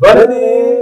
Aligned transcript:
Bonne 0.00 0.16
année 0.16 0.78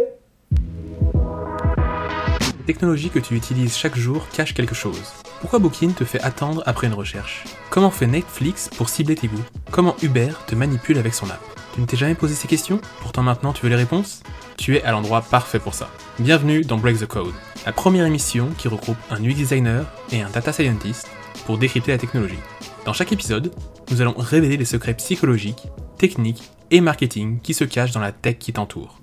Les 2.58 2.65
technologies 2.66 3.08
que 3.08 3.19
tu 3.19 3.35
utilises 3.35 3.75
chaque 3.75 3.96
jour 3.96 4.29
cachent 4.29 4.53
quelque 4.53 4.75
chose. 4.75 5.00
Pourquoi 5.41 5.58
Booking 5.58 5.95
te 5.95 6.04
fait 6.04 6.21
attendre 6.21 6.62
après 6.67 6.86
une 6.89 6.92
recherche? 6.92 7.44
Comment 7.71 7.91
fait 7.91 8.07
Netflix 8.07 8.68
pour 8.77 8.91
cibler 8.91 9.14
tes 9.14 9.29
goûts? 9.29 9.45
Comment 9.71 9.96
Uber 10.02 10.32
te 10.46 10.55
manipule 10.55 10.98
avec 10.98 11.14
son 11.14 11.30
app? 11.30 11.41
Tu 11.75 11.80
ne 11.80 11.87
t'es 11.87 11.96
jamais 11.96 12.14
posé 12.14 12.34
ces 12.34 12.46
questions? 12.46 12.79
Pourtant 13.00 13.23
maintenant 13.23 13.55
tu 13.55 13.62
veux 13.62 13.71
les 13.71 13.77
réponses? 13.77 14.23
Tu 14.59 14.76
es 14.76 14.82
à 14.82 14.92
l'endroit 14.92 15.22
parfait 15.22 15.60
pour 15.60 15.72
ça. 15.72 15.88
Bienvenue 16.18 16.60
dans 16.60 16.76
Break 16.76 16.98
the 16.98 17.06
Code, 17.06 17.32
la 17.64 17.72
première 17.72 18.04
émission 18.04 18.50
qui 18.58 18.68
regroupe 18.68 18.98
un 19.10 19.22
UX 19.24 19.34
designer 19.34 19.86
et 20.12 20.20
un 20.20 20.28
data 20.28 20.52
scientist 20.52 21.08
pour 21.46 21.56
décrypter 21.56 21.92
la 21.92 21.98
technologie. 21.98 22.38
Dans 22.84 22.92
chaque 22.92 23.12
épisode, 23.12 23.50
nous 23.90 24.02
allons 24.02 24.14
révéler 24.18 24.58
les 24.58 24.66
secrets 24.66 24.94
psychologiques, 24.94 25.68
techniques 25.96 26.50
et 26.70 26.82
marketing 26.82 27.40
qui 27.40 27.54
se 27.54 27.64
cachent 27.64 27.92
dans 27.92 28.00
la 28.00 28.12
tech 28.12 28.36
qui 28.38 28.52
t'entoure. 28.52 28.98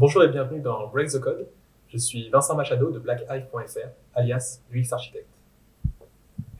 Bonjour 0.00 0.22
et 0.22 0.28
bienvenue 0.28 0.60
dans 0.60 0.86
Break 0.86 1.10
the 1.10 1.18
Code. 1.18 1.48
Je 1.88 1.98
suis 1.98 2.30
Vincent 2.30 2.54
Machado 2.54 2.92
de 2.92 3.00
blackhive.fr, 3.00 3.88
alias 4.14 4.60
UX 4.72 4.92
Architect. 4.92 5.26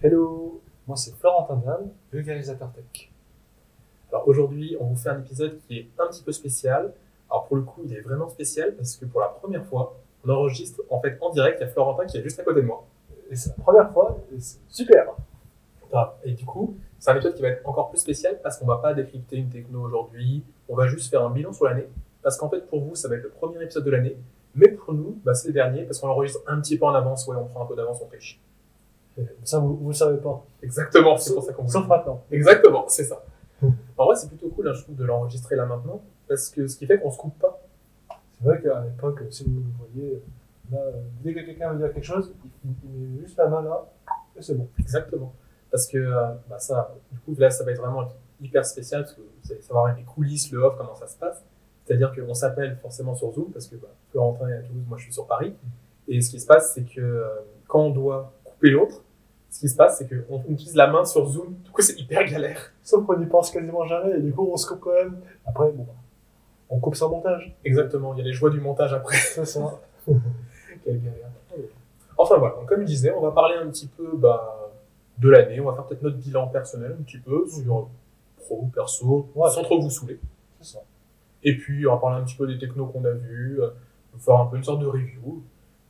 Hello, 0.02 0.60
moi 0.88 0.96
c'est 0.96 1.14
Florentin 1.14 1.54
Dam, 1.64 1.88
vulgarisateur 2.12 2.72
tech. 2.72 3.12
Alors 4.10 4.26
aujourd'hui, 4.26 4.76
on 4.80 4.86
vous 4.86 4.96
fait 4.96 5.10
un 5.10 5.20
épisode 5.20 5.56
qui 5.60 5.78
est 5.78 5.88
un 6.00 6.08
petit 6.08 6.24
peu 6.24 6.32
spécial. 6.32 6.92
Alors 7.30 7.46
pour 7.46 7.54
le 7.54 7.62
coup, 7.62 7.82
il 7.84 7.94
est 7.94 8.00
vraiment 8.00 8.28
spécial 8.28 8.74
parce 8.74 8.96
que 8.96 9.04
pour 9.04 9.20
la 9.20 9.28
première 9.28 9.64
fois, 9.66 9.94
on 10.26 10.30
enregistre 10.30 10.82
en 10.90 11.00
fait 11.00 11.16
en 11.20 11.30
direct. 11.30 11.58
Il 11.60 11.64
y 11.64 11.66
a 11.68 11.70
Florentin 11.70 12.06
qui 12.06 12.18
est 12.18 12.22
juste 12.24 12.40
à 12.40 12.42
côté 12.42 12.60
de 12.60 12.66
moi. 12.66 12.84
Et 13.30 13.36
c'est 13.36 13.56
la 13.56 13.62
première 13.62 13.92
fois, 13.92 14.18
et 14.34 14.40
c'est 14.40 14.58
super. 14.68 15.12
Ah, 15.92 16.16
Et 16.24 16.32
du 16.32 16.44
coup, 16.44 16.76
c'est 16.98 17.12
un 17.12 17.14
épisode 17.14 17.36
qui 17.36 17.42
va 17.42 17.50
être 17.50 17.68
encore 17.68 17.88
plus 17.90 17.98
spécial 17.98 18.40
parce 18.42 18.58
qu'on 18.58 18.66
va 18.66 18.78
pas 18.78 18.94
décrypter 18.94 19.36
une 19.36 19.48
techno 19.48 19.82
aujourd'hui. 19.82 20.42
On 20.68 20.74
va 20.74 20.88
juste 20.88 21.08
faire 21.08 21.24
un 21.24 21.30
bilan 21.30 21.52
sur 21.52 21.66
l'année. 21.66 21.86
Parce 22.28 22.36
qu'en 22.36 22.50
fait, 22.50 22.66
pour 22.66 22.82
vous, 22.82 22.94
ça 22.94 23.08
va 23.08 23.16
être 23.16 23.22
le 23.22 23.30
premier 23.30 23.62
épisode 23.62 23.84
de 23.84 23.90
l'année. 23.90 24.18
Mais 24.54 24.68
pour 24.68 24.92
nous, 24.92 25.18
bah, 25.24 25.32
c'est 25.32 25.48
le 25.48 25.54
dernier 25.54 25.84
parce 25.84 25.98
qu'on 25.98 26.08
l'enregistre 26.08 26.42
un 26.46 26.60
petit 26.60 26.76
peu 26.76 26.84
en 26.84 26.92
avance. 26.92 27.26
Ouais, 27.26 27.34
on 27.40 27.46
prend 27.46 27.62
un 27.62 27.66
peu 27.66 27.74
d'avance, 27.74 28.02
on 28.02 28.06
triche. 28.06 28.38
Ça, 29.44 29.58
vous, 29.60 29.78
vous 29.78 29.88
le 29.88 29.94
savez 29.94 30.18
pas. 30.18 30.44
Exactement, 30.62 31.16
c'est 31.16 31.32
pour 31.32 31.42
ça 31.42 31.54
qu'on 31.54 31.62
vous 31.62 31.70
Sauf 31.70 31.88
maintenant. 31.88 32.22
Exactement, 32.30 32.84
c'est 32.86 33.04
ça. 33.04 33.24
En 33.96 34.04
vrai, 34.04 34.14
c'est 34.14 34.28
plutôt 34.28 34.50
cool, 34.50 34.68
hein, 34.68 34.74
je 34.74 34.82
trouve, 34.82 34.96
de 34.96 35.06
l'enregistrer 35.06 35.56
là 35.56 35.64
maintenant, 35.64 36.02
parce 36.28 36.50
que 36.50 36.66
ce 36.66 36.76
qui 36.76 36.84
fait 36.84 36.98
qu'on 36.98 37.10
se 37.10 37.16
coupe 37.16 37.38
pas. 37.38 37.62
C'est 38.36 38.44
vrai 38.44 38.60
qu'à 38.60 38.82
l'époque, 38.82 39.22
si 39.30 39.44
vous 39.44 39.60
le 39.60 39.86
voyez, 39.86 40.22
là, 40.70 40.80
dès 41.22 41.32
que 41.32 41.40
quelqu'un 41.40 41.72
veut 41.72 41.78
dire 41.78 41.94
quelque 41.94 42.04
chose, 42.04 42.34
il, 42.62 42.72
il 42.84 43.08
met 43.08 43.20
juste 43.22 43.38
la 43.38 43.48
main 43.48 43.62
là, 43.62 43.86
et 44.38 44.42
c'est 44.42 44.54
bon. 44.54 44.68
Exactement. 44.78 45.32
Parce 45.70 45.86
que 45.86 45.96
euh, 45.96 46.34
bah, 46.46 46.58
ça, 46.58 46.94
du 47.10 47.18
coup, 47.20 47.34
là, 47.40 47.48
ça 47.48 47.64
va 47.64 47.72
être 47.72 47.80
vraiment 47.80 48.06
hyper 48.38 48.66
spécial, 48.66 49.04
parce 49.04 49.14
que 49.14 49.22
vous 49.22 49.52
allez 49.52 49.62
savoir 49.62 49.96
les 49.96 50.02
coulisses, 50.02 50.52
le 50.52 50.58
off, 50.58 50.74
comment 50.76 50.94
ça 50.94 51.06
se 51.06 51.16
passe. 51.16 51.42
C'est-à-dire 51.88 52.12
qu'on 52.14 52.34
s'appelle 52.34 52.76
forcément 52.82 53.14
sur 53.14 53.32
Zoom, 53.32 53.50
parce 53.50 53.66
que 53.66 53.76
bah, 53.76 53.88
Florentin 54.10 54.46
est 54.48 54.58
à 54.58 54.60
Toulouse, 54.60 54.84
moi 54.86 54.98
je 54.98 55.04
suis 55.04 55.12
sur 55.14 55.26
Paris. 55.26 55.54
Et 56.06 56.20
ce 56.20 56.28
qui 56.28 56.38
se 56.38 56.46
passe, 56.46 56.74
c'est 56.74 56.82
que 56.84 57.00
euh, 57.00 57.24
quand 57.66 57.80
on 57.80 57.90
doit 57.90 58.30
couper 58.44 58.68
l'autre, 58.70 59.02
ce 59.48 59.60
qui 59.60 59.68
se 59.70 59.76
passe, 59.76 59.96
c'est 59.96 60.06
qu'on 60.06 60.42
utilise 60.50 60.74
la 60.74 60.88
main 60.88 61.06
sur 61.06 61.24
Zoom. 61.26 61.54
Du 61.64 61.70
coup, 61.70 61.80
c'est 61.80 61.98
hyper 61.98 62.26
galère. 62.26 62.72
Sauf 62.82 63.06
qu'on 63.06 63.16
n'y 63.16 63.24
pense 63.24 63.50
quasiment 63.50 63.86
jamais, 63.86 64.18
et 64.18 64.20
du 64.20 64.32
coup, 64.34 64.46
on 64.52 64.56
se 64.58 64.66
coupe 64.68 64.80
quand 64.80 64.92
même. 64.92 65.18
Après, 65.46 65.72
bon, 65.72 65.84
bah, 65.84 65.94
on 66.68 66.78
coupe 66.78 66.94
sans 66.94 67.08
montage. 67.08 67.56
Exactement, 67.64 68.12
il 68.12 68.18
y 68.18 68.20
a 68.20 68.24
les 68.24 68.34
joies 68.34 68.50
du 68.50 68.60
montage 68.60 68.92
après. 68.92 69.16
C'est 69.16 69.46
ça. 69.46 69.80
Quelle 70.84 71.00
galère. 71.02 71.30
Enfin 72.18 72.36
voilà, 72.36 72.56
donc, 72.56 72.66
comme 72.66 72.80
je 72.80 72.86
disais, 72.86 73.12
on 73.12 73.22
va 73.22 73.30
parler 73.30 73.54
un 73.56 73.68
petit 73.68 73.86
peu 73.86 74.10
bah, 74.14 74.70
de 75.16 75.30
l'année, 75.30 75.58
on 75.60 75.64
va 75.64 75.72
faire 75.74 75.86
peut-être 75.86 76.02
notre 76.02 76.18
bilan 76.18 76.48
personnel 76.48 76.96
un 76.98 77.02
petit 77.02 77.18
peu 77.18 77.46
sur 77.48 77.88
pro, 78.36 78.68
perso, 78.74 79.28
Ouais. 79.34 79.48
sans 79.50 79.62
trop 79.62 79.80
vous 79.80 79.88
saouler. 79.88 80.18
C'est 80.60 80.74
ça. 80.74 80.80
Et 81.42 81.56
puis 81.56 81.86
on 81.86 81.94
va 81.94 82.00
parler 82.00 82.20
un 82.20 82.24
petit 82.24 82.36
peu 82.36 82.46
des 82.46 82.58
technos 82.58 82.86
qu'on 82.86 83.04
a 83.04 83.12
vus, 83.12 83.60
euh, 83.60 83.70
faire 84.18 84.36
un 84.36 84.46
peu 84.46 84.56
une 84.56 84.64
sorte 84.64 84.80
de 84.80 84.86
review, 84.86 85.42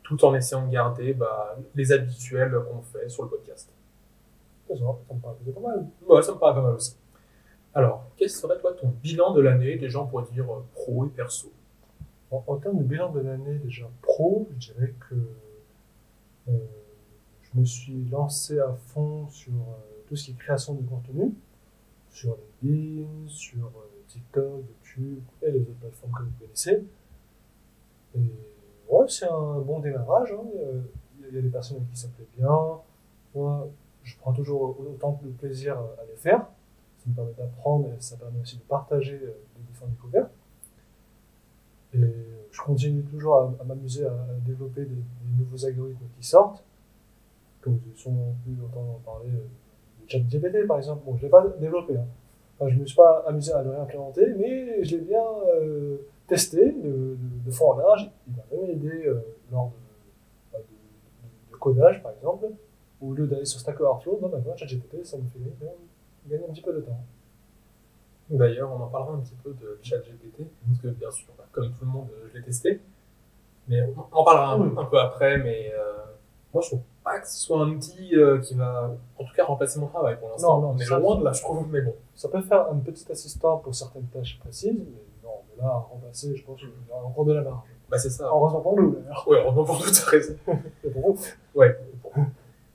tout 0.02 0.22
en 0.24 0.34
essayant 0.34 0.66
de 0.66 0.72
garder 0.72 1.14
bah, 1.14 1.56
les 1.74 1.92
habituels 1.92 2.54
qu'on 2.70 2.82
fait 2.82 3.08
sur 3.08 3.24
le 3.24 3.30
podcast. 3.30 3.70
Ça. 4.68 4.74
Me 4.74 5.20
paraît 5.20 5.34
plutôt 5.36 5.60
pas 5.60 5.68
mal. 5.68 5.86
Ouais, 6.06 6.22
ça 6.22 6.32
me 6.32 6.38
paraît 6.38 6.54
pas 6.54 6.62
mal 6.62 6.74
aussi. 6.74 6.94
Alors, 7.74 8.04
quel 8.16 8.28
serait 8.28 8.58
toi 8.58 8.72
ton 8.72 8.88
bilan 9.02 9.32
de 9.32 9.40
l'année, 9.40 9.76
des 9.76 9.88
gens 9.88 10.06
pour 10.06 10.22
dire 10.22 10.44
euh, 10.50 10.64
pro 10.74 11.06
et 11.06 11.08
perso? 11.08 11.50
En, 12.30 12.44
en 12.46 12.56
termes 12.56 12.78
de 12.78 12.84
bilan 12.84 13.10
de 13.12 13.20
l'année 13.20 13.58
déjà 13.58 13.86
pro, 14.02 14.46
je 14.52 14.72
dirais 14.72 14.94
que 15.08 15.14
euh, 16.48 16.52
je 17.42 17.60
me 17.60 17.64
suis 17.64 18.04
lancé 18.10 18.58
à 18.58 18.72
fond 18.72 19.28
sur 19.30 19.52
euh, 19.52 20.04
tout 20.06 20.16
ce 20.16 20.26
qui 20.26 20.30
est 20.32 20.34
création 20.34 20.74
de 20.74 20.82
contenu, 20.86 21.32
sur 22.10 22.36
LinkedIn, 22.62 23.28
sur 23.28 23.66
euh, 23.66 23.87
TikTok, 24.08 24.62
YouTube 24.84 25.20
et 25.42 25.50
les 25.50 25.60
autres 25.60 25.78
plateformes 25.80 26.12
que 26.12 26.22
vous 26.22 26.30
connaissez. 26.40 26.84
Et 28.16 28.32
ouais, 28.90 29.06
c'est 29.08 29.28
un 29.28 29.58
bon 29.60 29.80
démarrage. 29.80 30.32
hein. 30.32 30.44
Il 31.20 31.34
y 31.34 31.38
a- 31.38 31.42
des 31.42 31.48
personnes 31.48 31.76
avec 31.78 31.90
qui 31.90 32.00
ça 32.00 32.08
plaît 32.16 32.26
bien. 32.38 32.56
Moi, 33.34 33.68
je 34.02 34.16
prends 34.16 34.32
toujours 34.32 34.76
autant 34.80 35.20
de 35.22 35.28
plaisir 35.30 35.76
à 35.78 36.04
les 36.08 36.16
faire. 36.16 36.46
Ça 36.98 37.10
me 37.10 37.14
permet 37.14 37.32
d'apprendre 37.34 37.88
et 37.92 38.00
ça 38.00 38.16
permet 38.16 38.40
aussi 38.40 38.56
de 38.56 38.62
partager 38.62 39.20
euh, 39.22 39.32
des 39.56 39.62
différentes 39.68 39.90
découvertes. 39.92 40.30
Et 41.94 42.00
je 42.50 42.62
continue 42.62 43.02
toujours 43.02 43.36
à, 43.60 43.64
m'amuser 43.64 44.06
à, 44.06 44.14
développer 44.46 44.84
des, 44.84 44.96
nouveaux 45.38 45.64
algorithmes 45.64 46.06
qui 46.18 46.26
sortent. 46.26 46.64
Comme 47.60 47.74
vous 47.74 47.80
avez 47.88 47.96
sûrement 47.96 48.34
pu 48.44 48.56
entendre 48.64 48.98
parler 49.04 49.28
euh, 49.30 50.02
de 50.04 50.08
ChatGPT 50.08 50.66
par 50.66 50.78
exemple. 50.78 51.02
Je 51.06 51.12
ne 51.12 51.20
l'ai 51.20 51.28
pas 51.28 51.46
développé. 51.60 51.96
Hein. 51.96 52.06
Enfin, 52.60 52.70
je 52.70 52.74
ne 52.76 52.80
me 52.80 52.86
suis 52.86 52.96
pas 52.96 53.24
amusé 53.26 53.52
à 53.52 53.62
le 53.62 53.70
réimplémenter, 53.70 54.34
mais 54.36 54.82
je 54.84 54.96
l'ai 54.96 55.02
bien 55.02 55.22
euh, 55.54 55.98
testé 56.26 56.72
de, 56.72 57.16
de, 57.16 57.16
de 57.46 57.50
fond 57.50 57.72
en 57.72 57.76
large. 57.78 58.10
Il 58.26 58.34
m'a 58.36 58.42
même 58.62 58.70
aidé 58.70 59.06
euh, 59.06 59.20
lors 59.52 59.66
de, 59.68 59.72
bah, 60.52 60.58
de- 60.58 61.52
de- 61.52 61.56
codage 61.56 62.02
par 62.02 62.12
exemple. 62.12 62.46
Au 63.00 63.12
lieu 63.12 63.26
d'aller 63.28 63.44
sur 63.44 63.60
Stack 63.60 63.80
Overflow, 63.80 64.18
non, 64.20 64.28
maintenant 64.28 64.56
ChatGPT, 64.56 65.04
ça 65.06 65.16
me 65.18 65.22
fait 65.28 65.38
gagner, 65.38 65.72
gagner 66.28 66.44
un 66.48 66.52
petit 66.52 66.62
peu 66.62 66.72
de 66.72 66.80
temps. 66.80 66.98
D'ailleurs, 68.30 68.70
on 68.72 68.82
en 68.82 68.88
parlera 68.88 69.14
un 69.14 69.20
petit 69.20 69.36
peu 69.42 69.52
de 69.52 69.78
ChatGPT, 69.80 70.42
parce 70.66 70.78
que 70.82 70.88
bien 70.88 71.10
sûr, 71.12 71.28
bah, 71.38 71.46
comme 71.52 71.70
tout 71.72 71.84
le 71.84 71.90
monde, 71.90 72.08
euh, 72.12 72.28
je 72.32 72.38
l'ai 72.38 72.44
testé. 72.44 72.80
Mais 73.68 73.82
on 73.96 74.16
en 74.16 74.24
parlera 74.24 74.52
un, 74.54 74.60
Oui. 74.60 74.74
un 74.76 74.84
peu 74.84 74.98
après, 74.98 75.38
mais 75.38 75.72
euh, 75.74 75.92
moi 76.52 76.62
je 76.62 76.68
trouve 76.68 76.80
pas 77.08 77.20
que 77.20 77.28
ce 77.28 77.38
soit 77.38 77.60
un 77.60 77.70
outil 77.70 78.14
euh, 78.14 78.38
qui 78.38 78.54
va, 78.54 78.90
en 79.18 79.24
tout 79.24 79.34
cas, 79.34 79.44
remplacer 79.44 79.80
mon 79.80 79.86
travail 79.86 80.18
pour 80.18 80.28
l'instant. 80.28 80.60
Non, 80.60 80.68
non, 80.68 80.74
on 80.74 80.78
est 80.78 80.86
loin 80.86 81.16
de 81.18 81.24
là, 81.24 81.32
je 81.32 81.40
trouve, 81.40 81.66
mais 81.70 81.80
bon. 81.80 81.94
Ça 82.14 82.28
peut 82.28 82.42
faire 82.42 82.70
un 82.70 82.76
petit 82.78 83.10
assistant 83.10 83.58
pour 83.58 83.74
certaines 83.74 84.06
tâches 84.06 84.38
précises, 84.38 84.74
mais 84.78 85.02
non, 85.24 85.30
mais 85.48 85.62
là, 85.62 85.70
remplacer, 85.90 86.36
je 86.36 86.44
pense 86.44 86.58
qu'il 86.58 86.68
y 86.68 86.92
aura 86.92 87.04
encore 87.04 87.24
de 87.24 87.32
la 87.32 87.42
marge. 87.42 87.68
Bah 87.90 87.98
c'est 87.98 88.10
ça. 88.10 88.26
Heureusement 88.26 88.60
pour 88.60 88.76
nous, 88.76 88.96
d'ailleurs. 88.96 89.26
Ouais, 89.26 89.38
heureusement 89.40 89.64
pour 89.64 89.76
nous, 89.76 89.90
t'as 89.90 90.10
raison. 90.10 90.36
Et 90.84 90.90
pour 90.90 91.14
vous. 91.14 91.24
Ouais. 91.54 91.78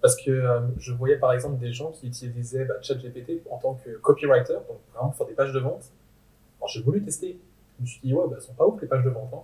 Parce 0.02 0.16
que 0.16 0.32
euh, 0.32 0.62
je 0.78 0.92
voyais 0.94 1.18
par 1.18 1.32
exemple 1.34 1.58
des 1.60 1.72
gens 1.72 1.92
qui 1.92 2.08
utilisaient 2.08 2.66
bah, 2.66 2.74
ChatGPT 2.82 3.44
en 3.50 3.58
tant 3.58 3.76
que 3.76 3.92
copywriter, 4.00 4.54
donc 4.54 4.80
vraiment 4.94 5.10
pour 5.10 5.18
faire 5.18 5.28
des 5.28 5.34
pages 5.34 5.54
de 5.54 5.60
vente. 5.60 5.92
Alors 6.58 6.68
j'ai 6.68 6.82
voulu 6.82 7.02
tester. 7.04 7.40
Je 7.78 7.84
me 7.84 7.88
suis 7.88 8.02
dit, 8.04 8.14
ouais, 8.14 8.26
bah, 8.28 8.36
elles 8.36 8.42
sont 8.42 8.54
pas 8.54 8.66
ouf 8.66 8.82
les 8.82 8.88
pages 8.88 9.04
de 9.04 9.10
vente. 9.10 9.30
Hein. 9.34 9.44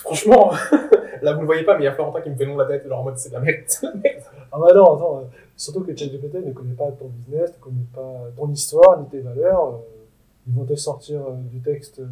Franchement, 0.00 0.52
là 1.22 1.32
vous 1.34 1.40
le 1.40 1.46
voyez 1.46 1.64
pas, 1.64 1.74
mais 1.76 1.82
il 1.82 1.84
y 1.84 1.88
a 1.88 1.92
Florentin 1.94 2.20
qui 2.20 2.30
me 2.30 2.36
fait 2.36 2.46
non 2.46 2.56
la 2.56 2.66
tête, 2.66 2.86
genre 2.86 3.00
en 3.00 3.04
mode 3.04 3.18
c'est 3.18 3.28
de 3.30 3.34
la 3.34 3.40
merde. 3.40 3.64
Ah 4.54 4.58
bah 4.60 4.66
non, 4.74 4.94
attends, 4.96 5.18
euh, 5.20 5.22
surtout 5.56 5.82
que 5.82 5.96
ChatGPT 5.96 6.34
ne 6.46 6.52
connaît 6.52 6.74
pas 6.74 6.90
ton 6.92 7.06
business, 7.06 7.54
ne 7.56 7.58
connaît 7.62 7.86
pas 7.94 8.24
ton 8.36 8.50
histoire, 8.50 9.00
ni 9.00 9.06
tes 9.08 9.20
valeurs. 9.20 9.66
euh, 9.66 9.78
ils 10.46 10.52
vont 10.54 10.64
te 10.64 10.74
sortir 10.74 11.20
euh, 11.22 11.32
du 11.50 11.60
texte 11.60 12.00
euh, 12.00 12.06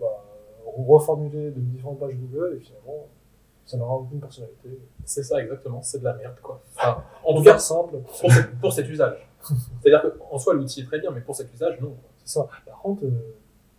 bah, 0.00 0.06
reformulé 0.76 1.50
de 1.50 1.60
différentes 1.60 1.98
pages 1.98 2.14
Google, 2.14 2.56
et 2.56 2.60
finalement, 2.60 3.06
ça 3.66 3.76
n'aura 3.76 3.96
aucune 3.96 4.20
personnalité. 4.20 4.80
C'est 5.04 5.22
ça 5.22 5.38
exactement, 5.42 5.82
c'est 5.82 5.98
de 5.98 6.04
la 6.04 6.14
merde 6.14 6.36
quoi. 6.42 6.62
Enfin, 6.76 7.04
en 7.24 7.34
tout 7.34 7.42
cas, 7.42 7.58
simple, 7.58 7.96
pour, 7.98 8.30
cet- 8.32 8.58
pour 8.60 8.72
cet 8.72 8.88
usage. 8.88 9.28
C'est-à-dire 9.82 10.10
qu'en 10.30 10.38
soi 10.38 10.54
l'outil 10.54 10.80
est 10.80 10.86
très 10.86 10.98
bien, 11.00 11.10
mais 11.10 11.20
pour 11.20 11.34
cet 11.36 11.52
usage, 11.52 11.78
non. 11.80 11.94
c'est 12.24 12.38
ça. 12.38 12.48
Par 12.66 12.78
contre, 12.80 13.04
euh, 13.04 13.10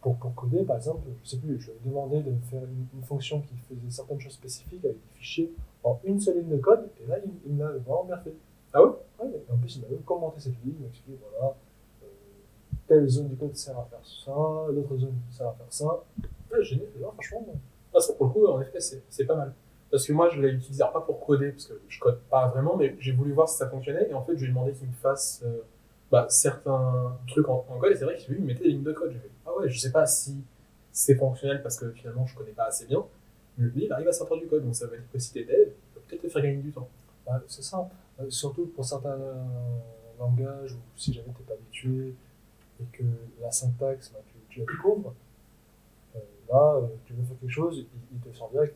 pour, 0.02 0.16
pour 0.16 0.34
coder, 0.36 0.64
par 0.64 0.78
exemple, 0.78 1.02
je 1.24 1.30
sais 1.30 1.38
plus, 1.38 1.60
je 1.60 1.72
demandé 1.86 2.22
de 2.22 2.32
me 2.32 2.42
faire 2.42 2.62
une, 2.64 3.04
fonction 3.04 3.42
qui 3.42 3.56
faisait 3.68 3.90
certaines 3.90 4.20
choses 4.20 4.34
spécifiques 4.34 4.84
avec 4.86 4.98
des 4.98 5.18
fichiers 5.20 5.52
en 5.84 6.00
une 6.04 6.20
seule 6.20 6.40
ligne 6.40 6.50
de 6.50 6.58
code, 6.58 6.90
et 7.04 7.08
là, 7.08 7.18
il, 7.24 7.32
il 7.46 7.56
m'a 7.56 7.70
vraiment 7.72 8.06
bien 8.06 8.18
fait. 8.18 8.34
Ah 8.74 8.84
ouais? 8.84 8.92
En 9.52 9.58
plus, 9.58 9.78
il 9.78 9.82
m'a 9.82 10.02
commenté 10.06 10.40
cette 10.40 10.54
ligne, 10.64 10.76
il 10.78 10.82
m'a 10.82 10.88
expliqué, 10.88 11.20
voilà, 11.22 11.56
euh, 12.04 12.08
telle 12.88 13.08
zone 13.08 13.28
du 13.28 13.36
code 13.36 13.56
sert 13.56 13.78
à 13.78 13.86
faire 13.86 14.06
ça, 14.06 14.32
l'autre 14.72 14.98
zone 14.98 15.16
sert 15.32 15.48
à 15.48 15.54
faire 15.54 15.66
ça. 15.74 16.04
Ouais, 16.52 16.64
génial. 16.64 16.88
Franchement, 17.14 17.44
bon. 17.48 17.60
Ah, 17.94 18.00
ça, 18.00 18.14
pour 18.14 18.28
le 18.28 18.32
coup, 18.34 18.46
en 18.48 18.62
effet, 18.62 18.80
c'est 18.80 19.26
pas 19.26 19.36
mal. 19.36 19.54
Parce 19.90 20.06
que 20.06 20.14
moi, 20.14 20.30
je 20.30 20.40
l'ai 20.40 20.50
utilisé, 20.50 20.84
pas 20.94 21.02
pour 21.02 21.26
coder, 21.26 21.52
parce 21.52 21.66
que 21.66 21.82
je 21.88 22.00
code 22.00 22.20
pas 22.30 22.48
vraiment, 22.50 22.78
mais 22.78 22.96
j'ai 23.00 23.12
voulu 23.12 23.34
voir 23.34 23.50
si 23.50 23.58
ça 23.58 23.68
fonctionnait, 23.68 24.08
et 24.10 24.14
en 24.14 24.24
fait, 24.24 24.34
je 24.36 24.42
lui 24.42 24.46
ai 24.46 24.50
demandé 24.50 24.72
qu'il 24.74 24.88
me 24.88 24.94
fasse 24.94 25.42
euh, 25.46 25.62
bah, 26.12 26.28
certains 26.30 27.18
trucs 27.28 27.48
en, 27.48 27.60
code, 27.80 27.92
et 27.92 27.96
c'est 27.96 28.06
vrai 28.06 28.18
que 28.18 28.32
lui, 28.32 28.42
mettait 28.42 28.64
des 28.64 28.70
lignes 28.70 28.84
de 28.84 28.94
code. 28.94 29.12
J'ai 29.12 29.20
fait, 29.20 29.32
ah 29.46 29.56
ouais, 29.56 29.70
je 29.70 29.80
sais 29.80 29.92
pas 29.92 30.06
si 30.06 30.44
c'est 30.92 31.16
fonctionnel, 31.16 31.62
parce 31.62 31.78
que 31.78 31.92
finalement, 31.92 32.26
je 32.26 32.36
connais 32.36 32.52
pas 32.52 32.66
assez 32.66 32.86
bien, 32.86 33.06
mais 33.58 33.68
lui, 33.68 33.86
il 33.86 33.92
arrive 33.92 34.08
à 34.08 34.14
sortir 34.14 34.38
du 34.38 34.48
code, 34.48 34.64
donc 34.64 34.76
ça 34.76 34.88
veut 34.88 34.98
dire 34.98 35.06
que 35.12 35.20
si 35.20 35.34
t'es 35.34 35.44
dev, 35.44 35.70
peut 35.94 36.02
peut-être 36.08 36.22
te 36.22 36.30
faire 36.30 36.42
gagner 36.42 36.62
du 36.62 36.72
temps. 36.72 36.90
Ouais, 37.28 37.38
c'est 37.48 37.64
ça. 37.64 37.90
Euh, 38.20 38.30
surtout 38.30 38.66
pour 38.68 38.86
certains 38.86 39.20
euh, 39.20 39.36
langages 40.20 40.74
où 40.74 40.80
si 40.96 41.14
jamais 41.14 41.30
t'es 41.38 41.44
pas 41.44 41.54
habitué 41.54 42.16
et 42.82 42.86
que 42.92 43.04
la 43.42 43.52
syntaxe, 43.52 44.12
bah, 44.12 44.20
tu, 44.50 44.60
la 44.60 44.66
découvres, 44.66 45.14
là, 46.50 46.76
euh, 46.76 46.88
tu 47.06 47.14
veux 47.14 47.24
faire 47.24 47.40
quelque 47.40 47.52
chose, 47.52 47.86
il, 48.12 48.20
te 48.20 48.36
sort 48.36 48.50
direct. 48.50 48.76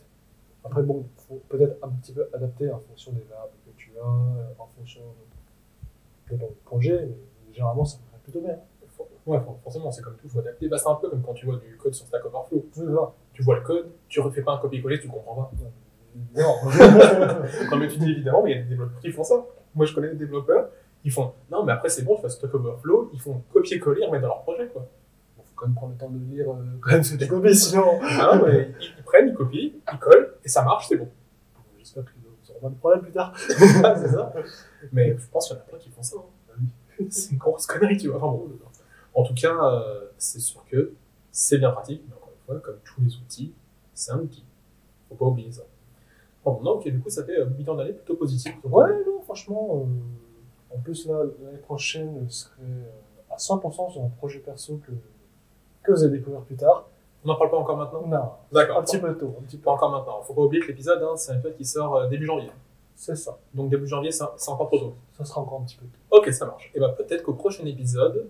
Après, 0.64 0.84
bon, 0.84 1.06
faut 1.28 1.42
peut-être 1.50 1.78
un 1.84 1.90
petit 1.90 2.14
peu 2.14 2.28
adapter 2.34 2.72
en 2.72 2.80
fonction 2.80 3.12
des 3.12 3.26
labs 3.30 3.52
que 3.66 3.72
tu 3.76 3.92
as, 3.98 4.06
euh, 4.06 4.54
en 4.60 4.68
fonction 4.78 5.02
ton 6.30 6.50
projet, 6.66 7.06
mais 7.08 7.54
généralement, 7.54 7.86
ça 7.86 7.98
fonctionne 7.98 8.22
plutôt 8.22 8.42
bien. 8.42 8.56
Ouais, 9.26 9.40
for- 9.40 9.58
forcément, 9.64 9.90
c'est 9.92 10.02
comme 10.02 10.16
tout, 10.16 10.26
il 10.26 10.30
faut 10.30 10.40
adapter. 10.40 10.68
Bah, 10.68 10.78
c'est 10.78 10.90
un 10.90 10.96
peu 10.96 11.10
comme 11.10 11.22
quand 11.22 11.34
tu 11.34 11.46
vois 11.46 11.56
du 11.58 11.78
code 11.78 11.94
sur 11.94 12.06
Stack 12.08 12.26
Overflow. 12.26 12.66
Oui, 12.78 12.84
voilà. 12.88 13.12
Tu 13.34 13.42
vois 13.42 13.56
le 13.56 13.62
code, 13.62 13.90
tu 14.10 14.20
refais 14.20 14.42
pas 14.42 14.54
un 14.54 14.58
copier-coller, 14.58 15.00
tu 15.00 15.08
comprends 15.08 15.36
pas. 15.36 15.52
Non. 16.36 16.56
non, 17.72 17.78
mais 17.80 17.88
tu 17.88 17.98
dis 18.00 18.12
évidemment, 18.12 18.44
mais 18.44 18.52
il 18.52 18.58
y 18.58 18.60
a 18.60 18.64
des 18.64 18.70
développeurs 18.70 19.00
qui 19.00 19.12
font 19.12 19.24
ça. 19.24 19.46
Moi, 19.76 19.86
je 19.86 19.94
connais 19.96 20.10
des 20.10 20.16
développeurs, 20.18 20.70
ils 21.04 21.12
font 21.12 21.32
non, 21.50 21.64
mais 21.64 21.72
après, 21.72 21.90
c'est 21.90 22.04
bon, 22.04 22.16
tu 22.18 22.22
fais 22.24 22.30
Stack 22.30 22.54
Overflow, 22.54 23.10
ils 23.14 23.20
font 23.22 23.42
copier-coller, 23.54 24.06
remettre 24.06 24.24
dans 24.24 24.28
leur 24.30 24.42
projet, 24.42 24.68
quoi. 24.68 24.86
Bon, 25.38 25.44
faut 25.44 25.54
quand 25.56 25.66
même 25.68 25.76
prendre 25.76 25.94
le 25.94 25.98
temps 26.00 26.10
de 26.10 26.20
lire 26.20 26.52
euh, 26.52 26.56
quand 26.82 26.92
même 26.92 27.04
ce 27.04 27.16
que 27.16 27.24
tu 27.24 27.28
copies, 27.30 27.56
sinon. 27.56 28.00
Ah 28.02 28.36
non, 28.36 28.46
mais 28.46 28.72
ils, 28.80 28.86
ils 29.00 29.04
prennent, 29.04 29.30
ils 29.30 29.34
copient, 29.34 29.72
ils 29.94 30.00
collent, 30.00 30.34
et 30.44 30.50
ça 30.50 30.64
marche, 30.64 30.88
c'est 30.90 30.98
bon. 30.98 31.08
J'espère 31.80 32.04
pas 32.64 32.70
de 32.70 32.76
problème 32.76 33.02
plus 33.02 33.12
tard. 33.12 33.34
C'est 33.38 33.68
ça. 34.10 34.34
Mais 34.92 35.16
je 35.18 35.28
pense 35.30 35.48
qu'il 35.48 35.56
y 35.56 35.60
en 35.60 35.62
a 35.62 35.66
plein 35.66 35.78
qui 35.78 35.90
font 35.90 36.04
ça. 36.04 36.18
hein. 36.18 36.62
C'est 37.10 37.32
une 37.32 37.38
grosse 37.38 37.66
connerie, 37.66 37.98
tu 37.98 38.08
vois. 38.10 38.18
Enfin 38.18 38.28
bon, 38.28 38.50
en 39.16 39.24
tout 39.24 39.34
cas, 39.36 39.54
euh, 39.54 40.06
c'est 40.18 40.40
sûr 40.40 40.64
que 40.66 40.94
c'est 41.32 41.58
bien 41.60 41.72
pratique, 41.72 42.02
mais 42.08 42.16
encore 42.16 42.30
une 42.32 42.46
fois, 42.46 42.60
comme 42.60 42.80
tous 42.84 43.02
les 43.02 43.16
outils, 43.18 43.54
c'est 43.94 44.12
un 44.12 44.20
outil. 44.20 44.44
Faut 45.10 45.16
pas 45.16 45.26
oublier 45.26 45.52
ça. 45.52 45.62
Bon, 46.44 46.60
non, 46.62 46.72
ok, 46.72 46.88
du 46.90 47.00
coup, 47.00 47.10
ça 47.10 47.24
fait 47.24 47.40
euh, 47.40 47.46
bilan 47.46 47.76
d'année 47.76 47.94
plutôt 47.94 48.16
positif. 48.16 48.56
Ouais, 48.64 48.90
non, 49.06 49.22
franchement. 49.22 49.86
euh, 49.88 50.76
en 50.76 50.80
plus, 50.80 51.06
là, 51.08 51.24
l'année 51.44 51.58
prochaine, 51.60 52.26
je 52.28 52.34
serai 52.34 52.62
euh, 52.64 52.84
à 53.32 53.38
100% 53.38 53.92
sur 53.92 54.02
un 54.04 54.10
projet 54.10 54.40
perso 54.40 54.80
que, 54.86 54.92
que 55.84 55.92
vous 55.92 56.04
allez 56.04 56.18
découvrir 56.18 56.42
plus 56.44 56.56
tard. 56.56 56.88
On 57.24 57.30
n'en 57.30 57.36
parle 57.36 57.52
pas 57.52 57.58
encore 57.58 57.78
maintenant? 57.78 58.06
Non, 58.06 58.32
D'accord. 58.52 58.80
un 58.80 58.84
petit 58.84 58.98
peu 58.98 59.18
tôt, 59.18 59.36
un 59.40 59.44
petit 59.44 59.58
peu. 59.58 59.64
Pas 59.64 59.72
encore 59.72 59.92
maintenant. 59.92 60.22
Faut 60.24 60.34
pas 60.34 60.42
oublier 60.42 60.62
que 60.62 60.68
l'épisode, 60.68 61.02
hein, 61.02 61.16
c'est 61.16 61.32
un 61.32 61.36
épisode 61.36 61.56
qui 61.56 61.66
sort 61.66 61.96
euh, 61.96 62.08
début 62.08 62.26
janvier. 62.26 62.52
C'est 62.96 63.16
ça. 63.16 63.38
Donc 63.54 63.70
début 63.70 63.88
janvier, 63.88 64.12
c'est 64.12 64.24
encore 64.50 64.68
trop 64.68 64.80
tôt. 64.80 64.96
Ça 65.18 65.26
sera 65.26 65.42
encore 65.42 65.62
un 65.62 65.64
petit 65.64 65.78
peu 65.78 65.86
tôt. 65.86 66.18
Ok, 66.18 66.32
ça 66.34 66.46
marche. 66.46 66.72
Et 66.76 66.80
bah 66.80 66.90
peut-être 66.90 67.24
qu'au 67.24 67.34
prochain 67.34 67.66
épisode, 67.66 68.28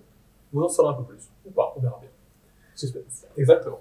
vous 0.51 0.63
en 0.63 0.69
saurez 0.69 0.89
un 0.89 0.93
peu 0.93 1.03
plus. 1.03 1.29
Ou 1.45 1.51
pas, 1.51 1.73
on 1.75 1.81
verra 1.81 1.97
bien. 1.99 2.09
Suspense. 2.75 3.25
Exactement. 3.37 3.79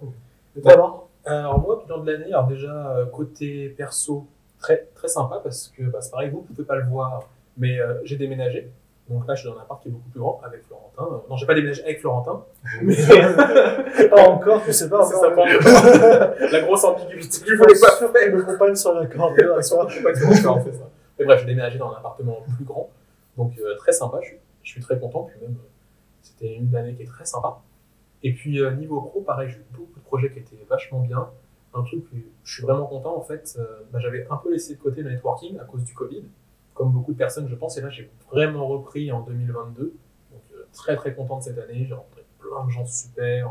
Toi, 0.61 0.73
alors 0.73 1.09
Alors 1.25 1.59
moi, 1.61 1.82
bilan 1.85 1.99
de 1.99 2.11
l'année, 2.11 2.32
alors 2.32 2.47
déjà 2.47 2.97
euh, 2.97 3.06
côté 3.06 3.69
perso, 3.69 4.26
très 4.59 4.88
très 4.94 5.09
sympa 5.09 5.41
parce 5.43 5.69
que 5.69 5.85
bah, 5.85 6.00
c'est 6.00 6.11
pareil, 6.11 6.31
vous 6.31 6.38
ne 6.41 6.47
pouvez 6.47 6.64
pas 6.64 6.76
le 6.76 6.85
voir, 6.87 7.29
mais 7.56 7.79
euh, 7.79 8.00
j'ai 8.05 8.17
déménagé. 8.17 8.70
Donc 9.08 9.26
là, 9.26 9.34
je 9.34 9.40
suis 9.43 9.50
dans 9.50 9.58
un 9.58 9.62
appart 9.62 9.82
qui 9.82 9.88
est 9.88 9.90
beaucoup 9.90 10.08
plus 10.10 10.20
grand 10.20 10.40
avec 10.44 10.62
Florentin. 10.64 11.02
Euh, 11.02 11.19
non, 11.28 11.37
j'ai 11.37 11.44
pas 11.46 11.54
déménagé 11.54 11.82
avec 11.82 12.00
Florentin, 12.00 12.44
mais 12.82 12.94
Pas 14.08 14.28
encore, 14.28 14.62
je 14.66 14.72
sais 14.72 14.88
pas. 14.88 15.04
c'est 15.04 15.16
ça 15.16 15.31
pas 15.31 15.43
encore. 15.43 16.50
La 16.52 16.60
grosse 16.62 16.84
ambiguïté 16.84 17.40
que 17.44 17.50
je 17.50 17.56
voulais 17.56 17.81
pas 17.81 17.96
sûr 17.96 18.12
que 18.12 18.31
me 18.31 18.43
compagne 18.43 18.75
sur 18.76 18.94
la 18.94 19.06
corde. 19.06 19.34
faire. 19.34 19.88
Je 19.88 19.99
tout 19.99 20.04
d'accord, 20.32 20.60
c'est 20.64 20.72
ça. 20.72 20.88
Mais 21.19 21.25
bref, 21.26 21.40
j'ai 21.40 21.46
déménagé 21.46 21.78
dans 21.78 21.90
un 21.93 21.96
appartement 21.96 22.38
plus 22.56 22.64
grand, 22.64 22.88
donc 23.37 23.52
euh, 23.58 23.76
très 23.76 23.93
sympa. 23.93 24.19
Je 24.22 24.28
suis, 24.28 24.37
je 24.62 24.70
suis 24.70 24.81
très 24.81 24.99
content. 24.99 25.25
Puis 25.25 25.38
même, 25.40 25.50
euh, 25.52 25.69
c'était 26.22 26.54
une 26.54 26.75
année 26.75 26.94
qui 26.94 27.02
est 27.02 27.06
très 27.06 27.25
sympa. 27.26 27.60
Et 28.22 28.32
puis 28.32 28.60
euh, 28.60 28.70
niveau 28.70 29.00
pro, 29.00 29.20
pareil, 29.20 29.49
j'ai 29.50 29.56
eu 29.56 29.64
beaucoup 29.72 29.99
de 29.99 30.04
projets 30.04 30.31
qui 30.31 30.38
étaient 30.38 30.64
vachement 30.70 31.00
bien. 31.00 31.28
Un 31.75 31.82
truc 31.82 32.04
où 32.12 32.16
je 32.44 32.52
suis 32.54 32.62
vraiment 32.62 32.87
content 32.87 33.16
en 33.16 33.22
fait. 33.22 33.58
bah, 33.93 33.99
J'avais 33.99 34.26
un 34.31 34.37
peu 34.37 34.52
laissé 34.52 34.75
de 34.75 34.81
côté 34.81 35.02
le 35.02 35.10
networking 35.10 35.58
à 35.58 35.64
cause 35.64 35.84
du 35.84 35.94
Covid, 35.94 36.22
comme 36.74 36.90
beaucoup 36.92 37.12
de 37.12 37.19
personnes, 37.19 37.48
je 37.48 37.54
pense. 37.54 37.76
Et 37.78 37.80
là, 37.80 37.90
j'ai 37.90 38.10
vraiment 38.30 38.66
repris 38.66 39.10
en 39.12 39.20
2022. 39.20 39.94
Donc 40.32 40.40
euh, 40.54 40.66
très 40.72 40.96
très 40.96 41.14
content 41.14 41.38
de 41.38 41.42
cette 41.44 41.58
année. 41.58 41.84
J'ai 41.86 41.94
rencontré 41.94 42.24
plein 42.38 42.64
de 42.64 42.70
gens 42.70 42.84
super. 42.86 43.50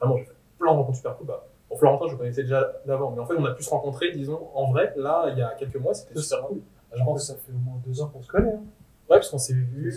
Vraiment, 0.00 0.16
j'ai 0.16 0.24
fait 0.24 0.34
plein 0.58 0.72
de 0.72 0.78
rencontres 0.78 0.96
super 0.96 1.16
cool. 1.16 1.26
Bah, 1.26 1.46
pour 1.68 1.78
Florentin, 1.78 2.06
je 2.08 2.16
connaissais 2.16 2.42
déjà 2.42 2.72
d'avant, 2.86 3.10
mais 3.10 3.20
en 3.20 3.26
fait, 3.26 3.34
on 3.36 3.44
a 3.44 3.52
pu 3.52 3.62
se 3.64 3.70
rencontrer, 3.70 4.12
disons, 4.12 4.48
en 4.54 4.70
vrai. 4.70 4.92
Là, 4.96 5.26
il 5.32 5.38
y 5.38 5.42
a 5.42 5.54
quelques 5.54 5.76
mois, 5.76 5.94
c'était 5.94 6.14
super 6.20 6.46
cool. 6.46 6.60
Je 6.94 7.02
pense 7.02 7.20
que 7.22 7.26
ça 7.34 7.34
fait 7.40 7.50
au 7.52 7.56
moins 7.58 7.80
deux 7.84 8.00
ans 8.00 8.08
qu'on 8.08 8.22
se 8.22 8.28
connaît. 8.28 8.52
Hein. 8.52 8.60
Ouais, 9.10 9.16
parce 9.16 9.28
qu'on 9.30 9.38
s'est 9.38 9.54
vu. 9.54 9.92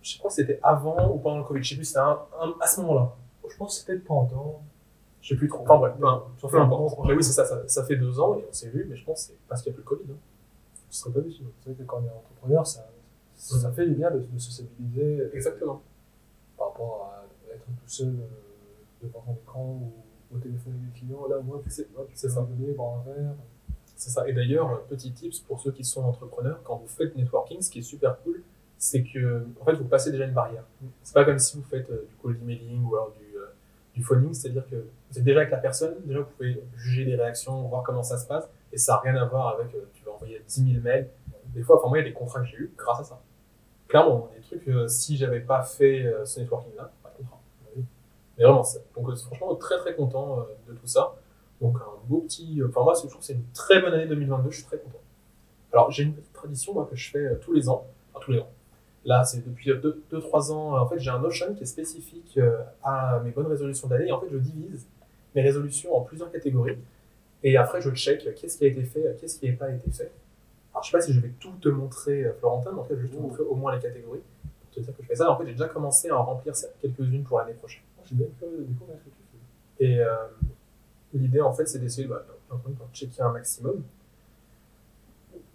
Je 0.00 0.18
crois 0.18 0.28
que 0.30 0.34
c'était 0.36 0.60
avant 0.62 1.10
ou 1.12 1.18
pendant 1.18 1.38
le 1.38 1.44
Covid. 1.44 1.62
Je 1.62 1.70
sais 1.70 1.74
plus. 1.74 1.84
C'était 1.84 1.98
un- 1.98 2.18
à 2.60 2.66
ce 2.68 2.80
moment-là. 2.82 3.12
Je 3.50 3.56
pense 3.56 3.74
que 3.74 3.80
c'était 3.86 3.98
pendant. 3.98 4.60
Je 5.20 5.30
sais 5.30 5.34
plus 5.36 5.48
trop. 5.48 5.62
Enfin 5.64 5.78
bref, 5.78 5.94
peu, 5.98 6.06
Ça 6.40 6.48
peu 6.48 6.60
importe. 6.60 6.98
Mais 7.06 7.14
oui, 7.14 7.24
c'est 7.24 7.32
ça, 7.32 7.44
ça, 7.44 7.66
ça 7.66 7.84
fait 7.84 7.96
deux 7.96 8.20
ans 8.20 8.36
et 8.36 8.44
on 8.48 8.52
s'est 8.52 8.68
vu, 8.68 8.86
mais 8.88 8.94
je 8.94 9.04
pense 9.04 9.26
que 9.26 9.32
c'est 9.32 9.38
parce 9.48 9.62
qu'il 9.62 9.72
n'y 9.72 9.74
a 9.78 9.82
plus 9.82 9.82
le 9.82 9.96
Covid. 9.96 10.12
Hein. 10.12 10.16
Se 10.90 11.00
serait 11.02 11.20
pas 11.22 11.28
sinon. 11.30 11.50
C'est 11.60 11.70
vrai 11.70 11.78
que 11.78 11.86
quand 11.88 11.98
on 12.02 12.06
est 12.06 12.10
entrepreneur, 12.16 12.66
ça, 12.66 12.88
ça 13.34 13.70
fait 13.72 13.86
du 13.86 13.94
bien 13.94 14.10
de, 14.10 14.18
de 14.20 14.38
se 14.38 14.50
stabiliser 14.52 15.28
Exactement. 15.34 15.82
par 16.56 16.68
rapport 16.68 17.12
à 17.12 17.54
être 17.54 17.64
tout 17.64 17.72
seul 17.86 18.08
euh, 18.08 19.02
devant 19.06 19.24
un 19.28 19.32
écran 19.32 19.80
ou 19.82 20.36
au 20.36 20.38
téléphone 20.38 20.74
avec 20.80 20.92
des 20.92 20.98
clients. 21.00 21.26
Là, 21.28 21.38
au 21.38 21.42
moins, 21.42 21.60
tu 21.62 21.70
C'est- 21.70 21.86
sais, 22.14 22.28
ça. 22.28 22.42
rigoler, 22.42 22.72
boire 22.74 23.00
un 23.00 23.12
verre. 23.12 23.34
C'est 23.96 24.10
ça. 24.10 24.28
Et 24.28 24.32
d'ailleurs, 24.32 24.70
euh, 24.72 24.76
petit 24.88 25.12
tips 25.12 25.40
pour 25.40 25.60
ceux 25.60 25.72
qui 25.72 25.84
sont 25.84 26.02
entrepreneurs, 26.02 26.60
quand 26.64 26.76
vous 26.76 26.86
faites 26.88 27.14
networking, 27.16 27.60
ce 27.60 27.70
qui 27.70 27.80
est 27.80 27.82
super 27.82 28.18
cool, 28.22 28.42
c'est 28.76 29.02
que 29.02 29.44
en 29.60 29.64
fait, 29.64 29.74
vous 29.74 29.84
passez 29.88 30.10
déjà 30.12 30.24
une 30.24 30.34
barrière. 30.34 30.64
C'est 31.02 31.14
pas 31.14 31.24
comme 31.24 31.38
si 31.38 31.56
vous 31.56 31.64
faites 31.64 31.90
euh, 31.90 32.06
du 32.08 32.14
cold 32.22 32.40
emailing 32.42 32.84
ou 32.84 32.94
alors 32.94 33.12
du, 33.18 33.36
euh, 33.36 33.46
du 33.94 34.02
phoning, 34.04 34.32
c'est-à-dire 34.32 34.64
que 34.68 34.76
vous 35.10 35.18
êtes 35.18 35.24
déjà 35.24 35.40
avec 35.40 35.50
la 35.50 35.56
personne, 35.58 35.94
déjà 36.04 36.20
vous 36.20 36.30
pouvez 36.36 36.62
juger 36.76 37.04
les 37.04 37.16
réactions, 37.16 37.62
voir 37.68 37.82
comment 37.82 38.04
ça 38.04 38.18
se 38.18 38.26
passe, 38.26 38.48
et 38.72 38.78
ça 38.78 38.94
n'a 38.94 38.98
rien 39.00 39.16
à 39.16 39.24
voir 39.26 39.48
avec 39.58 39.74
euh, 39.74 39.88
tu 39.94 40.04
vas 40.04 40.12
envoyer 40.12 40.42
10 40.46 40.72
000 40.72 40.82
mails. 40.82 41.08
Des 41.54 41.62
fois, 41.62 41.78
enfin 41.78 41.88
moi, 41.88 41.98
il 41.98 42.02
y 42.02 42.04
a 42.04 42.08
des 42.08 42.14
contrats 42.14 42.40
que 42.40 42.46
j'ai 42.46 42.56
eu 42.56 42.72
grâce 42.76 43.00
à 43.00 43.04
ça. 43.04 43.20
Clairement, 43.88 44.28
des 44.36 44.42
trucs, 44.42 44.68
euh, 44.68 44.86
si 44.86 45.16
j'avais 45.16 45.40
pas 45.40 45.62
fait 45.62 46.04
euh, 46.04 46.24
ce 46.26 46.40
networking-là, 46.40 46.90
pas 47.02 47.10
de 47.10 47.22
contrat. 47.22 47.40
Mais 48.36 48.44
vraiment, 48.44 48.62
c'est- 48.62 48.84
donc 48.94 49.08
euh, 49.08 49.16
franchement, 49.16 49.54
très 49.56 49.78
très 49.78 49.94
content 49.94 50.44
de 50.68 50.74
tout 50.74 50.86
ça. 50.86 51.14
Donc 51.60 51.76
un 51.78 52.06
beau 52.06 52.20
petit. 52.20 52.60
Enfin 52.68 52.82
moi, 52.82 52.94
je 52.94 53.06
trouve 53.08 53.18
que 53.20 53.24
c'est 53.24 53.32
une 53.32 53.46
très 53.54 53.80
bonne 53.80 53.94
année 53.94 54.06
2022. 54.06 54.50
Je 54.50 54.56
suis 54.58 54.66
très 54.66 54.78
content. 54.78 54.98
Alors 55.72 55.90
j'ai 55.90 56.04
une 56.04 56.14
petite 56.14 56.32
tradition 56.32 56.72
moi 56.74 56.86
que 56.90 56.96
je 56.96 57.10
fais 57.10 57.36
tous 57.40 57.52
les 57.52 57.68
ans, 57.68 57.84
enfin 58.12 58.24
tous 58.24 58.32
les 58.32 58.38
ans. 58.40 58.48
Là, 59.04 59.24
c'est 59.24 59.44
depuis 59.46 59.70
2-3 60.12 60.52
ans. 60.52 60.76
En 60.78 60.86
fait, 60.86 60.98
j'ai 60.98 61.10
un 61.10 61.18
Notion 61.18 61.54
qui 61.54 61.62
est 61.62 61.66
spécifique 61.66 62.38
à 62.82 63.20
mes 63.24 63.30
bonnes 63.30 63.46
résolutions 63.46 63.88
d'année. 63.88 64.08
Et 64.08 64.12
en 64.12 64.20
fait, 64.20 64.26
je 64.30 64.36
divise 64.38 64.86
mes 65.34 65.40
résolutions 65.42 65.96
en 65.96 66.02
plusieurs 66.02 66.30
catégories. 66.30 66.76
Et 67.42 67.56
après, 67.56 67.80
je 67.80 67.90
check 67.90 68.26
euh, 68.26 68.32
qu'est-ce 68.34 68.58
qui 68.58 68.64
a 68.64 68.68
été 68.68 68.82
fait, 68.82 69.06
euh, 69.06 69.14
qu'est-ce 69.20 69.38
qui 69.38 69.48
n'a 69.50 69.56
pas 69.56 69.70
été 69.70 69.90
fait. 69.90 70.10
Alors, 70.72 70.82
je 70.82 70.90
sais 70.90 70.96
pas 70.96 71.00
si 71.02 71.12
je 71.12 71.20
vais 71.20 71.30
tout 71.40 71.52
te 71.60 71.68
montrer, 71.68 72.24
euh, 72.24 72.32
Florentin, 72.34 72.72
mais 72.72 72.80
en 72.80 72.82
tout 72.82 72.94
cas, 72.94 73.00
je 73.00 73.06
vais 73.06 73.08
te 73.16 73.20
montrer 73.20 73.42
au 73.42 73.54
moins 73.54 73.74
les 73.74 73.80
catégories 73.80 74.20
pour 74.42 74.70
te 74.70 74.80
dire 74.80 74.96
que 74.96 75.02
je 75.02 75.06
fais 75.08 75.14
ça. 75.14 75.30
En 75.30 75.38
fait, 75.38 75.46
j'ai 75.46 75.52
déjà 75.52 75.68
commencé 75.68 76.08
à 76.08 76.16
en 76.16 76.24
remplir 76.24 76.54
quelques-unes 76.80 77.22
pour 77.24 77.38
l'année 77.38 77.54
prochaine. 77.54 77.82
Moi, 77.96 78.02
je 78.02 78.08
suis 78.08 78.16
bien 78.16 78.26
curieux 78.38 78.58
de 78.58 78.62
découvrir 78.64 78.96
ce 78.98 79.04
que 79.04 79.10
tu 79.10 79.22
fais. 79.78 79.84
Et 79.84 80.00
euh, 80.00 80.14
l'idée, 81.14 81.40
en 81.40 81.52
fait, 81.52 81.66
c'est 81.66 81.78
d'essayer 81.78 82.08
bah, 82.08 82.24
d'en- 82.50 82.58
checker 82.92 83.22
un 83.22 83.32
maximum. 83.32 83.82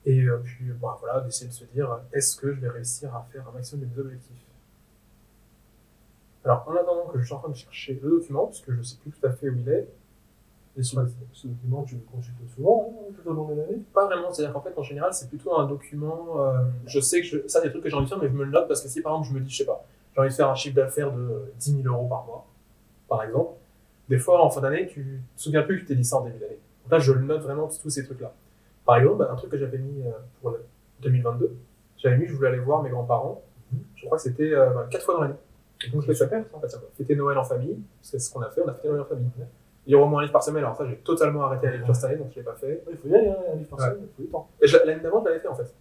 Et 0.06 0.22
euh, 0.24 0.38
puis, 0.44 0.66
bah, 0.82 0.98
voilà, 1.00 1.22
d'essayer 1.22 1.50
de 1.50 1.54
se 1.54 1.66
dire, 1.66 2.00
est-ce 2.12 2.36
que 2.38 2.54
je 2.54 2.60
vais 2.60 2.70
réussir 2.70 3.14
à 3.16 3.26
faire 3.32 3.48
un 3.48 3.52
maximum 3.52 3.86
de 3.88 3.94
mes 3.94 4.00
objectifs? 4.00 4.38
Alors, 6.46 6.66
en 6.68 6.76
attendant 6.76 7.08
que 7.08 7.20
je 7.20 7.24
suis 7.26 7.34
en 7.34 7.40
train 7.40 7.50
de 7.50 7.56
chercher 7.56 8.00
le 8.02 8.10
document, 8.10 8.48
parce 8.48 8.60
que 8.62 8.74
je 8.74 8.78
ne 8.80 8.84
sais 8.84 8.98
plus 8.98 9.12
tout 9.12 9.26
à 9.26 9.32
fait 9.32 9.50
où 9.50 9.56
il 9.56 9.70
est, 9.70 9.88
Et 10.76 10.82
ce, 10.82 10.96
ce 11.34 11.48
document, 11.48 11.84
tu 11.84 11.96
le 11.96 12.02
consultes 12.02 12.36
souvent 12.56 12.90
hein, 12.90 13.14
tout 13.16 13.30
au 13.30 13.34
long 13.34 13.48
de 13.50 13.62
l'année? 13.62 13.82
Pas 13.94 14.06
vraiment, 14.08 14.32
c'est-à-dire 14.32 14.54
qu'en 14.54 14.62
fait, 14.62 14.74
en 14.76 14.82
général, 14.82 15.14
c'est 15.14 15.30
plutôt 15.30 15.56
un 15.56 15.68
document, 15.68 16.42
euh, 16.42 16.64
je 16.88 17.00
sais 17.00 17.22
que 17.22 17.28
je, 17.28 17.48
ça, 17.48 17.62
des 17.62 17.70
trucs 17.70 17.84
que 17.84 17.90
j'ai 17.90 17.96
envie 17.96 18.06
de 18.06 18.10
faire, 18.10 18.18
mais 18.20 18.28
je 18.28 18.34
me 18.34 18.44
le 18.44 18.52
note 18.52 18.68
parce 18.68 18.82
que 18.82 18.88
si, 18.88 19.02
par 19.02 19.14
exemple, 19.14 19.30
je 19.30 19.34
me 19.36 19.40
dis, 19.42 19.52
je 19.52 19.58
sais 19.58 19.66
pas, 19.66 19.86
j'ai 20.14 20.20
envie 20.20 20.30
de 20.30 20.34
faire 20.34 20.50
un 20.50 20.56
chiffre 20.56 20.76
d'affaires 20.76 21.12
de 21.12 21.22
euh, 21.22 21.54
10 21.60 21.84
000 21.84 21.94
euros 21.94 22.08
par 22.08 22.26
mois, 22.26 22.48
par 23.08 23.24
exemple, 23.24 23.52
des 24.10 24.18
fois, 24.18 24.44
en 24.44 24.50
fin 24.50 24.62
d'année, 24.62 24.88
tu 24.88 25.22
te 25.36 25.42
souviens 25.42 25.62
plus 25.62 25.78
que 25.78 25.82
tu 25.82 25.88
t'es 25.88 25.96
dit 25.96 26.04
ça 26.04 26.18
en 26.18 26.26
début 26.26 26.40
d'année. 26.40 26.60
Donc 26.84 26.92
là, 26.92 27.00
je 27.00 27.12
le 27.14 27.22
note 27.22 27.42
vraiment 27.44 27.68
tous 27.68 27.90
ces 27.90 28.04
trucs-là. 28.04 28.34
Par 28.86 28.98
exemple, 28.98 29.18
bah, 29.20 29.30
un 29.32 29.36
truc 29.36 29.52
que 29.52 29.58
j'avais 29.58 29.78
mis 29.78 30.02
euh, 30.02 30.12
pour 30.42 30.52
le 30.52 30.66
2022, 31.02 31.56
j'avais 31.98 32.18
mis 32.18 32.26
je 32.26 32.34
voulais 32.34 32.50
aller 32.50 32.60
voir 32.60 32.84
mes 32.84 32.90
grands-parents, 32.90 33.42
je 33.96 34.06
crois 34.06 34.18
que 34.18 34.24
c'était 34.24 34.54
euh, 34.54 34.72
bah, 34.72 34.88
quatre 34.90 35.06
fois 35.06 35.16
dans 35.16 35.22
l'année. 35.22 35.36
Donc, 35.92 36.02
je 36.02 36.08
fais 36.08 36.16
ça, 36.16 36.30
ça, 36.30 36.68
ça, 36.68 36.78
quoi. 36.80 36.90
Fêter 36.98 37.16
Noël 37.16 37.38
en 37.38 37.44
famille, 37.44 37.78
c'est 38.02 38.20
ce 38.20 38.32
qu'on 38.32 38.42
a 38.42 38.50
fait, 38.50 38.62
on 38.62 38.68
a 38.68 38.74
fêté 38.74 38.88
Noël 38.88 39.02
en 39.02 39.06
famille. 39.06 39.30
Au 39.92 40.06
moins 40.06 40.20
un 40.20 40.22
livre 40.24 40.32
par 40.34 40.44
semaine, 40.44 40.64
alors 40.64 40.78
ça, 40.78 40.86
j'ai 40.88 40.96
totalement 40.98 41.44
arrêté 41.44 41.66
la 41.68 41.74
lecture 41.74 41.94
cette 41.96 42.06
année, 42.06 42.16
donc 42.18 42.28
je 42.32 42.36
l'ai 42.38 42.44
pas 42.44 42.54
fait. 42.56 42.82
Il 42.90 42.98
faut 42.98 43.08
y 43.10 43.16
aller, 43.16 43.30
un 43.30 43.56
livre 43.56 43.70
par 43.70 43.80
semaine, 43.82 43.98
il 44.02 44.16
faut 44.16 44.22
du 44.24 44.28
temps. 44.30 44.48
L'année 44.86 45.02
d'avant, 45.02 45.20
je 45.22 45.26
l'avais 45.30 45.40
fait 45.40 45.48
en 45.50 45.56
fait. 45.56 45.74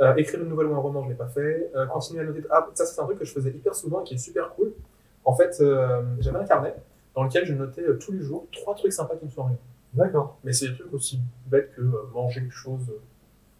Euh, 0.00 0.14
écrire 0.16 0.40
une 0.42 0.48
nouvelle 0.48 0.66
ou 0.66 0.74
un 0.74 0.78
roman, 0.78 1.02
je 1.04 1.08
l'ai 1.10 1.14
pas 1.14 1.28
fait. 1.28 1.70
Euh, 1.76 1.86
continuer 1.86 2.20
à 2.20 2.24
noter. 2.24 2.42
Ah, 2.50 2.66
ça, 2.74 2.84
c'est 2.86 3.00
un 3.00 3.04
truc 3.04 3.18
que 3.18 3.24
je 3.24 3.32
faisais 3.32 3.50
hyper 3.50 3.74
souvent 3.74 4.00
et 4.00 4.04
qui 4.04 4.14
est 4.14 4.18
super 4.18 4.50
cool. 4.54 4.72
En 5.24 5.34
fait, 5.34 5.56
euh, 5.60 6.02
j'avais 6.20 6.38
un 6.38 6.44
carnet 6.44 6.74
dans 7.14 7.22
lequel 7.24 7.44
je 7.44 7.54
notais 7.54 7.84
tous 7.98 8.10
les 8.12 8.20
jours 8.22 8.46
trois 8.52 8.74
trucs 8.74 8.92
sympas 8.92 9.16
qui 9.16 9.24
me 9.26 9.30
sont 9.30 9.42
arrivés. 9.44 9.58
D'accord. 9.94 10.36
Mais 10.44 10.52
c'est 10.52 10.68
des 10.68 10.76
trucs 10.78 10.92
aussi 10.94 11.20
bêtes 11.46 11.70
que 11.76 11.82
manger 12.12 12.40
quelque 12.40 12.54
chose 12.54 12.90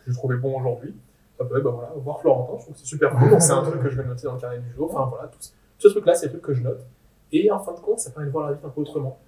que 0.04 0.10
je 0.10 0.16
trouvais 0.16 0.36
bon 0.36 0.58
aujourd'hui. 0.58 0.94
Ça 1.38 1.44
peut 1.44 1.56
être, 1.58 1.64
bah 1.64 1.70
voilà, 1.70 1.92
voir 1.96 2.20
Florentin, 2.20 2.54
je 2.58 2.62
trouve 2.64 2.74
que 2.74 2.80
c'est 2.80 2.86
super 2.86 3.10
cool. 3.14 3.30
Donc, 3.30 3.42
c'est 3.42 3.52
un 3.52 3.62
truc 3.62 3.80
que 3.82 3.88
je 3.88 3.96
vais 4.00 4.06
noter 4.08 4.24
dans 4.24 4.34
le 4.34 4.40
carnet 4.40 4.58
du 4.58 4.72
jour. 4.72 4.90
Enfin 4.94 5.08
voilà, 5.10 5.28
tout 5.28 5.38
ce- 5.40 5.50
ce 5.78 5.88
truc-là, 5.88 6.14
c'est 6.14 6.26
des 6.26 6.32
trucs 6.32 6.42
que 6.44 6.52
je 6.54 6.62
note. 6.62 6.80
Et 7.30 7.50
en 7.50 7.58
fin 7.58 7.72
de 7.72 7.80
compte, 7.80 8.00
ça 8.00 8.10
permet 8.10 8.26
de 8.26 8.32
voir 8.32 8.48
la 8.48 8.54
vie 8.56 8.60
un 8.64 8.68
peu 8.68 8.80
autrement. 8.80 9.18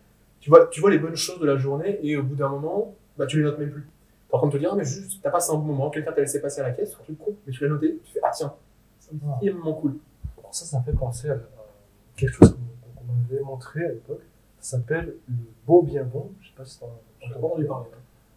Tu 0.44 0.50
vois, 0.50 0.66
tu 0.66 0.82
vois 0.82 0.90
les 0.90 0.98
bonnes 0.98 1.16
choses 1.16 1.40
de 1.40 1.46
la 1.46 1.56
journée 1.56 1.98
et 2.02 2.18
au 2.18 2.22
bout 2.22 2.34
d'un 2.34 2.50
moment, 2.50 2.94
bah, 3.16 3.24
tu 3.24 3.38
les 3.38 3.44
notes 3.44 3.58
même 3.58 3.70
plus. 3.70 3.88
Train 4.28 4.46
de 4.46 4.52
te 4.52 4.58
dire, 4.58 4.68
ah, 4.74 4.76
mais 4.76 4.84
juste, 4.84 5.22
t'as 5.22 5.30
passé 5.30 5.52
un 5.52 5.54
bon 5.54 5.72
moment, 5.72 5.88
quelqu'un 5.88 6.12
t'a 6.12 6.20
laissé 6.20 6.42
passer 6.42 6.60
à 6.60 6.64
la 6.64 6.72
caisse, 6.72 6.90
c'est 6.90 7.00
un 7.00 7.04
truc 7.04 7.18
con, 7.18 7.34
mais 7.46 7.52
tu 7.54 7.62
l'as 7.62 7.70
noté, 7.70 7.98
tu 8.04 8.12
fais, 8.12 8.20
ah 8.22 8.30
tiens, 8.30 8.52
c'est 8.98 9.16
vraiment 9.16 9.72
cool. 9.72 9.96
Alors 10.36 10.54
ça, 10.54 10.66
ça 10.66 10.80
me 10.80 10.84
fait 10.84 10.92
penser 10.92 11.30
à, 11.30 11.38
quelque 12.14 12.34
chose 12.34 12.50
qu'on 12.50 13.04
m'avait 13.10 13.42
montré 13.42 13.86
à 13.86 13.88
l'époque. 13.88 14.20
Ça 14.60 14.76
s'appelle 14.76 15.14
le 15.26 15.34
beau 15.66 15.80
bien 15.80 16.04
bon. 16.04 16.30
Je 16.42 16.48
sais 16.48 16.54
pas 16.54 16.66
si 16.66 16.78
t'en 16.78 16.88
pas 16.88 17.46
entendu 17.46 17.64
parler. 17.64 17.88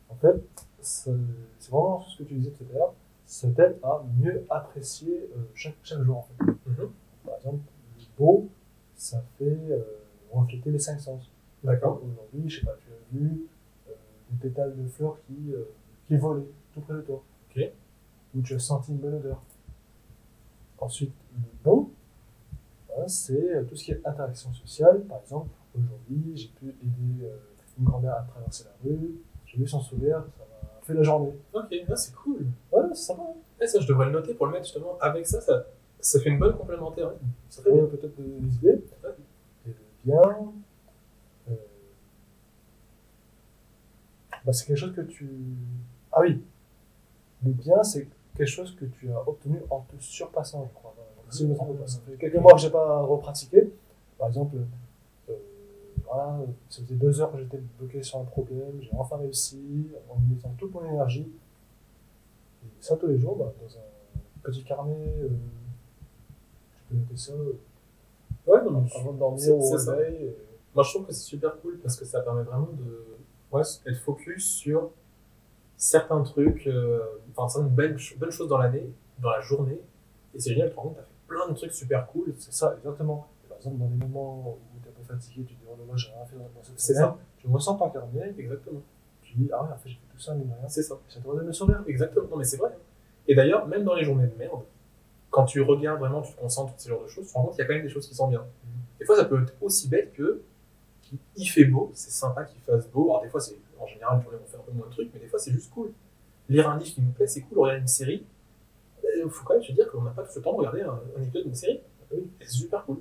En 0.07 0.15
fait, 0.15 0.41
c'est 0.79 1.11
vraiment 1.69 1.99
ce 2.03 2.19
que 2.19 2.23
tu 2.23 2.35
disais 2.35 2.51
tout 2.51 2.63
à 2.71 2.77
l'heure. 2.77 2.93
Ça 3.25 3.49
t'aide 3.49 3.79
à 3.83 4.01
mieux 4.17 4.45
apprécier 4.49 5.29
euh, 5.35 5.41
chaque, 5.55 5.75
chaque 5.83 6.03
jour. 6.03 6.19
En 6.19 6.27
fait. 6.45 6.51
Mhm. 6.51 6.89
Par 7.25 7.35
exemple, 7.35 7.59
le 7.97 8.03
beau, 8.17 8.47
ça 8.95 9.21
fait 9.37 9.43
euh, 9.43 9.79
refléter 10.31 10.71
les 10.71 10.79
cinq 10.79 11.01
sens. 11.01 11.29
D'accord. 11.63 12.01
Aujourd'hui, 12.03 12.49
je 12.49 12.59
sais 12.59 12.65
pas, 12.65 12.75
tu 12.79 12.87
as 12.91 13.17
vu 13.19 13.47
euh, 13.87 13.91
des 14.31 14.49
pétales 14.49 14.75
de 14.77 14.87
fleurs 14.87 15.17
qui, 15.25 15.53
euh, 15.53 15.63
qui 16.07 16.15
volaient 16.17 16.47
tout 16.73 16.81
près 16.81 16.93
de 16.95 17.01
toi. 17.01 17.23
Ok. 17.49 17.71
Ou 18.35 18.41
tu 18.41 18.53
as 18.55 18.59
senti 18.59 18.91
une 18.91 18.97
bonne 18.97 19.15
odeur. 19.15 19.41
Ensuite, 20.79 21.13
le 21.33 21.39
bon, 21.63 21.89
hein, 22.97 23.07
c'est 23.07 23.55
euh, 23.55 23.63
tout 23.63 23.75
ce 23.75 23.83
qui 23.85 23.91
est 23.91 24.01
interaction 24.05 24.53
sociale. 24.53 25.01
Par 25.01 25.19
exemple, 25.21 25.49
aujourd'hui, 25.75 26.33
j'ai 26.35 26.49
pu 26.49 26.67
aider 26.69 27.23
euh, 27.25 27.37
une 27.79 27.85
grand-mère 27.85 28.13
à 28.13 28.21
traverser 28.21 28.65
la 28.65 28.89
rue. 28.89 29.15
J'ai 29.45 29.57
vu 29.57 29.67
son 29.67 29.79
sourire, 29.81 30.23
ça 30.37 30.43
m'a 30.43 30.81
fait 30.83 30.93
la 30.93 31.01
journée. 31.03 31.33
Ok, 31.53 31.75
là, 31.87 31.95
c'est 31.95 32.13
cool. 32.13 32.45
Ouais, 32.71 32.83
c'est 32.89 32.95
sympa. 32.95 33.23
hein. 33.27 33.33
Et 33.59 33.65
ça, 33.67 33.79
je 33.79 33.87
devrais 33.87 34.05
le 34.05 34.11
noter 34.11 34.35
pour 34.35 34.45
le 34.45 34.51
mettre 34.51 34.65
justement. 34.65 34.97
Avec 35.01 35.25
ça, 35.25 35.41
ça, 35.41 35.65
ça 35.99 36.19
fait 36.19 36.29
une 36.29 36.37
bonne 36.37 36.55
complémentaire. 36.55 37.11
Ça 37.49 37.63
fait 37.63 37.71
peut-être 37.71 38.15
des 38.21 38.39
des 38.39 38.55
idées. 38.57 38.83
Ouais. 39.03 39.09
Et 39.65 39.69
le 39.69 39.75
bien, 40.05 40.21
euh, 41.49 41.55
bah, 44.47 44.53
c'est 44.53 44.65
quelque 44.65 44.77
chose 44.77 44.95
que 44.95 45.01
tu. 45.01 45.29
Ah 46.11 46.21
oui, 46.21 46.41
le 47.45 47.51
bien, 47.51 47.83
c'est 47.83 48.07
quelque 48.35 48.47
chose 48.47 48.75
que 48.75 48.85
tu 48.85 49.11
as 49.11 49.27
obtenu 49.27 49.59
en 49.69 49.81
te 49.81 49.95
surpassant, 50.01 50.65
je 50.67 50.73
crois. 50.73 50.95
Si 51.29 51.43
je 51.43 51.47
me 51.49 51.55
trompe 51.55 51.77
pas, 51.77 51.85
ça 51.87 51.99
fait 51.99 52.15
quelques 52.15 52.37
mois 52.37 52.53
que 52.53 52.59
j'ai 52.59 52.69
pas 52.69 53.01
repratiqué. 53.01 53.69
Par 54.17 54.29
exemple, 54.29 54.55
euh, 55.29 55.33
voilà, 56.05 56.39
ça 56.69 56.81
faisait 56.81 56.95
deux 56.95 57.19
heures 57.21 57.31
que 57.33 57.39
j'étais 57.39 57.59
bloqué 57.77 58.01
sur 58.01 58.19
un 58.19 58.23
problème, 58.23 58.79
j'ai 58.81 58.89
enfin 58.97 59.17
réussi 59.17 59.87
en 60.09 60.17
mettant 60.33 60.55
toute 60.57 60.73
mon 60.73 60.85
énergie. 60.85 61.27
Et 62.63 62.67
ça 62.79 62.95
tous 62.95 63.07
les 63.07 63.19
jours, 63.19 63.35
bah, 63.35 63.51
dans 63.61 63.77
un 63.77 63.81
petit 64.51 64.63
carnet, 64.63 64.95
euh, 64.95 65.27
tu 66.77 66.83
peux 66.89 66.95
noter 66.95 67.17
ça. 67.17 67.33
euh, 67.33 67.59
Ouais, 68.47 68.61
non, 68.63 68.85
avant 68.95 69.11
de 69.11 69.19
dormir 69.19 69.57
au 69.57 69.69
réveil. 69.95 70.15
et- 70.23 70.37
Moi, 70.73 70.83
je 70.85 70.89
trouve 70.93 71.05
que 71.07 71.11
c'est 71.13 71.25
super 71.25 71.59
cool 71.59 71.77
parce 71.79 71.97
que 71.97 72.05
ça 72.05 72.21
permet 72.21 72.43
vraiment 72.43 72.69
de 72.71 73.16
ouais, 73.51 73.61
être 73.85 73.99
focus 73.99 74.45
sur 74.45 74.91
certains 75.75 76.21
trucs, 76.23 76.67
euh, 76.67 76.99
enfin, 77.35 77.47
certaines 77.47 77.73
belles, 77.73 77.97
bonnes 78.17 78.31
choses 78.31 78.49
dans 78.49 78.57
l'année, 78.57 78.89
dans 79.19 79.29
la 79.29 79.41
journée. 79.41 79.79
Et 80.33 80.39
c'est 80.39 80.51
génial, 80.51 80.69
tu 80.69 80.75
te 80.75 80.79
rends 80.79 80.87
compte, 80.89 80.95
t'as 80.95 81.03
fait 81.03 81.27
plein 81.27 81.47
de 81.47 81.53
trucs 81.53 81.71
super 81.73 82.07
cool. 82.07 82.33
C'est 82.37 82.53
ça, 82.53 82.75
exactement. 82.77 83.27
Et 83.45 83.47
par 83.47 83.57
exemple, 83.57 83.77
dans 83.77 83.89
les 83.89 83.95
moments 83.95 84.57
où 84.75 84.79
tu 84.81 84.87
es 84.87 84.91
un 84.91 84.93
peu 84.95 85.03
fatigué, 85.03 85.43
tu 85.47 85.55
te 85.55 85.59
dis, 85.59 85.65
oh 85.67 85.75
là 85.79 85.85
là, 85.87 85.93
j'ai 85.95 86.09
rien 86.11 86.25
fait 86.25 86.35
dans 86.35 86.63
cette 86.63 86.79
C'est 86.79 86.93
ça. 86.95 87.17
Tu 87.37 87.47
ressens 87.47 87.75
ton 87.75 87.89
carnet, 87.89 88.33
Exactement. 88.37 88.81
tu 89.21 89.35
dis, 89.35 89.49
ah 89.53 89.63
ouais, 89.63 89.69
en 89.71 89.77
fait, 89.77 89.89
j'ai 89.89 89.95
fait 89.95 90.13
tout 90.13 90.19
ça, 90.19 90.33
de 90.33 90.41
rien. 90.41 90.67
C'est 90.67 90.83
ça. 90.83 90.97
Ça 91.07 91.19
te 91.19 91.27
redonne 91.27 91.45
le 91.47 91.53
sourire. 91.53 91.83
Exactement. 91.87 92.27
Non, 92.29 92.37
mais 92.37 92.43
c'est 92.43 92.57
vrai. 92.57 92.75
Et 93.27 93.35
d'ailleurs, 93.35 93.67
même 93.67 93.83
dans 93.83 93.95
les 93.95 94.03
journées 94.03 94.27
de 94.27 94.35
merde, 94.37 94.61
quand 95.29 95.45
tu 95.45 95.61
regardes 95.61 95.99
vraiment, 95.99 96.21
tu 96.21 96.33
te 96.33 96.39
concentres 96.39 96.71
sur 96.71 96.81
ce 96.81 96.89
genre 96.89 97.03
de 97.03 97.07
choses, 97.07 97.25
tu 97.27 97.33
te 97.33 97.37
rends 97.37 97.43
compte 97.45 97.55
qu'il 97.55 97.61
y 97.61 97.65
a 97.65 97.67
quand 97.67 97.73
même 97.73 97.83
des 97.83 97.89
choses 97.89 98.07
qui 98.07 98.15
sont 98.15 98.27
bien. 98.27 98.43
Des 98.99 99.05
fois, 99.05 99.15
ça 99.15 99.25
peut 99.25 99.41
être 99.43 99.53
aussi 99.61 99.89
bête 99.89 100.13
que 100.13 100.41
il 101.35 101.45
fait 101.45 101.65
beau, 101.65 101.91
c'est 101.93 102.11
sympa 102.11 102.43
qu'il 102.43 102.61
fasse 102.61 102.87
beau. 102.87 103.09
Alors, 103.09 103.21
des 103.21 103.29
fois, 103.29 103.39
c'est 103.39 103.57
en 103.79 103.85
général, 103.85 104.17
les 104.17 104.23
journées 104.23 104.37
vont 104.37 104.45
faire 104.45 104.59
un 104.59 104.63
peu 104.63 104.71
moins 104.71 104.87
de 104.87 104.91
trucs, 104.91 105.09
mais 105.13 105.19
des 105.19 105.27
fois, 105.27 105.39
c'est 105.39 105.51
juste 105.51 105.71
cool. 105.71 105.91
Lire 106.49 106.69
un 106.69 106.77
livre 106.77 106.93
qui 106.93 107.01
nous 107.01 107.11
plaît, 107.11 107.27
c'est 107.27 107.41
cool. 107.41 107.59
Regarder 107.59 107.81
une 107.81 107.87
série, 107.87 108.25
il 109.03 109.29
faut 109.29 109.45
quand 109.45 109.53
même 109.53 109.63
se 109.63 109.71
dire 109.71 109.89
qu'on 109.91 110.01
n'a 110.01 110.11
pas 110.11 110.23
tout 110.23 110.31
ce 110.31 110.39
temps 110.39 110.53
de 110.53 110.57
regarder 110.57 110.81
un, 110.81 110.99
un 111.17 111.21
épisode 111.21 111.43
d'une 111.43 111.55
série. 111.55 111.79
Et 112.11 112.23
c'est 112.41 112.49
super 112.49 112.85
cool. 112.85 112.97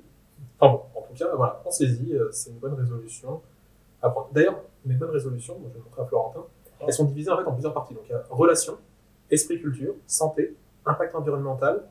Enfin 0.59 0.73
bon, 0.73 0.83
en 0.95 1.03
tout 1.03 1.15
cas, 1.15 1.35
voilà, 1.35 1.61
pensez-y, 1.63 2.15
euh, 2.15 2.31
c'est 2.33 2.51
une 2.51 2.59
bonne 2.59 2.75
résolution. 2.75 3.41
D'ailleurs, 4.33 4.61
mes 4.85 4.95
bonnes 4.95 5.11
résolutions, 5.11 5.59
je 5.65 5.79
vais 5.79 5.85
montrer 5.85 6.03
à 6.03 6.05
Florentin, 6.05 6.45
elles 6.81 6.93
sont 6.93 7.05
divisées 7.05 7.31
en 7.31 7.39
fait 7.39 7.45
en 7.45 7.53
plusieurs 7.53 7.75
parties. 7.75 7.95
Donc, 7.95 8.05
il 8.09 8.13
y 8.13 8.15
a 8.15 8.25
relations, 8.31 8.79
esprit 9.31 9.61
culture, 9.61 9.95
santé, 10.07 10.55
impact 10.85 11.15
environnemental, 11.15 11.85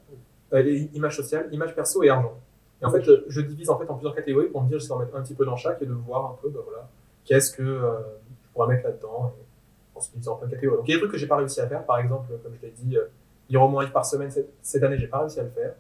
euh, 0.54 0.62
les 0.62 0.84
images 0.94 1.18
sociales, 1.18 1.50
images 1.52 1.76
perso 1.76 2.04
et 2.04 2.10
argent. 2.10 2.34
Et 2.82 2.86
en 2.86 2.92
fait, 2.92 3.08
euh, 3.08 3.26
je 3.28 3.42
divise 3.42 3.70
en 3.70 3.78
fait 3.78 3.90
en 3.90 3.96
plusieurs 3.96 4.16
catégories 4.16 4.48
pour 4.48 4.62
me 4.62 4.68
dire, 4.68 4.80
je 4.80 4.88
vais 4.88 4.92
en 4.92 5.00
mettre 5.00 5.16
un 5.16 5.22
petit 5.22 5.34
peu 5.34 5.46
dans 5.46 5.56
chaque 5.56 5.82
et 5.82 5.86
de 5.86 5.94
voir 5.94 6.26
un 6.26 6.36
peu, 6.42 6.50
bah 6.50 6.60
voilà, 6.64 6.88
qu'est-ce 7.24 7.56
que 7.56 7.64
euh, 7.64 7.94
je 8.44 8.50
pourrais 8.54 8.68
mettre 8.68 8.86
là-dedans 8.86 9.34
en 9.96 10.00
se 10.00 10.12
divisant 10.12 10.34
en 10.34 10.36
plein 10.36 10.48
de 10.48 10.54
catégories. 10.54 10.78
Donc, 10.78 10.88
il 10.88 10.92
y 10.92 10.94
a 10.94 10.98
des 10.98 11.02
trucs 11.02 11.12
que 11.14 11.18
j'ai 11.18 11.28
pas 11.28 11.38
réussi 11.38 11.62
à 11.62 11.68
faire, 11.68 11.86
par 11.86 12.00
exemple, 12.00 12.28
comme 12.44 12.54
je 12.62 12.66
l'ai 12.66 12.74
dit, 12.74 12.98
euh, 12.98 13.06
lire 13.50 13.62
au 13.62 13.70
moins 13.70 13.82
un 13.82 13.84
livre 13.84 13.94
par 13.94 14.06
semaine 14.06 14.30
cette, 14.30 14.52
cette 14.62 14.84
année, 14.84 14.98
j'ai 14.98 15.08
pas 15.08 15.20
réussi 15.20 15.40
à 15.40 15.44
le 15.44 15.50
faire. 15.50 15.74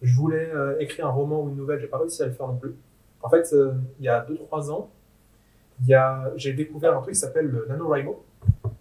Je 0.00 0.14
voulais 0.14 0.48
écrire 0.78 1.08
un 1.08 1.10
roman 1.10 1.42
ou 1.42 1.48
une 1.48 1.56
nouvelle, 1.56 1.80
j'ai 1.80 1.88
pas 1.88 1.98
réussi 1.98 2.22
à 2.22 2.26
le 2.26 2.32
faire 2.32 2.46
non 2.46 2.54
plus. 2.54 2.76
En 3.20 3.28
fait, 3.28 3.52
il 3.98 4.04
y 4.04 4.08
a 4.08 4.24
2-3 4.24 4.70
ans, 4.70 4.90
j'ai 6.36 6.52
découvert 6.52 6.96
un 6.96 7.00
truc 7.00 7.14
qui 7.14 7.20
s'appelle 7.20 7.46
le 7.46 7.66
NaNoWriMo. 7.68 8.24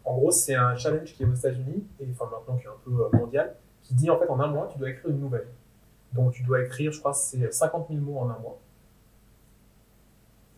En 0.06 0.16
gros, 0.16 0.30
c'est 0.30 0.54
un 0.54 0.76
challenge 0.76 1.16
qui 1.16 1.24
est 1.24 1.26
aux 1.26 1.34
États-Unis, 1.34 1.84
et 2.00 2.08
enfin 2.12 2.30
maintenant 2.32 2.56
qui 2.56 2.66
est 2.66 2.70
un 2.70 2.78
peu 2.86 3.18
mondial, 3.18 3.56
qui 3.82 3.96
dit 3.96 4.12
en 4.12 4.20
fait 4.20 4.30
en 4.30 4.40
un 4.40 4.48
mois, 4.48 4.70
tu 4.72 4.78
dois 4.78 4.92
écrire 4.92 5.10
une 5.10 5.22
nouvelle. 5.22 5.48
Donc 6.18 6.34
tu 6.34 6.44
dois 6.44 6.62
écrire, 6.62 6.92
je 6.92 7.00
crois, 7.00 7.14
c'est 7.14 7.54
50 7.54 7.88
000 7.90 8.02
mots 8.02 8.20
en 8.20 8.30
un 8.30 8.40
mois. 8.40 8.60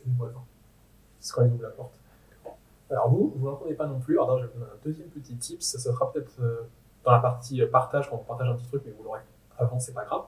Et 0.06 0.10
voilà. 0.18 0.34
C'est 1.20 1.34
quand 1.34 1.44
ils 1.44 1.52
ouvrent 1.52 1.64
la 1.64 1.70
porte. 1.70 2.00
Alors 2.90 3.10
vous, 3.10 3.34
vous 3.36 3.50
n'entendez 3.50 3.76
pas 3.76 3.86
non 3.86 4.00
plus. 4.00 4.20
Alors 4.20 4.40
je 4.40 4.46
vais 4.46 4.52
vous 4.54 4.60
donner 4.60 4.72
un 4.72 4.84
deuxième 4.84 5.10
petit 5.10 5.36
tip. 5.36 5.62
Ça, 5.62 5.78
sera 5.78 6.12
peut-être 6.12 6.32
euh, 6.40 6.62
dans 7.04 7.12
la 7.12 7.20
partie 7.20 7.62
euh, 7.62 7.68
partage, 7.68 8.10
quand 8.10 8.16
on 8.16 8.24
partage 8.24 8.48
un 8.48 8.56
petit 8.56 8.68
truc, 8.68 8.82
mais 8.86 8.94
vous 8.98 9.04
l'aurez 9.04 9.20
avant, 9.58 9.80
c'est 9.80 9.94
pas 9.94 10.06
grave. 10.06 10.24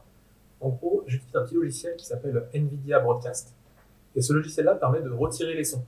En 0.60 0.70
gros, 0.70 1.04
j'utilise 1.08 1.36
un 1.36 1.44
petit 1.44 1.56
logiciel 1.56 1.96
qui 1.96 2.06
s'appelle 2.06 2.48
NVIDIA 2.54 3.00
Broadcast. 3.00 3.56
Et 4.16 4.22
ce 4.22 4.34
logiciel-là 4.34 4.76
permet 4.76 5.02
de 5.02 5.10
retirer 5.10 5.56
les 5.56 5.64
sons. 5.64 5.86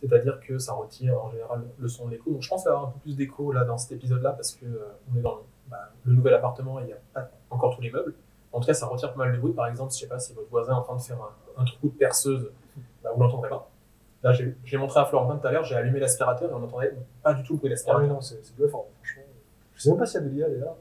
C'est-à-dire 0.00 0.38
que 0.40 0.58
ça 0.58 0.74
retire 0.74 1.18
en 1.18 1.30
général 1.30 1.62
le 1.78 1.88
son 1.88 2.06
de 2.06 2.10
l'écho. 2.12 2.30
Donc 2.30 2.42
je 2.42 2.48
pense 2.48 2.66
avoir 2.66 2.88
un 2.88 2.90
peu 2.90 2.98
plus 3.00 3.16
d'écho 3.16 3.52
là 3.52 3.64
dans 3.64 3.78
cet 3.78 3.92
épisode-là 3.92 4.32
parce 4.32 4.52
que 4.52 4.66
euh, 4.66 4.92
on 5.10 5.18
est 5.18 5.22
dans 5.22 5.36
le, 5.36 5.42
bah, 5.68 5.90
le 6.04 6.12
nouvel 6.12 6.34
appartement 6.34 6.80
et 6.80 6.82
il 6.82 6.86
n'y 6.86 6.92
a 6.92 6.98
pas 7.14 7.30
encore 7.50 7.74
tous 7.74 7.82
les 7.82 7.90
meubles. 7.90 8.14
En 8.52 8.60
tout 8.60 8.66
cas, 8.66 8.74
ça 8.74 8.86
retire 8.86 9.12
pas 9.12 9.18
mal 9.24 9.32
de 9.34 9.38
bruit. 9.38 9.52
Par 9.52 9.66
exemple, 9.66 9.92
je 9.92 9.98
sais 9.98 10.06
pas 10.08 10.18
si 10.18 10.34
votre 10.34 10.48
voisin 10.50 10.72
est 10.72 10.76
en 10.76 10.82
train 10.82 10.96
de 10.96 11.00
faire 11.00 11.16
un, 11.56 11.62
un 11.62 11.64
trou 11.64 11.88
de 11.88 11.92
perceuse, 11.96 12.50
bah, 13.02 13.10
vous 13.14 13.22
l'entendrez 13.22 13.48
pas. 13.48 13.68
Là, 14.22 14.32
j'ai 14.32 14.76
montré 14.78 15.00
à 15.00 15.04
Florentin 15.06 15.36
tout 15.38 15.46
à 15.46 15.50
l'heure, 15.52 15.64
j'ai 15.64 15.74
allumé 15.74 15.98
l'aspirateur 15.98 16.50
et 16.50 16.54
on 16.54 16.60
n'entendait 16.60 16.92
pas 17.22 17.34
du 17.34 17.42
tout 17.42 17.54
le 17.54 17.58
bruit 17.58 17.70
Ah 17.70 17.74
d'aspirateur. 17.74 18.02
oui, 18.02 18.08
non, 18.08 18.20
c'est 18.20 18.54
bluffant, 18.56 18.86
franchement. 19.02 19.22
Je 19.74 19.82
sais 19.82 19.90
même 19.90 19.98
pas 19.98 20.06
s'il 20.06 20.20
y 20.20 20.24
a 20.24 20.26
de 20.28 20.32
l'IA 20.32 20.48
d'ailleurs. 20.48 20.76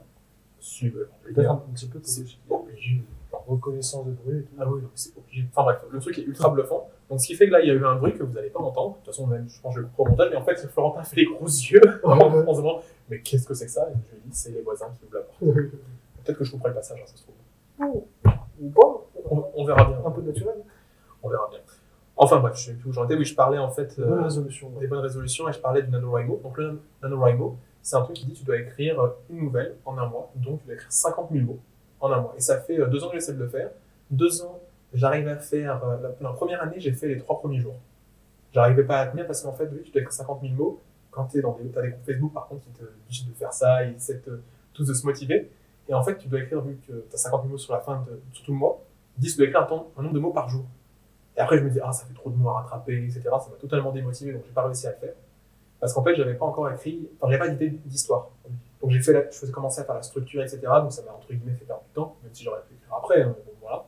Si, 0.59 0.89
bah, 0.89 0.99
Peut-être 1.23 1.49
un 1.49 1.55
petit 1.73 1.87
peu 1.87 1.99
c'est 2.03 2.23
obligé. 2.49 3.03
reconnaissance 3.47 4.05
de 4.05 4.11
bruit 4.11 4.39
et 4.39 4.43
tout. 4.43 4.53
Ah 4.59 4.69
oui, 4.69 4.81
donc 4.81 4.91
c'est 4.93 5.17
obligé. 5.17 5.47
Enfin 5.49 5.63
bref, 5.63 5.83
le 5.89 5.99
truc 5.99 6.19
est 6.19 6.23
ultra 6.23 6.49
bluffant. 6.49 6.87
Donc 7.09 7.19
ce 7.19 7.25
qui 7.27 7.35
fait 7.35 7.47
que 7.47 7.51
là, 7.53 7.61
il 7.61 7.67
y 7.67 7.71
a 7.71 7.73
eu 7.73 7.83
un 7.83 7.95
bruit 7.95 8.13
que 8.13 8.21
vous 8.21 8.33
n'allez 8.33 8.51
pas 8.51 8.59
entendre. 8.59 8.91
De 8.91 8.95
toute 8.97 9.05
façon, 9.07 9.25
même, 9.25 9.49
je 9.49 9.59
pense 9.59 9.73
que 9.73 9.81
je 9.81 9.85
vais 9.85 9.91
le 9.97 10.01
au 10.03 10.07
montage, 10.07 10.29
mais 10.29 10.37
en 10.37 10.43
fait, 10.43 10.55
Florentin 10.67 11.03
fait 11.03 11.15
les 11.15 11.25
gros 11.25 11.45
yeux 11.47 11.81
en 12.03 12.53
se 12.53 12.61
Mais 13.09 13.21
qu'est-ce 13.21 13.47
que 13.47 13.55
c'est 13.55 13.65
que 13.65 13.71
ça? 13.71 13.89
Et 13.89 13.93
je 13.93 14.15
lui 14.15 14.21
dis 14.25 14.35
C'est 14.37 14.51
les 14.51 14.61
voisins 14.61 14.93
qui 14.99 15.05
ouvrent 15.05 15.15
la 15.15 15.21
porte. 15.23 15.71
Peut-être 16.23 16.37
que 16.37 16.43
je 16.43 16.51
couperai 16.51 16.69
le 16.69 16.75
passage, 16.75 16.99
hein, 17.01 17.07
ça 17.07 17.17
se 17.17 17.23
trouve. 17.23 17.33
Ou 18.59 18.69
pas 18.69 19.05
On, 19.29 19.43
on 19.55 19.65
verra 19.65 19.85
bien. 19.85 19.97
Un 20.05 20.11
peu 20.11 20.21
de 20.21 20.27
naturel. 20.27 20.55
On 21.23 21.29
verra 21.29 21.47
bien. 21.49 21.59
Enfin 22.17 22.39
bref, 22.39 22.55
je 22.57 22.65
sais 22.65 22.73
plus 22.73 22.89
où 22.89 22.93
j'en 22.93 23.05
étais. 23.05 23.15
Oui, 23.15 23.25
je 23.25 23.35
parlais 23.35 23.57
en 23.57 23.69
fait 23.69 23.97
euh, 23.99 24.05
Bonne 24.07 24.23
résolution. 24.23 24.69
des 24.79 24.87
bonnes 24.87 24.99
résolutions 24.99 25.47
et 25.49 25.53
je 25.53 25.59
parlais 25.59 25.81
du 25.81 25.89
NaNoWriMo. 25.89 26.41
Donc 26.43 26.57
le 26.57 26.79
NaNoWriMo, 27.01 27.57
c'est 27.81 27.95
un 27.95 28.01
truc 28.01 28.15
qui 28.17 28.25
dit 28.25 28.33
tu 28.33 28.43
dois 28.43 28.57
écrire 28.57 28.99
euh, 29.01 29.09
une 29.29 29.39
nouvelle 29.39 29.75
en 29.85 29.97
un 29.97 30.05
mois. 30.07 30.31
Donc 30.35 30.59
tu 30.59 30.65
dois 30.65 30.75
écrire 30.75 30.91
50 30.91 31.29
000 31.31 31.45
mots 31.45 31.59
en 31.99 32.11
un 32.11 32.21
mois. 32.21 32.33
Et 32.37 32.41
ça 32.41 32.59
fait 32.59 32.79
euh, 32.79 32.87
deux 32.87 33.03
ans 33.03 33.07
que 33.09 33.15
j'essaie 33.15 33.33
de 33.33 33.39
le 33.39 33.47
faire. 33.47 33.71
Deux 34.11 34.43
ans, 34.43 34.59
j'arrive 34.93 35.27
à 35.27 35.37
faire. 35.37 35.83
euh, 35.85 35.97
la, 36.01 36.09
la 36.29 36.33
première 36.33 36.61
année, 36.61 36.75
j'ai 36.79 36.91
fait 36.91 37.07
les 37.07 37.17
trois 37.17 37.39
premiers 37.39 37.59
jours. 37.59 37.75
J'arrivais 38.53 38.83
pas 38.83 38.99
à 38.99 39.07
tenir 39.07 39.25
parce 39.25 39.41
qu'en 39.41 39.53
fait, 39.53 39.69
oui, 39.71 39.81
tu 39.83 39.91
dois 39.91 40.01
écrire 40.01 40.13
50 40.13 40.41
000 40.41 40.53
mots. 40.53 40.79
Quand 41.09 41.25
tu 41.25 41.39
es 41.39 41.41
dans 41.41 41.57
des, 41.57 41.77
as 41.77 41.81
des 41.81 41.89
groupes 41.89 42.05
Facebook, 42.05 42.33
par 42.33 42.47
contre, 42.47 42.61
qui 42.63 42.69
te 42.71 42.83
disent 43.09 43.27
de 43.27 43.33
faire 43.33 43.53
ça, 43.53 43.83
ils 43.85 43.95
essaient 43.95 44.21
tous 44.73 44.85
de 44.85 44.93
se 44.93 45.05
motiver. 45.05 45.49
Et 45.91 45.93
en 45.93 46.03
fait, 46.03 46.17
tu 46.17 46.29
dois 46.29 46.39
écrire, 46.39 46.61
vu 46.61 46.79
que 46.87 46.93
tu 46.93 47.13
as 47.13 47.17
50 47.17 47.41
000 47.41 47.51
mots 47.51 47.57
sur 47.57 47.73
la 47.73 47.81
fin 47.81 48.05
de 48.07 48.21
sur 48.31 48.45
tout 48.45 48.53
le 48.53 48.57
mois, 48.57 48.81
ils 49.17 49.21
disent 49.21 49.33
que 49.33 49.43
tu 49.43 49.51
dois 49.51 49.61
écrire 49.61 49.91
un, 49.97 50.01
nombre 50.01 50.15
de 50.15 50.19
mots 50.19 50.31
par 50.31 50.47
jour. 50.47 50.63
Et 51.35 51.41
après, 51.41 51.57
je 51.57 51.63
me 51.63 51.69
dis, 51.69 51.79
ah, 51.83 51.91
ça 51.91 52.05
fait 52.05 52.13
trop 52.13 52.29
de 52.29 52.37
mots 52.37 52.49
à 52.49 52.61
rattraper, 52.61 52.95
etc. 53.03 53.23
Ça 53.23 53.49
m'a 53.51 53.57
totalement 53.59 53.91
démotivé, 53.91 54.31
donc 54.31 54.43
j'ai 54.45 54.53
pas 54.53 54.63
réussi 54.63 54.87
à 54.87 54.91
le 54.91 54.95
faire. 54.95 55.13
Parce 55.81 55.93
qu'en 55.93 56.01
fait, 56.01 56.15
j'avais 56.15 56.35
pas 56.35 56.45
encore 56.45 56.71
écrit, 56.71 57.09
enfin, 57.17 57.29
j'avais 57.29 57.45
pas 57.45 57.49
d'idée 57.49 57.77
d'histoire. 57.85 58.29
Donc 58.81 58.91
j'ai 58.91 59.01
fait 59.01 59.27
je 59.31 59.37
faisais 59.37 59.51
commencer 59.51 59.81
à 59.81 59.83
faire 59.83 59.95
la 59.95 60.01
structure, 60.01 60.41
etc. 60.41 60.61
Donc 60.63 60.93
ça 60.93 61.01
m'a, 61.03 61.11
entre 61.11 61.27
guillemets, 61.27 61.55
fait 61.55 61.65
perdre 61.65 61.83
du 61.83 61.93
temps, 61.93 62.15
même 62.23 62.33
si 62.33 62.45
j'aurais 62.45 62.61
pu 62.61 62.75
écrire 62.75 62.95
après, 62.95 63.23
hein, 63.23 63.35
voilà. 63.59 63.83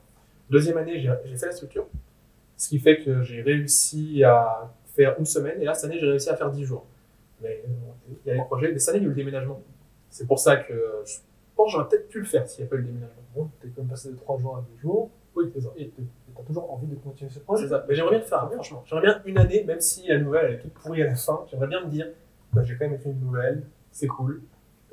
Deuxième 0.50 0.78
année, 0.78 1.00
j'ai 1.00 1.38
fait 1.38 1.46
la 1.46 1.52
structure. 1.54 1.86
Ce 2.58 2.68
qui 2.68 2.80
fait 2.80 3.02
que 3.02 3.22
j'ai 3.22 3.42
réussi 3.42 4.26
à 4.26 4.70
faire 4.88 5.16
une 5.18 5.26
semaine, 5.26 5.62
et 5.62 5.66
là, 5.66 5.74
cette 5.74 5.90
année, 5.90 6.00
j'ai 6.02 6.10
réussi 6.10 6.30
à 6.30 6.36
faire 6.36 6.52
10 6.52 6.66
jours. 6.66 6.86
Mais 7.42 7.64
euh, 7.66 8.14
il 8.26 8.28
y 8.28 8.32
a 8.32 8.36
les 8.36 8.44
projets, 8.44 8.74
mais 8.74 8.80
cette 8.80 8.90
année, 8.90 9.00
il 9.00 9.04
y 9.04 9.06
a 9.06 9.08
eu 9.08 9.10
le 9.12 9.16
déménagement. 9.16 9.62
C'est 10.10 10.28
pour 10.28 10.40
ça 10.40 10.58
que 10.58 10.74
euh, 10.74 11.06
je 11.06 11.14
pense 11.56 11.72
j'aurais 11.72 11.88
peut-être 11.88 12.08
pu 12.10 12.20
le 12.20 12.26
faire 12.26 12.48
s'il 12.48 12.64
n'y 12.64 12.68
a 12.68 12.70
pas 12.70 12.76
eu 12.78 12.80
le 12.80 12.86
déménagement. 12.86 13.22
Bon, 13.36 13.50
t'es 13.62 13.68
quand 13.70 13.82
même 13.82 13.90
passé 13.90 14.10
de 14.12 14.16
3 14.16 14.38
jours 14.40 14.58
à 14.58 14.62
2 14.62 14.80
jours. 14.82 15.10
Oui, 15.36 15.50
c'est 15.54 15.62
ça. 15.62 15.70
Et 15.78 15.92
t'as 16.36 16.44
toujours 16.44 16.72
envie 16.74 16.88
de 16.88 16.96
continuer 16.96 17.30
ce 17.30 17.36
C'est 17.36 17.44
projet. 17.44 17.68
ça. 17.68 17.86
Mais 17.88 17.96
j'aimerais 17.96 18.12
bien 18.12 18.20
le 18.20 18.26
faire, 18.26 18.52
franchement. 18.52 18.84
J'aimerais 18.86 19.06
bien 19.06 19.22
une 19.26 19.38
année, 19.38 19.64
même 19.64 19.80
si 19.82 20.08
la 20.08 20.20
nouvelle 20.20 20.46
elle 20.46 20.54
est 20.56 20.60
toute 20.60 20.74
pourrie 20.74 21.02
à 21.02 21.08
la 21.08 21.16
fin, 21.16 21.44
j'aimerais 21.50 21.68
bien 21.68 21.84
me 21.84 21.90
dire, 21.90 22.08
bah, 22.54 22.62
j'ai 22.64 22.76
quand 22.78 22.86
même 22.86 22.94
écrit 22.96 23.10
une 23.12 23.20
nouvelle, 23.20 23.64
c'est 23.92 24.08
cool. 24.08 24.42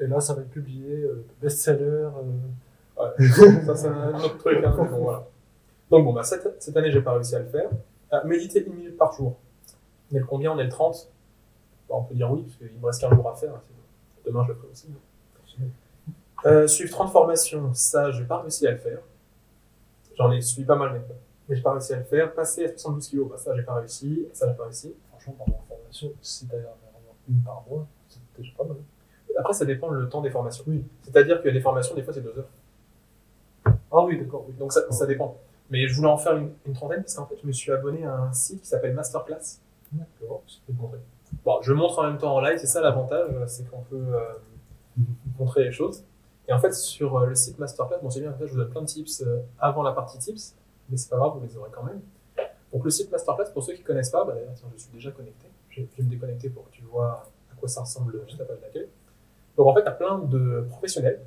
Et 0.00 0.06
là, 0.06 0.18
ça 0.20 0.32
va 0.34 0.40
être 0.42 0.50
publié, 0.50 1.02
euh, 1.02 1.26
best-seller. 1.42 1.84
euh, 1.84 2.10
Ouais. 2.98 3.26
ça, 3.66 3.74
c'est 3.76 3.88
un 3.88 4.14
autre 4.14 4.36
truc. 4.38 4.62
Hein, 4.64 4.74
bon, 4.76 4.84
voilà. 4.98 5.26
Donc, 5.90 6.04
bon, 6.04 6.12
bah, 6.12 6.22
cette, 6.22 6.62
cette 6.62 6.76
année, 6.76 6.90
j'ai 6.90 7.00
pas 7.02 7.12
réussi 7.14 7.34
à 7.34 7.38
le 7.38 7.46
faire. 7.46 7.70
Ah, 8.10 8.22
méditer 8.24 8.64
une 8.66 8.74
minute 8.74 8.96
par 8.96 9.12
jour. 9.12 9.36
On 10.12 10.16
est 10.16 10.18
le 10.20 10.24
combien? 10.26 10.52
On 10.52 10.58
est 10.58 10.64
le 10.64 10.68
30 10.70 11.10
Bon, 11.88 11.96
On 11.98 12.02
peut 12.04 12.14
dire 12.14 12.30
oui, 12.30 12.42
parce 12.42 12.56
qu'il 12.56 12.78
me 12.80 12.86
reste 12.86 13.00
qu'un 13.00 13.14
jour 13.14 13.28
à 13.28 13.34
faire. 13.34 13.54
hein. 13.54 13.60
Demain, 14.26 14.42
je 14.44 14.48
le 14.52 14.54
ferai 14.58 14.68
aussi. 14.70 14.88
Euh, 16.46 16.66
suivre 16.66 16.90
30 16.90 17.12
formations, 17.12 17.72
ça, 17.74 18.10
je 18.10 18.20
n'ai 18.20 18.26
pas 18.26 18.40
réussi 18.40 18.66
à 18.66 18.72
le 18.72 18.78
faire. 18.78 18.98
J'en 20.16 20.32
ai 20.32 20.40
suivi 20.40 20.66
pas 20.66 20.76
mal, 20.76 20.92
mais, 20.92 21.00
mais 21.48 21.56
j'ai 21.56 21.62
pas 21.62 21.72
réussi 21.72 21.92
à 21.92 21.98
le 21.98 22.04
faire. 22.04 22.32
Passer 22.32 22.64
à 22.64 22.68
72 22.68 23.08
kilos, 23.08 23.28
bah, 23.28 23.36
ça, 23.36 23.54
j'ai 23.54 23.62
pas 23.62 23.74
réussi. 23.74 24.26
Ça, 24.32 24.48
j'ai 24.48 24.56
pas 24.56 24.64
réussi. 24.64 24.94
Franchement, 25.10 25.34
par 25.38 25.46
la 25.48 25.76
formation, 25.76 26.12
si 26.22 26.46
d'ailleurs 26.46 26.76
vraiment 26.82 27.14
une 27.28 27.42
par 27.42 27.64
mois, 27.68 27.86
c'est 28.08 28.20
déjà 28.38 28.52
pas 28.56 28.64
mal. 28.64 28.76
Après, 29.38 29.52
ça 29.52 29.64
dépend 29.64 29.88
le 29.90 30.08
temps 30.08 30.20
des 30.20 30.30
formations. 30.30 30.64
Oui. 30.66 30.84
C'est-à-dire 31.02 31.42
que 31.42 31.48
les 31.48 31.60
formations, 31.60 31.94
des 31.94 32.02
fois, 32.02 32.12
c'est 32.12 32.20
deux 32.20 32.36
heures. 32.38 32.48
Ah 33.92 34.04
oui, 34.04 34.18
d'accord, 34.18 34.44
oui. 34.48 34.54
Donc, 34.58 34.72
ça, 34.72 34.90
ça 34.90 35.06
dépend. 35.06 35.36
Mais 35.70 35.86
je 35.86 35.94
voulais 35.94 36.08
en 36.08 36.16
faire 36.16 36.36
une, 36.36 36.52
une 36.66 36.72
trentaine 36.72 37.02
parce 37.02 37.14
qu'en 37.14 37.26
fait, 37.26 37.36
je 37.40 37.46
me 37.46 37.52
suis 37.52 37.70
abonné 37.70 38.04
à 38.04 38.14
un 38.14 38.32
site 38.32 38.62
qui 38.62 38.66
s'appelle 38.66 38.94
Masterclass. 38.94 39.60
D'accord. 39.92 40.42
Je 40.46 40.72
montrer. 40.72 40.98
Bon, 41.44 41.62
je 41.62 41.72
montre 41.72 41.98
en 41.98 42.04
même 42.04 42.18
temps 42.18 42.34
en 42.34 42.40
live, 42.40 42.58
c'est 42.58 42.66
ça 42.66 42.80
l'avantage, 42.80 43.30
c'est 43.46 43.68
qu'on 43.70 43.82
peut 43.82 43.96
euh, 43.96 44.20
montrer 45.38 45.64
les 45.64 45.72
choses. 45.72 46.04
Et 46.50 46.52
en 46.52 46.58
fait, 46.58 46.74
sur 46.74 47.16
euh, 47.16 47.26
le 47.26 47.36
site 47.36 47.60
Masterclass, 47.60 48.00
bon, 48.02 48.10
c'est 48.10 48.20
bien, 48.20 48.32
en 48.32 48.34
fait, 48.34 48.48
je 48.48 48.52
vous 48.52 48.58
donne 48.58 48.70
plein 48.70 48.82
de 48.82 48.86
tips 48.86 49.22
euh, 49.22 49.38
avant 49.60 49.84
la 49.84 49.92
partie 49.92 50.18
tips, 50.18 50.56
mais 50.88 50.96
c'est 50.96 51.08
pas 51.08 51.16
grave, 51.16 51.34
vous 51.36 51.46
les 51.46 51.56
aurez 51.56 51.70
quand 51.70 51.84
même. 51.84 52.00
Donc, 52.72 52.84
le 52.84 52.90
site 52.90 53.08
Masterclass, 53.12 53.52
pour 53.52 53.62
ceux 53.62 53.74
qui 53.74 53.82
connaissent 53.82 54.10
pas, 54.10 54.24
bah, 54.24 54.32
d'ailleurs, 54.34 54.54
tiens, 54.56 54.68
je 54.76 54.82
suis 54.82 54.90
déjà 54.92 55.12
connecté. 55.12 55.46
Je, 55.68 55.82
vais 55.82 56.02
me 56.02 56.10
déconnecter 56.10 56.50
pour 56.50 56.68
que 56.68 56.72
tu 56.72 56.82
vois 56.82 57.24
à 57.52 57.54
quoi 57.54 57.68
ça 57.68 57.82
ressemble 57.82 58.20
juste 58.26 58.40
après 58.40 58.58
l'accueil. 58.60 58.88
Donc, 59.56 59.68
en 59.68 59.74
fait, 59.74 59.82
tu 59.82 59.88
as 59.88 59.92
plein 59.92 60.18
de 60.18 60.66
professionnels 60.68 61.20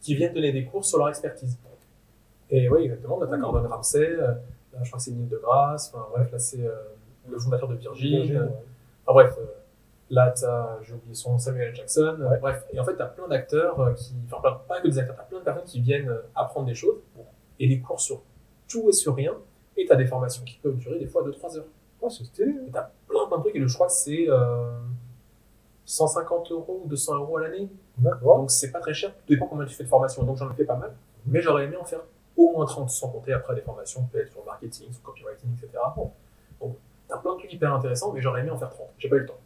qui 0.00 0.14
viennent 0.14 0.32
donner 0.32 0.52
des 0.52 0.64
cours 0.64 0.84
sur 0.84 0.98
leur 0.98 1.08
expertise. 1.08 1.58
Et 2.50 2.68
oui, 2.68 2.84
exactement, 2.84 3.18
tu 3.18 3.32
as 3.32 3.36
Gordon 3.36 3.68
Ramsay, 3.68 4.06
euh, 4.06 4.34
là, 4.72 4.82
je 4.82 4.88
crois 4.88 4.98
que 4.98 5.04
c'est 5.04 5.10
Neil 5.10 5.26
deGrasse, 5.26 5.92
enfin 5.92 6.06
bref, 6.12 6.30
là, 6.30 6.38
c'est 6.38 6.64
euh, 6.64 6.76
le 7.28 7.38
fondateur 7.40 7.68
de 7.68 7.74
Virgin. 7.74 8.22
Virgin, 8.22 8.42
ouais. 8.42 8.48
Enfin 9.04 9.12
bref, 9.14 9.34
euh, 9.38 9.46
là, 10.10 10.30
t'as, 10.38 10.80
j'ai 10.82 10.94
oublié 10.94 11.14
son 11.14 11.38
Samuel. 11.38 11.74
Jackson. 11.74 12.16
euh, 12.20 12.28
Ouais. 12.30 12.38
bref, 12.38 12.64
et 12.72 12.80
en 12.80 12.84
fait, 12.84 12.96
t'as 12.96 13.06
plein 13.06 13.28
d'acteurs 13.28 13.78
euh, 13.80 13.92
qui, 13.94 14.14
enfin, 14.26 14.40
plein- 14.42 14.60
pas 14.68 14.80
que 14.80 14.88
des 14.88 14.98
acteurs, 14.98 15.16
t'as 15.16 15.22
plein 15.24 15.38
de 15.40 15.44
personnes 15.44 15.64
qui 15.64 15.80
viennent 15.80 16.08
euh, 16.08 16.22
apprendre 16.34 16.66
des 16.66 16.74
choses 16.74 16.96
et 17.60 17.68
des 17.68 17.80
cours 17.80 18.00
sur 18.00 18.22
tout 18.68 18.88
et 18.88 18.92
sur 18.92 19.14
rien. 19.14 19.34
Et 19.76 19.86
t'as 19.86 19.96
des 19.96 20.06
formations 20.06 20.42
qui 20.44 20.58
peuvent 20.58 20.76
durer 20.76 20.98
des 20.98 21.06
fois 21.06 21.22
2-3 21.22 21.58
heures. 21.58 21.64
Oh, 22.00 22.08
c'est 22.10 22.24
stylé. 22.24 22.50
Et 22.66 22.70
t'as 22.72 22.90
plein, 23.06 23.26
plein 23.26 23.36
de 23.38 23.42
trucs. 23.42 23.54
Et 23.56 23.58
le, 23.60 23.68
je 23.68 23.74
crois 23.74 23.86
que 23.86 23.92
c'est 23.92 24.26
euh, 24.28 24.70
150 25.84 26.50
euros 26.52 26.82
ou 26.84 26.88
200 26.88 27.14
euros 27.16 27.38
à 27.38 27.42
l'année. 27.42 27.68
D'accord. 27.98 28.38
Donc 28.38 28.50
c'est 28.50 28.70
pas 28.70 28.80
très 28.80 28.94
cher. 28.94 29.10
Tout 29.14 29.32
dépend 29.34 29.46
combien 29.46 29.64
tu 29.66 29.74
fais 29.74 29.84
de 29.84 29.88
formation. 29.88 30.22
Donc 30.24 30.36
j'en 30.36 30.50
ai 30.50 30.54
fait 30.54 30.64
pas 30.64 30.76
mal. 30.76 30.92
Mais 31.26 31.40
j'aurais 31.40 31.64
aimé 31.64 31.76
en 31.76 31.84
faire 31.84 32.00
au 32.36 32.52
moins 32.52 32.66
30 32.66 32.88
sans 32.90 33.08
compter 33.08 33.32
après 33.32 33.54
des 33.54 33.62
formations 33.62 34.04
peut-être 34.12 34.30
sur 34.32 34.44
marketing, 34.44 34.92
sur 34.92 35.02
copywriting, 35.02 35.50
etc. 35.56 35.70
Bon. 35.96 36.12
Donc 36.60 36.76
t'as 37.08 37.18
plein 37.18 37.34
de 37.34 37.38
trucs 37.38 37.52
hyper 37.52 37.72
intéressants, 37.74 38.12
mais 38.12 38.20
j'aurais 38.20 38.40
aimé 38.40 38.50
en 38.50 38.58
faire 38.58 38.70
30. 38.70 38.86
J'ai 38.98 39.08
pas 39.08 39.16
eu 39.16 39.20
le 39.20 39.26
temps. 39.26 39.38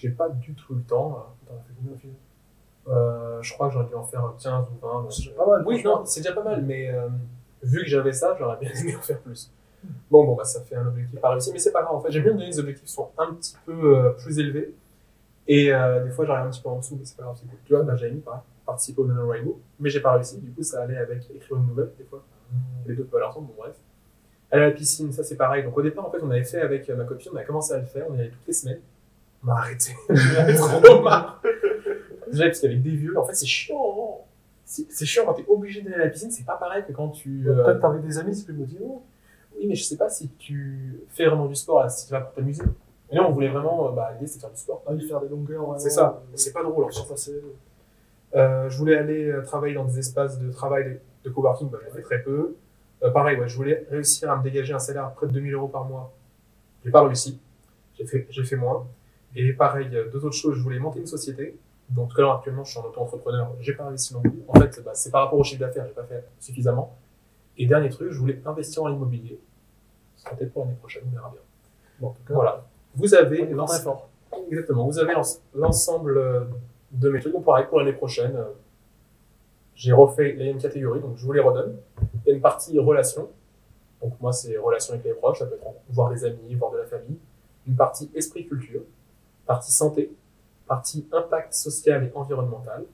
J'ai 0.00 0.08
pas 0.10 0.30
du 0.30 0.54
tout 0.54 0.74
le 0.74 0.82
temps. 0.82 1.26
T'en 1.46 1.54
as 1.54 1.58
fait 1.58 1.72
combien 1.76 1.92
au 1.94 1.98
final 1.98 2.16
Euh, 2.88 3.42
je 3.42 3.52
crois 3.52 3.68
que 3.68 3.74
j'aurais 3.74 3.86
dû 3.86 3.94
en 3.94 4.02
faire 4.04 4.32
15 4.42 4.64
ou 4.70 4.86
20. 4.86 5.02
donc, 5.02 5.12
C'est 5.12 5.22
déjà 5.24 5.34
pas 5.36 5.46
mal, 5.46 5.62
Oui, 5.66 5.82
non, 5.84 6.04
c'est 6.06 6.20
déjà 6.20 6.32
pas 6.32 6.42
mal, 6.42 6.62
mais 6.62 6.90
euh, 6.90 7.08
vu 7.62 7.80
que 7.82 7.88
j'avais 7.88 8.12
ça, 8.12 8.34
j'aurais 8.38 8.56
bien 8.58 8.70
aimé 8.80 8.96
en 8.96 9.02
faire 9.02 9.20
plus. 9.20 9.52
Bon, 10.10 10.24
bon, 10.24 10.34
bah, 10.34 10.44
ça 10.44 10.62
fait 10.62 10.76
un 10.76 10.86
objectif 10.86 11.20
pas 11.20 11.30
réussi, 11.30 11.52
mais 11.52 11.58
c'est 11.58 11.72
pas 11.72 11.82
grave. 11.82 11.94
En 11.96 12.00
fait, 12.00 12.10
j'aime 12.10 12.22
bien 12.22 12.32
donner 12.32 12.46
des 12.48 12.58
objectifs 12.58 12.86
qui 12.86 12.92
sont 12.92 13.10
un 13.18 13.34
petit 13.34 13.56
peu 13.66 13.98
euh, 13.98 14.10
plus 14.10 14.38
élevés. 14.38 14.74
Et 15.46 15.72
euh, 15.72 16.04
des 16.04 16.10
fois, 16.10 16.24
j'arrive 16.24 16.46
un 16.46 16.50
petit 16.50 16.62
peu 16.62 16.68
en 16.70 16.78
dessous, 16.78 16.96
mais 16.98 17.04
c'est 17.04 17.16
pas 17.16 17.24
grave, 17.24 17.36
c'est 17.38 17.46
cool. 17.48 17.58
Tu 17.64 17.74
vois, 17.74 17.82
bah, 17.82 17.96
j'avais 17.96 18.12
mis 18.12 18.22
participer 18.64 19.00
au 19.02 19.06
NaNoWriMo, 19.06 19.60
mais 19.80 19.90
j'ai 19.90 20.00
pas 20.00 20.12
réussi. 20.12 20.38
Du 20.38 20.50
coup, 20.52 20.62
ça 20.62 20.82
allait 20.82 20.96
avec 20.96 21.30
écrire 21.34 21.56
une 21.58 21.66
nouvelle, 21.66 21.90
des 21.98 22.04
fois. 22.04 22.22
Les 22.86 22.94
deux 22.94 23.04
peuvent 23.04 23.20
aller 23.20 23.28
ensemble, 23.30 23.48
bon, 23.48 23.54
bref. 23.58 23.74
Aller 24.50 24.62
à 24.64 24.66
la 24.68 24.72
piscine, 24.72 25.12
ça 25.12 25.22
c'est 25.22 25.36
pareil. 25.36 25.62
Donc 25.62 25.76
au 25.78 25.82
départ, 25.82 26.06
en 26.06 26.10
fait, 26.10 26.18
on 26.22 26.30
avait 26.30 26.42
fait 26.44 26.60
avec 26.60 26.88
ma 26.90 27.04
copine, 27.04 27.30
on 27.34 27.36
a 27.36 27.44
commencé 27.44 27.72
à 27.72 27.78
le 27.78 27.84
faire, 27.84 28.06
on 28.10 28.14
y 28.16 28.20
allait 28.20 28.30
toutes 28.30 28.46
les 28.48 28.52
semaines. 28.52 28.80
On 29.44 29.48
a 29.48 29.54
arrêté. 29.54 29.92
J'en 30.08 30.40
avais 30.40 30.54
trop 30.54 31.00
marre. 31.02 31.42
Déjà, 32.30 32.44
parce 32.46 32.60
qu'avec 32.60 32.82
des 32.82 32.90
vieux, 32.90 33.18
en 33.18 33.24
fait, 33.24 33.34
c'est 33.34 33.46
chiant. 33.46 34.24
C'est 34.64 35.04
chiant 35.04 35.24
quand 35.26 35.34
t'es 35.34 35.44
obligé 35.48 35.82
d'aller 35.82 35.96
à 35.96 36.04
la 36.04 36.08
piscine, 36.10 36.30
c'est 36.30 36.44
pas 36.46 36.56
pareil 36.56 36.84
que 36.86 36.92
quand 36.92 37.08
tu. 37.08 37.48
euh, 37.48 37.64
Peut-être 37.64 37.84
avec 37.84 38.02
des 38.02 38.18
amis, 38.18 38.34
c'est 38.34 38.44
plus 38.44 38.54
motivant. 38.54 39.02
Oui, 39.56 39.66
mais 39.68 39.74
je 39.74 39.82
sais 39.82 39.96
pas 39.96 40.08
si 40.08 40.28
tu 40.38 41.00
fais 41.08 41.26
vraiment 41.26 41.46
du 41.46 41.54
sport, 41.56 41.80
là, 41.80 41.88
si 41.88 42.06
tu 42.06 42.12
vas 42.12 42.20
pour 42.20 42.32
t'amuser. 42.34 42.62
Et 43.10 43.16
là, 43.16 43.26
on 43.28 43.32
voulait 43.32 43.48
vraiment, 43.48 43.88
euh, 43.88 43.92
bah, 43.92 44.10
l'idée 44.14 44.28
c'est 44.28 44.36
de 44.36 44.42
faire 44.42 44.50
du 44.50 44.56
sport. 44.60 44.82
Aller 44.86 45.00
faire 45.00 45.20
des 45.20 45.28
longueurs. 45.28 45.74
C'est 45.80 45.90
ça. 45.90 46.22
euh, 46.22 46.32
C'est 46.36 46.52
pas 46.52 46.62
drôle, 46.62 46.84
en 46.84 46.90
surpasser. 46.90 47.42
Euh, 48.36 48.70
je 48.70 48.78
voulais 48.78 48.96
aller 48.96 49.28
euh, 49.28 49.42
travailler 49.42 49.74
dans 49.74 49.84
des 49.84 49.98
espaces 49.98 50.38
de 50.38 50.52
travail 50.52 50.84
de, 51.24 51.28
de 51.28 51.34
coworking, 51.34 51.68
bah, 51.68 51.78
fait 51.92 52.02
très 52.02 52.22
peu. 52.22 52.54
Euh, 53.02 53.10
pareil, 53.10 53.38
ouais, 53.40 53.48
je 53.48 53.56
voulais 53.56 53.86
réussir 53.90 54.30
à 54.30 54.36
me 54.36 54.42
dégager 54.44 54.72
un 54.72 54.78
salaire 54.78 55.06
à 55.06 55.10
près 55.10 55.26
de 55.26 55.32
2000 55.32 55.52
euros 55.54 55.66
par 55.68 55.84
mois. 55.84 56.12
J'ai 56.84 56.92
pas 56.92 57.02
réussi. 57.04 57.40
J'ai 57.98 58.06
fait, 58.06 58.26
j'ai 58.30 58.44
fait 58.44 58.56
moins. 58.56 58.86
Et 59.36 59.52
pareil, 59.52 59.88
deux 59.90 60.24
autres 60.24 60.36
choses, 60.36 60.56
je 60.56 60.62
voulais 60.62 60.78
monter 60.78 60.98
une 61.00 61.06
société. 61.06 61.56
Donc, 61.88 62.10
tout 62.10 62.18
à 62.18 62.20
l'heure, 62.22 62.36
actuellement, 62.36 62.64
je 62.64 62.70
suis 62.70 62.80
en 62.80 62.84
auto-entrepreneur. 62.84 63.52
J'ai 63.60 63.74
pas 63.74 63.86
réussi 63.88 64.14
non 64.14 64.20
plus. 64.20 64.32
En 64.48 64.54
fait, 64.60 64.80
bah, 64.84 64.92
c'est 64.94 65.10
par 65.10 65.24
rapport 65.24 65.38
au 65.38 65.44
chiffre 65.44 65.60
d'affaires, 65.60 65.86
j'ai 65.86 65.92
pas 65.94 66.04
fait 66.04 66.24
suffisamment. 66.38 66.96
Et 67.58 67.66
dernier 67.66 67.88
truc, 67.88 68.10
je 68.12 68.18
voulais 68.18 68.40
investir 68.46 68.82
en 68.84 68.88
immobilier. 68.90 69.40
Ce 70.16 70.22
sera 70.24 70.36
peut-être 70.36 70.52
pour 70.52 70.64
l'année 70.64 70.76
prochaine, 70.76 71.02
on 71.06 71.10
verra 71.14 71.30
bien. 71.30 71.40
Bon, 72.00 72.08
en 72.08 72.10
tout 72.10 72.22
cas, 72.26 72.34
Voilà. 72.34 72.64
Vous 72.94 73.14
avez 73.14 73.42
on 73.42 73.46
est 73.46 73.50
l'ense- 73.52 73.70
très 73.70 73.82
fort. 73.82 74.08
Exactement. 74.50 74.86
Vous 74.86 74.98
avez 74.98 75.12
l'ens- 75.14 75.42
l'ensemble 75.54 76.16
euh, 76.18 76.44
de 76.92 77.08
mes 77.10 77.20
trucs. 77.20 77.32
Donc, 77.32 77.44
pareil, 77.44 77.66
pour 77.68 77.78
l'année 77.78 77.92
prochaine, 77.92 78.34
euh, 78.36 78.44
j'ai 79.74 79.92
refait, 79.92 80.34
il 80.36 80.44
y 80.44 80.48
a 80.48 80.50
une 80.50 80.58
catégorie, 80.58 81.00
donc 81.00 81.16
je 81.16 81.24
vous 81.24 81.32
les 81.32 81.40
redonne. 81.40 81.76
Il 82.24 82.28
y 82.28 82.32
a 82.32 82.34
une 82.34 82.40
partie 82.40 82.78
relations. 82.78 83.28
Donc, 84.02 84.14
moi, 84.20 84.32
c'est 84.32 84.56
relations 84.56 84.94
avec 84.94 85.04
les 85.04 85.12
proches, 85.12 85.38
ça 85.40 85.46
peut 85.46 85.54
être 85.54 85.66
voir 85.90 86.10
des 86.10 86.24
amis, 86.24 86.54
voir 86.54 86.72
de 86.72 86.78
la 86.78 86.86
famille. 86.86 87.18
Une 87.66 87.76
partie 87.76 88.10
esprit-culture. 88.14 88.82
Partie 89.50 89.72
santé. 89.72 90.16
Partie 90.68 91.08
impact 91.10 91.54
social 91.54 92.04
et 92.04 92.12
environnemental. 92.14 92.84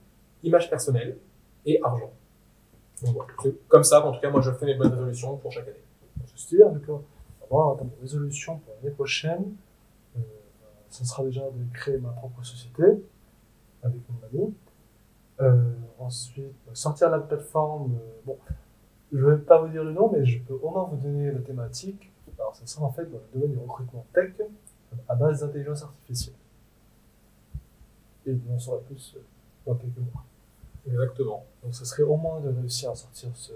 Image 0.43 0.71
personnelle 0.71 1.19
et 1.67 1.79
argent. 1.83 2.11
Comme 3.69 3.85
ça, 3.85 4.07
en 4.07 4.11
tout 4.11 4.21
cas, 4.23 4.31
moi, 4.31 4.41
je 4.41 4.51
fais 4.53 4.65
mes 4.65 4.75
bonnes 4.75 4.89
résolutions 4.89 5.37
pour 5.37 5.53
chaque 5.53 5.69
année. 5.69 5.85
C'est. 6.35 6.57
Moi, 7.51 7.67
en 7.67 7.75
termes 7.75 7.91
de 7.91 8.01
résolution 8.01 8.57
pour 8.57 8.73
l'année 8.77 8.95
prochaine, 8.95 9.55
euh, 10.17 10.21
ce 10.89 11.05
sera 11.05 11.25
déjà 11.25 11.43
de 11.43 11.75
créer 11.75 11.99
ma 11.99 12.09
propre 12.09 12.43
société 12.43 13.05
avec 13.83 14.01
mon 14.09 14.27
ami. 14.27 14.55
Euh, 15.43 15.75
ensuite, 15.99 16.55
sortir 16.73 17.11
la 17.11 17.19
plateforme. 17.19 17.97
euh, 17.97 18.21
bon, 18.25 18.39
je 19.13 19.19
ne 19.19 19.33
vais 19.33 19.43
pas 19.43 19.61
vous 19.61 19.69
dire 19.69 19.85
le 19.85 19.93
nom, 19.93 20.11
mais 20.11 20.25
je 20.25 20.43
peux 20.43 20.55
au 20.55 20.71
moins 20.71 20.85
vous 20.85 20.97
donner 20.97 21.31
la 21.31 21.41
thématique. 21.41 22.11
Alors, 22.39 22.57
ça 22.57 22.65
sera 22.65 22.87
en 22.87 22.93
fait 22.93 23.05
dans 23.05 23.19
le 23.19 23.41
domaine 23.41 23.53
du 23.53 23.59
recrutement 23.59 24.07
tech 24.15 24.33
à 25.07 25.15
base 25.15 25.41
d'intelligence 25.41 25.83
artificielle. 25.83 26.35
Et 28.27 28.33
vous 28.33 28.55
en 28.55 28.59
saurez 28.59 28.83
plus 28.83 29.15
euh, 29.17 29.21
dans 29.67 29.75
quelques 29.77 29.99
mois. 29.99 30.25
Exactement. 30.87 31.45
Donc, 31.63 31.75
ce 31.75 31.85
serait 31.85 32.03
au 32.03 32.17
moins 32.17 32.41
de 32.41 32.49
réussir 32.49 32.91
à 32.91 32.95
sortir 32.95 33.31
ce, 33.35 33.53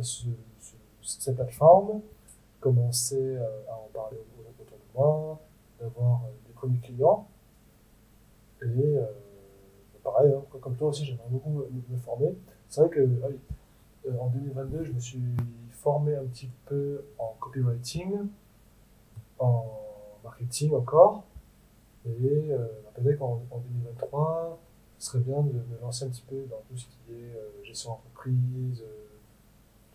ce- 0.00 0.26
ce- 0.60 0.72
cette 1.02 1.36
plateforme, 1.36 2.00
commencer 2.60 3.16
euh, 3.36 3.46
à 3.70 3.74
en 3.74 3.88
parler 3.92 4.16
au- 4.18 4.62
autour 4.62 4.76
de 4.76 4.98
moi, 4.98 5.40
d'avoir 5.80 6.22
euh, 6.24 6.28
des 6.46 6.52
premiers 6.54 6.78
clients. 6.78 7.28
Et 8.62 8.66
euh, 8.66 9.04
pareil, 10.02 10.32
hein, 10.32 10.42
comme 10.60 10.76
toi 10.76 10.88
aussi, 10.88 11.04
j'aimerais 11.04 11.28
beaucoup 11.30 11.50
me, 11.50 11.68
me 11.90 11.98
former. 11.98 12.34
C'est 12.68 12.80
vrai 12.80 12.90
que 12.90 13.08
ah 13.22 13.26
oui, 13.28 14.16
en 14.18 14.28
2022, 14.28 14.84
je 14.84 14.92
me 14.92 15.00
suis 15.00 15.20
formé 15.70 16.14
un 16.16 16.24
petit 16.24 16.50
peu 16.66 17.04
en 17.18 17.34
copywriting, 17.40 18.26
en 19.38 19.64
marketing 20.22 20.72
encore. 20.74 21.24
Et 22.06 22.50
euh, 22.52 22.66
peut-être 22.94 23.18
qu'en 23.18 23.42
en 23.50 23.58
2023, 23.58 24.58
ce 24.98 25.06
serait 25.06 25.20
bien 25.20 25.42
de 25.42 25.52
me 25.52 25.80
lancer 25.82 26.04
un 26.04 26.08
petit 26.08 26.24
peu 26.28 26.44
dans 26.50 26.60
tout 26.68 26.76
ce 26.76 26.86
qui 26.86 27.12
est 27.12 27.34
euh, 27.36 27.62
gestion 27.64 27.90
d'entreprise, 27.90 28.82
euh, 28.82 29.06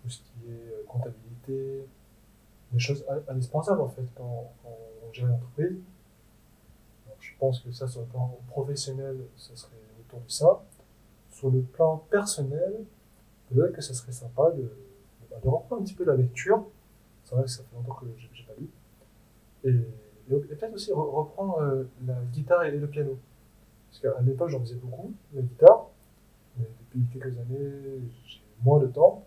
tout 0.04 0.10
ce 0.10 0.20
qui 0.20 0.50
est 0.50 0.72
euh, 0.74 0.84
comptabilité, 0.88 1.86
des 2.72 2.80
choses 2.80 3.04
in- 3.10 3.22
indispensables 3.34 3.82
en 3.82 3.90
fait 3.90 4.04
quand, 4.16 4.52
on 4.66 5.14
gère 5.14 5.28
une 5.28 5.34
entreprise. 5.34 5.78
Je 7.20 7.32
pense 7.40 7.60
que 7.62 7.72
ça, 7.72 7.88
sur 7.88 8.02
le 8.02 8.08
plan 8.08 8.38
professionnel, 8.48 9.18
ce 9.36 9.56
serait 9.56 9.72
autour 10.02 10.20
de 10.22 10.30
ça. 10.30 10.62
Sur 11.32 11.50
le 11.50 11.62
plan 11.62 11.98
personnel, 12.10 12.74
peut-être 13.50 13.74
que 13.74 13.82
ce 13.82 13.94
serait 13.94 14.12
sympa 14.12 14.52
de, 14.52 14.72
bah, 15.30 15.38
de 15.44 15.48
reprendre 15.50 15.82
un 15.82 15.86
petit 15.86 15.94
peu 15.94 16.04
la 16.06 16.16
lecture. 16.16 16.66
C'est 17.24 17.36
vrai 17.36 17.44
que 17.46 17.50
ça 17.50 17.64
fait 17.64 17.76
longtemps 17.76 17.96
que 17.96 18.06
j'ai 18.18 18.30
j'ai 18.34 18.44
pas 18.44 18.54
lu. 18.60 18.70
Et, 20.30 20.40
peut-être 20.40 20.74
aussi 20.74 20.92
re- 20.92 21.10
reprendre 21.12 21.60
euh, 21.60 21.84
la 22.06 22.16
guitare 22.32 22.64
et 22.64 22.72
le 22.72 22.88
piano. 22.88 23.18
Parce 23.90 24.00
qu'à 24.02 24.22
l'époque, 24.22 24.50
j'en 24.50 24.60
faisais 24.60 24.76
beaucoup, 24.76 25.14
la 25.34 25.42
guitare, 25.42 25.88
mais 26.58 26.66
depuis 26.80 27.06
quelques 27.20 27.38
années, 27.38 28.02
j'ai 28.26 28.42
moins 28.64 28.80
de 28.80 28.88
temps 28.88 29.26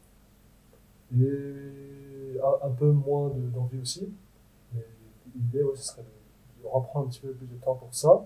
et 1.15 2.38
un, 2.62 2.71
peu 2.71 2.91
moins 2.91 3.29
de- 3.31 3.51
d'envie 3.51 3.81
aussi. 3.81 4.09
Mais 4.75 4.87
l'idée, 5.35 5.62
ouais, 5.62 5.77
ce 5.77 5.85
serait 5.85 6.03
de, 6.03 6.69
reprendre 6.69 7.07
un 7.07 7.09
petit 7.11 7.21
peu 7.21 7.33
plus 7.33 7.47
de 7.47 7.57
temps 7.57 7.75
pour 7.75 7.93
ça, 7.93 8.25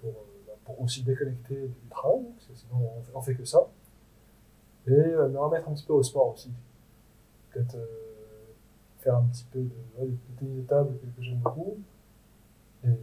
pour, 0.00 0.10
euh, 0.10 0.52
bah, 0.66 0.74
aussi 0.80 1.02
déconnecter 1.02 1.54
du 1.54 1.88
travail, 1.90 2.24
parce 2.34 2.46
que 2.46 2.54
sinon 2.54 2.90
on 3.14 3.20
fait, 3.20 3.32
fait 3.32 3.38
que 3.38 3.44
ça. 3.44 3.68
Et 4.88 4.90
euh, 4.90 5.28
me 5.28 5.38
remettre 5.38 5.68
un 5.68 5.74
petit 5.74 5.86
peu 5.86 5.92
au 5.92 6.02
sport 6.02 6.34
aussi. 6.34 6.50
Peut-être 7.52 7.76
faire 8.98 9.16
un 9.16 9.24
petit 9.24 9.44
peu 9.50 9.60
de, 9.60 9.70
ouais, 9.98 10.06
de 10.06 10.16
tennis 10.38 10.56
de 10.56 10.62
table 10.62 10.98
que 11.16 11.22
j'aime 11.22 11.38
beaucoup. 11.38 11.76
Et 12.84 12.88
euh, 12.88 12.94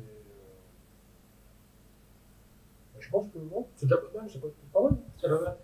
je 2.99 3.09
pense 3.09 3.27
que 3.29 3.39
bon, 3.39 3.67
C'est 3.75 3.85
déjà 3.85 3.97
pas 3.97 4.19
mal, 4.19 4.29
c'est 4.29 4.41
pas, 4.41 4.47
pas 4.73 4.81
mal. 4.83 4.97
c'est 5.17 5.27
déjà 5.27 5.37
pas 5.37 5.43
mal. 5.45 5.57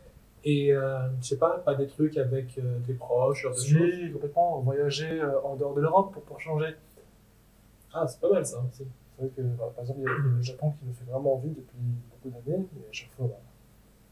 Et 0.43 0.71
euh, 0.71 1.09
je 1.21 1.27
sais 1.27 1.37
pas, 1.37 1.57
pas 1.57 1.73
des 1.73 1.87
trucs 1.87 2.17
avec 2.17 2.57
euh, 2.59 2.77
tes 2.85 2.93
proches, 2.93 3.41
genre 3.41 3.51
de 3.51 3.57
choses. 3.57 3.65
Si, 3.65 4.11
complètement, 4.11 4.59
voyager 4.59 5.19
euh, 5.19 5.41
en 5.41 5.55
dehors 5.55 5.73
de 5.73 5.81
l'Europe 5.81 6.13
pour, 6.13 6.21
pour 6.21 6.39
changer. 6.39 6.75
Ah, 7.91 8.05
c'est 8.07 8.21
pas 8.21 8.29
mal 8.29 8.45
ça 8.45 8.59
aussi. 8.59 8.85
C'est 9.17 9.21
vrai 9.23 9.31
que, 9.35 9.41
bah, 9.41 9.71
par 9.73 9.83
exemple, 9.83 10.01
il 10.01 10.05
y, 10.05 10.07
a 10.07 10.35
le 10.35 10.41
Japon 10.41 10.71
qui 10.71 10.85
nous 10.85 10.93
fait 10.93 11.09
vraiment 11.09 11.33
envie 11.33 11.49
depuis 11.49 11.77
beaucoup 12.11 12.29
d'années, 12.29 12.63
mais 12.73 12.81
à 12.87 12.91
chaque 12.91 13.11
fois, 13.13 13.27
bah, 13.27 13.39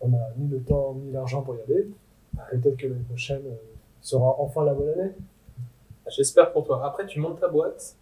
on 0.01 0.09
n'a 0.09 0.29
ni 0.37 0.47
le 0.47 0.59
temps 0.63 0.95
ni 0.95 1.11
l'argent 1.11 1.43
pour 1.43 1.55
y 1.55 1.61
aller. 1.61 1.87
Peut-être 2.51 2.77
que 2.77 2.87
l'année 2.87 3.03
prochaine 3.03 3.43
euh, 3.45 3.55
sera 4.01 4.35
enfin 4.39 4.65
la 4.65 4.73
bonne 4.73 4.89
année. 4.89 5.11
J'espère 6.07 6.51
pour 6.51 6.63
toi. 6.63 6.83
Après, 6.83 7.05
tu 7.05 7.19
montes 7.19 7.39
ta 7.39 7.47
boîte, 7.47 7.95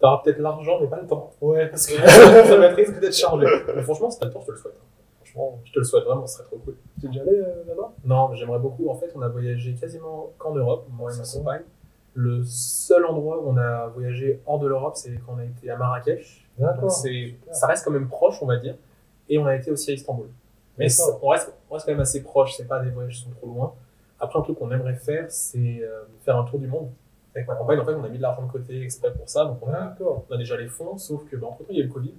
t'auras 0.00 0.22
peut-être 0.22 0.38
l'argent, 0.38 0.78
mais 0.80 0.86
pas 0.86 1.00
le 1.00 1.06
temps. 1.06 1.30
Ouais, 1.40 1.66
Parce 1.68 1.86
que 1.86 1.94
ça 2.08 2.56
va 2.56 2.66
être 2.66 2.76
risque 2.76 3.00
d'être 3.00 3.14
chargé. 3.14 3.46
Mais 3.74 3.82
franchement, 3.82 4.10
si 4.10 4.18
t'as 4.18 4.26
le 4.26 4.32
temps, 4.32 4.40
je 4.40 4.46
te 4.46 4.52
le 4.52 4.58
souhaite. 4.58 4.74
Franchement, 5.18 5.60
je 5.64 5.72
te 5.72 5.78
le 5.78 5.84
souhaite 5.84 6.04
vraiment, 6.04 6.26
ce 6.26 6.36
serait 6.36 6.44
trop 6.44 6.58
cool. 6.58 6.76
tu 7.00 7.06
es 7.06 7.08
déjà 7.08 7.22
allé 7.22 7.36
euh, 7.36 7.64
là-bas? 7.66 7.92
Non, 8.04 8.28
mais 8.28 8.36
j'aimerais 8.36 8.58
beaucoup. 8.58 8.88
En 8.88 8.94
fait, 8.94 9.10
on 9.14 9.22
a 9.22 9.28
voyagé 9.28 9.74
quasiment 9.74 10.32
qu'en 10.38 10.54
Europe, 10.54 10.86
moi 10.90 11.12
et 11.12 11.18
ma 11.18 11.24
compagne. 11.24 11.62
Le 12.14 12.42
seul 12.44 13.04
endroit 13.04 13.40
où 13.40 13.50
on 13.50 13.56
a 13.56 13.86
voyagé 13.88 14.40
hors 14.46 14.58
de 14.58 14.66
l'Europe, 14.66 14.96
c'est 14.96 15.12
quand 15.24 15.34
on 15.36 15.38
a 15.38 15.44
été 15.44 15.70
à 15.70 15.76
Marrakech. 15.76 16.44
D'accord. 16.58 16.90
ça 16.90 17.66
reste 17.68 17.84
quand 17.84 17.92
même 17.92 18.08
proche, 18.08 18.42
on 18.42 18.46
va 18.46 18.56
dire. 18.56 18.74
Et 19.28 19.38
on 19.38 19.46
a 19.46 19.54
été 19.54 19.70
aussi 19.70 19.90
à 19.90 19.94
Istanbul. 19.94 20.28
Mais 20.78 20.86
on 21.22 21.28
reste, 21.28 21.52
on 21.70 21.74
reste 21.74 21.86
quand 21.86 21.92
même 21.92 22.00
assez 22.00 22.22
proche, 22.22 22.54
c'est 22.56 22.66
pas 22.66 22.80
des 22.80 22.90
voyages 22.90 23.16
qui 23.16 23.22
sont 23.24 23.30
trop 23.30 23.46
loin. 23.46 23.74
Après, 24.20 24.38
un 24.38 24.42
truc 24.42 24.58
qu'on 24.58 24.70
aimerait 24.70 24.94
faire, 24.94 25.26
c'est 25.28 25.80
euh, 25.82 26.04
faire 26.24 26.36
un 26.36 26.44
tour 26.44 26.58
du 26.58 26.66
monde. 26.66 26.90
Avec 27.38 27.48
ma 27.48 27.54
compagne, 27.56 27.78
en 27.80 27.84
fait, 27.84 27.94
on 27.94 28.04
a 28.04 28.08
mis 28.08 28.18
de 28.18 28.22
l'argent 28.22 28.42
de 28.46 28.50
côté 28.52 28.82
exprès 28.82 29.12
pour 29.12 29.28
ça. 29.28 29.44
Donc, 29.44 29.58
on 29.62 29.68
a, 29.68 29.80
D'accord. 29.80 30.24
on 30.28 30.34
a 30.34 30.38
déjà 30.38 30.56
les 30.56 30.68
fonds, 30.68 30.96
sauf 30.98 31.24
que, 31.28 31.36
bah, 31.36 31.46
entre 31.48 31.58
temps, 31.58 31.64
il 31.70 31.76
y 31.78 31.80
a 31.80 31.84
eu 31.84 31.86
le 31.88 31.92
Covid. 31.92 32.14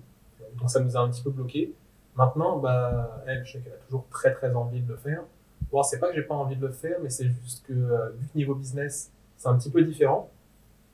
Donc, 0.59 0.69
ça 0.69 0.79
nous 0.79 0.95
a 0.97 0.99
un 1.01 1.09
petit 1.09 1.21
peu 1.21 1.29
bloqué. 1.31 1.73
Maintenant, 2.15 2.57
bah, 2.57 3.21
elle, 3.27 3.45
je 3.45 3.53
sais 3.53 3.59
qu'elle 3.59 3.73
a 3.73 3.77
toujours 3.85 4.05
très, 4.09 4.33
très 4.33 4.53
envie 4.55 4.81
de 4.81 4.89
le 4.89 4.97
faire. 4.97 5.23
Bon, 5.71 5.83
c'est 5.83 5.99
pas 5.99 6.09
que 6.09 6.15
j'ai 6.15 6.23
pas 6.23 6.35
envie 6.35 6.55
de 6.55 6.65
le 6.65 6.71
faire, 6.71 6.97
mais 7.01 7.09
c'est 7.09 7.27
juste 7.27 7.65
que, 7.67 7.73
euh, 7.73 8.09
vu 8.17 8.27
que 8.27 8.37
niveau 8.37 8.55
business, 8.55 9.11
c'est 9.37 9.47
un 9.47 9.57
petit 9.57 9.69
peu 9.69 9.83
différent, 9.83 10.29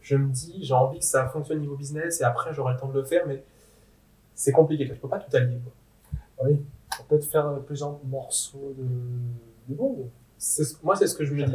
je 0.01 0.17
me 0.17 0.29
dis, 0.31 0.59
j'ai 0.63 0.73
envie 0.73 0.99
que 0.99 1.05
ça 1.05 1.27
fonctionne 1.29 1.59
niveau 1.59 1.75
business 1.75 2.19
et 2.21 2.23
après, 2.25 2.53
j'aurai 2.53 2.73
le 2.73 2.79
temps 2.79 2.87
de 2.89 2.99
le 2.99 3.05
faire, 3.05 3.25
mais 3.27 3.43
c'est 4.33 4.51
compliqué. 4.51 4.85
Je 4.85 4.93
peux 4.93 5.07
pas 5.07 5.19
tout 5.19 5.35
allier. 5.35 5.57
quoi. 5.63 6.45
Oui. 6.45 6.61
Pour 6.95 7.05
peut-être 7.05 7.25
faire 7.25 7.47
euh, 7.47 7.59
plusieurs 7.59 7.97
morceaux 8.05 8.73
de, 8.77 8.83
du 9.67 9.75
monde. 9.79 10.09
Ce- 10.37 10.75
moi, 10.83 10.95
c'est 10.95 11.07
ce 11.07 11.15
que 11.15 11.23
je 11.25 11.33
me 11.33 11.43
dis. 11.45 11.53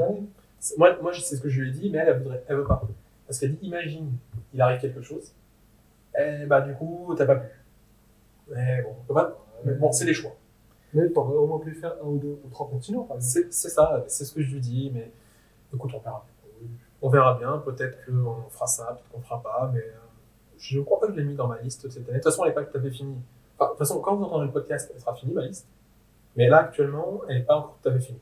Moi, 0.77 0.97
moi 1.03 1.13
c'est 1.15 1.37
ce 1.37 1.41
que 1.41 1.49
je 1.49 1.63
lui 1.63 1.71
ai 1.71 1.73
dit, 1.73 1.91
mais 1.91 1.99
elle, 1.99 2.09
elle, 2.09 2.19
voudrait, 2.19 2.45
elle 2.49 2.57
veut 2.57 2.65
pas. 2.65 2.83
Parce 3.27 3.39
qu'elle 3.39 3.57
dit, 3.57 3.67
imagine, 3.67 4.13
il 4.53 4.61
arrive 4.61 4.81
quelque 4.81 5.03
chose, 5.03 5.33
et 6.19 6.47
bah, 6.47 6.61
du 6.61 6.75
coup, 6.75 7.15
t'as 7.17 7.27
pas 7.27 7.37
pu. 7.37 7.49
Mais 8.49 8.83
bon. 8.83 9.25
Mais 9.65 9.75
bon, 9.75 9.93
c'est 9.93 10.05
des 10.05 10.15
choix. 10.15 10.33
Mais 10.93 11.09
t'aurais 11.11 11.37
au 11.37 11.47
moins 11.47 11.61
pu 11.61 11.73
faire 11.75 11.95
un 12.03 12.07
ou 12.07 12.19
deux 12.19 12.41
ou 12.45 12.49
trois 12.51 12.69
continents, 12.69 13.05
par 13.05 13.17
exemple. 13.17 13.33
C'est 13.33 13.53
c'est 13.53 13.69
ça, 13.69 14.05
c'est 14.09 14.25
ce 14.25 14.35
que 14.35 14.43
je 14.43 14.53
lui 14.55 14.61
dis, 14.61 14.91
mais 14.93 15.13
écoute, 15.73 15.91
on 15.95 16.01
verra 16.01 16.25
bien. 16.25 16.69
On 17.03 17.09
verra 17.09 17.39
bien, 17.39 17.59
peut-être 17.59 18.05
qu'on 18.05 18.51
fera 18.51 18.67
ça, 18.67 18.87
peut-être 18.87 19.09
qu'on 19.11 19.21
fera 19.21 19.43
pas, 19.43 19.71
mais 19.73 19.81
euh, 19.81 19.93
je 20.59 20.79
ne 20.79 20.85
crois 20.85 21.01
pas 21.01 21.07
que 21.07 21.15
je 21.15 21.21
l'ai 21.21 21.25
mis 21.25 21.35
dans 21.35 21.47
ma 21.47 21.59
liste 21.61 21.89
cette 21.89 21.97
année. 22.09 22.19
De 22.19 22.23
toute 22.23 22.25
façon, 22.25 22.45
elle 22.45 22.51
n'est 22.51 22.55
pas 22.55 22.65
tout 22.65 22.77
à 22.77 22.81
fait 22.81 22.91
finie. 22.91 23.17
Enfin, 23.57 23.67
de 23.67 23.71
toute 23.71 23.79
façon, 23.79 24.01
quand 24.01 24.17
vous 24.17 24.25
entendrez 24.25 24.47
le 24.47 24.53
podcast, 24.53 24.91
elle 24.93 25.01
sera 25.01 25.15
finie, 25.15 25.33
ma 25.33 25.47
liste. 25.47 25.67
Mais 26.37 26.49
là, 26.49 26.59
actuellement, 26.59 27.23
elle 27.29 27.39
n'est 27.39 27.45
pas 27.45 27.57
encore 27.57 27.79
tout 27.83 27.89
à 27.89 27.93
fait 27.93 28.01
finie. 28.01 28.21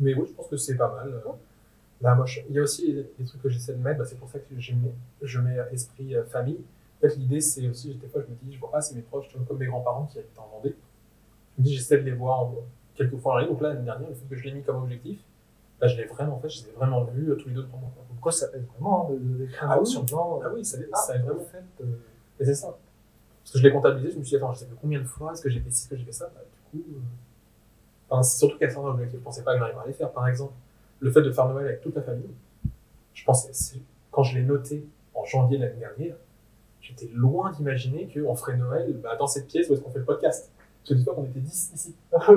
Mais 0.00 0.14
oui, 0.14 0.26
je 0.28 0.32
pense 0.34 0.48
que 0.48 0.56
c'est 0.56 0.76
pas 0.76 0.92
mal. 0.94 1.08
Euh, 1.08 2.14
moi, 2.14 2.26
je- 2.26 2.40
il 2.48 2.54
y 2.54 2.58
a 2.58 2.62
aussi 2.62 2.92
des, 2.92 3.24
trucs 3.24 3.42
que 3.42 3.48
j'essaie 3.48 3.72
de 3.72 3.78
mettre, 3.82 3.98
bah, 3.98 4.04
c'est 4.04 4.18
pour 4.18 4.28
ça 4.28 4.38
que 4.38 4.54
je 4.58 4.72
mets, 4.74 4.92
je 5.22 5.40
mets 5.40 5.56
esprit 5.72 6.14
euh, 6.14 6.24
famille. 6.24 6.58
En 6.98 7.08
fait, 7.08 7.16
l'idée, 7.16 7.40
c'est 7.40 7.66
aussi, 7.68 7.94
des 7.94 8.08
fois, 8.08 8.22
je 8.22 8.26
me 8.30 8.36
dis, 8.42 8.54
je 8.54 8.60
vois 8.60 8.70
pas, 8.70 8.80
c'est 8.80 8.94
mes 8.94 9.02
proches, 9.02 9.26
comme 9.48 9.58
mes 9.58 9.66
grands-parents 9.66 10.04
qui 10.12 10.18
habitent 10.18 10.38
en 10.38 10.48
Vendée. 10.56 10.74
Je 11.56 11.62
me 11.62 11.66
dis, 11.66 11.74
j'essaie 11.76 11.98
de 11.98 12.02
les 12.02 12.12
voir 12.12 12.40
en- 12.42 12.54
quelques 12.94 13.16
fois 13.16 13.34
en 13.34 13.36
l'année. 13.38 13.48
Donc 13.50 13.60
là, 13.62 13.70
l'année 13.70 13.84
dernière, 13.84 14.08
le 14.08 14.14
fait 14.14 14.26
que 14.28 14.36
je 14.36 14.44
l'ai 14.44 14.52
mis 14.52 14.62
comme 14.62 14.82
objectif, 14.82 15.18
bah, 15.80 15.86
je 15.88 15.96
l'ai 15.96 16.04
vraiment 16.04 16.38
fait, 16.40 16.48
je 16.50 16.64
les 16.64 16.68
ai 16.70 16.72
vraiment 16.72 17.04
vus 17.04 17.30
euh, 17.30 17.36
tous 17.36 17.48
les 17.48 17.54
deux, 17.54 17.64
trois 17.64 17.78
mois. 17.80 17.90
quoi. 17.94 18.04
Pourquoi 18.08 18.32
ça 18.32 18.46
aide 18.54 18.66
vraiment 18.72 19.08
hein, 19.10 19.14
de, 19.14 19.18
de, 19.18 19.38
d'écrire 19.44 19.68
Ah 19.70 19.80
oui. 19.80 19.86
sur 19.86 20.00
le 20.00 20.06
plan 20.06 20.40
Ah 20.44 20.48
oui, 20.54 20.64
ça, 20.64 20.78
Ah, 20.92 20.96
ça 20.96 21.16
aide 21.16 21.22
en 21.22 21.26
vraiment. 21.26 21.40
fait, 21.44 21.64
euh, 21.82 21.86
Et 22.40 22.44
c'est 22.44 22.54
ça. 22.54 22.76
Parce 23.42 23.52
que 23.52 23.58
je 23.58 23.62
l'ai 23.64 23.72
comptabilisé, 23.72 24.12
je 24.12 24.18
me 24.18 24.24
suis 24.24 24.30
dit, 24.30 24.36
attends, 24.36 24.52
je 24.52 24.60
sais 24.60 24.66
plus 24.66 24.76
combien 24.80 25.00
de 25.00 25.04
fois, 25.04 25.32
est-ce 25.32 25.42
que 25.42 25.48
j'ai 25.50 25.60
fait 25.60 25.70
ci, 25.70 25.82
est-ce 25.82 25.88
que 25.90 25.96
j'ai 25.96 26.04
fait 26.04 26.12
ça 26.12 26.30
bah, 26.34 26.40
Du 26.72 26.80
coup, 26.80 26.86
euh... 26.94 27.00
enfin, 28.08 28.22
c'est 28.22 28.38
surtout 28.38 28.58
qu'à 28.58 28.68
certains 28.68 28.88
objectifs, 28.88 29.18
je 29.18 29.24
pensais 29.24 29.42
pas 29.42 29.54
que 29.54 29.58
j'arriverais 29.58 29.84
à 29.84 29.86
les 29.86 29.92
faire. 29.92 30.10
Par 30.10 30.28
exemple, 30.28 30.54
le 31.00 31.10
fait 31.10 31.22
de 31.22 31.30
faire 31.30 31.48
Noël 31.48 31.66
avec 31.66 31.80
toute 31.80 31.94
la 31.96 32.02
famille, 32.02 32.30
je 33.14 33.24
pensais, 33.24 33.80
quand 34.10 34.22
je 34.22 34.38
l'ai 34.38 34.44
noté 34.44 34.86
en 35.14 35.24
janvier 35.24 35.58
de 35.58 35.64
l'année 35.64 35.80
dernière, 35.80 36.16
j'étais 36.80 37.08
loin 37.12 37.50
d'imaginer 37.50 38.08
qu'on 38.12 38.34
ferait 38.34 38.56
Noël 38.56 38.92
bah, 39.02 39.16
dans 39.16 39.26
cette 39.26 39.46
pièce 39.46 39.68
où 39.68 39.74
est-ce 39.74 39.80
qu'on 39.80 39.90
fait 39.90 39.98
le 39.98 40.04
podcast. 40.04 40.50
Je 40.88 40.94
dis 40.94 41.04
pas 41.04 41.14
qu'on 41.14 41.24
était 41.24 41.40
10 41.40 41.72
ici. 41.74 41.94
Ah 42.12 42.32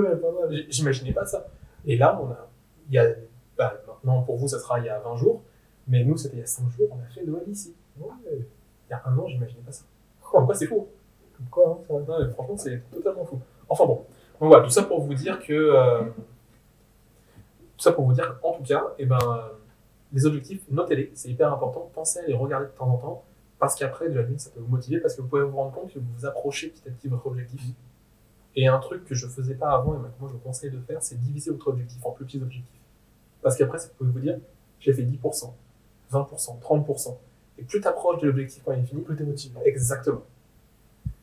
J'imaginais 0.70 1.14
pas 1.14 1.26
ça. 1.26 1.48
Et 1.86 1.98
là, 1.98 2.20
on 2.22 2.32
a, 2.32 2.48
il 2.90 2.96
y 2.96 2.98
a, 2.98 3.08
bah, 3.58 3.82
maintenant 3.88 4.24
pour 4.24 4.38
vous, 4.38 4.48
ça 4.48 4.60
sera 4.60 4.80
il 4.80 4.86
y 4.86 4.90
a 4.90 5.00
20 5.00 5.18
jours, 5.18 5.42
mais 5.88 6.04
nous, 6.04 6.18
c'était 6.18 6.38
il 6.38 6.40
y 6.40 6.44
a 6.44 6.48
5 6.48 6.70
jours, 6.72 6.88
on 6.92 7.00
a 7.00 7.10
fait 7.14 7.24
Noël 7.24 7.48
ici. 7.48 7.76
Ouais, 8.00 8.08
Il 8.32 8.92
y 8.92 8.94
a 8.94 9.02
un 9.06 9.18
an, 9.18 9.28
j'imaginais 9.28 9.62
pas 9.62 9.72
ça. 9.72 9.84
En 10.34 10.46
quoi, 10.46 10.56
c'est 10.56 10.68
fou. 10.68 10.88
comme 11.38 11.48
quoi, 11.50 11.80
hein, 11.82 11.84
ça 11.88 11.94
Non, 11.94 12.26
mais 12.26 12.32
franchement, 12.32 12.58
c'est 12.58 12.82
totalement 12.92 13.26
fou. 13.26 13.40
Enfin 13.68 13.86
bon. 13.86 14.06
Donc 14.40 14.50
voilà, 14.50 14.64
tout 14.64 14.70
ça 14.70 14.84
pour 14.84 15.02
vous 15.02 15.14
dire 15.14 15.40
que. 15.40 15.54
euh, 15.54 16.04
tout 17.78 17.84
ça 17.84 17.92
pour 17.94 18.06
vous 18.06 18.14
dire 18.14 18.40
qu'en 18.42 18.54
tout 18.54 18.64
cas, 18.64 18.84
eh 18.98 19.06
ben, 19.06 19.20
les 20.12 20.26
objectifs, 20.26 20.62
notez-les, 20.70 21.12
c'est 21.14 21.30
hyper 21.30 21.52
important. 21.54 21.90
Pensez 21.94 22.20
à 22.20 22.26
les 22.26 22.34
regarder 22.34 22.66
de 22.68 22.72
temps 22.72 22.90
en 22.90 22.98
temps, 22.98 23.24
parce 23.58 23.76
qu'après, 23.76 24.10
de 24.10 24.20
la 24.20 24.38
ça 24.38 24.50
peut 24.50 24.60
vous 24.60 24.68
motiver, 24.68 25.00
parce 25.00 25.16
que 25.16 25.22
vous 25.22 25.28
pouvez 25.28 25.44
vous 25.44 25.56
rendre 25.56 25.72
compte 25.72 25.94
que 25.94 26.00
vous 26.00 26.06
vous 26.18 26.26
approchez 26.26 26.70
petit 26.70 26.88
à 26.88 26.92
petit 26.92 27.08
de 27.08 27.14
votre 27.14 27.28
objectif. 27.28 27.62
Et 28.56 28.68
un 28.68 28.80
truc 28.80 29.06
que 29.06 29.16
je 29.16 29.28
faisais 29.28 29.56
pas 29.56 29.70
avant, 29.72 29.94
et 29.94 29.98
maintenant 29.98 30.28
je 30.28 30.34
vous 30.34 30.40
conseille 30.40 30.72
de 30.72 30.80
faire, 30.80 31.02
c'est 31.02 31.20
diviser 31.20 31.52
votre 31.52 31.68
objectif 31.68 32.04
en 32.06 32.12
plus 32.12 32.26
petits 32.26 32.42
objectifs. 32.42 32.82
Parce 33.42 33.56
qu'après, 33.56 33.78
ça 33.78 33.90
peut 33.98 34.06
vous 34.06 34.20
dire, 34.20 34.38
j'ai 34.80 34.92
fait 34.94 35.04
10%, 35.04 35.54
20%, 36.12 36.60
30%. 36.60 37.18
Et 37.58 37.64
plus 37.64 37.80
tu 37.80 37.88
approches 37.88 38.22
de 38.22 38.28
l'objectif 38.28 38.64
quand 38.66 38.72
il 38.74 38.80
est 38.80 38.86
fini, 38.86 39.02
plus 39.02 39.16
t'es 39.16 39.24
motivé. 39.24 39.60
Exactement. 39.66 40.24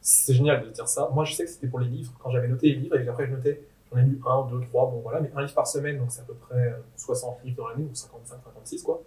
C'est 0.08 0.34
génial 0.34 0.62
de 0.62 0.68
dire 0.68 0.86
ça. 0.86 1.10
Moi, 1.12 1.24
je 1.24 1.34
sais 1.34 1.44
que 1.44 1.50
c'était 1.50 1.66
pour 1.66 1.80
les 1.80 1.88
livres. 1.88 2.12
Quand 2.22 2.30
j'avais 2.30 2.46
noté 2.46 2.68
les 2.68 2.76
livres, 2.76 2.96
et 2.96 3.08
après, 3.08 3.26
je 3.26 3.32
notais, 3.32 3.60
j'en 3.90 3.98
ai 3.98 4.02
lu 4.04 4.20
un, 4.24 4.46
deux, 4.46 4.60
trois, 4.60 4.88
bon 4.88 5.00
voilà, 5.00 5.18
mais 5.18 5.32
un 5.34 5.42
livre 5.42 5.52
par 5.52 5.66
semaine, 5.66 5.98
donc 5.98 6.12
c'est 6.12 6.20
à 6.20 6.24
peu 6.24 6.34
près 6.34 6.54
euh, 6.54 6.76
60 6.94 7.38
livres 7.42 7.56
dans 7.56 7.68
l'année, 7.70 7.88
ou 7.90 7.92
55, 7.92 8.36
56, 8.44 8.82
quoi. 8.84 9.02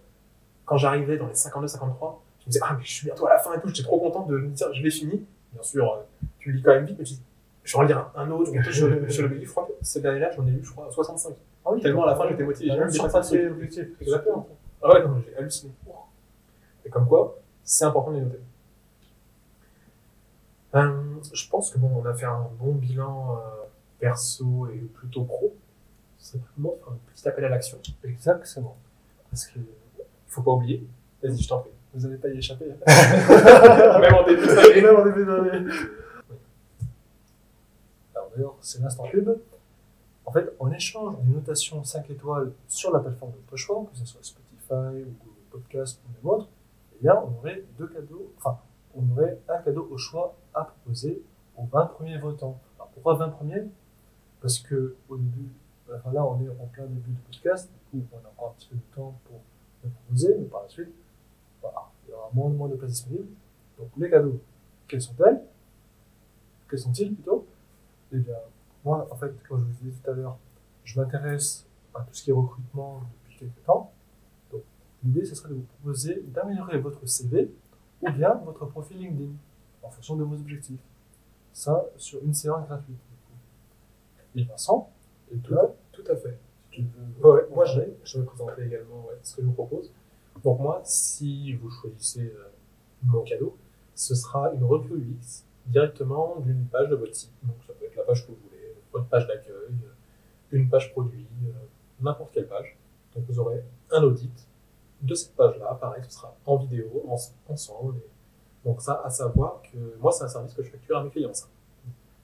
Quand 0.66 0.76
j'arrivais 0.76 1.16
dans 1.16 1.26
les 1.26 1.34
52, 1.34 1.68
53, 1.68 2.22
je 2.40 2.44
me 2.44 2.52
disais, 2.52 2.60
ah, 2.68 2.76
mais 2.76 2.84
je 2.84 2.92
suis 2.92 3.06
bientôt 3.06 3.26
à 3.26 3.30
la 3.30 3.38
fin 3.38 3.54
et 3.54 3.60
tout, 3.62 3.68
j'étais 3.68 3.82
trop 3.82 3.98
content 3.98 4.26
de 4.26 4.36
me 4.36 4.48
dire, 4.48 4.74
je 4.74 4.82
l'ai 4.82 4.90
fini. 4.90 5.24
Bien 5.54 5.62
sûr, 5.62 5.90
euh, 5.90 6.02
tu 6.38 6.50
le 6.50 6.58
lis 6.58 6.62
quand 6.62 6.74
même 6.74 6.84
vite, 6.84 6.96
mais 6.98 7.04
tu 7.06 7.14
dis, 7.14 7.22
je 7.64 7.72
vais 7.72 7.78
en 7.78 7.86
lire 7.86 8.10
un, 8.14 8.30
autre, 8.30 8.52
bientôt 8.52 8.70
je, 8.70 9.08
je 9.08 9.22
le 9.22 9.36
lis. 9.36 9.46
Je 9.46 9.50
crois 9.50 9.64
que 9.64 9.72
cette 9.80 10.04
année-là, 10.04 10.32
j'en 10.36 10.46
ai 10.46 10.50
lu, 10.50 10.60
je 10.62 10.70
crois, 10.70 10.90
65. 10.90 11.32
Ah 11.64 11.70
oui, 11.72 11.80
Tellement 11.80 12.04
à 12.04 12.08
la 12.08 12.16
fin, 12.16 12.28
j'étais 12.28 12.44
motivé. 12.44 12.68
J'ai 12.68 12.74
J'ai 12.74 12.78
même 12.78 12.90
dépassé 12.90 13.42
l'objectif. 13.44 13.86
Exactement. 14.02 14.46
Ah 14.82 14.92
ouais, 14.92 15.02
non, 15.02 15.22
j'ai 15.26 15.34
halluciné. 15.34 15.72
Et 16.84 16.90
comme 16.90 17.08
quoi, 17.08 17.38
c'est 17.64 17.86
important 17.86 18.10
de 18.10 18.16
les 18.16 18.22
noter. 18.22 18.40
Euh, 20.74 21.02
je 21.32 21.48
pense 21.48 21.70
que 21.72 21.78
bon, 21.78 21.90
on 22.02 22.04
a 22.06 22.14
fait 22.14 22.26
un 22.26 22.48
bon 22.60 22.74
bilan 22.74 23.36
euh, 23.36 23.40
perso 23.98 24.68
et 24.72 24.78
plutôt 24.78 25.24
pro. 25.24 25.54
C'est 26.18 26.40
vraiment 26.56 26.76
un 26.88 26.94
petit 27.12 27.26
appel 27.28 27.44
à 27.44 27.48
l'action. 27.48 27.78
Exactement. 28.04 28.76
Parce 29.30 29.46
que 29.46 29.58
faut 30.28 30.42
pas 30.42 30.52
oublier. 30.52 30.86
Vas-y, 31.22 31.38
je 31.42 31.48
t'en 31.48 31.60
prie. 31.60 31.70
Vous 31.94 32.06
n'allez 32.06 32.18
pas 32.18 32.28
y 32.28 32.38
échapper. 32.38 32.66
hein. 32.70 33.98
Même 34.00 34.14
en 34.14 34.24
début 34.26 34.46
d'année. 34.46 34.80
Même 34.82 34.96
en 34.96 35.04
début 35.04 35.24
d'année. 35.24 35.70
Alors 38.14 38.30
d'ailleurs, 38.34 38.56
c'est 38.60 38.80
l'instant 38.80 39.04
pub. 39.10 39.28
En 40.26 40.32
fait, 40.32 40.52
en 40.60 40.70
échange 40.70 41.16
d'une 41.22 41.34
notation 41.34 41.82
5 41.82 42.08
étoiles 42.10 42.52
sur 42.68 42.92
la 42.92 43.00
plateforme 43.00 43.32
de 43.32 43.36
votre 43.38 43.56
choix, 43.56 43.84
que 43.90 43.98
ce 43.98 44.04
soit 44.04 44.20
Spotify 44.22 45.02
ou 45.02 45.12
Google 45.24 45.40
Podcast 45.50 46.00
ou 46.04 46.08
même 46.28 46.34
autre, 46.34 46.48
eh 46.94 47.02
bien, 47.02 47.16
on 47.16 47.38
aurait 47.40 47.64
deux 47.78 47.88
cadeaux, 47.88 48.30
enfin, 48.38 48.58
on 48.94 49.10
aurait 49.12 49.38
un 49.48 49.58
cadeau 49.58 49.88
au 49.90 49.96
choix 49.96 50.34
à 50.54 50.64
proposer 50.64 51.22
aux 51.56 51.64
20 51.64 51.86
premiers 51.86 52.18
votants. 52.18 52.58
Alors 52.76 52.88
pourquoi 52.88 53.14
20 53.14 53.28
premiers? 53.30 53.64
Parce 54.40 54.58
que 54.58 54.96
au 55.08 55.16
début, 55.16 55.50
enfin 55.94 56.12
là, 56.12 56.24
on 56.24 56.40
est 56.40 56.48
en 56.48 56.66
plein 56.66 56.86
début 56.86 57.10
du 57.10 57.20
podcast, 57.20 57.70
du 57.92 58.00
coup, 58.00 58.06
on 58.12 58.26
a 58.26 58.30
encore 58.30 58.50
un 58.50 58.54
petit 58.58 58.68
peu 58.68 58.76
de 58.76 58.94
temps 58.94 59.14
pour 59.24 59.40
le 59.84 59.90
proposer, 59.90 60.36
mais 60.38 60.46
par 60.46 60.62
la 60.62 60.68
suite, 60.68 60.92
voilà, 61.60 61.90
il 62.06 62.10
y 62.10 62.14
aura 62.14 62.30
moins, 62.32 62.50
moins 62.50 62.68
de 62.68 62.76
places 62.76 62.92
disponibles. 62.92 63.28
Donc 63.78 63.88
les 63.96 64.10
cadeaux, 64.10 64.40
quels 64.88 65.02
sont-elles? 65.02 65.42
Quels 66.68 66.78
sont-ils 66.78 67.14
plutôt? 67.14 67.46
Eh 68.12 68.18
bien, 68.18 68.36
moi, 68.84 69.06
en 69.10 69.16
fait, 69.16 69.32
comme 69.48 69.60
je 69.60 69.64
vous 69.64 69.84
disais 69.84 70.02
tout 70.02 70.10
à 70.10 70.14
l'heure, 70.14 70.38
je 70.84 71.00
m'intéresse 71.00 71.66
à 71.94 72.00
tout 72.00 72.14
ce 72.14 72.22
qui 72.24 72.30
est 72.30 72.34
recrutement 72.34 73.02
depuis 73.24 73.38
quelques 73.38 73.64
temps. 73.64 73.92
Donc, 74.52 74.62
l'idée, 75.04 75.24
ce 75.24 75.34
serait 75.34 75.50
de 75.50 75.54
vous 75.54 75.62
proposer 75.62 76.22
d'améliorer 76.28 76.78
votre 76.78 77.06
CV 77.06 77.50
ou 78.02 78.10
bien 78.10 78.34
votre 78.44 78.66
profil 78.66 78.98
LinkedIn 78.98 79.32
en 79.82 79.90
fonction 79.90 80.16
de 80.16 80.24
vos 80.24 80.36
objectifs. 80.36 80.80
Ça, 81.52 81.84
sur 81.96 82.22
une 82.22 82.34
séance 82.34 82.66
gratuite. 82.66 82.96
Et 84.36 84.44
Vincent, 84.44 84.90
et 85.32 85.38
toi, 85.38 85.74
tout 85.92 86.04
à 86.10 86.16
fait. 86.16 86.38
Tu 86.70 86.82
veux. 86.82 87.28
Ouais, 87.28 87.46
moi 87.52 87.64
je, 87.64 87.80
je 88.04 88.18
vais 88.20 88.24
présenter 88.24 88.64
également 88.64 89.06
ouais, 89.08 89.18
ce 89.22 89.34
que 89.36 89.42
je 89.42 89.46
vous 89.46 89.52
propose. 89.52 89.90
Donc 90.44 90.60
moi, 90.60 90.80
si 90.84 91.54
vous 91.54 91.68
choisissez 91.68 92.26
euh, 92.26 92.50
mon 93.02 93.22
cadeau, 93.22 93.56
ce 93.94 94.14
sera 94.14 94.52
une 94.52 94.64
review 94.64 94.96
UX 94.96 95.44
directement 95.66 96.36
d'une 96.40 96.64
page 96.66 96.88
de 96.88 96.94
votre 96.94 97.14
site. 97.14 97.32
Donc 97.42 97.56
ça 97.66 97.72
peut 97.74 97.86
être 97.86 97.96
la 97.96 98.04
page 98.04 98.24
que 98.24 98.30
vous 98.30 98.38
voulez, 98.48 98.74
votre 98.92 99.06
page 99.06 99.26
d'accueil, 99.26 99.52
euh, 99.52 99.92
une 100.52 100.68
page 100.68 100.92
produit, 100.92 101.26
euh, 101.44 101.52
n'importe 102.00 102.32
quelle 102.32 102.46
page. 102.46 102.76
Donc 103.14 103.24
vous 103.28 103.38
aurez 103.40 103.62
un 103.90 104.02
audit 104.02 104.46
de 105.02 105.14
cette 105.14 105.34
page-là. 105.34 105.76
Pareil, 105.80 106.02
ce 106.04 106.12
sera 106.12 106.34
en 106.46 106.56
vidéo, 106.56 107.04
en, 107.08 107.16
ensemble. 107.52 107.96
Et 107.98 108.68
donc 108.68 108.82
ça, 108.82 109.02
à 109.04 109.10
savoir 109.10 109.62
que 109.62 109.78
moi, 110.00 110.12
c'est 110.12 110.24
un 110.24 110.28
service 110.28 110.54
que 110.54 110.62
je 110.62 110.70
facture 110.70 110.98
à 110.98 111.04
mes 111.04 111.10
clients. 111.10 111.34
Ça. 111.34 111.46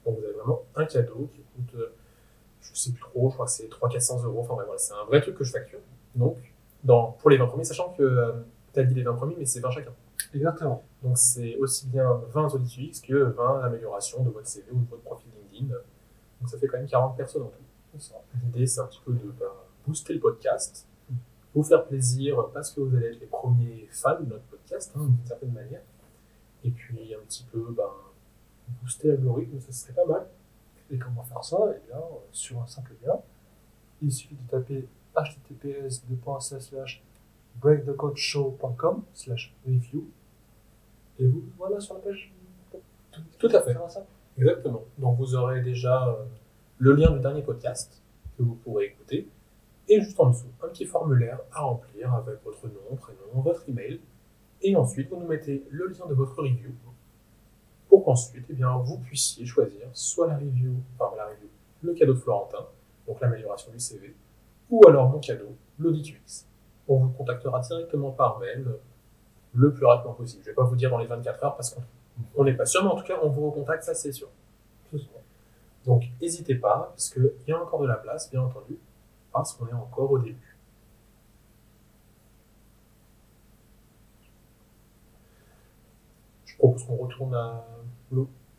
Donc 0.05 0.19
vous 0.19 0.25
avez 0.25 0.35
vraiment 0.35 0.63
un 0.75 0.85
cadeau 0.85 1.29
qui 1.35 1.41
coûte, 1.43 1.81
euh, 1.81 1.93
je 2.61 2.75
sais 2.75 2.93
plus 2.93 3.01
trop, 3.01 3.31
je 3.31 3.35
crois 3.35 3.47
que 3.47 3.53
c'est 3.53 3.69
300-400 3.69 4.25
euros. 4.25 4.41
Enfin 4.41 4.55
bref, 4.55 4.67
voilà, 4.67 4.79
c'est 4.79 4.95
un 4.95 5.05
vrai 5.05 5.21
truc 5.21 5.37
que 5.37 5.45
je 5.45 5.53
facture. 5.53 5.81
Donc, 6.15 6.37
dans, 6.85 7.13
pour 7.13 7.31
les 7.31 7.37
20 7.37 7.47
premiers, 7.47 7.65
sachant 7.65 7.93
que 7.95 8.03
euh, 8.03 8.33
tu 8.73 8.81
as 8.81 8.85
dit 8.85 8.95
les 8.95 9.03
20 9.03 9.15
premiers, 9.15 9.37
mais 9.39 9.47
c'est 9.47 9.61
20 9.61 9.71
chacun. 9.71 9.93
Exactement. 10.35 10.83
Donc 11.03 11.19
c'est 11.19 11.57
aussi 11.57 11.87
bien 11.89 12.21
20 12.33 12.55
audits 12.55 12.91
UX 12.91 13.01
que 13.01 13.15
20 13.15 13.61
améliorations 13.61 14.23
de 14.23 14.31
votre 14.31 14.47
CV 14.47 14.67
ou 14.73 14.81
de 14.81 14.91
votre 14.91 15.03
profil 15.03 15.31
LinkedIn. 15.53 15.75
Donc 16.41 16.51
ça 16.51 16.59
fait 16.59 16.67
quand 16.67 16.79
même 16.79 16.89
40 16.89 17.17
personnes 17.17 17.43
en 17.43 17.47
tout. 17.47 17.63
L'idée, 18.45 18.67
c'est 18.67 18.81
un 18.81 18.87
petit 18.87 19.01
peu 19.05 19.13
de 19.13 19.31
bah, 19.39 19.47
booster 19.87 20.15
le 20.15 20.21
podcast, 20.21 20.87
vous 21.57 21.63
faire 21.63 21.87
plaisir 21.87 22.51
parce 22.53 22.71
que 22.71 22.83
vous 22.83 22.95
allez 22.95 23.07
être 23.07 23.21
les 23.21 23.27
premiers 23.27 23.89
fans 23.91 24.21
de 24.21 24.27
notre 24.27 24.45
podcast, 24.45 24.93
hein, 24.95 25.07
d'une 25.07 25.27
certaine 25.27 25.53
manière. 25.53 25.81
Et 26.63 26.71
puis 26.71 27.15
un 27.15 27.25
petit 27.25 27.45
peu 27.51 27.73
ben, 27.75 27.91
booster 28.83 29.09
l'algorithme, 29.09 29.59
ça 29.61 29.73
serait 29.73 29.95
pas 29.95 30.05
mal. 30.05 30.27
Et 30.91 30.99
comment 30.99 31.25
faire 31.25 31.43
ça? 31.43 31.57
Eh 31.75 31.89
bien, 31.89 31.97
euh, 31.97 32.19
sur 32.31 32.61
un 32.61 32.67
simple 32.67 32.93
lien, 33.03 33.19
il 34.03 34.13
suffit 34.13 34.35
de 34.35 34.51
taper 34.51 34.87
https 35.17 36.03
breakthecodeshow.com 37.59 39.03
slash 39.15 39.55
review 39.67 40.07
et 41.19 41.27
vous 41.27 41.43
voilà 41.57 41.81
sur 41.81 41.95
la 41.95 42.01
page. 42.01 42.35
Tout 43.39 43.49
à 43.49 43.63
fait. 43.63 43.75
Ça. 43.89 44.05
Exactement. 44.37 44.85
Donc 44.99 45.17
vous 45.17 45.35
aurez 45.35 45.63
déjà 45.63 46.09
euh, 46.09 46.25
le 46.79 46.93
lien 46.93 47.11
du 47.13 47.21
dernier 47.21 47.43
podcast 47.43 48.03
que 48.37 48.43
vous 48.43 48.57
pourrez 48.57 48.87
écouter. 48.87 49.27
Et 49.89 50.01
juste 50.01 50.19
en 50.19 50.31
dessous, 50.31 50.47
un 50.63 50.69
petit 50.69 50.85
formulaire 50.85 51.41
à 51.53 51.63
remplir 51.63 52.13
avec 52.15 52.43
votre 52.45 52.67
nom, 52.67 52.97
prénom, 52.97 53.41
votre 53.41 53.69
email. 53.69 54.01
Et 54.63 54.75
ensuite, 54.75 55.11
vous 55.11 55.17
nous 55.17 55.27
mettez 55.27 55.65
le 55.71 55.87
lien 55.87 56.07
de 56.09 56.15
votre 56.15 56.37
review 56.43 56.73
pour 57.89 58.05
qu'ensuite, 58.05 58.45
eh 58.49 58.53
bien, 58.55 58.77
vous 58.79 58.99
puissiez 58.99 59.47
choisir 59.47 59.89
soit 59.93 60.27
la 60.27 60.37
review, 60.37 60.75
enfin 60.99 61.15
la 61.17 61.27
review, 61.27 61.49
le 61.83 61.95
cadeau 61.95 62.15
de 62.15 62.19
Florentin, 62.19 62.67
donc 63.07 63.21
l'amélioration 63.21 63.71
du 63.71 63.79
CV, 63.79 64.15
ou 64.71 64.81
alors 64.89 65.09
mon 65.09 65.21
cadeau, 65.21 65.55
l'audit 65.79 66.11
UX. 66.11 66.47
On 66.89 66.99
vous 66.99 67.11
contactera 67.11 67.61
directement 67.61 68.11
par 68.11 68.41
mail 68.41 68.67
le 69.55 69.73
plus 69.73 69.87
rapidement 69.87 70.15
possible. 70.15 70.43
Je 70.43 70.51
vais 70.51 70.55
pas 70.55 70.65
vous 70.65 70.77
dire 70.77 70.91
dans 70.91 70.99
les 70.99 71.07
24 71.07 71.45
heures 71.45 71.57
parce 71.57 71.73
qu'on 71.73 71.83
on 72.35 72.45
n'est 72.45 72.55
pas 72.55 72.67
sûr, 72.67 72.83
mais 72.83 72.91
en 72.91 72.97
tout 72.97 73.05
cas, 73.05 73.19
on 73.23 73.29
vous 73.29 73.51
recontacte, 73.51 73.85
ça 73.85 73.95
c'est 73.95 74.13
sûr. 74.13 74.29
Donc, 75.85 76.05
n'hésitez 76.21 76.57
pas, 76.57 76.91
parce 76.91 77.11
qu'il 77.11 77.33
y 77.47 77.53
a 77.53 77.63
encore 77.63 77.81
de 77.81 77.87
la 77.87 77.97
place, 77.97 78.31
bien 78.31 78.43
entendu, 78.43 78.77
parce 79.37 79.53
qu'on 79.55 79.67
est 79.67 79.73
encore 79.73 80.11
au 80.11 80.19
début. 80.19 80.57
Je 86.47 86.57
propose 86.57 86.85
qu'on 86.85 86.97
retourne 86.97 87.35
à 87.35 87.65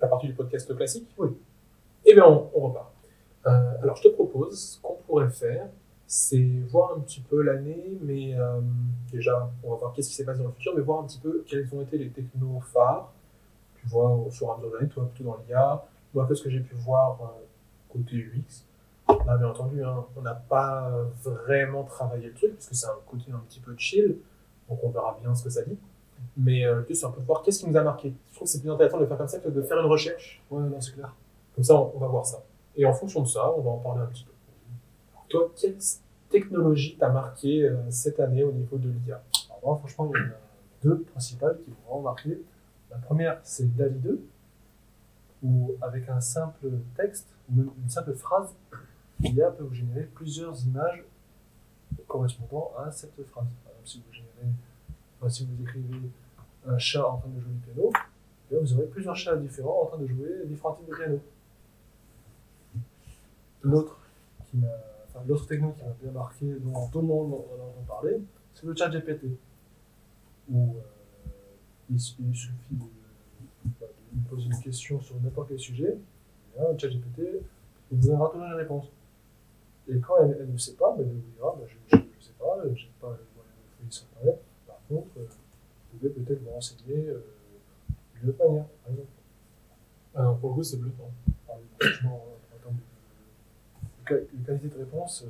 la 0.01 0.07
partie 0.07 0.27
du 0.27 0.33
podcast 0.33 0.75
classique. 0.75 1.09
Oui. 1.17 1.29
Eh 2.05 2.13
bien, 2.13 2.25
on, 2.25 2.49
on 2.53 2.67
repart. 2.67 2.91
Euh, 3.47 3.81
alors, 3.81 3.95
je 3.95 4.03
te 4.03 4.07
propose, 4.09 4.59
ce 4.59 4.81
qu'on 4.81 4.95
pourrait 5.07 5.29
faire, 5.29 5.67
c'est 6.05 6.61
voir 6.69 6.95
un 6.95 7.01
petit 7.01 7.21
peu 7.21 7.41
l'année, 7.41 7.97
mais 8.01 8.35
euh, 8.35 8.61
déjà, 9.11 9.51
on 9.63 9.71
va 9.71 9.77
voir 9.77 9.93
qu'est-ce 9.93 10.09
qui 10.09 10.15
s'est 10.15 10.25
passé 10.25 10.39
dans 10.39 10.47
le 10.49 10.53
futur, 10.53 10.73
mais 10.75 10.81
voir 10.81 10.99
un 10.99 11.07
petit 11.07 11.19
peu 11.19 11.43
quels 11.47 11.67
ont 11.73 11.81
été 11.81 11.97
les 11.97 12.09
technos 12.09 12.61
phares. 12.61 13.11
Tu 13.79 13.87
vois, 13.87 14.11
au 14.11 14.29
fur 14.29 14.47
et 14.47 14.51
à 14.51 14.57
mesure 14.57 14.71
de 14.71 14.75
l'année, 14.75 14.89
toi, 14.89 15.09
plutôt 15.13 15.31
dans 15.31 15.37
l'IA, 15.47 15.85
moi, 16.13 16.25
que 16.25 16.35
ce 16.35 16.43
que 16.43 16.49
j'ai 16.49 16.59
pu 16.59 16.75
voir 16.75 17.19
euh, 17.21 17.43
côté 17.91 18.15
UX. 18.15 18.66
Là, 19.10 19.38
bien 19.38 19.48
entendu, 19.50 19.84
hein, 19.84 20.06
on 20.15 20.22
n'a 20.22 20.34
pas 20.34 20.91
vraiment 21.24 21.84
travaillé 21.84 22.28
le 22.28 22.34
truc, 22.34 22.54
parce 22.54 22.67
que 22.67 22.76
c'est 22.76 22.88
un 22.88 22.98
côté 23.06 23.32
un 23.32 23.39
petit 23.39 23.60
peu 23.60 23.76
chill, 23.78 24.17
donc 24.70 24.80
on 24.84 24.89
verra 24.89 25.17
bien 25.22 25.34
ce 25.36 25.43
que 25.43 25.50
ça 25.50 25.63
dit. 25.63 25.78
Mais 26.36 26.65
euh, 26.65 26.82
c'est 26.93 27.06
un 27.06 27.12
peu 27.12 27.22
de 27.22 27.26
voir 27.26 27.41
qu'est-ce 27.41 27.60
qui 27.60 27.70
nous 27.70 27.78
a 27.78 27.84
marqué. 27.84 28.13
Je 28.32 28.36
trouve 28.36 28.48
que 28.48 28.52
c'est 28.52 28.62
plus 28.62 28.72
intéressant 28.72 29.00
de 29.00 29.06
faire 29.06 29.17
comme 29.17 29.28
ça 29.28 29.39
que 29.39 29.50
de 29.50 29.62
faire 29.62 29.80
une 29.80 29.86
recherche. 29.86 30.41
Ouais, 30.50 30.62
non, 30.62 30.82
c'est 30.82 30.93
clair. 30.93 31.13
Comme 31.56 31.63
ça, 31.63 31.76
on, 31.76 31.91
on 31.96 32.00
va 32.00 32.08
voir 32.08 32.26
ça. 32.26 32.43
Et 32.76 32.86
en 32.86 32.93
fonction 32.93 33.22
de 33.22 33.28
ça, 33.28 33.52
on 33.54 33.62
va 33.62 33.72
en 33.72 33.78
parler 33.78 34.02
un 34.02 34.08
petit 34.08 34.24
peu. 34.24 34.32
Toi, 35.30 35.52
quelle 35.56 35.78
technologie 36.30 36.98
t'a 36.98 37.10
marqué 37.10 37.63
euh, 37.63 37.76
cette 37.89 38.20
année 38.20 38.43
au 38.43 38.52
niveau 38.52 38.78
de 38.78 38.89
l'IA 38.89 39.22
Alors, 39.50 39.62
moi, 39.63 39.78
franchement, 39.78 40.12
il 40.13 40.20
y 40.20 40.24
en 40.24 40.28
a 40.28 40.38
deux 40.84 41.02
principales 41.02 41.58
qui 41.63 41.70
m'ont 41.70 41.78
vraiment 41.86 42.02
marqué. 42.10 42.41
La 42.89 42.98
première, 42.98 43.39
c'est 43.43 43.76
DALI 43.76 44.00
2, 44.00 44.22
où 45.43 45.72
avec 45.82 46.08
un 46.10 46.22
simple 46.22 46.70
texte, 46.96 47.28
ou 47.50 47.58
même 47.58 47.70
une 47.84 47.89
simple 47.89 48.13
phrase, 48.13 48.56
l'IA 49.19 49.51
peut 49.51 49.63
vous 49.63 49.73
générer 49.73 50.03
plusieurs 50.03 50.63
images 50.65 51.03
correspondant 52.08 52.71
à 52.77 52.91
cette 52.91 53.15
phrase. 53.27 53.47
Par 53.63 53.71
exemple, 53.73 53.88
si 53.88 54.03
vous 54.06 54.13
générez, 54.13 55.30
si 55.30 55.45
vous 55.45 55.62
écrivez 55.63 56.10
un 56.67 56.77
chat 56.77 57.06
en 57.08 57.17
train 57.17 57.30
de 57.30 57.39
jouer 57.39 57.51
du 57.53 57.60
piano, 57.60 57.91
eh 58.51 58.56
vous 58.58 58.73
aurez 58.73 58.86
plusieurs 58.88 59.15
chats 59.15 59.36
différents 59.36 59.84
en 59.84 59.86
train 59.88 59.97
de 59.97 60.08
jouer 60.08 60.45
différents 60.45 60.73
types 60.73 60.89
de 60.89 60.95
piano. 60.95 61.19
L'autre 63.63 63.97
enfin, 65.15 65.45
techno 65.47 65.71
qui 65.71 65.84
m'a 65.84 65.89
bien 66.01 66.12
marqué, 66.12 66.45
dont 66.60 66.88
tout 66.89 67.01
le 67.01 67.08
monde 67.08 67.34
en 67.34 67.36
en 67.38 67.67
entend 67.69 67.84
parler, 67.88 68.21
c'est 68.53 68.65
le 68.65 68.75
chat 68.75 68.89
GPT. 68.89 69.25
Où 70.49 70.75
euh, 70.75 70.80
il, 71.89 71.99
su- 71.99 72.15
il 72.19 72.34
suffit 72.36 72.53
de, 72.71 72.86
bah, 73.82 73.88
poser 74.30 74.45
une 74.45 74.60
question 74.62 75.01
sur 75.01 75.19
n'importe 75.21 75.49
quel 75.49 75.60
sujet, 75.60 75.97
le 76.58 76.77
chat 76.77 76.88
GPT 76.88 77.21
vous 77.91 78.08
donnera 78.08 78.30
toujours 78.30 78.45
une 78.47 78.53
réponse. 78.53 78.86
Et 79.89 80.00
quand 80.00 80.17
elle, 80.23 80.38
elle 80.41 80.52
ne 80.52 80.58
sait 80.58 80.73
pas, 80.76 80.93
ben, 80.97 81.04
elle 81.08 81.13
vous 81.15 81.32
dira 81.36 81.56
bah, 81.58 81.65
je 81.67 81.95
ne 81.97 82.02
sais 82.21 82.32
pas, 82.39 82.58
je 82.63 82.69
n'ai 82.69 82.91
pas 83.00 83.15
fouiller 83.78 83.91
sur 83.91 84.06
Internet. 84.17 84.41
Par 84.67 84.80
contre, 84.89 85.08
euh, 85.17 85.28
vous 85.93 85.97
pouvez 86.00 86.10
peut-être 86.12 86.41
vous 86.43 86.52
renseigner 86.52 87.08
euh, 87.10 87.23
d'une 88.19 88.30
autre 88.30 88.45
manière, 88.45 88.65
par 88.84 88.91
exemple. 88.91 89.10
Ah, 90.15 90.36
Pour 90.41 90.50
le 90.50 90.56
coup, 90.56 90.63
c'est 90.63 90.78
bluffant. 90.78 91.12
Alors, 91.47 91.62
franchement, 91.80 92.26
en 92.56 92.58
termes 92.63 92.76
de, 92.76 94.13
de 94.15 94.19
quali- 94.26 94.28
de 94.41 94.45
qualité 94.45 94.67
de 94.69 94.78
réponse, 94.80 95.23
euh, 95.26 95.30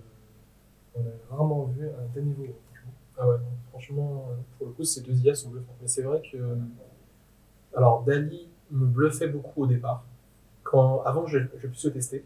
on 0.95 1.01
a 1.01 1.35
rarement 1.35 1.65
vu 1.65 1.87
un 1.87 2.07
tel 2.13 2.25
niveau. 2.25 2.45
franchement. 2.45 2.91
Ah 3.17 3.27
ouais, 3.29 3.37
non, 3.37 3.51
franchement, 3.69 4.27
euh, 4.31 4.35
pour 4.57 4.67
le 4.67 4.73
coup, 4.73 4.83
ces 4.83 5.01
deux 5.01 5.13
IA 5.19 5.35
sont 5.35 5.49
bluffants. 5.49 5.75
Mais 5.81 5.87
c'est 5.87 6.03
vrai 6.03 6.21
que. 6.21 6.37
euh, 6.37 6.55
Alors, 7.75 8.03
Dali 8.03 8.47
me 8.71 8.85
bluffait 8.85 9.27
beaucoup 9.27 9.63
au 9.63 9.67
départ. 9.67 10.03
Quand, 10.63 11.01
avant 11.03 11.23
que 11.25 11.31
je, 11.31 11.39
je 11.59 11.67
puisse 11.67 11.85
le 11.85 11.93
tester, 11.93 12.25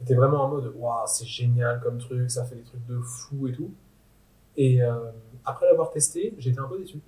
j'étais 0.00 0.14
vraiment 0.14 0.44
en 0.44 0.48
mode 0.48 0.72
Waouh, 0.76 1.06
c'est 1.06 1.26
génial 1.26 1.80
comme 1.80 1.98
truc, 1.98 2.30
ça 2.30 2.44
fait 2.44 2.56
des 2.56 2.62
trucs 2.62 2.84
de 2.86 2.98
fou 3.00 3.48
et 3.48 3.52
tout. 3.52 3.70
Et 4.56 4.82
euh, 4.82 5.10
après 5.44 5.66
l'avoir 5.66 5.90
testé, 5.90 6.34
j'étais 6.38 6.58
un 6.60 6.68
peu 6.68 6.78
déçu. 6.78 7.00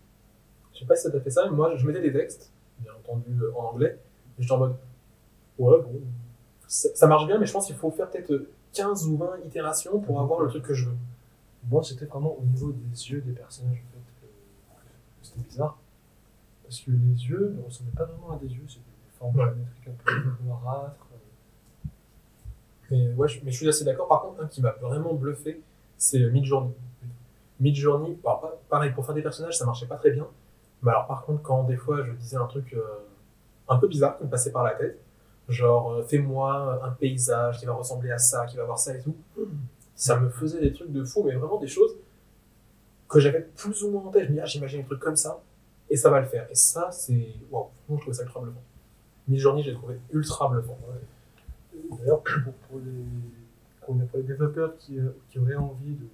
Je 0.74 0.81
sais 0.81 0.87
pas 0.87 0.94
si 0.96 1.03
ça 1.05 1.11
t'a 1.11 1.20
fait 1.20 1.31
ça, 1.31 1.44
mais 1.46 1.57
moi, 1.57 1.74
je 1.77 1.87
mettais 1.87 2.01
des 2.01 2.12
textes, 2.12 2.53
bien 2.81 2.92
entendu 2.92 3.42
euh, 3.42 3.53
en 3.57 3.70
anglais, 3.72 3.98
et 4.38 4.42
j'étais 4.42 4.53
en 4.53 4.59
mode 4.59 4.77
Ouais, 5.59 5.81
bon, 5.83 6.01
ça, 6.68 6.88
ça 6.94 7.07
marche 7.09 7.27
bien, 7.27 7.38
mais 7.38 7.46
je 7.46 7.53
pense 7.53 7.66
qu'il 7.66 7.74
faut 7.74 7.90
faire 7.90 8.09
peut-être 8.11 8.46
15 8.74 9.09
ou 9.09 9.16
20 9.16 9.38
itérations 9.44 9.98
pour 9.98 10.20
avoir 10.20 10.40
le 10.40 10.48
truc 10.48 10.62
que 10.64 10.74
je 10.74 10.87
veux. 10.88 10.96
Moi, 11.68 11.83
c'était 11.83 12.05
vraiment 12.05 12.37
au 12.38 12.42
niveau 12.42 12.70
des 12.72 13.11
yeux 13.11 13.20
des 13.22 13.33
personnages 13.33 13.79
en 13.79 13.92
fait, 13.92 14.27
que, 14.27 15.27
c'était 15.27 15.40
bizarre. 15.48 15.77
Parce 16.62 16.81
que 16.81 16.90
les 16.92 17.27
yeux 17.27 17.55
ne 17.59 17.62
ressemblaient 17.64 17.92
pas 17.96 18.05
vraiment 18.05 18.33
à 18.33 18.37
des 18.37 18.46
yeux, 18.46 18.62
c'était 18.68 18.81
des 18.83 19.18
formes 19.18 19.35
Ouais. 19.37 19.46
géométriques 19.46 19.88
un 19.88 20.05
peu 20.05 20.44
noirâtres. 20.44 21.07
Mais, 22.90 23.12
ouais, 23.14 23.29
je, 23.29 23.40
mais 23.44 23.51
je 23.51 23.57
suis 23.57 23.68
assez 23.68 23.85
d'accord. 23.85 24.09
Par 24.09 24.22
contre, 24.22 24.42
un 24.42 24.46
qui 24.46 24.61
m'a 24.62 24.72
vraiment 24.81 25.14
bluffé, 25.14 25.61
c'est 25.96 26.22
euh, 26.22 26.31
Midjourney. 26.31 26.72
Midjourney, 27.61 28.14
pas- 28.16 28.59
pareil, 28.68 28.92
pour 28.92 29.05
faire 29.05 29.14
des 29.14 29.22
personnages, 29.22 29.59
ça 29.59 29.66
marchait 29.66 29.87
pas 29.87 29.96
très 29.96 30.11
bien. 30.11 30.27
Mais 30.83 30.90
alors, 30.90 31.07
par 31.07 31.24
contre, 31.24 31.42
quand 31.42 31.64
des 31.64 31.77
fois 31.77 32.05
je 32.05 32.12
disais 32.12 32.37
un 32.37 32.46
truc 32.46 32.72
euh, 32.74 32.81
un 33.68 33.79
peu 33.79 33.88
bizarre 33.88 34.16
qui 34.16 34.24
me 34.24 34.31
passait 34.31 34.53
par 34.53 34.62
la 34.62 34.72
tête, 34.74 34.98
genre, 35.48 35.92
euh, 35.92 36.03
fais-moi 36.05 36.81
un 36.85 36.90
paysage 36.90 37.59
qui 37.59 37.66
va 37.66 37.72
ressembler 37.72 38.11
à 38.12 38.18
ça, 38.18 38.46
qui 38.46 38.57
va 38.57 38.62
avoir 38.62 38.79
ça 38.79 38.94
et 38.96 39.01
tout, 39.03 39.16
ça 39.96 40.18
me 40.20 40.29
faisait 40.31 40.61
des 40.61 40.72
trucs 40.72 40.92
de 40.92 41.05
fou, 41.05 41.24
mais 41.24 41.35
vraiment 41.35 41.59
des 41.59 41.66
choses 41.66 41.96
que 43.09 43.18
j'avais 43.20 43.40
plus 43.57 43.83
ou 43.83 43.90
moins 43.90 44.05
en 44.05 44.11
tête. 44.11 44.24
Je 44.24 44.29
me 44.29 44.35
dis, 44.35 44.40
ah, 44.40 44.44
j'imagine 44.46 44.81
un 44.81 44.85
truc 44.85 45.01
comme 45.01 45.16
ça, 45.16 45.40
et 45.90 45.96
ça 45.96 46.11
va 46.11 46.20
le 46.20 46.27
faire. 46.27 46.46
Et 46.51 46.55
ça, 46.55 46.90
c'est. 46.92 47.35
Waouh, 47.51 47.66
je 47.90 47.96
trouvais 47.96 48.12
ça 48.12 48.22
ultra 48.22 48.40
bluffant. 48.40 48.62
Midjourney, 49.27 49.62
j'ai 49.62 49.74
trouvé 49.74 49.98
ultra 50.12 50.48
bluffant. 50.48 50.79
D'ailleurs, 51.98 52.22
pour, 52.22 52.52
pour 52.68 52.78
les, 52.80 53.04
pour 53.82 53.96
les 54.16 54.22
développeurs 54.22 54.76
qui, 54.78 54.98
euh, 54.98 55.10
qui 55.30 55.38
auraient 55.38 55.54
envie 55.56 55.94
de- 55.94 56.08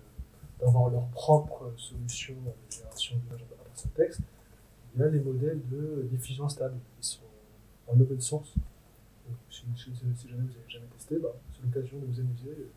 d'avoir 0.60 0.90
leur 0.90 1.06
propre 1.08 1.72
solution 1.76 2.34
de 2.34 2.74
génération 2.74 3.16
d'images 3.18 3.42
à 3.52 3.64
partir 3.64 3.90
de 3.90 3.96
texte, 3.96 4.20
il 4.94 5.00
y 5.00 5.04
a 5.04 5.08
les 5.08 5.20
modèles 5.20 5.60
de 5.70 6.06
diffusion 6.10 6.48
stable 6.48 6.76
qui 7.00 7.08
sont 7.08 7.20
en 7.88 8.00
open 8.00 8.20
source. 8.20 8.54
Donc, 9.06 9.36
si, 9.50 9.62
si- 9.76 9.92
si 9.96 10.28
jamais 10.28 10.42
vous 10.42 10.48
n'avez 10.48 10.68
jamais 10.70 10.86
testé, 10.96 11.16
bah, 11.18 11.30
c'est 11.54 11.62
l'occasion 11.66 11.98
de 11.98 12.06
vous 12.06 12.20
amuser 12.20 12.50
euh, 12.50 12.68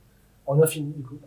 en 0.47 0.61
infini 0.61 0.93
du 0.93 1.03
coup. 1.03 1.19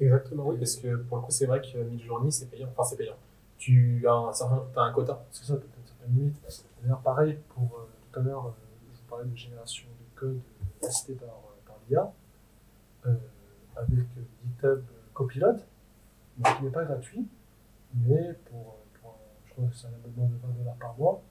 Exactement, 0.00 0.46
oui, 0.48 0.56
parce 0.58 0.76
que 0.76 0.94
pour 0.96 1.16
le 1.18 1.22
coup, 1.24 1.30
c'est 1.32 1.46
vrai 1.46 1.60
que 1.60 1.78
Midjourney, 1.78 2.30
c'est 2.30 2.46
payant. 2.48 2.68
Enfin, 2.76 2.84
c'est 2.88 2.96
payant. 2.96 3.16
Tu 3.58 4.06
as 4.06 4.12
un 4.12 4.32
certain 4.32 4.62
t'as 4.72 4.82
un 4.82 4.92
quota. 4.92 5.24
C'est 5.32 5.44
ça, 5.44 5.54
peut-être 5.56 5.76
une 5.80 5.86
certaine 5.86 6.14
limite. 6.14 6.36
D'ailleurs, 6.82 7.00
pareil, 7.00 7.38
pour 7.48 7.64
euh, 7.80 7.88
tout 8.12 8.20
à 8.20 8.22
l'heure, 8.22 8.46
euh, 8.46 8.50
je 8.92 8.98
vous 9.00 9.06
parlais 9.08 9.24
de 9.28 9.36
génération 9.36 9.86
code 10.18 10.40
assistée 10.82 11.14
par, 11.14 11.28
euh, 11.28 11.66
par 11.66 11.76
l'IA, 11.88 12.12
euh, 13.06 13.14
avec 13.76 14.04
GitHub 14.44 14.82
Copilot, 15.14 15.56
donc 16.38 16.56
qui 16.58 16.64
n'est 16.64 16.70
pas 16.70 16.84
gratuit, 16.84 17.26
mais 17.94 18.34
pour, 18.46 18.60
euh, 18.60 19.00
pour 19.00 19.10
un- 19.10 19.46
je 19.46 19.52
crois 19.52 19.66
que 19.66 19.74
c'est 19.76 19.86
un 19.86 19.90
abonnement 19.90 20.28
de 20.28 20.36
20 20.36 20.58
dollars 20.58 20.76
par 20.76 20.96
mois, 20.98 21.22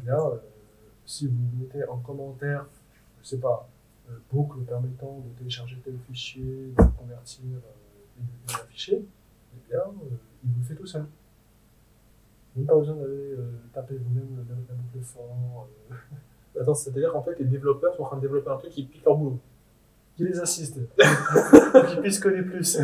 eh 0.00 0.04
bien, 0.04 0.18
si 1.04 1.26
vous 1.26 1.34
mettez 1.58 1.84
en 1.86 1.98
commentaire, 1.98 2.66
je 3.22 3.26
sais 3.28 3.38
pas, 3.38 3.68
boucle 4.30 4.60
permettant 4.60 5.20
de 5.20 5.38
télécharger 5.38 5.80
tel 5.84 5.98
fichier, 5.98 6.44
de 6.76 6.82
le 6.82 6.90
convertir 6.98 7.44
et 7.44 8.22
de 8.22 8.52
l'afficher, 8.52 9.02
eh 9.54 9.70
bien, 9.70 9.82
il 10.44 10.50
vous 10.50 10.58
le 10.58 10.64
fait 10.64 10.74
tout 10.74 10.86
seul. 10.86 11.06
Même 12.56 12.66
pas 12.66 12.76
besoin 12.76 12.96
d'aller 12.96 13.34
taper 13.72 13.96
vous-même 13.96 14.46
la, 14.48 14.74
boucle 14.74 15.04
for, 15.04 15.68
euh, 15.90 15.94
Attends, 16.60 16.74
c'est-à-dire 16.74 17.12
qu'en 17.12 17.22
fait, 17.22 17.38
les 17.38 17.44
développeurs 17.46 17.94
sont 17.96 18.02
en 18.02 18.06
train 18.06 18.16
de 18.16 18.22
développer 18.22 18.50
un 18.50 18.56
truc 18.56 18.70
qui 18.70 18.84
pique 18.84 19.04
leur 19.04 19.16
boulot. 19.16 19.38
qui 20.16 20.24
les 20.24 20.38
assiste, 20.38 20.78
pour 21.72 21.86
qu'ils 21.86 22.00
puissent 22.00 22.20
connaître 22.20 22.48
plus. 22.48 22.78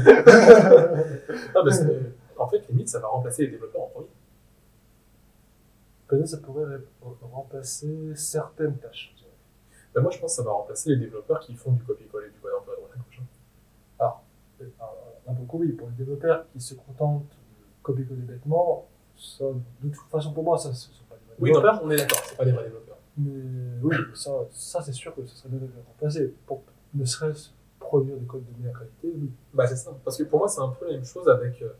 Parce 1.55 1.79
que, 1.81 2.13
en 2.37 2.49
fait, 2.49 2.69
limite, 2.69 2.89
ça 2.89 2.99
va 2.99 3.09
remplacer 3.09 3.45
les 3.45 3.51
développeurs 3.53 3.83
en 3.83 3.87
premier. 3.87 4.09
Peut-être 6.09 6.27
ça 6.27 6.39
pourrait 6.39 6.79
remplacer 7.23 8.13
certaines 8.17 8.77
tâches. 8.79 9.15
Ben, 9.95 10.01
moi, 10.03 10.11
je 10.11 10.19
pense 10.19 10.33
que 10.33 10.37
ça 10.37 10.43
va 10.43 10.53
remplacer 10.53 10.91
les 10.91 10.97
développeurs 10.97 11.39
qui 11.41 11.55
font 11.55 11.73
du 11.73 11.83
copier-coller 11.85 12.31
du 12.31 12.39
code 12.41 12.51
à 12.53 12.65
droite 12.65 12.91
à 12.95 12.99
gauche. 12.99 13.21
Alors, 13.99 14.25
un 15.29 15.35
peu 15.35 15.43
oui, 15.57 15.73
pour 15.73 15.89
les 15.89 15.95
développeurs 15.95 16.47
qui 16.53 16.61
se 16.61 16.75
contentent 16.75 17.23
de 17.29 17.83
copier-coller 17.83 18.23
bêtement, 18.23 18.89
ça, 19.17 19.45
de 19.83 19.89
toute 19.89 20.11
façon, 20.11 20.33
pour 20.33 20.43
moi, 20.45 20.59
ça, 20.59 20.73
ce 20.73 20.89
sont 20.91 21.05
pas 21.09 21.17
des 21.17 21.27
vrais 21.27 21.37
Oui, 21.39 21.51
non, 21.53 21.61
développeurs. 21.61 21.81
on 21.85 21.91
est 21.91 21.97
d'accord, 21.97 22.19
c'est 22.25 22.37
pas 22.37 22.45
des 22.45 22.53
vrais 22.53 22.65
développeurs. 22.65 22.90
Mais 23.19 23.79
oui, 23.83 23.97
ça, 24.15 24.31
ça 24.51 24.83
c'est 24.83 24.93
sûr 24.93 25.15
que 25.15 25.25
ce 25.27 25.37
serait 25.37 25.49
bien 25.51 25.59
de 25.59 25.67
les 25.67 25.83
remplacer. 25.87 26.35
Pour 26.47 26.63
ne 26.95 27.05
serait-ce 27.05 27.51
produire 27.79 28.17
des 28.17 28.27
codes 28.27 28.45
de 28.45 28.63
meilleure 28.63 28.79
qualité. 28.79 29.19
Bah, 29.53 29.67
c'est 29.67 29.77
ça. 29.77 29.91
Parce 30.05 30.17
que 30.17 30.25
pour 30.25 30.39
moi, 30.41 30.49
c'est 30.49 30.61
un 30.61 30.69
peu 30.69 30.87
la 30.87 30.93
même 30.93 31.05
chose 31.05 31.29
avec. 31.29 31.61
euh, 31.63 31.71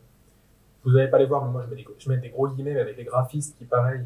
vous 0.83 0.91
n'allez 0.91 1.09
pas 1.09 1.19
les 1.19 1.27
voir, 1.27 1.45
mais 1.45 1.51
moi, 1.51 1.63
je 1.65 1.69
mets, 1.69 1.75
des, 1.75 1.87
je 1.97 2.09
mets 2.09 2.17
des 2.17 2.29
gros 2.29 2.47
guillemets 2.47 2.79
avec 2.79 2.97
les 2.97 3.03
graphistes 3.03 3.57
qui, 3.57 3.65
pareil, 3.65 4.01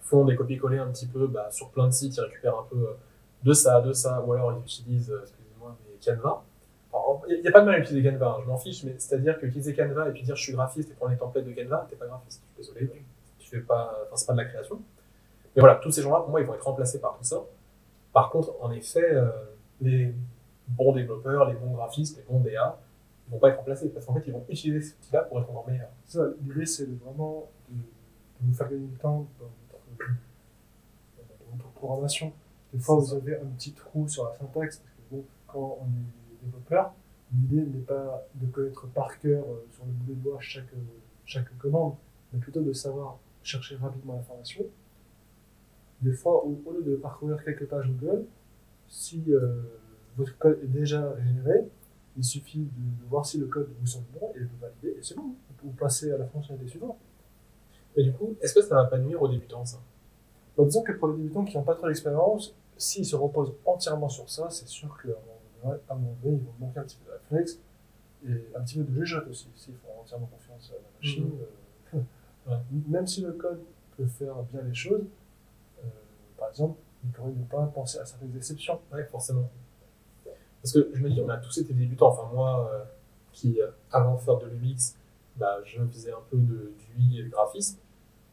font 0.00 0.24
des 0.24 0.34
copier-coller 0.34 0.78
un 0.78 0.88
petit 0.88 1.06
peu 1.06 1.26
bah, 1.28 1.48
sur 1.52 1.70
plein 1.70 1.86
de 1.86 1.92
sites, 1.92 2.16
ils 2.16 2.20
récupèrent 2.20 2.58
un 2.58 2.66
peu 2.68 2.76
euh, 2.76 2.96
de 3.44 3.52
ça, 3.52 3.80
de 3.80 3.92
ça, 3.92 4.20
ou 4.22 4.32
alors 4.32 4.52
ils 4.58 4.60
utilisent, 4.62 5.10
euh, 5.10 5.20
excusez-moi, 5.22 5.76
mais 5.84 5.98
Canva. 6.04 6.42
Il 7.28 7.40
n'y 7.40 7.48
a 7.48 7.52
pas 7.52 7.60
de 7.60 7.66
mal 7.66 7.76
à 7.76 7.78
utiliser 7.78 8.10
Canva, 8.10 8.36
hein, 8.38 8.40
je 8.42 8.48
m'en 8.48 8.58
fiche, 8.58 8.82
mais 8.82 8.96
c'est-à-dire 8.98 9.38
que 9.38 9.46
utiliser 9.46 9.74
Canva 9.74 10.08
et 10.08 10.12
puis 10.12 10.22
dire 10.24 10.34
je 10.34 10.42
suis 10.42 10.52
graphiste 10.52 10.90
et 10.90 10.94
prendre 10.94 11.12
les 11.12 11.18
templates 11.18 11.44
de 11.44 11.52
Canva, 11.52 11.86
t'es 11.88 11.94
pas 11.94 12.06
graphiste, 12.06 12.42
je 12.58 12.62
suis 12.64 12.74
désolé, 12.74 13.04
tu 13.38 13.48
fais 13.48 13.60
pas, 13.60 13.96
enfin, 14.06 14.16
c'est 14.16 14.26
pas 14.26 14.32
de 14.32 14.38
la 14.38 14.44
création. 14.46 14.80
Mais 15.54 15.60
voilà, 15.60 15.76
tous 15.76 15.90
ces 15.90 16.02
gens-là, 16.02 16.20
pour 16.20 16.30
moi, 16.30 16.40
ils 16.40 16.46
vont 16.46 16.54
être 16.54 16.64
remplacés 16.64 17.00
par 17.00 17.16
tout 17.16 17.24
ça. 17.24 17.42
Par 18.12 18.30
contre, 18.30 18.54
en 18.60 18.70
effet, 18.70 19.14
euh, 19.14 19.30
les 19.80 20.14
bons 20.68 20.92
développeurs, 20.92 21.48
les 21.48 21.54
bons 21.54 21.72
graphistes, 21.72 22.16
les 22.16 22.22
bons 22.22 22.40
DA, 22.40 22.78
ils 23.26 23.32
vont 23.32 23.38
pas 23.38 23.50
être 23.50 23.58
remplacés 23.58 23.88
parce 23.90 24.06
qu'en 24.06 24.14
fait, 24.14 24.22
ils 24.26 24.32
vont 24.32 24.44
utiliser 24.48 24.80
cet 24.80 24.98
outil-là 24.98 25.22
pour 25.22 25.40
être 25.40 25.50
encore 25.50 25.68
meilleurs. 25.68 25.90
Ça, 26.06 26.24
l'idée, 26.42 26.66
c'est 26.66 26.88
vraiment 27.04 27.48
de, 27.68 27.76
de 27.76 28.46
vous 28.48 28.54
faire 28.54 28.68
gagner 28.68 28.86
du 28.86 28.96
temps 28.96 29.26
dans 29.38 29.46
votre, 29.46 30.10
dans 31.50 31.56
votre 31.56 31.70
programmation. 31.70 32.32
Des 32.72 32.80
fois, 32.80 32.96
vous 32.96 33.06
ça. 33.06 33.16
avez 33.16 33.36
un 33.36 33.46
petit 33.46 33.72
trou 33.72 34.06
sur 34.08 34.24
la 34.24 34.34
syntaxe, 34.34 34.78
parce 34.78 34.94
que 34.94 35.14
bon, 35.14 35.24
quand 35.46 35.78
on 35.80 35.86
est 35.86 36.44
développeur, 36.44 36.92
l'idée 37.32 37.62
n'est 37.62 37.84
pas 37.84 38.26
de 38.34 38.46
connaître 38.46 38.86
par 38.88 39.18
cœur 39.18 39.44
euh, 39.44 39.66
sur 39.70 39.84
le 39.84 39.92
bout 39.92 40.06
des 40.06 40.14
doigts 40.14 40.40
chaque, 40.40 40.72
euh, 40.74 40.98
chaque 41.24 41.56
commande, 41.58 41.94
mais 42.32 42.38
plutôt 42.38 42.62
de 42.62 42.72
savoir 42.72 43.18
chercher 43.42 43.76
rapidement 43.76 44.14
l'information. 44.14 44.64
Des 46.02 46.12
fois, 46.12 46.44
au, 46.44 46.58
lieu 46.72 46.82
de 46.82 46.96
parcourir 46.96 47.42
quelques 47.44 47.66
pages 47.66 47.88
Google, 47.90 48.24
si 48.88 49.22
euh, 49.28 49.62
votre 50.16 50.36
code 50.38 50.58
est 50.62 50.66
déjà 50.66 51.14
généré, 51.22 51.68
il 52.16 52.24
suffit 52.24 52.58
de, 52.60 52.64
de 53.04 53.08
voir 53.08 53.24
si 53.26 53.38
le 53.38 53.46
code 53.46 53.68
vous 53.78 53.86
semble 53.86 54.06
bon 54.18 54.30
et 54.34 54.38
de 54.40 54.44
le 54.44 54.50
valider, 54.60 54.98
et 54.98 55.02
c'est 55.02 55.16
bon. 55.16 55.34
Vous 55.62 55.70
passez 55.72 56.10
à 56.10 56.16
la 56.16 56.24
fonctionnalité 56.26 56.70
suivante. 56.70 56.96
Et 57.96 58.02
du 58.04 58.12
coup, 58.12 58.34
est-ce 58.40 58.54
que 58.54 58.62
ça 58.62 58.76
va 58.76 58.84
pas 58.86 58.98
nuire 58.98 59.20
aux 59.20 59.28
débutants, 59.28 59.64
ça? 59.64 59.78
Donc, 60.56 60.68
disons 60.68 60.82
que 60.82 60.92
pour 60.92 61.08
les 61.08 61.16
débutants 61.18 61.44
qui 61.44 61.56
n'ont 61.56 61.62
pas 61.62 61.74
trop 61.74 61.86
d'expérience, 61.86 62.54
s'ils 62.78 63.04
se 63.04 63.14
reposent 63.16 63.52
entièrement 63.66 64.08
sur 64.08 64.28
ça, 64.30 64.48
c'est 64.50 64.66
sûr 64.68 64.96
qu'à 65.02 65.10
un 65.90 65.94
moment 65.94 66.16
donné, 66.22 66.36
ils 66.36 66.42
vont 66.42 66.66
manquer 66.66 66.80
un 66.80 66.84
petit 66.84 66.96
peu 66.96 67.10
de 67.12 67.18
réflexe 67.18 67.60
et 68.26 68.56
un 68.56 68.60
petit 68.62 68.78
peu 68.78 68.84
de 68.84 68.94
jugeote 68.94 69.28
aussi. 69.28 69.48
S'ils 69.54 69.74
font 69.74 70.00
entièrement 70.00 70.26
confiance 70.32 70.72
à 70.72 70.74
la 70.76 70.80
machine, 70.98 71.24
Mhm. 71.24 71.32
euh, 71.94 72.00
Ouais. 72.48 72.56
même 72.88 73.06
si 73.06 73.20
le 73.20 73.32
code 73.32 73.60
peut 73.98 74.06
faire 74.06 74.34
bien 74.50 74.62
les 74.62 74.74
choses, 74.74 75.04
par 76.40 76.48
exemple, 76.48 76.76
il 77.04 77.10
pourrait 77.10 77.30
ne 77.32 77.44
pas 77.44 77.64
penser 77.66 77.98
à 77.98 78.04
certaines 78.04 78.36
exceptions. 78.36 78.80
Ouais, 78.92 79.04
forcément. 79.04 79.48
Parce 80.62 80.72
que 80.74 80.90
je 80.92 81.00
me 81.00 81.08
dis, 81.10 81.20
on 81.20 81.28
a 81.28 81.36
tous 81.38 81.56
été 81.58 81.72
débutants. 81.72 82.08
Enfin, 82.08 82.28
moi, 82.34 82.70
euh, 82.72 82.84
qui, 83.32 83.60
euh, 83.60 83.68
avant 83.92 84.14
de 84.16 84.20
faire 84.20 84.36
de 84.38 84.46
l'UX, 84.46 84.96
bah, 85.36 85.58
je 85.64 85.80
faisais 85.86 86.12
un 86.12 86.20
peu 86.30 86.36
de, 86.36 86.72
du 86.78 86.98
UI 86.98 87.20
et 87.20 87.22
du 87.22 87.28
graphisme. 87.30 87.78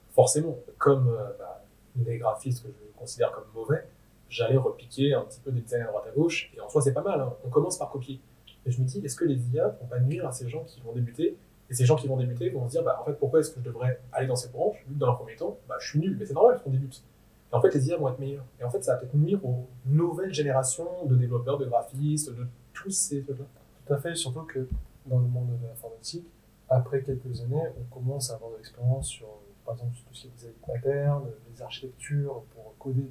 Forcément, 0.09 0.57
comme 0.77 1.07
euh, 1.09 1.29
bah, 1.37 1.63
les 1.95 2.17
graphistes 2.17 2.63
que 2.63 2.69
je 2.69 2.97
considère 2.99 3.31
comme 3.31 3.45
mauvais, 3.53 3.87
j'allais 4.29 4.57
repiquer 4.57 5.13
un 5.13 5.21
petit 5.21 5.39
peu 5.39 5.51
des 5.51 5.61
designs 5.61 5.83
à 5.83 5.87
droite 5.87 6.05
à 6.07 6.11
gauche. 6.11 6.51
Et 6.55 6.59
en 6.59 6.67
soi, 6.67 6.81
c'est 6.81 6.93
pas 6.93 7.03
mal. 7.03 7.21
hein. 7.21 7.33
On 7.45 7.49
commence 7.49 7.77
par 7.77 7.89
copier. 7.91 8.19
Et 8.65 8.71
je 8.71 8.81
me 8.81 8.85
dis, 8.85 8.99
est-ce 9.05 9.15
que 9.15 9.23
les 9.25 9.37
IA 9.53 9.69
vont 9.69 9.85
pas 9.87 9.99
nuire 9.99 10.27
à 10.27 10.31
ces 10.33 10.49
gens 10.49 10.63
qui 10.65 10.81
vont 10.81 10.91
débuter? 10.91 11.37
Et 11.69 11.73
ces 11.73 11.85
gens 11.85 11.95
qui 11.95 12.07
vont 12.07 12.17
débuter 12.17 12.49
vont 12.49 12.65
se 12.67 12.71
dire, 12.71 12.83
bah, 12.83 12.97
en 13.01 13.05
fait, 13.05 13.13
pourquoi 13.13 13.39
est-ce 13.39 13.51
que 13.51 13.59
je 13.61 13.65
devrais 13.65 14.01
aller 14.11 14.27
dans 14.27 14.35
cette 14.35 14.51
branche? 14.51 14.77
Vu 14.87 14.95
que 14.95 14.99
dans 14.99 15.11
un 15.11 15.15
premier 15.15 15.35
temps, 15.37 15.57
bah, 15.69 15.75
je 15.79 15.89
suis 15.89 15.99
nul, 15.99 16.17
mais 16.19 16.25
c'est 16.25 16.33
normal 16.33 16.59
qu'on 16.61 16.71
débute. 16.71 17.01
Et 17.51 17.55
en 17.55 17.61
fait, 17.61 17.73
les 17.73 17.87
IA 17.87 17.97
vont 17.97 18.09
être 18.09 18.19
meilleurs. 18.19 18.45
Et 18.59 18.63
en 18.63 18.69
fait, 18.69 18.83
ça 18.83 18.93
va 18.93 18.99
peut-être 18.99 19.15
nuire 19.15 19.43
aux 19.45 19.67
nouvelles 19.85 20.33
générations 20.33 21.05
de 21.05 21.15
développeurs, 21.15 21.57
de 21.57 21.65
graphistes, 21.65 22.29
de 22.29 22.45
tous 22.73 22.91
ces 22.91 23.21
trucs-là. 23.23 23.45
Tout 23.85 23.93
à 23.93 23.97
fait, 23.97 24.15
surtout 24.15 24.41
que 24.41 24.67
dans 25.05 25.19
le 25.19 25.27
monde 25.27 25.57
de 25.61 25.67
l'informatique, 25.67 26.27
après 26.69 27.01
quelques 27.01 27.41
années, 27.41 27.63
on 27.79 27.93
commence 27.93 28.29
à 28.31 28.35
avoir 28.35 28.51
de 28.51 28.57
l'expérience 28.57 29.07
sur, 29.07 29.27
euh, 29.27 29.65
par 29.65 29.75
exemple, 29.75 29.93
tout 29.95 30.13
ce 30.13 30.21
qui 30.23 30.27
est 30.27 30.31
design 30.31 30.53
pattern, 30.65 31.23
les 31.53 31.61
architectures 31.61 32.43
pour 32.53 32.75
coder 32.77 33.03
des, 33.03 33.07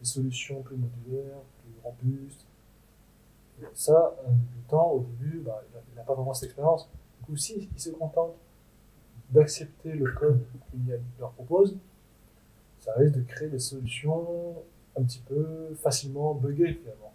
des 0.00 0.04
solutions 0.04 0.62
plus 0.62 0.76
modulaires, 0.76 1.40
plus 1.58 1.74
robustes. 1.82 2.46
Et 3.60 3.64
ça, 3.74 4.14
un 4.28 4.30
débutant, 4.30 4.92
au 4.92 5.00
début, 5.00 5.40
bah, 5.40 5.62
il 5.92 5.96
n'a 5.96 6.02
pas 6.02 6.14
vraiment 6.14 6.34
cette 6.34 6.50
expérience. 6.50 6.88
Du 7.18 7.26
coup, 7.26 7.36
si 7.36 7.68
il 7.74 7.80
se 7.80 7.90
contente 7.90 8.34
d'accepter 9.30 9.92
le 9.92 10.12
code 10.12 10.40
IA 10.74 10.96
leur 11.18 11.32
propose, 11.32 11.76
ça 12.86 12.92
risque 12.94 13.16
de 13.16 13.22
créer 13.22 13.48
des 13.48 13.58
solutions 13.58 14.54
un 14.96 15.02
petit 15.02 15.20
peu 15.28 15.74
facilement 15.74 16.34
buggées 16.34 16.74
finalement. 16.74 17.12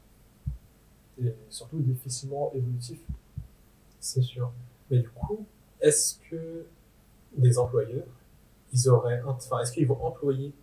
Et 1.24 1.34
surtout 1.50 1.80
difficilement 1.80 2.52
évolutives. 2.54 3.02
C'est 4.00 4.22
sûr. 4.22 4.52
Mais 4.90 5.00
du 5.00 5.10
coup, 5.10 5.46
est-ce 5.80 6.20
que 6.30 6.66
des 7.38 7.58
employeurs, 7.58 8.08
ils 8.74 8.90
auraient, 8.90 9.22
enfin, 9.26 9.60
est-ce 9.60 9.72
qu'ils 9.72 9.88
vont 9.88 10.04
employer 10.04 10.54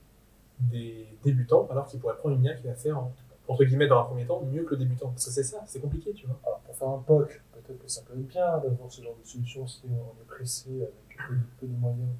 des 0.60 1.06
débutants 1.24 1.66
alors 1.70 1.86
qu'ils 1.86 2.00
pourraient 2.00 2.16
prendre 2.16 2.36
une 2.36 2.44
IA 2.44 2.54
qui 2.54 2.66
va 2.66 2.74
faire, 2.74 3.02
entre 3.46 3.64
guillemets, 3.64 3.86
dans 3.86 4.00
un 4.00 4.04
premier 4.04 4.26
temps, 4.26 4.42
mieux 4.42 4.64
que 4.64 4.74
le 4.74 4.80
débutant? 4.80 5.08
Parce 5.08 5.24
que 5.24 5.30
c'est 5.30 5.44
ça, 5.44 5.62
c'est 5.66 5.80
compliqué, 5.80 6.12
tu 6.12 6.26
vois. 6.26 6.38
Alors, 6.44 6.60
pour 6.60 6.76
faire 6.76 6.88
un 6.88 6.98
POC, 6.98 7.40
peut-être 7.52 7.78
que 7.78 7.88
ça 7.88 8.02
peut 8.02 8.14
être 8.14 8.26
bien 8.26 8.58
d'avoir 8.58 8.90
ce 8.90 9.02
genre 9.02 9.16
de 9.16 9.26
solution 9.26 9.66
si 9.66 9.82
on 9.86 10.22
est 10.22 10.26
pressé 10.26 10.70
avec 10.82 10.92
peu, 11.28 11.34
peu 11.60 11.66
de 11.66 11.72
moyens. 11.72 12.10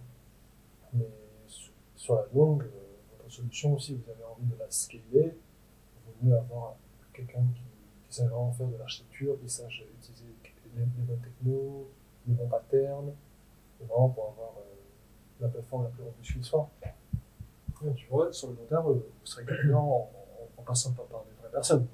Mais 0.94 1.08
sur, 1.98 2.14
la 2.14 2.24
longue, 2.34 2.62
euh, 2.62 3.18
votre 3.18 3.34
solution, 3.34 3.78
si 3.78 3.94
vous 3.94 4.10
avez 4.10 4.24
envie 4.24 4.46
de 4.46 4.58
la 4.58 4.70
scaler, 4.70 5.02
il 5.12 5.20
vaut 6.06 6.14
mieux 6.22 6.36
avoir 6.36 6.76
quelqu'un 7.12 7.44
qui, 7.54 7.60
qui 8.08 8.14
sait 8.14 8.26
vraiment 8.26 8.52
faire 8.52 8.68
de 8.68 8.76
l'architecture, 8.76 9.38
qui 9.40 9.48
sache 9.48 9.84
utiliser 9.98 10.24
les, 10.76 10.80
les 10.80 11.02
bonnes 11.02 11.20
technos, 11.20 11.88
les 12.26 12.34
bons 12.34 12.48
patterns, 12.48 13.12
vraiment 13.80 14.08
pour 14.10 14.28
avoir 14.30 14.54
euh, 14.58 15.40
la 15.40 15.48
plateforme 15.48 15.84
la 15.84 15.90
plus 15.90 16.04
robuste 16.04 16.32
qui 16.32 16.42
soit. 16.42 16.70
Tu 17.96 18.06
vois, 18.08 18.32
Sur 18.32 18.48
le 18.48 18.54
long 18.54 18.64
terme, 18.68 18.92
vous 18.92 19.02
serez 19.24 19.44
gagnant 19.44 20.08
en, 20.56 20.62
passant 20.62 20.92
par, 20.92 21.06
des 21.06 21.40
vraies 21.40 21.52
personnes. 21.52 21.86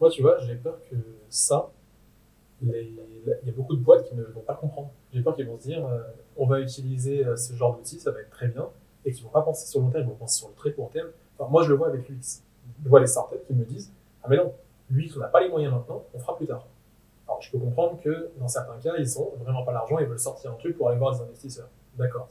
Moi, 0.00 0.10
tu 0.10 0.22
vois, 0.22 0.38
j'ai 0.40 0.54
peur 0.56 0.78
que 0.88 0.96
ça, 1.28 1.70
il 2.62 2.70
y 3.44 3.48
a 3.48 3.52
beaucoup 3.52 3.74
de 3.74 3.82
boîtes 3.82 4.08
qui 4.08 4.14
ne 4.14 4.22
vont 4.22 4.40
pas 4.40 4.54
comprendre. 4.54 4.90
J'ai 5.12 5.22
peur 5.22 5.34
qu'ils 5.34 5.46
vont 5.46 5.58
se 5.58 5.64
dire, 5.64 5.84
euh, 5.86 6.02
on 6.36 6.46
va 6.46 6.60
utiliser 6.60 7.26
euh, 7.26 7.36
ce 7.36 7.52
genre 7.54 7.76
d'outils, 7.76 7.98
ça 7.98 8.12
va 8.12 8.20
être 8.20 8.30
très 8.30 8.48
bien, 8.48 8.68
et 9.04 9.12
qu'ils 9.12 9.24
vont 9.24 9.30
pas 9.30 9.42
penser 9.42 9.66
sur 9.66 9.80
le 9.80 9.86
long 9.86 9.92
terme, 9.92 10.04
ils 10.04 10.10
vont 10.10 10.16
penser 10.16 10.38
sur 10.38 10.48
le 10.48 10.54
très 10.54 10.72
court 10.72 10.90
terme. 10.90 11.08
Enfin, 11.38 11.50
moi, 11.50 11.62
je 11.62 11.68
le 11.70 11.74
vois 11.74 11.88
avec 11.88 12.08
l'UX. 12.08 12.42
Je 12.82 12.88
vois 12.88 13.00
les 13.00 13.06
startups 13.06 13.42
qui 13.46 13.54
me 13.54 13.64
disent, 13.64 13.92
ah 14.22 14.28
mais 14.28 14.36
non, 14.36 14.52
l'UX, 14.90 15.16
on 15.16 15.20
n'a 15.20 15.28
pas 15.28 15.40
les 15.40 15.48
moyens 15.48 15.72
maintenant, 15.72 16.04
on 16.14 16.18
fera 16.18 16.36
plus 16.36 16.46
tard. 16.46 16.66
Alors, 17.26 17.40
je 17.40 17.50
peux 17.50 17.58
comprendre 17.58 18.00
que 18.00 18.30
dans 18.38 18.48
certains 18.48 18.78
cas, 18.78 18.94
ils 18.98 19.18
ont 19.18 19.32
vraiment 19.40 19.64
pas 19.64 19.72
l'argent, 19.72 19.98
ils 19.98 20.06
veulent 20.06 20.18
sortir 20.18 20.52
un 20.52 20.56
truc 20.56 20.76
pour 20.76 20.88
aller 20.88 20.98
voir 20.98 21.14
des 21.14 21.22
investisseurs. 21.22 21.68
D'accord. 21.96 22.28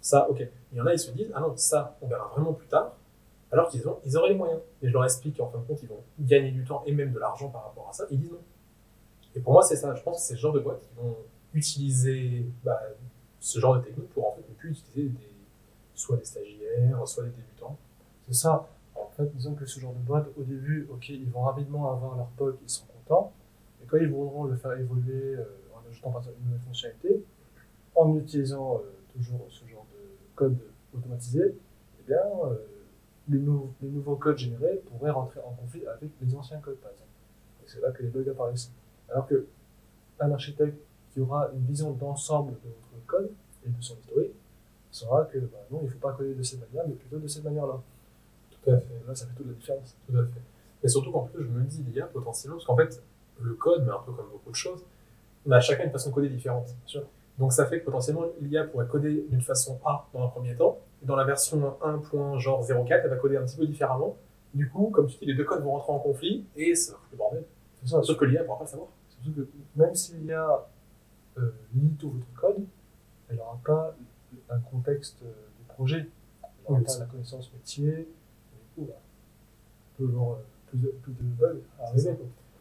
Ça, 0.00 0.28
ok. 0.30 0.46
Il 0.72 0.78
y 0.78 0.80
en 0.80 0.86
a, 0.86 0.92
ils 0.92 0.98
se 0.98 1.10
disent, 1.10 1.30
ah 1.34 1.40
non, 1.40 1.56
ça, 1.56 1.96
on 2.02 2.06
verra 2.06 2.28
vraiment 2.28 2.52
plus 2.52 2.68
tard, 2.68 2.96
alors 3.52 3.68
qu'ils 3.68 3.86
ont, 3.88 3.98
ils 4.04 4.16
auraient 4.16 4.30
les 4.30 4.36
moyens. 4.36 4.60
Et 4.82 4.88
je 4.88 4.92
leur 4.92 5.04
explique 5.04 5.36
qu'en 5.36 5.48
fin 5.48 5.58
de 5.58 5.64
compte, 5.64 5.82
ils 5.82 5.88
vont 5.88 6.02
gagner 6.18 6.50
du 6.50 6.64
temps 6.64 6.82
et 6.86 6.92
même 6.92 7.12
de 7.12 7.18
l'argent 7.18 7.48
par 7.48 7.64
rapport 7.64 7.88
à 7.88 7.92
ça. 7.92 8.04
Ils 8.10 8.18
disent 8.18 8.30
non. 8.30 8.38
Et 9.34 9.40
pour 9.40 9.52
moi, 9.52 9.62
c'est 9.62 9.76
ça. 9.76 9.94
Je 9.94 10.02
pense 10.02 10.16
que 10.16 10.22
c'est 10.22 10.34
ce 10.34 10.40
genre 10.40 10.52
de 10.52 10.60
boîtes 10.60 10.80
qui 10.80 10.94
vont 10.96 11.16
utiliser 11.54 12.46
bah, 12.64 12.80
ce 13.40 13.58
genre 13.58 13.76
de 13.76 13.80
technique 13.80 14.10
pour 14.10 14.28
en 14.28 14.32
fait 14.32 14.48
ne 14.48 14.54
plus 14.54 14.70
utiliser 14.70 15.08
des, 15.08 15.29
soit 16.00 16.16
des 16.16 16.24
stagiaires, 16.24 17.06
soit 17.06 17.24
des 17.24 17.30
débutants. 17.30 17.76
C'est 18.26 18.34
ça. 18.34 18.68
En 18.94 19.08
fait, 19.16 19.30
disons 19.34 19.54
que 19.54 19.66
ce 19.66 19.80
genre 19.80 19.92
de 19.92 20.00
boîte, 20.00 20.28
au 20.38 20.42
début, 20.42 20.88
ok, 20.90 21.08
ils 21.10 21.30
vont 21.30 21.42
rapidement 21.42 21.90
avoir 21.92 22.16
leur 22.16 22.26
POC, 22.36 22.58
ils 22.62 22.70
sont 22.70 22.86
contents. 22.86 23.32
Et 23.82 23.86
quand 23.86 23.98
ils 23.98 24.08
voudront 24.08 24.44
le 24.44 24.56
faire 24.56 24.72
évoluer 24.72 25.36
euh, 25.36 25.44
en 25.74 25.88
ajoutant 25.88 26.10
une 26.20 26.44
nouvelle 26.46 26.60
fonctionnalité, 26.60 27.24
en 27.94 28.16
utilisant 28.16 28.76
euh, 28.76 28.80
toujours 29.12 29.46
ce 29.48 29.66
genre 29.66 29.86
de 29.92 30.08
code 30.34 30.56
automatisé, 30.96 31.54
eh 32.00 32.02
bien, 32.06 32.22
euh, 32.44 32.54
les 33.28 33.38
nouveaux 33.38 34.16
codes 34.16 34.38
générés 34.38 34.82
pourraient 34.86 35.10
rentrer 35.10 35.40
en 35.40 35.52
conflit 35.52 35.86
avec 35.86 36.10
les 36.20 36.34
anciens 36.34 36.58
codes, 36.58 36.78
par 36.78 36.90
exemple. 36.90 37.10
Et 37.64 37.68
c'est 37.68 37.80
là 37.80 37.90
que 37.90 38.02
les 38.02 38.08
bugs 38.08 38.28
apparaissent. 38.30 38.72
Alors 39.08 39.26
que 39.26 39.46
un 40.18 40.32
architecte 40.32 40.78
qui 41.12 41.20
aura 41.20 41.50
une 41.52 41.64
vision 41.64 41.92
d'ensemble 41.92 42.52
de 42.52 42.68
votre 42.92 43.06
code 43.06 43.30
et 43.64 43.68
de 43.68 43.80
son 43.80 43.94
historique 43.96 44.34
saura 44.90 45.24
que 45.24 45.38
bah, 45.38 45.58
non, 45.70 45.80
il 45.82 45.86
ne 45.86 45.90
faut 45.90 45.98
pas 45.98 46.12
coder 46.12 46.34
de 46.34 46.42
cette 46.42 46.60
manière, 46.60 46.86
mais 46.88 46.94
plutôt 46.94 47.18
de 47.18 47.26
cette 47.26 47.44
manière-là. 47.44 47.80
Tout 48.50 48.70
à 48.70 48.78
fait. 48.78 48.94
Et 48.94 49.08
là, 49.08 49.14
ça 49.14 49.26
fait 49.26 49.34
toute 49.34 49.46
la 49.46 49.52
différence. 49.52 49.96
Tout 50.06 50.16
à 50.16 50.24
fait. 50.24 50.40
Mais 50.82 50.88
surtout 50.88 51.12
qu'en 51.12 51.26
plus, 51.26 51.44
je 51.44 51.48
me 51.48 51.62
dis 51.62 51.82
l'IA 51.82 52.06
potentiellement, 52.06 52.56
parce 52.56 52.66
qu'en 52.66 52.76
fait, 52.76 53.02
le 53.40 53.54
code, 53.54 53.84
mais 53.84 53.92
un 53.92 54.00
peu 54.04 54.12
comme 54.12 54.28
beaucoup 54.30 54.50
de 54.50 54.56
choses, 54.56 54.84
on 55.46 55.50
a 55.52 55.60
chacun 55.60 55.84
une 55.84 55.90
façon 55.90 56.10
de 56.10 56.14
coder 56.14 56.28
différente. 56.28 56.68
sûr. 56.86 57.02
Donc 57.38 57.52
ça 57.52 57.66
fait 57.66 57.80
que 57.80 57.86
potentiellement, 57.86 58.24
l'IA 58.40 58.64
pourrait 58.64 58.86
coder 58.86 59.24
d'une 59.30 59.40
façon 59.40 59.78
A 59.84 60.06
dans 60.12 60.24
un 60.24 60.28
premier 60.28 60.54
temps, 60.54 60.78
et 61.02 61.06
dans 61.06 61.16
la 61.16 61.24
version 61.24 61.76
1.04, 61.82 63.00
elle 63.04 63.10
va 63.10 63.16
coder 63.16 63.36
un 63.36 63.44
petit 63.44 63.56
peu 63.56 63.66
différemment. 63.66 64.16
Du 64.52 64.68
coup, 64.68 64.90
comme 64.90 65.06
tu 65.06 65.16
dis, 65.18 65.26
les 65.26 65.34
deux 65.34 65.44
codes 65.44 65.62
vont 65.62 65.72
rentrer 65.72 65.92
en 65.92 65.98
conflit, 66.00 66.44
et 66.56 66.74
ça 66.74 66.92
va 66.92 66.98
le 67.12 67.16
bordel. 67.16 67.44
Sauf 67.84 68.16
que 68.16 68.24
l'IA 68.26 68.40
ne 68.40 68.46
pourra 68.46 68.58
pas 68.58 68.64
le 68.64 68.70
savoir. 68.70 68.88
Surtout 69.08 69.40
que 69.40 69.48
même 69.76 69.94
s'il 69.94 70.24
y 70.26 70.32
a 70.32 70.68
euh, 71.38 71.50
lit 71.74 71.94
tout 71.98 72.10
votre 72.10 72.32
code, 72.34 72.66
elle 73.28 73.36
n'aura 73.36 73.58
pas 73.64 73.94
contexte 74.58 75.18
du 75.22 75.64
projet. 75.68 76.08
Oui, 76.68 76.78
la 76.98 77.06
connaissance 77.06 77.52
métier. 77.52 77.88
Et 77.88 77.96
du 78.02 78.84
coup, 78.86 78.88
bah, 78.88 78.94
avoir 80.08 80.32
euh, 80.32 80.36
plus 80.68 80.78
de, 80.78 80.88
plus 81.02 81.12
de 81.12 81.22
bugs 81.22 81.60
à 81.80 81.86
arriver. 81.88 82.16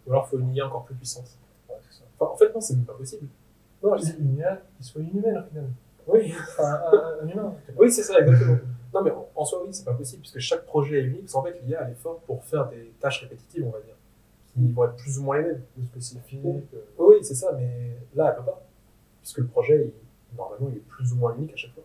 Ou 0.08 0.12
alors, 0.12 0.26
il 0.28 0.30
faut 0.32 0.40
une 0.40 0.54
IA 0.54 0.68
encore 0.68 0.86
plus 0.86 0.96
puissante. 0.96 1.38
Ouais, 1.70 1.76
c'est 1.90 2.00
ça. 2.00 2.04
Enfin, 2.20 2.32
en 2.34 2.36
fait, 2.38 2.54
non, 2.54 2.62
c'est 2.62 2.76
même 2.76 2.86
pas 2.86 2.94
possible. 2.94 3.28
Non, 3.84 3.96
je 3.98 4.04
dis 4.06 4.16
une 4.20 4.38
IA 4.38 4.62
qui 4.78 4.84
soit 4.84 5.02
inhumaine 5.02 5.38
au 5.38 5.44
final. 5.48 5.70
Oui, 6.08 6.34
un, 6.60 6.64
un- 6.64 7.18
un 7.24 7.28
humain. 7.28 7.56
oui 7.78 7.92
c'est 7.92 8.02
ça, 8.04 8.20
exactement. 8.20 8.58
Non, 8.94 9.04
mais 9.04 9.12
en, 9.12 9.28
en 9.36 9.46
soi, 9.46 9.62
oui, 9.64 9.70
c'est 9.72 9.86
pas 9.86 9.94
possible, 9.94 10.22
puisque 10.22 10.40
chaque 10.40 10.66
projet 10.66 11.00
est 11.00 11.04
unique, 11.04 11.22
parce 11.22 11.34
qu'en 11.34 11.44
fait, 11.44 11.62
l'IA, 11.64 11.84
elle 11.86 11.92
est 11.92 11.96
forte 11.96 12.24
pour 12.26 12.44
faire 12.44 12.68
des 12.70 12.92
tâches 13.00 13.22
répétitives, 13.22 13.66
on 13.68 13.70
va 13.70 13.80
dire, 13.82 13.94
qui 14.54 14.72
vont 14.72 14.86
être 14.86 14.96
plus 14.96 15.20
ou 15.20 15.24
moins 15.24 15.38
les 15.38 15.44
mêmes. 15.50 15.62
Plus 15.76 15.84
spécifique. 15.86 16.40
Oui. 16.44 16.62
euh, 16.74 16.80
Oui, 16.98 17.18
c'est 17.22 17.36
ça, 17.36 17.52
mais 17.54 17.98
là, 18.16 18.30
elle 18.32 18.44
peut 18.44 18.50
pas. 18.52 18.64
Puisque 19.22 19.38
le 19.38 19.46
projet, 19.48 19.86
il- 19.86 20.09
normalement, 20.38 20.68
il 20.72 20.78
est 20.78 20.82
plus 20.88 21.12
ou 21.14 21.18
moins 21.18 21.36
unique 21.36 21.54
à 21.54 21.58
chaque 21.58 21.74
fois. 21.74 21.84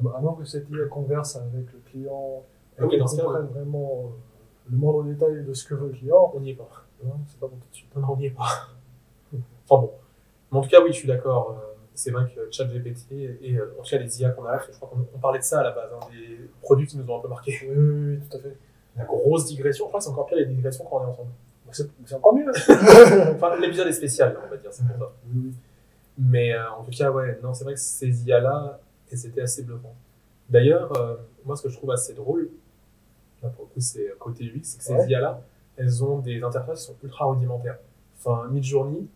moins- 0.00 0.14
à 0.16 0.20
moins 0.20 0.34
que 0.34 0.44
cette 0.44 0.68
IA 0.70 0.86
converse 0.86 1.36
avec 1.36 1.72
le 1.72 1.78
client 1.90 2.42
et 2.78 2.82
Ah 2.82 2.86
oui, 2.86 2.98
comprenne 2.98 3.46
vraiment 3.46 4.04
euh, 4.06 4.70
le 4.70 4.76
moindre 4.78 5.04
détail 5.04 5.44
de 5.44 5.52
ce 5.52 5.64
que 5.66 5.74
veut 5.74 5.88
le 5.88 5.92
client, 5.94 6.32
On 6.34 6.40
n'y 6.40 6.50
est 6.50 6.54
pas. 6.54 6.68
non, 7.04 7.14
c'est 7.28 7.38
pas 7.38 7.46
bon 7.46 7.56
tout 7.56 7.68
de 7.70 7.74
suite. 7.76 7.94
Non, 7.96 8.08
on 8.10 8.16
n'y 8.16 8.26
est 8.26 8.30
pas. 8.30 8.68
Enfin 9.68 9.80
bon. 9.82 9.90
Mais 10.50 10.58
en 10.58 10.60
tout 10.62 10.68
cas, 10.68 10.80
oui, 10.82 10.88
je 10.92 10.96
suis 10.98 11.08
d'accord. 11.08 11.50
euh, 11.50 11.74
C'est 11.94 12.10
vrai 12.10 12.24
que 12.34 12.50
ChatGPT 12.50 13.12
et 13.42 13.56
euh, 13.56 13.74
en 13.78 13.82
tout 13.82 13.90
cas 13.90 13.98
les 13.98 14.20
IA 14.20 14.30
qu'on 14.30 14.44
a, 14.46 14.58
je 14.58 14.72
crois 14.76 14.88
qu'on 14.88 15.06
on 15.14 15.18
parlait 15.18 15.38
de 15.38 15.44
ça 15.44 15.60
à 15.60 15.62
la 15.64 15.72
base, 15.72 15.90
hein, 15.94 16.06
des 16.10 16.48
produits 16.62 16.86
qui 16.86 16.96
nous 16.96 17.08
ont 17.10 17.18
un 17.18 17.20
peu 17.20 17.28
marqué. 17.28 17.52
Oui, 17.62 17.74
oui, 17.76 18.16
oui, 18.16 18.20
tout 18.30 18.36
à 18.38 18.40
fait. 18.40 18.56
La 18.96 19.04
grosse 19.04 19.46
digression, 19.46 19.84
je 19.86 19.88
crois 19.88 20.00
que 20.00 20.04
c'est 20.04 20.10
encore 20.10 20.26
pire 20.26 20.36
les 20.38 20.46
digressions 20.46 20.84
quand 20.84 20.98
on 20.98 21.02
est 21.02 21.10
ensemble. 21.10 21.30
Bah, 21.66 21.72
C'est 21.72 21.88
c'est 22.06 22.14
encore 22.14 22.34
mieux. 22.34 22.50
Enfin, 23.34 23.56
l'épisode 23.56 23.88
est 23.88 23.92
spécial, 23.92 24.36
on 24.44 24.50
va 24.50 24.56
dire, 24.56 24.70
c'est 24.72 24.86
pour 24.86 24.96
ça. 24.98 25.12
Oui, 25.32 25.40
oui. 25.44 25.52
Mais 26.18 26.52
euh, 26.54 26.70
en 26.72 26.82
tout 26.84 26.90
cas, 26.90 27.10
ouais, 27.10 27.38
non, 27.42 27.54
c'est 27.54 27.64
vrai 27.64 27.74
que 27.74 27.80
ces 27.80 28.24
IA-là, 28.26 28.78
et 29.10 29.16
c'était 29.16 29.40
assez 29.42 29.62
bluffant. 29.62 29.94
D'ailleurs, 30.48 30.92
euh, 30.98 31.16
moi, 31.44 31.56
ce 31.56 31.62
que 31.62 31.68
je 31.68 31.76
trouve 31.76 31.90
assez 31.92 32.12
drôle, 32.14 32.50
là 33.42 33.48
pour 33.50 33.64
le 33.64 33.70
coup, 33.70 33.80
c'est 33.80 34.12
côté 34.18 34.44
UX, 34.44 34.60
c'est 34.62 34.78
que 34.78 34.84
ces 34.84 34.92
Ouais. 34.94 35.08
IA-là, 35.08 35.40
elles 35.76 36.04
ont 36.04 36.18
des 36.18 36.42
interfaces 36.42 36.80
qui 36.80 36.86
sont 36.86 36.96
ultra 37.02 37.26
rudimentaires. 37.26 37.78
Enfin, 38.18 38.46
Midjourney, 38.50 39.06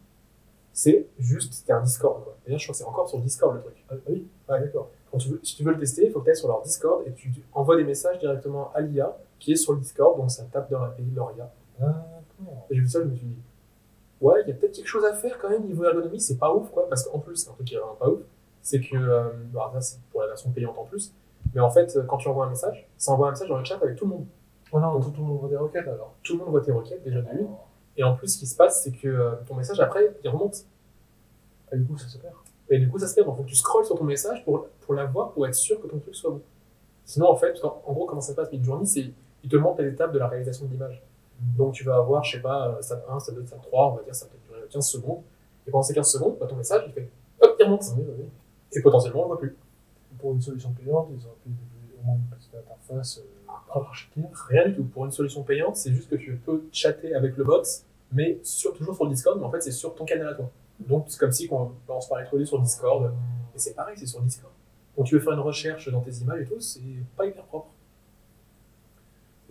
c'est 0.72 1.06
juste, 1.18 1.52
c'était 1.52 1.72
un 1.72 1.82
Discord, 1.82 2.24
quoi. 2.24 2.36
D'ailleurs, 2.44 2.58
je 2.58 2.64
crois 2.66 2.72
que 2.72 2.78
c'est 2.78 2.84
encore 2.84 3.08
sur 3.08 3.18
Discord 3.20 3.54
le 3.56 3.62
truc. 3.62 3.76
Ah, 3.90 3.94
oui, 4.08 4.26
Ouais. 4.48 4.60
d'accord. 4.60 4.90
Quand 5.12 5.18
tu 5.18 5.28
veux, 5.28 5.40
si 5.42 5.56
tu 5.56 5.62
veux 5.64 5.72
le 5.72 5.78
tester, 5.78 6.06
il 6.06 6.12
faut 6.12 6.20
que 6.20 6.24
tu 6.24 6.30
ailles 6.30 6.36
sur 6.36 6.48
leur 6.48 6.62
Discord 6.62 7.02
et 7.06 7.12
tu 7.12 7.30
envoies 7.52 7.76
des 7.76 7.84
messages 7.84 8.18
directement 8.18 8.72
à 8.74 8.80
l'IA 8.80 9.16
qui 9.38 9.52
est 9.52 9.56
sur 9.56 9.72
le 9.74 9.80
Discord, 9.80 10.16
donc 10.18 10.30
ça 10.30 10.44
tape 10.50 10.70
dans 10.70 10.80
l'API 10.82 11.02
de 11.04 11.14
leur 11.16 11.32
IA. 11.36 11.50
D'accord. 11.78 12.66
Et 12.70 12.78
vu 12.78 12.88
ça, 12.88 13.00
je 13.00 13.04
me 13.04 13.14
suis 13.14 13.26
dit, 13.26 13.36
ouais, 14.26 14.42
il 14.42 14.48
y 14.48 14.52
a 14.52 14.54
peut-être 14.54 14.74
quelque 14.74 14.86
chose 14.86 15.04
à 15.04 15.14
faire 15.14 15.38
quand 15.38 15.50
même 15.50 15.64
niveau 15.64 15.84
ergonomie, 15.84 16.20
c'est 16.20 16.38
pas 16.38 16.54
ouf 16.54 16.70
quoi, 16.70 16.88
parce 16.88 17.04
qu'en 17.04 17.18
plus, 17.18 17.36
c'est 17.36 17.50
un 17.50 17.52
truc 17.54 17.66
qui 17.66 17.74
est 17.74 17.78
vraiment 17.78 17.94
pas 17.94 18.08
ouf, 18.08 18.20
c'est 18.62 18.80
que, 18.80 18.96
euh, 18.96 19.30
ça 19.74 19.80
c'est 19.80 20.00
pour 20.10 20.22
la 20.22 20.28
version 20.28 20.50
payante 20.50 20.76
en 20.78 20.84
plus, 20.84 21.12
mais 21.54 21.60
en 21.60 21.70
fait, 21.70 21.98
quand 22.08 22.18
tu 22.18 22.28
envoies 22.28 22.46
un 22.46 22.50
message, 22.50 22.88
ça 22.98 23.12
envoie 23.12 23.28
un 23.28 23.30
message 23.30 23.48
dans 23.48 23.58
le 23.58 23.64
chat 23.64 23.78
avec 23.82 23.96
tout 23.96 24.04
le 24.04 24.10
monde. 24.10 24.26
Oh 24.72 24.80
non, 24.80 25.00
tout, 25.00 25.10
tout 25.10 25.20
le 25.20 25.26
monde 25.28 25.38
voit 25.38 25.48
des 25.48 25.56
requêtes 25.56 25.86
alors. 25.86 26.14
Tout 26.22 26.32
le 26.34 26.40
monde 26.40 26.50
voit 26.50 26.60
tes 26.60 26.72
requêtes 26.72 27.02
déjà 27.04 27.22
de 27.22 27.30
une, 27.38 27.48
et 27.96 28.02
en 28.02 28.14
plus, 28.14 28.28
ce 28.28 28.38
qui 28.38 28.46
se 28.46 28.56
passe, 28.56 28.82
c'est 28.82 28.92
que 28.92 29.08
euh, 29.08 29.36
ton 29.46 29.54
message 29.54 29.80
après, 29.80 30.16
il 30.22 30.28
remonte. 30.28 30.66
Et 31.72 31.76
du 31.76 31.84
coup, 31.86 31.96
ça 31.96 32.08
se 32.08 32.18
perd. 32.18 32.34
Et 32.68 32.78
du 32.78 32.88
coup, 32.88 32.98
ça 32.98 33.06
se 33.06 33.14
perd, 33.14 33.26
donc 33.26 33.36
faut 33.36 33.42
que 33.44 33.48
tu 33.48 33.54
scrolles 33.54 33.84
sur 33.84 33.96
ton 33.96 34.04
message 34.04 34.44
pour, 34.44 34.66
pour 34.80 34.94
l'avoir, 34.94 35.32
pour 35.32 35.46
être 35.46 35.54
sûr 35.54 35.80
que 35.80 35.86
ton 35.86 35.98
truc 35.98 36.14
soit 36.14 36.30
bon. 36.32 36.42
Sinon, 37.04 37.28
en 37.28 37.36
fait, 37.36 37.64
en, 37.64 37.80
en 37.86 37.92
gros, 37.92 38.06
comment 38.06 38.20
ça 38.20 38.32
se 38.32 38.36
passe? 38.36 38.50
Midjourney, 38.50 38.86
c'est, 38.86 39.12
il 39.44 39.48
te 39.48 39.56
montre 39.56 39.80
les 39.82 39.90
étapes 39.90 40.12
de 40.12 40.18
la 40.18 40.26
réalisation 40.26 40.66
de 40.66 40.72
l'image. 40.72 41.00
Donc 41.40 41.74
tu 41.74 41.84
vas 41.84 41.96
avoir, 41.96 42.24
je 42.24 42.36
sais 42.36 42.42
pas, 42.42 42.68
euh, 42.68 42.82
stade 42.82 43.02
1, 43.08 43.20
stade 43.20 43.34
2, 43.36 43.46
stade 43.46 43.60
3, 43.62 43.92
on 43.92 43.96
va 43.96 44.02
dire, 44.02 44.14
ça 44.14 44.26
peut 44.26 44.38
durer 44.48 44.66
15 44.70 44.86
secondes. 44.86 45.22
Et 45.66 45.70
pendant 45.70 45.82
ces 45.82 45.94
15 45.94 46.10
secondes, 46.10 46.36
bah, 46.38 46.46
ton 46.46 46.56
message, 46.56 46.84
il 46.86 46.92
fait 46.92 47.08
hop, 47.40 47.56
il 47.58 47.64
remonte. 47.64 47.82
Oui, 47.96 48.04
oui, 48.06 48.14
oui. 48.18 48.28
Et 48.72 48.80
potentiellement, 48.80 49.20
on 49.20 49.22
le 49.24 49.28
voit 49.28 49.38
plus. 49.38 49.56
Pour 50.18 50.32
une 50.32 50.40
solution 50.40 50.70
payante, 50.72 51.08
ils 51.10 51.26
auraient 51.26 51.36
pu 51.42 51.50
développer 51.50 52.00
au 52.00 52.06
moins 52.06 52.16
une 52.16 52.36
petite 52.36 52.54
interface 52.54 53.18
euh, 53.18 53.52
propre 53.68 53.88
architecture. 53.88 54.46
Rien 54.48 54.68
du 54.68 54.74
tout. 54.74 54.84
Pour 54.84 55.04
une 55.04 55.10
solution 55.10 55.42
payante, 55.42 55.76
c'est 55.76 55.92
juste 55.92 56.08
que 56.08 56.16
tu 56.16 56.36
peux 56.36 56.64
chatter 56.72 57.14
avec 57.14 57.36
le 57.36 57.44
bot, 57.44 57.62
mais 58.12 58.38
sur, 58.42 58.72
toujours 58.72 58.94
sur 58.94 59.04
le 59.04 59.10
Discord, 59.10 59.38
mais 59.38 59.44
en 59.44 59.50
fait, 59.50 59.60
c'est 59.60 59.72
sur 59.72 59.94
ton 59.94 60.04
canal 60.04 60.28
à 60.28 60.34
toi. 60.34 60.50
Donc 60.78 61.06
c'est 61.08 61.18
comme 61.18 61.32
si 61.32 61.48
on, 61.50 61.72
on 61.88 62.00
se 62.00 62.08
parlait 62.08 62.26
tous 62.28 62.36
les 62.36 62.46
sur 62.46 62.60
Discord. 62.60 63.12
Et 63.54 63.58
c'est 63.58 63.74
pareil, 63.74 63.96
c'est 63.98 64.06
sur 64.06 64.20
Discord. 64.20 64.52
Quand 64.96 65.02
tu 65.02 65.14
veux 65.14 65.20
faire 65.20 65.34
une 65.34 65.40
recherche 65.40 65.90
dans 65.90 66.00
tes 66.00 66.12
images 66.12 66.40
et 66.40 66.44
tout, 66.44 66.60
c'est 66.60 66.80
pas 67.16 67.26
hyper 67.26 67.44
propre. 67.44 67.68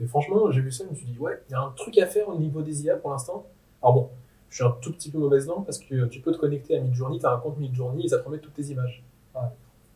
Et 0.02 0.06
franchement, 0.08 0.52
j'ai 0.52 0.62
vu 0.62 0.72
ça, 0.72 0.84
je 0.86 0.90
me 0.90 0.96
suis 0.96 1.06
dit, 1.06 1.18
ouais, 1.20 1.42
il 1.50 1.54
y 1.54 1.56
a 1.56 1.62
un 1.62 1.72
truc 1.72 1.98
à 1.98 2.06
faire 2.06 2.28
au 2.30 2.36
niveau 2.38 2.62
des 2.62 2.84
IA 2.84 2.98
pour 2.98 3.12
l'instant. 3.12 3.46
Alors 3.82 3.94
bon, 3.94 4.10
je 4.50 4.56
suis 4.56 4.64
un 4.66 4.76
tout 4.82 4.92
petit 4.92 5.10
peu 5.12 5.18
mauvaise 5.18 5.48
langue 5.48 5.66
parce 5.66 5.80
que 5.80 6.06
tu 6.06 6.20
peux 6.22 6.32
te 6.34 6.38
connecter 6.38 6.78
à 6.78 6.82
Midjourney, 6.82 7.20
tu 7.20 7.26
as 7.26 7.32
un 7.34 7.38
compte 7.40 7.58
Midjourney 7.58 8.06
et 8.06 8.08
ça 8.10 8.20
te 8.20 8.26
remet 8.26 8.40
toutes 8.40 8.54
tes 8.54 8.64
images. 8.66 9.04
Ah. 9.34 9.52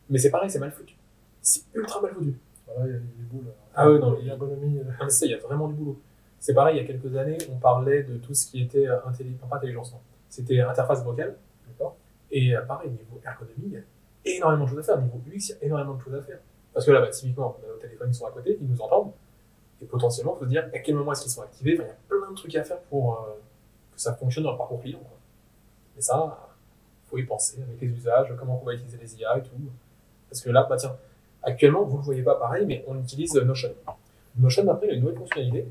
Mais 0.08 0.18
c'est 0.18 0.30
pareil, 0.30 0.50
c'est 0.50 0.58
mal 0.58 0.70
foutu. 0.72 0.96
C'est 1.42 1.62
ultra 1.74 2.00
mal 2.00 2.12
foutu. 2.14 2.34
Voilà, 2.66 2.86
il 2.90 2.92
y 2.92 2.96
a 2.96 2.98
des 2.98 3.04
boules. 3.30 3.46
euh, 3.48 3.52
Ah 3.74 3.90
ouais, 3.90 3.98
non, 3.98 4.12
mais- 4.12 4.22
l'ergonomie. 4.22 4.78
euh, 4.78 4.84
Non, 4.84 4.90
mais 5.04 5.10
ça, 5.10 5.26
il 5.26 5.32
y 5.32 5.34
a 5.34 5.38
vraiment 5.38 5.68
du 5.68 5.74
boulot. 5.74 5.98
C'est 6.38 6.54
pareil, 6.54 6.76
il 6.76 6.80
y 6.80 6.84
a 6.84 6.86
quelques 6.86 7.14
années, 7.16 7.36
on 7.52 7.56
parlait 7.58 8.02
de 8.02 8.16
tout 8.16 8.32
ce 8.32 8.46
qui 8.50 8.62
était 8.62 8.86
euh, 8.88 8.96
intelli- 9.08 9.36
pas 9.48 9.56
intelligence, 9.56 9.92
non. 9.92 9.98
C'était 10.30 10.60
interface 10.60 11.04
vocale. 11.04 11.36
D'accord. 11.68 11.96
Et 12.30 12.56
euh, 12.56 12.62
pareil, 12.62 12.90
niveau 12.90 13.20
ergonomie, 13.24 13.54
il 13.66 13.72
y 13.72 13.76
a 13.76 14.36
énormément 14.36 14.64
de 14.64 14.70
choses 14.70 14.78
à 14.78 14.82
faire. 14.82 15.00
Niveau 15.02 15.20
UX, 15.26 15.36
il 15.36 15.50
y 15.50 15.52
a 15.52 15.56
énormément 15.66 15.94
de 15.94 16.00
choses 16.00 16.14
à 16.14 16.22
faire. 16.22 16.38
Parce 16.72 16.86
que 16.86 16.92
là, 16.92 17.00
bah, 17.00 17.08
typiquement, 17.08 17.56
on 17.60 17.64
a 17.68 17.72
nos 17.74 17.78
téléphones 17.78 18.10
qui 18.10 18.14
sont 18.18 18.26
à 18.26 18.30
côté, 18.30 18.56
ils 18.60 18.66
nous 18.68 18.80
entendent. 18.80 19.10
Et 19.82 19.86
potentiellement, 19.86 20.34
il 20.36 20.38
faut 20.38 20.44
se 20.44 20.50
dire 20.50 20.68
à 20.74 20.78
quel 20.78 20.94
moment 20.94 21.12
est-ce 21.12 21.22
qu'ils 21.22 21.30
sont 21.30 21.42
activés? 21.42 21.72
Il 21.72 21.78
y 21.78 21.82
a 21.82 21.96
plein 22.08 22.30
de 22.30 22.36
trucs 22.36 22.54
à 22.54 22.64
faire 22.64 22.80
pour 22.82 23.14
euh, 23.14 23.32
que 23.94 24.00
ça 24.00 24.14
fonctionne 24.14 24.44
dans 24.44 24.52
le 24.52 24.58
parcours 24.58 24.80
client. 24.80 24.98
Quoi. 24.98 25.18
Et 25.96 26.02
ça, 26.02 26.50
il 27.06 27.10
faut 27.10 27.18
y 27.18 27.24
penser 27.24 27.62
avec 27.62 27.80
les 27.80 27.88
usages, 27.88 28.34
comment 28.38 28.60
on 28.62 28.66
va 28.66 28.74
utiliser 28.74 28.98
les 28.98 29.16
IA 29.16 29.38
et 29.38 29.42
tout. 29.42 29.50
Parce 30.28 30.42
que 30.42 30.50
là, 30.50 30.66
bah 30.68 30.76
tiens, 30.76 30.96
actuellement, 31.42 31.84
vous 31.84 31.94
ne 31.94 31.98
le 31.98 32.04
voyez 32.04 32.22
pas 32.22 32.34
pareil, 32.34 32.66
mais 32.66 32.84
on 32.86 32.98
utilise 32.98 33.36
euh, 33.36 33.44
Notion. 33.44 33.72
Notion, 34.38 34.68
après, 34.70 34.86
il 34.86 34.90
y 34.90 34.92
a 34.92 34.96
une 34.96 35.02
nouvelle 35.02 35.18
fonctionnalité 35.18 35.66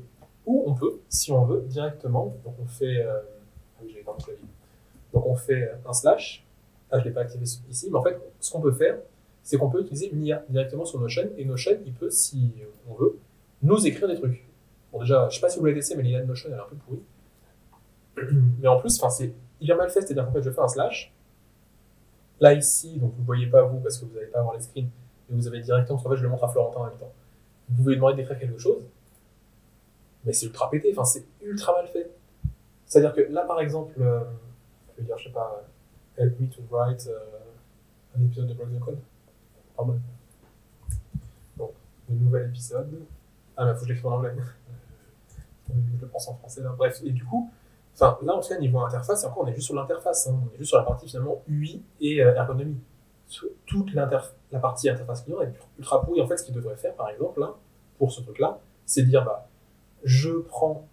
où 0.46 0.64
on 0.66 0.74
peut, 0.74 0.98
si 1.08 1.32
on 1.32 1.44
veut, 1.44 1.62
directement, 1.62 2.34
donc 2.44 2.54
on 2.60 2.66
fait, 2.66 3.04
euh, 3.04 3.20
ah. 4.06 4.16
Donc 5.12 5.26
on 5.26 5.34
fait 5.34 5.72
un 5.86 5.92
slash, 5.92 6.44
là 6.90 6.98
je 6.98 7.04
l'ai 7.04 7.10
pas 7.10 7.22
activé 7.22 7.44
ici, 7.44 7.88
mais 7.90 7.98
en 7.98 8.02
fait, 8.02 8.20
ce 8.40 8.50
qu'on 8.50 8.60
peut 8.60 8.72
faire, 8.72 8.98
c'est 9.42 9.56
qu'on 9.56 9.70
peut 9.70 9.80
utiliser 9.80 10.10
une 10.10 10.24
IA 10.24 10.44
directement 10.48 10.84
sur 10.84 11.00
Notion, 11.00 11.28
et 11.36 11.44
Notion, 11.44 11.78
il 11.86 11.92
peut, 11.92 12.10
si 12.10 12.52
on 12.88 12.94
veut, 12.94 13.18
nous 13.62 13.86
écrire 13.86 14.08
des 14.08 14.16
trucs. 14.16 14.44
Bon 14.92 15.00
déjà, 15.00 15.28
je 15.28 15.36
sais 15.36 15.40
pas 15.40 15.48
si 15.48 15.58
vous 15.58 15.64
l'avez 15.64 15.78
testé, 15.78 15.96
mais 15.96 16.02
l'IA 16.02 16.20
de 16.20 16.26
Notion, 16.26 16.48
elle 16.50 16.56
est 16.56 16.60
un 16.60 16.64
peu 16.64 16.76
pourrie. 16.76 17.02
Mais 18.60 18.68
en 18.68 18.80
plus, 18.80 19.00
c'est 19.10 19.32
hyper 19.60 19.76
mal 19.76 19.90
fait, 19.90 20.00
c'est-à-dire 20.00 20.26
qu'en 20.26 20.32
fait, 20.32 20.42
je 20.42 20.50
fais 20.50 20.60
un 20.60 20.68
slash. 20.68 21.14
Là, 22.40 22.54
ici, 22.54 22.98
donc 22.98 23.12
vous 23.14 23.20
ne 23.20 23.26
voyez 23.26 23.46
pas 23.46 23.62
vous, 23.62 23.78
parce 23.78 23.98
que 23.98 24.06
vous 24.06 24.14
n'allez 24.14 24.26
pas 24.26 24.40
avoir 24.40 24.54
les 24.54 24.62
screens, 24.62 24.88
mais 25.28 25.36
vous 25.36 25.46
avez 25.46 25.60
directement, 25.60 25.98
parce 25.98 26.14
fait, 26.14 26.18
je 26.18 26.22
le 26.22 26.30
montre 26.30 26.44
à 26.44 26.48
Florentin 26.48 26.80
en 26.80 26.86
même 26.86 26.96
temps. 26.96 27.12
Vous 27.68 27.76
pouvez 27.76 27.90
lui 27.90 27.96
demander 27.96 28.16
d'écrire 28.16 28.38
quelque 28.38 28.58
chose, 28.58 28.82
mais 30.24 30.32
c'est 30.32 30.46
ultra 30.46 30.70
pété, 30.70 30.90
enfin, 30.92 31.04
c'est 31.04 31.24
ultra 31.42 31.74
mal 31.74 31.86
fait. 31.86 32.10
C'est-à-dire 32.86 33.12
que 33.12 33.20
là, 33.32 33.42
par 33.42 33.60
exemple, 33.60 33.94
euh, 34.00 34.20
je 34.94 35.00
veux 35.00 35.06
dire, 35.06 35.18
je 35.18 35.24
sais 35.24 35.32
pas, 35.32 35.62
help 36.16 36.40
me 36.40 36.48
to 36.48 36.62
write 36.70 37.06
euh, 37.08 38.18
un 38.18 38.24
épisode 38.24 38.48
de 38.48 38.54
the 38.54 38.80
Code. 38.80 38.98
mal. 39.78 40.00
Donc, 41.56 41.72
le 42.08 42.16
nouvel 42.16 42.48
épisode. 42.48 43.04
Ah, 43.60 43.66
mais 43.66 43.74
faut 43.74 43.80
que 43.80 43.86
je 43.88 43.92
l'écrive 43.92 44.06
en 44.06 44.16
anglais. 44.16 44.32
Je 45.68 46.00
le 46.00 46.06
pense 46.08 46.28
en 46.28 46.34
français 46.34 46.62
là. 46.62 46.70
Bref, 46.76 47.00
et 47.04 47.10
du 47.10 47.24
coup, 47.24 47.50
Enfin, 47.94 48.16
là, 48.22 48.34
en 48.34 48.40
tout 48.40 48.48
cas, 48.48 48.56
niveau 48.58 48.78
interface, 48.80 49.24
encore, 49.24 49.42
on 49.42 49.46
est 49.48 49.52
juste 49.54 49.66
sur 49.66 49.74
l'interface. 49.74 50.26
hein. 50.28 50.40
On 50.42 50.54
est 50.54 50.58
juste 50.58 50.70
sur 50.70 50.78
la 50.78 50.84
partie 50.84 51.06
finalement 51.08 51.42
UI 51.48 51.82
et 52.00 52.22
euh, 52.22 52.34
ergonomie. 52.34 52.78
Toute 53.66 53.92
la 53.92 54.06
partie 54.60 54.88
interface 54.88 55.22
client 55.22 55.42
est 55.42 55.52
ultra 55.78 56.00
pourrie. 56.02 56.22
En 56.22 56.26
fait, 56.26 56.38
ce 56.38 56.44
qu'il 56.44 56.54
devrait 56.54 56.76
faire, 56.76 56.94
par 56.94 57.10
exemple, 57.10 57.40
là, 57.40 57.54
pour 57.98 58.10
ce 58.10 58.22
truc-là, 58.22 58.58
c'est 58.86 59.02
dire 59.02 59.24
bah, 59.24 59.46
je 60.04 60.30
prends 60.30 60.86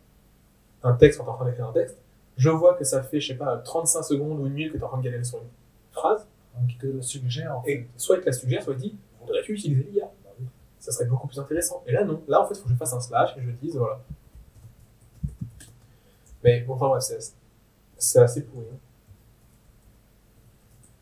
un 0.84 0.94
texte 0.96 1.20
quand 1.20 1.24
tu 1.26 1.30
es 1.30 1.34
en 1.34 1.36
train 1.38 1.46
d'écrire 1.46 1.68
un 1.68 1.72
texte, 1.74 1.98
je 2.36 2.50
vois 2.50 2.74
que 2.74 2.84
ça 2.84 3.02
fait, 3.04 3.20
je 3.22 3.28
sais 3.32 3.38
pas, 3.38 3.56
35 3.58 4.02
secondes 4.04 4.40
ou 4.42 4.48
une 4.48 4.54
minute 4.54 4.74
que 4.74 4.78
tu 4.78 4.82
es 4.82 4.86
en 4.86 4.90
train 4.90 4.98
de 4.98 5.04
galérer 5.04 5.24
sur 5.24 5.38
une 5.38 5.48
phrase, 5.94 6.28
Qui 6.68 6.78
te 6.78 6.88
le 6.88 7.02
suggère, 7.02 7.58
en 7.58 7.62
fait. 7.62 7.72
et 7.72 7.88
soit 7.96 8.18
il 8.18 8.22
te 8.22 8.26
la 8.26 8.34
suggère, 8.34 8.62
soit 8.64 8.74
il 8.74 8.80
dit 8.80 8.98
voudrais-tu 9.22 9.54
utiliser 9.54 9.84
l'IA 9.92 10.07
Ça 10.88 10.94
serait 10.94 11.06
beaucoup 11.10 11.28
plus 11.28 11.38
intéressant. 11.38 11.84
Et 11.86 11.92
là, 11.92 12.06
non. 12.06 12.24
Là, 12.30 12.42
en 12.42 12.48
fait, 12.48 12.54
il 12.54 12.60
faut 12.60 12.64
que 12.64 12.70
je 12.70 12.76
fasse 12.78 12.94
un 12.94 13.02
slash 13.02 13.36
et 13.36 13.42
je 13.42 13.52
dise 13.52 13.76
voilà. 13.76 14.00
Mais 16.46 16.62
bon, 16.62 16.76
enfin, 16.76 16.88
ouais, 16.90 17.00
c'est 17.98 18.20
assez 18.20 18.44
pourri. 18.44 18.66
hein. 18.72 18.78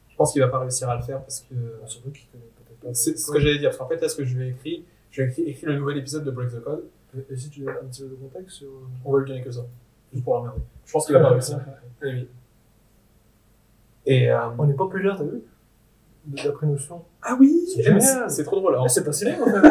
Je 0.10 0.16
pense 0.16 0.32
qu'il 0.32 0.42
va 0.42 0.48
pas 0.48 0.58
réussir 0.60 0.90
à 0.90 0.96
le 0.96 1.04
faire 1.04 1.20
parce 1.22 1.42
que. 1.42 1.54
Surtout 1.86 2.10
qu'il 2.10 2.28
connaît 2.30 2.44
peut-être 2.66 2.80
pas. 2.80 2.94
C'est 2.96 3.16
ce 3.16 3.32
que 3.32 3.40
j'allais 3.40 3.60
dire. 3.60 3.70
Parce 3.70 3.78
qu'en 3.78 3.88
fait, 3.88 4.02
là, 4.02 4.10
ce 4.10 4.16
que 4.16 4.26
je 4.26 4.36
vais 4.38 4.50
écrire, 4.50 4.82
je 5.12 5.22
vais 5.22 5.30
écrire, 5.30 5.48
écrire 5.50 5.70
le 5.70 5.78
nouvel 5.78 5.98
épisode 5.98 6.24
de 6.24 6.32
Break 6.32 6.50
the 6.52 6.64
Code. 6.64 6.86
Et- 7.16 7.34
Et 7.34 7.38
si 7.38 7.50
tu 7.52 7.60
donnes 7.62 7.76
un 7.84 7.86
petit 7.86 8.02
peu 8.02 8.10
de 8.10 8.16
contexte 8.16 8.56
sur. 8.58 8.70
On 9.04 9.12
va 9.14 9.20
lui 9.20 9.28
donner 9.28 9.44
que 9.44 9.52
ça. 9.52 9.66
Juste 10.12 10.24
pour 10.24 10.34
l'emmerder. 10.36 10.62
Je 10.86 10.92
pense 10.92 11.06
qu'il 11.06 11.14
va 11.14 11.22
pas 11.22 11.30
réussir. 11.34 11.60
Et 12.02 12.08
oui. 12.14 12.28
Et. 14.08 14.32
euh, 14.32 14.50
On 14.58 14.68
est 14.68 14.74
populaire, 14.74 15.16
t'as 15.18 15.26
vu? 15.26 15.42
D'après 16.26 16.66
notion. 16.66 17.04
Ah 17.22 17.38
oui 17.40 17.68
C'est 18.28 18.44
trop 18.44 18.60
drôle. 18.60 18.74
Alors, 18.74 18.90
c'est 18.90 19.04
pas 19.04 19.12
si 19.12 19.26
bien, 19.26 19.38
en 19.42 19.46
fait. 19.46 19.62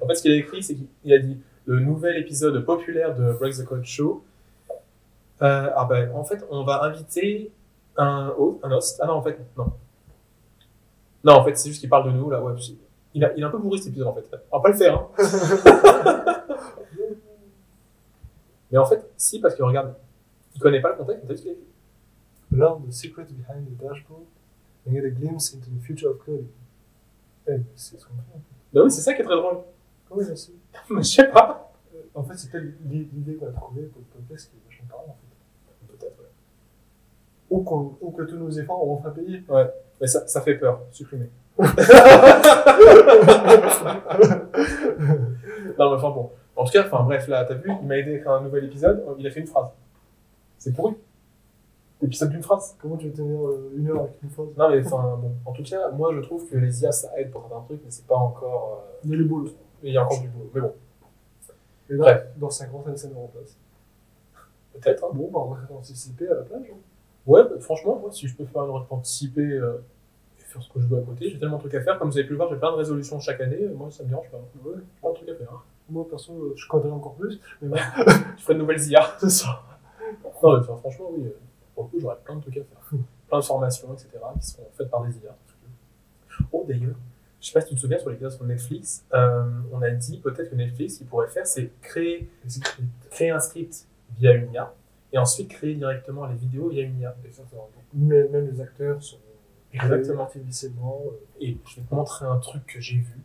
En 0.00 0.06
fait, 0.06 0.14
ce 0.14 0.22
qu'il 0.22 0.32
a 0.32 0.36
écrit, 0.36 0.62
c'est 0.62 0.74
qu'il 0.74 1.12
a 1.12 1.18
dit 1.18 1.36
le 1.66 1.80
nouvel 1.80 2.16
épisode 2.18 2.64
populaire 2.64 3.14
de 3.14 3.32
Break 3.32 3.54
the 3.56 3.64
Code 3.64 3.84
Show. 3.84 4.24
Euh, 5.42 5.70
ah 5.74 5.86
ben, 5.88 6.10
en 6.14 6.24
fait, 6.24 6.44
on 6.50 6.64
va 6.64 6.82
inviter 6.84 7.50
un 7.96 8.32
host, 8.36 8.58
un 8.62 8.70
host. 8.72 9.00
Ah 9.02 9.06
non, 9.06 9.14
en 9.14 9.22
fait, 9.22 9.38
non. 9.56 9.72
Non, 11.24 11.34
en 11.34 11.44
fait, 11.44 11.56
c'est 11.56 11.68
juste 11.68 11.80
qu'il 11.80 11.90
parle 11.90 12.12
de 12.12 12.16
nous, 12.16 12.30
là, 12.30 12.42
ouais. 12.42 12.52
Il 13.14 13.24
a, 13.24 13.32
il 13.36 13.44
a 13.44 13.48
un 13.48 13.50
peu 13.50 13.58
bourré 13.58 13.78
cet 13.78 13.88
épisode, 13.88 14.08
en 14.08 14.14
fait. 14.14 14.24
On 14.50 14.58
va 14.58 14.62
pas 14.62 14.70
le 14.70 14.76
faire, 14.76 14.98
hein. 14.98 15.08
Mais 18.70 18.78
en 18.78 18.86
fait, 18.86 19.04
si, 19.18 19.38
parce 19.38 19.54
que 19.54 19.62
regarde, 19.62 19.94
il 20.54 20.60
connaît 20.60 20.80
pas 20.80 20.90
le 20.90 20.96
contexte, 20.96 21.46
t'as 22.52 22.58
vu 22.58 22.62
ce 22.62 22.68
qu'il 22.68 22.70
a 22.70 22.76
écrit 22.76 22.76
Learn 22.78 22.86
the 22.88 22.92
secret 22.92 23.24
behind 23.32 23.66
the 23.66 23.76
dashboard 23.82 24.24
and 24.86 24.92
get 24.92 25.04
a 25.04 25.10
glimpse 25.10 25.54
into 25.54 25.70
the 25.70 25.80
future 25.82 26.08
of 26.10 26.18
coding. 26.18 26.48
Eh, 27.46 27.52
mais 27.52 27.62
c'est 27.76 27.98
ce 27.98 28.04
qu'on 28.06 28.14
fait. 28.14 28.38
Bah 28.72 28.80
oui, 28.84 28.90
c'est 28.90 29.00
ça 29.02 29.14
qui 29.14 29.22
est 29.22 29.24
très 29.24 29.36
drôle. 29.36 29.58
Comment 30.08 30.22
il 30.22 30.30
a 30.30 30.36
su 30.36 30.52
Mais 30.90 31.02
je 31.02 31.08
sais 31.08 31.28
pas. 31.28 31.72
Euh, 31.94 31.98
En 32.14 32.22
fait, 32.22 32.36
c'était 32.36 32.60
l'idée 32.88 33.34
qu'on 33.36 33.46
a 33.48 33.52
trouvée 33.52 33.82
pour 33.82 34.00
le 34.00 34.06
podcast 34.20 34.50
qui 34.50 34.56
est 34.56 34.60
vachement 34.68 34.86
parlant, 34.88 35.08
en 35.08 35.16
fait. 35.16 35.96
Peut-être, 35.98 36.18
ouais. 36.20 36.26
Ou, 37.50 37.62
qu'on- 37.62 37.96
ou 38.00 38.10
que 38.10 38.22
tous 38.22 38.36
nos 38.36 38.50
efforts 38.50 38.86
on 38.88 38.98
fera 38.98 39.12
payer. 39.14 39.42
Mais 40.00 40.06
ça, 40.06 40.26
ça 40.26 40.40
fait 40.40 40.54
peur, 40.56 40.80
supprimer. 40.90 41.30
Non, 45.78 45.90
mais 45.90 45.96
enfin 45.96 46.10
bon. 46.10 46.30
En 46.56 46.64
tout 46.64 46.72
cas, 46.72 46.84
enfin 46.86 47.02
bref, 47.02 47.26
là, 47.28 47.44
t'as 47.44 47.54
vu, 47.54 47.70
il 47.80 47.86
m'a 47.88 47.96
aidé 47.96 48.12
à 48.12 48.16
écrire 48.16 48.32
un 48.32 48.42
nouvel 48.42 48.64
épisode, 48.64 49.02
il 49.18 49.26
a 49.26 49.30
fait 49.30 49.40
une 49.40 49.46
phrase. 49.46 49.68
C'est 50.58 50.72
pourri. 50.74 50.94
L'épisode 52.02 52.30
d'une 52.30 52.42
phrase. 52.42 52.76
Comment 52.80 52.96
tu 52.96 53.06
veux 53.06 53.12
tenir 53.12 53.46
euh, 53.46 53.72
une 53.76 53.88
heure 53.88 54.00
avec 54.02 54.12
une 54.22 54.30
phrase? 54.30 54.48
Non, 54.56 54.68
mais 54.70 54.84
enfin, 54.84 55.18
bon. 55.22 55.32
En 55.46 55.52
tout 55.52 55.62
cas, 55.62 55.90
moi, 55.92 56.12
je 56.14 56.20
trouve 56.20 56.48
que 56.48 56.56
les 56.56 56.82
IA, 56.82 56.90
ça 56.92 57.10
aide 57.18 57.30
pour 57.30 57.42
certains 57.48 57.64
trucs, 57.64 57.80
mais 57.84 57.90
c'est 57.90 58.06
pas 58.06 58.16
encore. 58.16 58.82
euh, 58.84 58.98
Il 59.04 59.10
y 59.10 59.14
a 59.14 59.16
les 59.18 59.24
boules. 59.24 59.50
Il 59.84 59.92
y 59.92 59.96
a 59.96 60.04
encore 60.04 60.20
du 60.20 60.28
boulot. 60.28 60.50
Mais 60.54 60.60
bon, 60.60 60.72
Et 61.90 61.92
là, 61.94 61.98
Bref. 61.98 62.26
dans 62.38 62.50
5 62.50 62.74
ans, 62.74 62.82
ça, 62.86 62.96
ça 62.96 63.08
nous 63.08 63.20
remplace. 63.20 63.56
peut-être. 64.74 65.04
Hein. 65.04 65.08
Bon, 65.14 65.28
bah, 65.32 65.38
on 65.42 65.50
va 65.52 65.78
anticiper 65.78 66.28
à 66.28 66.34
la 66.34 66.42
plage. 66.42 66.66
hein. 66.72 66.76
Ouais, 67.26 67.44
bah, 67.44 67.50
franchement, 67.60 67.98
moi, 68.00 68.10
si 68.10 68.26
je 68.26 68.36
peux 68.36 68.44
faire 68.46 68.64
une 68.64 68.70
retraite 68.70 68.92
anticipée 68.92 69.40
euh, 69.52 69.78
et 70.40 70.42
faire 70.44 70.60
ce 70.60 70.70
que 70.72 70.80
je 70.80 70.86
veux 70.86 70.98
à 70.98 71.02
côté, 71.02 71.30
j'ai 71.30 71.38
tellement 71.38 71.56
de 71.56 71.60
trucs 71.62 71.74
à 71.74 71.82
faire. 71.82 71.98
Comme 72.00 72.10
vous 72.10 72.18
avez 72.18 72.26
pu 72.26 72.32
le 72.32 72.36
voir, 72.38 72.48
j'ai 72.50 72.56
plein 72.56 72.72
de 72.72 72.76
résolutions 72.76 73.20
chaque 73.20 73.40
année. 73.40 73.68
Moi, 73.76 73.90
ça 73.92 74.02
me 74.02 74.08
dérange 74.08 74.28
pas. 74.30 74.38
Ouais. 74.38 74.74
J'ai 74.76 75.00
plein 75.00 75.10
de 75.10 75.14
trucs 75.14 75.28
à 75.28 75.34
faire. 75.36 75.52
hein. 75.52 75.62
Moi, 75.88 76.04
perso, 76.08 76.32
euh, 76.32 76.52
je 76.56 76.66
coderai 76.68 76.90
encore 76.90 77.14
plus. 77.14 77.38
Mais 77.60 77.68
bon, 77.68 77.76
Je 78.38 78.42
ferai 78.42 78.54
de 78.54 78.58
nouvelles 78.58 78.82
IA. 78.88 79.02
c'est 79.20 79.30
ça. 79.30 79.62
Non, 80.42 80.52
mais 80.54 80.58
enfin, 80.58 80.76
franchement, 80.76 81.06
oui. 81.12 81.24
euh, 81.26 81.30
Pour 81.74 81.84
le 81.84 81.90
coup, 81.90 82.00
j'aurais 82.00 82.16
plein 82.24 82.36
de 82.36 82.40
trucs 82.42 82.56
à 82.56 82.60
faire. 82.64 82.98
plein 83.28 83.38
de 83.38 83.44
formations, 83.44 83.92
etc., 83.94 84.08
qui 84.40 84.46
seront 84.46 84.66
faites 84.76 84.90
par 84.90 85.02
des 85.04 85.16
IA. 85.18 85.36
Oh, 86.52 86.64
d'ailleurs, 86.66 86.96
je 87.40 87.46
sais 87.46 87.52
pas 87.52 87.60
si 87.60 87.68
tu 87.70 87.74
te 87.74 87.80
souviens 87.80 87.98
sur 87.98 88.10
l'épisode 88.10 88.32
sur 88.32 88.44
Netflix, 88.44 89.04
euh, 89.14 89.44
on 89.72 89.82
a 89.82 89.90
dit 89.90 90.18
peut-être 90.20 90.50
que 90.50 90.54
Netflix, 90.54 90.94
ce 90.94 90.98
qu'il 90.98 91.06
pourrait 91.06 91.28
faire, 91.28 91.46
c'est 91.46 91.70
créer, 91.82 92.28
créer 93.10 93.30
un 93.30 93.40
script 93.40 93.86
via 94.18 94.32
une 94.34 94.52
IA 94.52 94.72
et 95.12 95.18
ensuite 95.18 95.48
créer 95.48 95.74
directement 95.74 96.26
les 96.26 96.36
vidéos 96.36 96.68
via 96.68 96.82
une 96.82 96.98
IA. 97.00 97.14
Exactement. 97.24 97.68
Donc, 97.74 98.30
même, 98.30 98.50
les 98.50 98.60
acteurs 98.60 99.02
sont 99.02 99.18
Exactement. 99.72 100.22
artificiellement. 100.24 101.02
euh, 101.06 101.16
Et 101.40 101.56
je 101.66 101.76
vais 101.80 101.86
te 101.86 101.94
montrer 101.94 102.26
un 102.26 102.38
truc 102.38 102.64
que 102.66 102.80
j'ai 102.80 102.96
vu. 102.98 103.18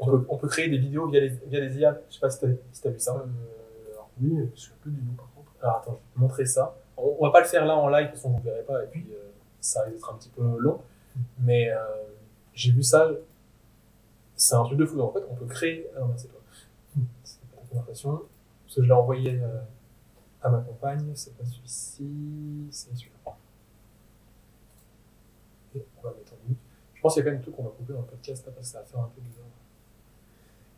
On 0.00 0.06
peut, 0.06 0.26
on 0.28 0.36
peut 0.36 0.48
créer 0.48 0.68
des 0.68 0.78
vidéos 0.78 1.06
via 1.08 1.20
les, 1.20 1.28
via 1.46 1.60
les 1.60 1.76
IA. 1.78 2.00
Je 2.08 2.14
sais 2.14 2.20
pas 2.20 2.30
si 2.30 2.38
si 2.72 2.82
t'as 2.82 2.90
vu 2.90 2.98
ça. 2.98 3.12
euh, 3.14 3.92
alors, 3.92 4.10
oui, 4.20 4.48
je 4.54 4.60
suis 4.60 4.72
un 4.72 4.76
peu 4.84 4.90
du 4.90 5.00
nom 5.02 5.12
par 5.14 5.28
contre. 5.34 5.52
Alors 5.62 5.76
attends, 5.76 5.92
je 5.92 5.96
vais 6.08 6.14
te 6.14 6.20
montrer 6.20 6.46
ça. 6.46 6.76
On, 7.02 7.16
on 7.18 7.26
va 7.26 7.32
pas 7.32 7.40
le 7.40 7.46
faire 7.46 7.66
là 7.66 7.76
en 7.76 7.88
live 7.88 8.08
parce 8.08 8.22
qu'on 8.22 8.30
vous 8.30 8.42
verrez 8.42 8.62
pas 8.62 8.82
et 8.84 8.86
puis 8.86 9.06
euh, 9.10 9.30
ça 9.60 9.82
risque 9.82 9.96
d'être 9.96 10.12
un 10.12 10.16
petit 10.16 10.28
peu 10.30 10.58
long. 10.58 10.80
Mais 11.40 11.68
euh, 11.70 11.78
j'ai 12.54 12.72
vu 12.72 12.82
ça. 12.82 13.10
C'est 14.36 14.54
un 14.54 14.64
truc 14.64 14.78
de 14.78 14.86
fou. 14.86 15.00
En 15.00 15.12
fait, 15.12 15.22
on 15.30 15.34
peut 15.34 15.46
créer. 15.46 15.88
Ah 15.96 16.00
non, 16.00 16.12
c'est 16.16 16.28
toi. 16.28 16.40
C'est 17.24 17.40
pas 17.40 17.60
ta 17.60 17.66
conversation. 17.68 18.22
Parce 18.64 18.76
que 18.76 18.82
je 18.82 18.86
l'ai 18.86 18.92
envoyé 18.92 19.40
euh, 19.40 19.60
à 20.42 20.50
ma 20.50 20.60
compagne. 20.60 21.12
C'est 21.14 21.36
pas 21.36 21.44
celui-ci. 21.44 22.68
C'est 22.70 22.96
celui-là. 22.96 23.36
On 25.74 26.02
va 26.02 26.14
mettre 26.14 26.32
en 26.32 26.48
mute. 26.48 26.58
Je 26.94 27.00
pense 27.00 27.14
qu'il 27.14 27.24
y 27.24 27.26
a 27.26 27.30
quand 27.30 27.34
même 27.34 27.42
trucs 27.42 27.56
qu'on 27.56 27.64
va 27.64 27.70
couper 27.70 27.92
dans 27.92 28.00
le 28.00 28.06
podcast 28.06 28.44
parce 28.44 28.56
que 28.58 28.64
ça 28.64 28.80
va 28.80 28.84
faire 28.84 29.00
un 29.00 29.10
peu 29.14 29.20
bizarre. 29.20 29.44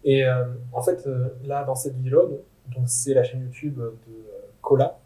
Et 0.04 0.24
en 0.72 0.82
fait, 0.82 1.08
là, 1.44 1.64
dans 1.64 1.74
cette 1.74 1.96
vidéo, 1.96 2.44
donc 2.68 2.84
c'est 2.86 3.14
la 3.14 3.24
chaîne 3.24 3.42
YouTube 3.42 3.78
de 3.78 4.24
Cola, 4.60 4.98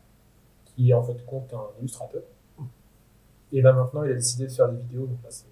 qui 0.78 0.90
est 0.90 0.94
en 0.94 1.02
fait 1.02 1.26
compte 1.26 1.52
un 1.52 1.66
illustrateur. 1.80 2.22
Et 3.50 3.60
là 3.60 3.72
maintenant, 3.72 4.04
il 4.04 4.12
a 4.12 4.14
décidé 4.14 4.46
de 4.46 4.52
faire 4.52 4.68
des 4.68 4.76
vidéos, 4.76 5.06
donc 5.06 5.18
là 5.24 5.30
c'est 5.30 5.46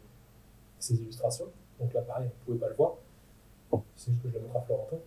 ses 0.79 0.95
illustrations. 0.95 1.47
Donc 1.81 1.93
là 1.93 2.03
pareil, 2.03 2.29
vous 2.29 2.45
pouvez 2.45 2.59
pas 2.59 2.68
le 2.68 2.77
voir. 2.77 2.95
C'est 3.97 4.12
juste 4.12 4.22
que 4.22 4.29
je 4.29 4.35
la 4.35 4.41
montre 4.41 4.57
à 4.57 4.61
Florentin. 4.61 4.99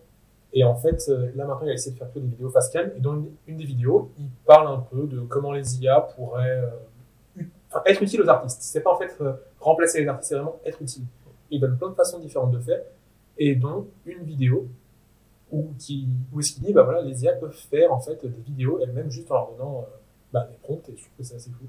Et 0.52 0.62
en 0.62 0.74
fait, 0.74 1.02
euh, 1.08 1.30
là 1.34 1.46
maintenant, 1.46 1.66
il 1.66 1.70
a 1.70 1.74
essayé 1.74 1.92
de 1.92 1.98
faire 1.98 2.12
que 2.12 2.18
des 2.18 2.26
vidéos 2.26 2.52
cam. 2.70 2.90
Et 2.94 3.00
dans 3.00 3.14
une, 3.46 3.56
des 3.56 3.64
vidéos, 3.64 4.10
il 4.18 4.28
parle 4.44 4.68
un 4.68 4.80
peu 4.80 5.06
de 5.06 5.20
comment 5.20 5.52
les 5.52 5.80
IA 5.80 6.00
pourraient 6.00 6.64
euh, 7.38 7.44
être 7.86 8.02
utiles 8.02 8.20
aux 8.20 8.28
artistes. 8.28 8.60
C'est 8.60 8.82
pas 8.82 8.92
en 8.92 8.98
fait 8.98 9.16
euh, 9.22 9.32
remplacer 9.58 10.02
les 10.02 10.08
artistes, 10.08 10.28
c'est 10.28 10.34
vraiment 10.34 10.60
être 10.66 10.82
utile. 10.82 11.04
Il 11.50 11.60
donne 11.60 11.78
plein 11.78 11.88
de 11.88 11.94
façons 11.94 12.18
différentes 12.18 12.50
de 12.50 12.60
faire. 12.60 12.82
Et 13.38 13.54
dont 13.54 13.86
une 14.04 14.22
vidéo 14.24 14.68
où, 15.50 15.72
qui, 15.78 16.08
où 16.32 16.40
est-ce 16.40 16.52
qu'il 16.52 16.64
dit, 16.64 16.74
bah 16.74 16.82
voilà, 16.82 17.00
les 17.00 17.24
IA 17.24 17.32
peuvent 17.32 17.56
faire 17.70 17.90
en 17.92 18.00
fait 18.00 18.20
des 18.22 18.42
vidéos 18.42 18.80
elles-mêmes 18.82 19.10
juste 19.10 19.30
en 19.30 19.34
leur 19.34 19.52
donnant 19.52 19.86
bah, 20.32 20.46
des 20.50 20.56
prompts. 20.58 20.88
Et 20.88 20.96
je 20.96 21.02
trouve 21.04 21.16
que 21.18 21.22
c'est 21.22 21.36
assez 21.36 21.50
fou. 21.50 21.64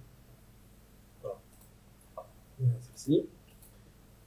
Voilà. 1.22 1.38
Celle-ci. 2.82 3.28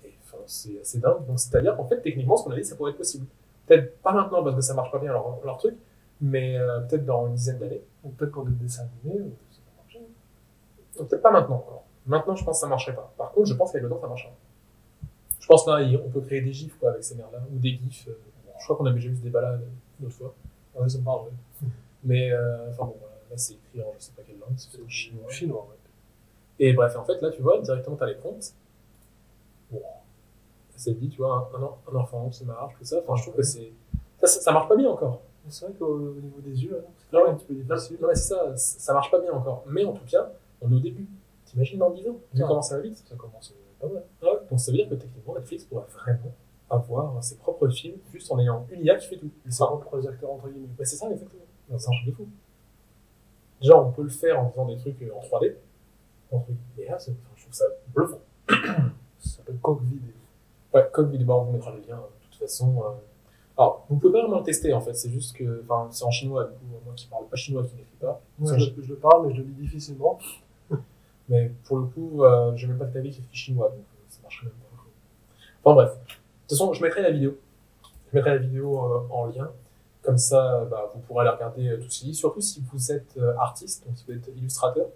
Et 0.05 0.15
enfin, 0.23 0.39
c'est 0.47 0.81
assez 0.81 0.99
dingue. 0.99 1.27
Donc 1.27 1.39
c'est-à-dire 1.39 1.77
qu'en 1.77 1.85
fait, 1.87 2.01
techniquement, 2.01 2.37
ce 2.37 2.45
qu'on 2.45 2.51
a 2.51 2.57
dit, 2.57 2.65
ça 2.65 2.77
pourrait 2.77 2.93
être 2.93 2.99
possible. 2.99 3.27
Peut-être 3.67 3.99
pas 4.03 4.13
maintenant 4.13 4.43
parce 4.43 4.57
que 4.57 4.61
ça 4.63 4.75
marche 4.75 4.91
pas 4.91 4.99
bien 4.99 5.13
leur, 5.13 5.39
leur 5.45 5.57
truc, 5.57 5.77
mais 6.21 6.59
euh, 6.59 6.81
peut-être 6.81 7.05
dans 7.07 7.27
une 7.27 7.35
dizaine 7.35 7.59
d'années. 7.59 7.83
Ou 8.03 8.11
peut-être 8.11 8.33
pour 8.33 8.45
des 8.45 8.53
dessins 8.53 8.87
animés, 9.05 9.21
euh, 9.21 9.31
ça 9.51 9.61
va 9.67 9.83
marcher. 9.83 10.01
Donc, 10.99 11.09
Peut-être 11.09 11.23
pas 11.23 11.31
maintenant 11.31 11.57
encore. 11.57 11.85
Maintenant, 12.07 12.37
je 12.37 12.45
pense 12.45 12.57
que 12.59 12.61
ça 12.61 12.67
marcherait 12.67 12.95
pas. 12.95 13.13
Par 13.17 13.33
contre, 13.33 13.47
je 13.47 13.55
pense 13.55 13.73
qu'avec 13.73 13.85
le 13.85 13.89
temps, 13.89 14.01
ça 14.01 14.09
marchera. 14.09 14.33
Je 15.41 15.47
pense 15.47 15.67
là, 15.67 15.79
on 16.05 16.11
peut 16.11 16.21
créer 16.21 16.41
des 16.43 16.53
gifs 16.53 16.79
quoi, 16.79 16.91
avec 16.91 17.05
ces 17.05 17.15
merdes-là, 17.15 17.41
ou 17.55 17.59
des 17.59 17.71
gifs. 17.71 18.09
euh, 18.09 18.19
je 18.59 18.65
crois 18.65 18.77
qu'on 18.77 18.87
avait 18.87 18.95
déjà 18.97 19.09
vu 19.09 19.17
ce 19.17 19.23
débat-là 19.23 19.59
une 20.01 20.07
autre 20.07 20.15
fois. 20.17 20.35
Ouais, 20.75 20.89
ça 20.89 20.99
me 20.99 21.05
parle, 21.05 21.27
ouais. 21.27 21.69
Mais, 22.05 22.31
euh, 22.33 22.71
enfin 22.71 22.85
bon, 22.85 22.97
c'est 23.37 23.55
écrit 23.55 23.83
en 23.83 23.93
je 23.99 24.05
sais 24.05 24.13
pas 24.17 24.23
quelle 24.23 24.39
langue, 24.39 24.55
c'est 24.57 24.89
chinois. 24.89 25.31
Chinois, 25.31 25.67
ouais. 25.71 25.77
Et 26.67 26.73
bref, 26.73 26.97
en 26.97 27.05
fait, 27.05 27.21
là, 27.21 27.31
tu 27.31 27.43
vois, 27.43 27.61
directement, 27.61 27.97
tu 27.97 28.03
as 28.05 28.07
les 28.07 28.15
prompts. 28.15 28.55
Bon. 29.71 29.81
Ça 30.77 30.91
dit, 30.93 31.09
tu 31.09 31.19
vois, 31.19 31.49
un, 31.55 31.93
un, 31.93 31.97
enfant 31.97 32.29
qui 32.31 32.45
marche, 32.45 32.75
tout 32.79 32.85
ça. 32.85 32.99
Enfin, 33.07 33.17
je 33.17 33.23
trouve 33.23 33.37
que 33.37 33.43
c'est. 33.43 33.73
Ça, 34.21 34.27
ça, 34.27 34.41
ça 34.41 34.53
marche 34.53 34.69
pas 34.69 34.77
bien 34.77 34.91
encore. 34.91 35.21
C'est 35.49 35.67
vrai 35.67 35.75
qu'au 35.75 35.99
niveau 36.15 36.41
des 36.41 36.65
yeux, 36.65 36.85
c'est 37.11 37.17
Ah 37.17 37.31
un 37.31 37.35
petit 37.35 37.45
peu 37.47 37.55
difficile. 37.55 37.99
non, 38.01 38.09
mais 38.09 38.15
c'est 38.15 38.35
ça, 38.35 38.57
ça 38.57 38.93
marche 38.95 39.11
pas 39.11 39.19
bien 39.21 39.33
encore. 39.33 39.63
Mais 39.67 39.85
en 39.85 39.93
tout 39.93 40.05
cas, 40.07 40.31
on 40.63 40.71
est 40.73 40.77
au 40.77 40.81
début. 40.81 41.07
T'imagines 41.45 41.79
dans 41.79 41.91
10 41.91 42.09
ans 42.09 42.17
Ouais. 42.35 42.41
comment 42.41 42.63
ça 42.63 42.77
va 42.77 42.83
vite 42.83 42.97
Ça 43.09 43.15
commence 43.15 43.53
euh, 43.53 43.87
pas 43.87 43.93
mal. 43.93 44.03
Ah 44.23 44.27
ouais. 44.27 44.39
Donc 44.51 44.59
ça 44.59 44.71
veut 44.73 44.79
dire 44.79 44.89
que 44.89 44.95
techniquement, 44.95 45.35
Netflix 45.35 45.65
pourrait 45.65 45.85
vraiment 45.93 46.33
avoir 46.71 47.23
ses 47.23 47.37
propres 47.37 47.69
films 47.69 47.99
juste 48.13 48.33
en 48.33 48.39
ayant 48.41 48.67
une 48.71 48.85
IA 48.85 48.97
qui 48.97 49.07
fait 49.07 49.17
tout. 49.17 49.31
Pour 49.59 49.97
les 49.99 50.07
acteurs 50.07 50.33
entre 50.33 50.49
guillemets. 50.49 50.69
C'est 50.79 50.97
ça, 50.97 51.11
exactement. 51.11 51.43
C'est 51.77 51.89
un 51.89 51.93
truc 51.93 52.07
de 52.07 52.13
fou. 52.13 52.27
Déjà, 53.61 53.79
on 53.81 53.91
peut 53.93 54.03
le 54.03 54.09
faire 54.09 54.41
en 54.41 54.51
faisant 54.51 54.67
des 54.67 54.77
trucs 54.77 55.01
euh, 55.03 55.11
en 55.15 55.21
3D. 55.21 55.55
En 56.33 56.41
truc. 56.41 56.57
Mais 56.77 56.87
là, 56.87 56.97
enfin, 56.97 57.13
je 57.37 57.43
trouve 57.43 57.55
ça 57.55 57.65
bluffant. 57.95 58.21
Ça 59.19 59.37
s'appelle 59.39 59.57
Coq 59.63 59.81
Vidéo. 59.83 60.13
Ouais, 60.75 60.87
comme 60.93 61.11
vidéo, 61.11 61.33
on 61.33 61.45
vous 61.45 61.53
mettra 61.53 61.71
le 61.71 61.79
lien, 61.79 61.97
de 61.97 62.25
toute 62.31 62.35
façon. 62.39 62.83
euh. 62.85 62.91
Alors, 63.57 63.87
vous 63.89 63.97
pouvez 63.97 64.13
pas 64.13 64.21
vraiment 64.23 64.39
le 64.39 64.45
tester 64.45 64.75
en 64.75 64.81
fait, 64.81 64.95
c'est 64.95 65.11
juste 65.11 65.37
que, 65.37 65.63
enfin, 65.63 65.89
c'est 65.93 66.05
en 66.05 66.11
chinois, 66.11 66.45
du 66.45 66.51
coup, 66.51 66.65
moi 66.85 66.93
qui 66.97 67.07
parle 67.07 67.27
pas 67.27 67.37
chinois, 67.37 67.63
qui 67.63 67.77
n'écrit 67.77 67.97
pas. 68.01 68.21
Je, 68.43 68.83
je 68.83 68.89
le 68.89 68.97
parle, 68.97 69.29
mais 69.29 69.33
je 69.35 69.39
le 69.41 69.45
lis 69.49 69.55
difficilement. 69.55 70.19
Mais 71.29 71.53
pour 71.65 71.79
le 71.79 71.85
coup, 71.85 72.23
euh, 72.25 72.55
je 72.57 72.67
n'ai 72.67 72.73
même 72.73 72.79
pas 72.81 72.85
de 72.87 72.91
clavier 72.91 73.13
qui 73.13 73.21
écrit 73.21 73.35
chinois, 73.37 73.69
donc 73.69 73.79
euh, 73.79 74.05
ça 74.09 74.19
marcherait 74.23 74.47
même 74.47 74.55
pas. 74.57 74.83
Enfin 75.63 75.75
bref. 75.77 75.93
De 75.93 76.05
toute 76.49 76.51
façon, 76.51 76.73
je 76.75 76.83
mettrai 76.83 77.01
la 77.01 77.13
vidéo. 77.13 77.39
Je 78.11 78.17
mettrai 78.19 78.31
la 78.33 78.39
vidéo 78.39 78.79
en 79.11 79.27
lien. 79.27 79.51
Comme 80.05 80.19
ça, 80.19 80.61
euh, 80.61 80.65
bah, 80.67 80.91
vous 80.95 81.01
pourrez 81.01 81.25
la 81.25 81.33
regarder 81.33 81.67
euh, 81.67 81.79
tout 81.79 81.89
ce 81.89 82.01
qu'il 82.01 82.11
dit. 82.11 82.15
Surtout 82.15 82.43
si 82.43 82.63
vous 82.71 82.93
êtes 82.93 83.17
euh, 83.17 83.35
artiste, 83.39 83.87
donc 83.87 83.97
si 83.97 84.05
vous 84.07 84.13
êtes 84.13 84.29
illustrateur, 84.37 84.89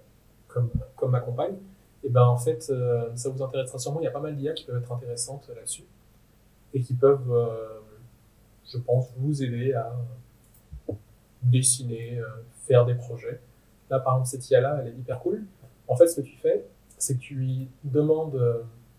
comme, 0.48 0.68
comme 0.96 1.12
ma 1.12 1.20
compagne, 1.20 1.56
et 2.04 2.11
ben 2.11 2.24
en 2.24 2.36
fait, 2.36 2.62
ça 2.62 3.28
vous 3.28 3.42
intéressera 3.42 3.78
sûrement. 3.78 4.00
Il 4.00 4.04
y 4.04 4.06
a 4.06 4.12
pas 4.12 4.20
mal 4.20 4.36
d'IA 4.36 4.52
qui 4.52 4.64
peuvent 4.64 4.80
être 4.80 4.92
intéressantes 4.92 5.50
là-dessus. 5.54 5.84
Et 6.72 6.80
qui 6.80 6.94
peuvent, 6.94 7.28
je 8.72 8.78
pense, 8.78 9.09
vous 9.16 9.42
aider 9.42 9.74
à 9.74 9.92
dessiner, 11.42 12.22
faire 12.68 12.86
des 12.86 12.94
projets. 12.94 13.40
Là, 13.90 13.98
par 13.98 14.14
exemple, 14.14 14.28
cette 14.28 14.48
IA-là, 14.48 14.78
elle 14.80 14.88
est 14.92 14.96
hyper 14.96 15.18
cool. 15.18 15.44
En 15.88 15.96
fait, 15.96 16.06
ce 16.06 16.20
que 16.20 16.24
tu 16.24 16.36
fais, 16.36 16.64
c'est 16.98 17.16
que 17.16 17.20
tu 17.20 17.34
lui 17.34 17.68
demandes 17.82 18.40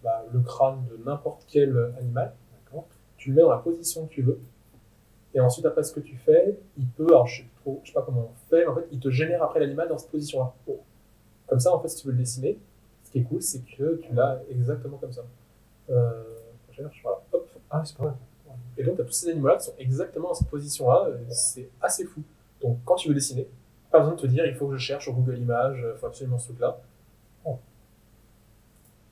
bah, 0.04 0.26
le 0.34 0.42
crâne 0.42 0.86
de 0.92 1.02
n'importe 1.06 1.46
quel 1.48 1.94
animal. 1.98 2.34
Tu 3.16 3.30
le 3.30 3.36
mets 3.38 3.42
dans 3.44 3.52
la 3.52 3.60
position 3.60 4.08
que 4.08 4.14
tu 4.14 4.24
veux. 4.24 4.42
Et 5.34 5.40
ensuite, 5.40 5.66
après 5.66 5.84
ce 5.84 5.94
que 5.94 6.00
tu 6.00 6.16
fais, 6.16 6.58
il 6.78 6.88
peut, 6.88 7.08
alors 7.08 7.28
je 7.28 7.38
sais, 7.42 7.44
plus 7.44 7.62
trop, 7.62 7.80
je 7.84 7.90
sais 7.90 7.94
pas 7.94 8.02
comment 8.02 8.32
on 8.32 8.50
fait, 8.50 8.62
mais 8.62 8.68
en 8.68 8.76
fait, 8.76 8.88
il 8.92 9.00
te 9.00 9.10
génère 9.10 9.44
après 9.44 9.60
l'animal 9.60 9.88
dans 9.88 9.98
cette 9.98 10.10
position-là. 10.10 10.54
Comme 11.48 11.60
ça, 11.60 11.74
en 11.74 11.80
fait, 11.80 11.88
si 11.88 12.02
tu 12.02 12.08
veux 12.08 12.14
le 12.14 12.20
dessiner, 12.20 12.58
ce 13.04 13.12
qui 13.12 13.20
est 13.20 13.24
cool, 13.24 13.42
c'est 13.42 13.64
que 13.66 13.96
tu 13.98 14.14
l'as 14.14 14.40
exactement 14.50 14.98
comme 14.98 15.12
ça. 15.12 15.24
Euh, 15.90 16.24
je 16.72 16.78
cherche, 16.78 17.00
voilà, 17.04 17.20
hop. 17.32 17.48
Ah, 17.70 17.84
c'est 17.86 17.98
pas 17.98 18.06
vrai. 18.06 18.14
Et 18.78 18.84
donc, 18.84 18.96
tu 18.96 19.02
as 19.02 19.06
tous 19.06 19.12
ces 19.12 19.30
animaux-là 19.30 19.58
qui 19.58 19.66
sont 19.66 19.74
exactement 19.78 20.30
dans 20.30 20.34
cette 20.34 20.50
position-là. 20.50 21.08
euh, 21.10 21.18
C'est 21.30 21.70
assez 21.82 22.06
fou. 22.06 22.22
Donc, 22.62 22.78
quand 22.86 22.96
tu 22.96 23.08
veux 23.10 23.14
dessiner, 23.14 23.48
pas 23.92 24.00
besoin 24.00 24.16
de 24.16 24.22
te 24.22 24.28
dire, 24.28 24.46
il 24.46 24.56
faut 24.56 24.68
que 24.68 24.74
je 24.78 24.80
cherche 24.80 25.04
sur 25.04 25.14
Google 25.14 25.38
Images, 25.38 25.86
il 25.94 25.98
faut 25.98 26.08
absolument 26.08 26.38
ce 26.38 26.48
truc-là. 26.48 26.80
Oh. 27.46 27.58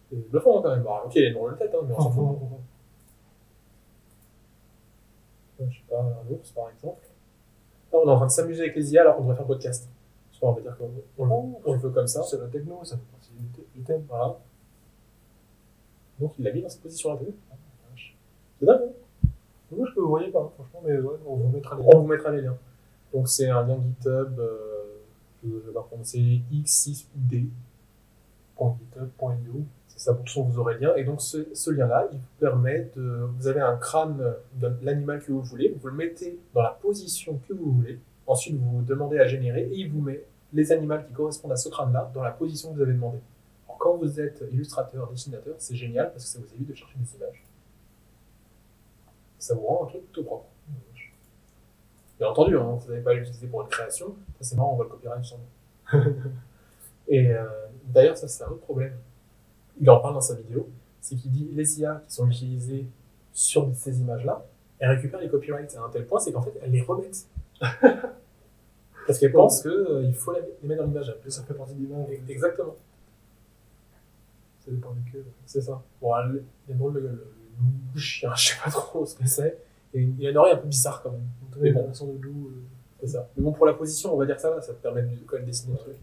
C'est 0.10 0.30
bluffant 0.30 0.60
hein, 0.60 0.62
quand 0.64 0.72
même. 0.72 0.84
Bon, 0.84 0.96
ok, 1.06 1.16
il 1.16 1.24
est 1.24 1.34
dans 1.34 1.48
la 1.48 1.54
tête, 1.56 1.74
hein, 1.74 1.86
mais 1.88 1.94
on 1.98 2.02
s'en 2.02 2.12
fout. 2.12 2.38
Je 5.60 5.66
sais 5.78 5.84
pas, 5.90 6.00
un 6.02 6.32
ours 6.34 6.52
par 6.52 6.70
exemple. 6.70 7.08
Là, 7.92 8.00
on 8.04 8.08
est 8.08 8.12
en 8.12 8.16
train 8.18 8.26
de 8.28 8.32
s'amuser 8.32 8.62
avec 8.64 8.76
les 8.76 8.94
IA 8.94 9.02
alors 9.02 9.16
qu'on 9.16 9.22
devrait 9.24 9.36
faire 9.36 9.46
un 9.46 9.48
podcast. 9.48 9.90
Je 10.32 10.36
sais 10.36 10.42
pas, 10.42 10.48
on 10.48 10.52
va 10.54 10.62
dire 10.62 10.78
qu'on 10.78 10.92
on, 11.18 11.26
le- 11.26 11.56
on 11.66 11.74
le 11.74 11.80
veut 11.80 11.90
comme 11.90 12.08
ça. 12.08 12.22
C'est 12.24 12.38
la 12.40 12.48
techno, 12.48 12.84
ça 12.84 12.96
fait 12.98 13.04
partie 13.12 13.32
du 13.76 13.82
thème. 13.84 14.04
Voilà. 14.08 14.38
Donc, 16.20 16.34
il 16.38 16.46
l'a 16.46 16.52
mis 16.54 16.62
dans 16.62 16.70
cette 16.70 16.82
position-là, 16.82 17.18
t'as 17.20 17.26
vu 17.26 17.34
C'est 18.60 18.66
dingue, 18.66 18.82
hein 18.84 19.28
Moi, 19.72 19.88
je 19.90 19.94
peux 19.96 20.02
vous 20.02 20.10
voyez 20.10 20.30
pas, 20.32 20.42
hein, 20.42 20.50
franchement, 20.56 20.82
mais 20.86 20.98
ouais, 21.00 21.16
on 21.28 21.36
vous 21.36 21.50
mettra 21.50 21.76
les 21.76 21.84
On 21.86 22.00
vous 22.02 22.08
mettra 22.08 22.32
les 22.32 22.42
liens. 22.42 22.58
Donc 23.14 23.30
c'est 23.30 23.48
un 23.50 23.66
lien 23.66 23.78
GitHub, 23.82 24.38
euh, 24.40 25.00
je 25.44 25.50
vais 25.50 25.72
pas 25.74 25.82
prononcer 25.84 26.42
X6UD, 26.52 27.48
.github.io. 28.60 29.64
c'est 29.98 30.06
ça, 30.06 30.14
pour 30.14 30.26
tout 30.26 30.44
vous 30.44 30.60
aurez 30.60 30.76
le 30.76 30.82
lien. 30.82 30.96
Et 30.96 31.04
donc 31.04 31.22
ce, 31.22 31.70
lien-là, 31.72 32.08
il 32.12 32.20
vous 32.20 32.26
permet 32.40 32.92
de... 32.96 33.28
Vous 33.36 33.48
avez 33.48 33.62
un 33.62 33.76
crâne 33.78 34.36
de 34.54 34.72
l'animal 34.84 35.20
que 35.22 35.32
vous 35.32 35.42
voulez, 35.42 35.76
vous 35.76 35.88
le 35.88 35.96
mettez 35.96 36.40
dans 36.54 36.62
la 36.62 36.70
position 36.70 37.42
que 37.48 37.54
vous 37.54 37.72
voulez, 37.72 38.00
ensuite 38.28 38.56
vous 38.60 38.84
demandez 38.84 39.18
à 39.18 39.26
générer 39.26 39.64
et 39.64 39.76
il 39.76 39.92
vous 39.92 40.02
met 40.02 40.24
les 40.54 40.72
animaux 40.72 41.00
qui 41.00 41.14
correspondent 41.14 41.52
à 41.52 41.56
ce 41.56 41.70
crâne-là 41.70 42.12
dans 42.14 42.22
la 42.22 42.32
position 42.32 42.70
que 42.70 42.76
vous 42.76 42.84
avez 42.84 42.94
demandé. 42.94 43.18
Alors 43.66 43.80
quand 43.80 43.98
vous 43.98 44.20
êtes 44.20 44.44
illustrateur, 44.52 45.10
dessinateur, 45.10 45.56
c'est 45.58 45.76
génial 45.76 46.12
parce 46.12 46.26
que 46.26 46.30
ça 46.30 46.40
vous 46.40 46.54
évite 46.54 46.70
de 46.70 46.76
chercher 46.76 46.96
des 47.00 47.16
images. 47.16 47.44
Ça 49.40 49.56
vous 49.56 49.66
rend 49.66 49.86
un 49.86 49.88
truc 49.88 50.04
plutôt 50.04 50.24
propre. 50.24 50.46
Bien 52.20 52.30
entendu, 52.30 52.56
hein, 52.56 52.78
vous 52.80 52.90
n'avez 52.90 53.02
pas 53.02 53.12
à 53.12 53.14
l'utiliser 53.16 53.48
pour 53.48 53.64
une 53.64 53.68
création, 53.68 54.16
ça 54.40 54.50
c'est 54.50 54.56
marrant, 54.56 54.74
on 54.74 54.76
voit 54.76 54.86
le 54.86 54.92
copyright 54.92 55.24
sur 55.24 55.38
nous. 55.38 56.00
Et 57.08 57.32
euh, 57.32 57.46
d'ailleurs, 57.86 58.18
ça 58.18 58.28
c'est 58.28 58.44
un 58.44 58.48
autre 58.48 58.62
problème. 58.62 58.94
Il 59.80 59.90
en 59.90 60.00
parle 60.00 60.16
dans 60.16 60.22
sa 60.22 60.36
vidéo, 60.36 60.68
c'est 61.02 61.16
qu'il 61.16 61.32
dit 61.32 61.50
les 61.54 61.80
IA 61.80 62.04
qui 62.08 62.14
sont 62.16 62.28
utilisées 62.30 62.88
sur 63.32 63.70
ces 63.76 64.00
images-là, 64.02 64.46
elles 64.80 64.90
récupèrent 64.90 65.20
les 65.22 65.30
copyrights 65.30 65.76
à 65.76 65.84
un 65.84 65.90
tel 65.90 66.06
point, 66.06 66.20
c'est 66.20 66.32
qu'en 66.32 66.42
fait 66.42 66.54
elles 66.62 66.72
les 66.72 66.82
remettent. 66.82 67.28
Parce 69.06 69.20
qu'elles 69.20 69.32
pensent 69.32 69.62
qu'il 69.62 70.14
faut 70.16 70.34
la- 70.34 70.40
les 70.62 70.68
mettre 70.68 70.82
dans 70.84 70.88
l'image. 70.90 71.16
Ça 71.28 71.44
fait 71.44 71.54
partie 71.54 71.74
de 71.76 71.80
l'image. 71.80 72.08
Exactement, 72.28 72.76
Ça 74.60 74.72
dépend 74.72 74.92
duquel. 74.92 75.24
c'est 75.46 75.62
ça. 75.62 75.82
Bon, 76.02 76.12
il 76.30 76.44
y 76.70 76.74
a 76.74 76.76
drôle 76.76 76.94
de 76.94 77.00
gueule, 77.00 77.12
le 77.12 77.64
loup 77.94 77.98
chien, 77.98 78.34
je 78.36 78.50
sais 78.50 78.56
pas 78.64 78.70
trop 78.70 79.06
ce 79.06 79.16
que 79.16 79.26
c'est. 79.28 79.58
Et 79.94 80.02
il 80.02 80.20
y 80.22 80.28
a 80.28 80.32
une 80.32 80.38
oreille 80.38 80.54
un 80.54 80.58
peu 80.58 80.68
bizarre 80.68 81.02
quand 81.02 81.12
même. 81.12 81.22
On 81.56 81.62
Mais 81.62 81.72
bon. 81.72 81.94
son 81.94 82.14
de 82.14 82.22
loup. 82.22 82.48
euh, 82.50 82.62
C'est 83.00 83.08
ça. 83.08 83.30
Mais 83.38 83.44
bon, 83.44 83.54
pour 83.54 83.66
la 83.66 83.74
position, 83.74 84.14
on 84.14 84.18
va 84.18 84.26
dire 84.26 84.40
ça 84.40 84.50
va, 84.52 84.62
ça 84.62 84.74
te 84.74 84.82
permet 84.82 85.04
de 85.04 85.10
quand 85.26 85.38
même 85.38 85.46
dessiner 85.46 85.74
le 85.74 85.80
truc. 85.80 85.96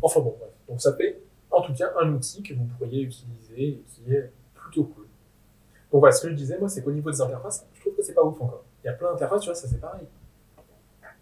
Enfin 0.00 0.20
bon, 0.20 0.36
bref. 0.38 0.50
Donc 0.68 0.80
ça 0.80 0.94
fait, 0.94 1.20
en 1.50 1.62
tout 1.62 1.74
cas, 1.74 1.92
un 2.00 2.12
outil 2.12 2.42
que 2.42 2.54
vous 2.54 2.64
pourriez 2.78 3.02
utiliser 3.02 3.68
et 3.68 3.84
qui 3.88 4.12
est 4.12 4.30
plutôt 4.54 4.84
cool. 4.84 5.06
Donc 5.92 6.00
voilà, 6.00 6.14
ce 6.14 6.22
que 6.22 6.30
je 6.30 6.34
disais, 6.34 6.58
moi, 6.58 6.68
c'est 6.68 6.82
qu'au 6.82 6.92
niveau 6.92 7.10
des 7.10 7.20
interfaces, 7.20 7.66
je 7.74 7.80
trouve 7.80 7.94
que 7.94 8.02
c'est 8.02 8.14
pas 8.14 8.22
ouf 8.22 8.40
encore. 8.40 8.64
Il 8.82 8.86
y 8.86 8.90
a 8.90 8.92
plein 8.92 9.10
d'interfaces, 9.10 9.42
tu 9.42 9.48
vois, 9.48 9.54
ça 9.54 9.68
c'est 9.68 9.80
pareil. 9.80 10.06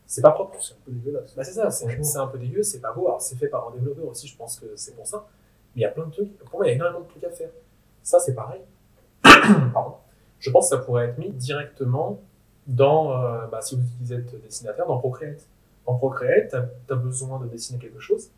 C'est 0.07 0.23
pas 0.23 0.31
propre. 0.31 0.57
C'est 0.63 0.75
un 0.75 0.79
peu 0.85 0.93
dégueulasse. 0.93 1.35
Bah 1.35 1.45
c'est 1.45 1.53
ça, 1.53 1.71
c'est 1.71 2.19
un 2.19 2.27
peu 2.27 2.39
dégueu, 2.39 2.63
c'est 2.63 2.81
pas 2.81 2.93
beau. 2.93 3.07
Alors 3.07 3.21
c'est 3.21 3.37
fait 3.37 3.49
par 3.49 3.69
un 3.69 3.73
développeur 3.73 4.07
aussi, 4.07 4.27
je 4.27 4.37
pense 4.37 4.59
que 4.59 4.67
c'est 4.75 4.95
pour 4.95 5.07
ça. 5.07 5.27
Mais 5.75 5.83
il 5.83 5.85
y 5.85 5.87
a 5.87 5.91
plein 5.91 6.07
de 6.07 6.13
trucs. 6.13 6.39
Pour 6.39 6.59
moi, 6.59 6.67
il 6.67 6.71
y 6.71 6.73
a 6.73 6.75
énormément 6.77 7.05
de 7.05 7.09
trucs 7.09 7.25
à 7.25 7.31
faire. 7.31 7.51
Ça, 8.03 8.19
c'est 8.19 8.35
pareil. 8.35 8.63
Pardon. 9.75 9.97
Je 10.39 10.51
pense 10.51 10.71
que 10.71 10.77
ça 10.77 10.83
pourrait 10.83 11.09
être 11.09 11.19
mis 11.19 11.31
directement 11.31 12.21
dans, 12.67 13.13
euh, 13.13 13.47
bah, 13.47 13.61
si 13.61 13.79
vous 14.01 14.13
êtes 14.13 14.41
dessinateur, 14.43 14.87
dans 14.87 14.99
Procreate. 14.99 15.47
En 15.85 15.95
Procreate, 15.97 16.55
tu 16.87 16.93
as, 16.93 16.97
besoin 16.97 17.41
de 17.41 17.47
dessiner 17.47 17.79
quelque 17.79 18.01
chose. 18.01 18.31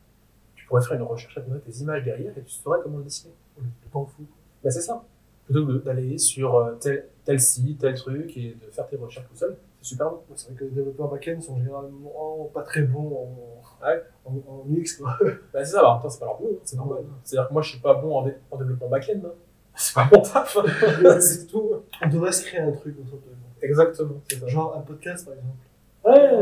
Tu 0.70 0.76
pourrais 0.76 0.86
faire 0.86 0.96
une 0.98 1.02
recherche 1.02 1.36
avec 1.36 1.64
tes 1.64 1.72
images 1.80 2.04
derrière 2.04 2.30
et 2.38 2.42
tu 2.42 2.52
saurais 2.52 2.78
comment 2.80 2.98
le 2.98 3.02
dessiner. 3.02 3.34
On 3.58 3.62
est 3.62 3.64
tout 3.64 3.70
le 3.86 3.90
temps 3.90 4.04
fou. 4.06 4.22
Bah, 4.62 4.70
c'est 4.70 4.80
ça. 4.80 5.02
Plutôt 5.44 5.66
que 5.66 5.72
de- 5.72 5.78
d'aller 5.78 6.16
sur 6.16 6.54
euh, 6.54 6.74
tel, 6.80 7.06
tel 7.24 7.40
site, 7.40 7.80
tel 7.80 7.94
truc 7.96 8.36
et 8.36 8.54
de 8.54 8.70
faire 8.70 8.86
tes 8.86 8.94
recherches 8.94 9.26
tout 9.28 9.34
seul, 9.34 9.56
c'est 9.82 9.88
super 9.88 10.10
bon. 10.10 10.20
C'est 10.36 10.46
vrai 10.50 10.54
que 10.60 10.64
les 10.66 10.70
développeurs 10.70 11.08
back-end 11.08 11.40
sont 11.40 11.56
généralement 11.58 12.48
pas 12.54 12.62
très 12.62 12.82
bons 12.82 13.00
en, 13.82 13.84
Ouais. 13.84 14.00
en, 14.24 14.30
en 14.48 14.64
UX, 14.70 14.96
quoi. 15.00 15.18
Bah, 15.52 15.64
c'est 15.64 15.72
ça, 15.72 16.00
c'est 16.08 16.20
pas 16.20 16.26
leur 16.26 16.38
boulot, 16.38 16.52
hein, 16.54 16.60
c'est 16.62 16.76
normal. 16.76 16.98
C'est-à-dire 17.24 17.48
que 17.48 17.52
moi, 17.52 17.62
je 17.62 17.70
suis 17.70 17.80
pas 17.80 17.94
bon 17.94 18.14
en, 18.18 18.22
dé- 18.26 18.36
en 18.52 18.56
développement 18.56 18.88
back-end. 18.90 19.20
hein. 19.24 19.32
C'est 19.74 19.94
pas 19.94 20.08
mon 20.12 20.20
taf. 20.22 20.56
c'est 21.20 21.46
tout. 21.46 21.68
On 22.04 22.08
devrait 22.08 22.30
se 22.32 22.44
créer 22.44 22.60
un 22.60 22.70
truc, 22.70 22.96
en 23.02 23.06
fait. 23.06 23.66
Exactement, 23.66 24.20
c'est 24.30 24.38
ça. 24.38 24.46
Genre 24.46 24.76
un 24.76 24.82
podcast, 24.82 25.26
par 25.26 25.34
exemple. 25.34 25.56
Ouais, 26.04 26.40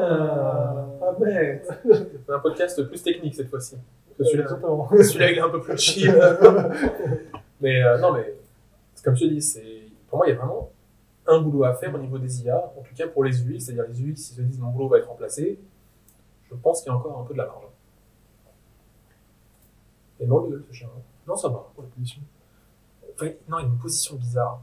pas 1.01 1.17
bête. 1.19 1.69
C'est 2.27 2.33
un 2.33 2.39
podcast 2.41 2.83
plus 2.89 3.03
technique 3.03 3.35
cette 3.35 3.49
fois-ci. 3.49 3.77
Celui-là, 5.03 5.31
il 5.33 5.39
est 5.39 5.41
un 5.41 5.49
peu 5.49 5.61
plus 5.61 5.79
chill. 5.79 6.11
mais 7.61 7.83
euh, 7.83 7.99
non, 7.99 8.13
mais 8.13 8.35
comme 9.05 9.15
je 9.17 9.25
te 9.27 9.29
dis, 9.31 9.43
c'est 9.43 9.83
pour 10.09 10.19
moi, 10.19 10.27
il 10.27 10.31
y 10.31 10.33
a 10.33 10.37
vraiment 10.37 10.71
un 11.27 11.41
boulot 11.41 11.65
à 11.65 11.75
faire 11.75 11.95
au 11.95 11.99
niveau 11.99 12.19
des 12.19 12.43
IA, 12.43 12.57
en 12.77 12.81
tout 12.83 12.95
cas 12.95 13.07
pour 13.07 13.23
les 13.25 13.41
UX, 13.43 13.61
c'est-à-dire 13.61 13.85
les 13.89 14.01
UX, 14.03 14.17
s'ils 14.17 14.37
se 14.37 14.41
disent 14.43 14.59
mon 14.59 14.71
boulot 14.71 14.89
va 14.89 14.99
être 14.99 15.09
remplacé, 15.09 15.59
je 16.51 16.55
pense 16.55 16.81
qu'il 16.83 16.91
y 16.91 16.95
a 16.95 16.99
encore 16.99 17.19
un 17.21 17.25
peu 17.25 17.35
de 17.35 17.39
la 17.39 17.47
marge. 17.47 17.65
Et 20.21 20.27
non, 20.27 20.47
le 20.49 20.65
ce 20.71 20.75
chien. 20.75 20.89
hein. 20.97 21.01
Non, 21.27 21.37
ça 21.37 21.49
va. 21.49 21.67
Pour 21.75 21.85
la 21.85 21.91
position. 21.91 22.23
Enfin, 23.15 23.31
non, 23.49 23.59
il 23.59 23.65
a 23.65 23.69
une 23.69 23.79
position 23.79 24.17
bizarre. 24.17 24.63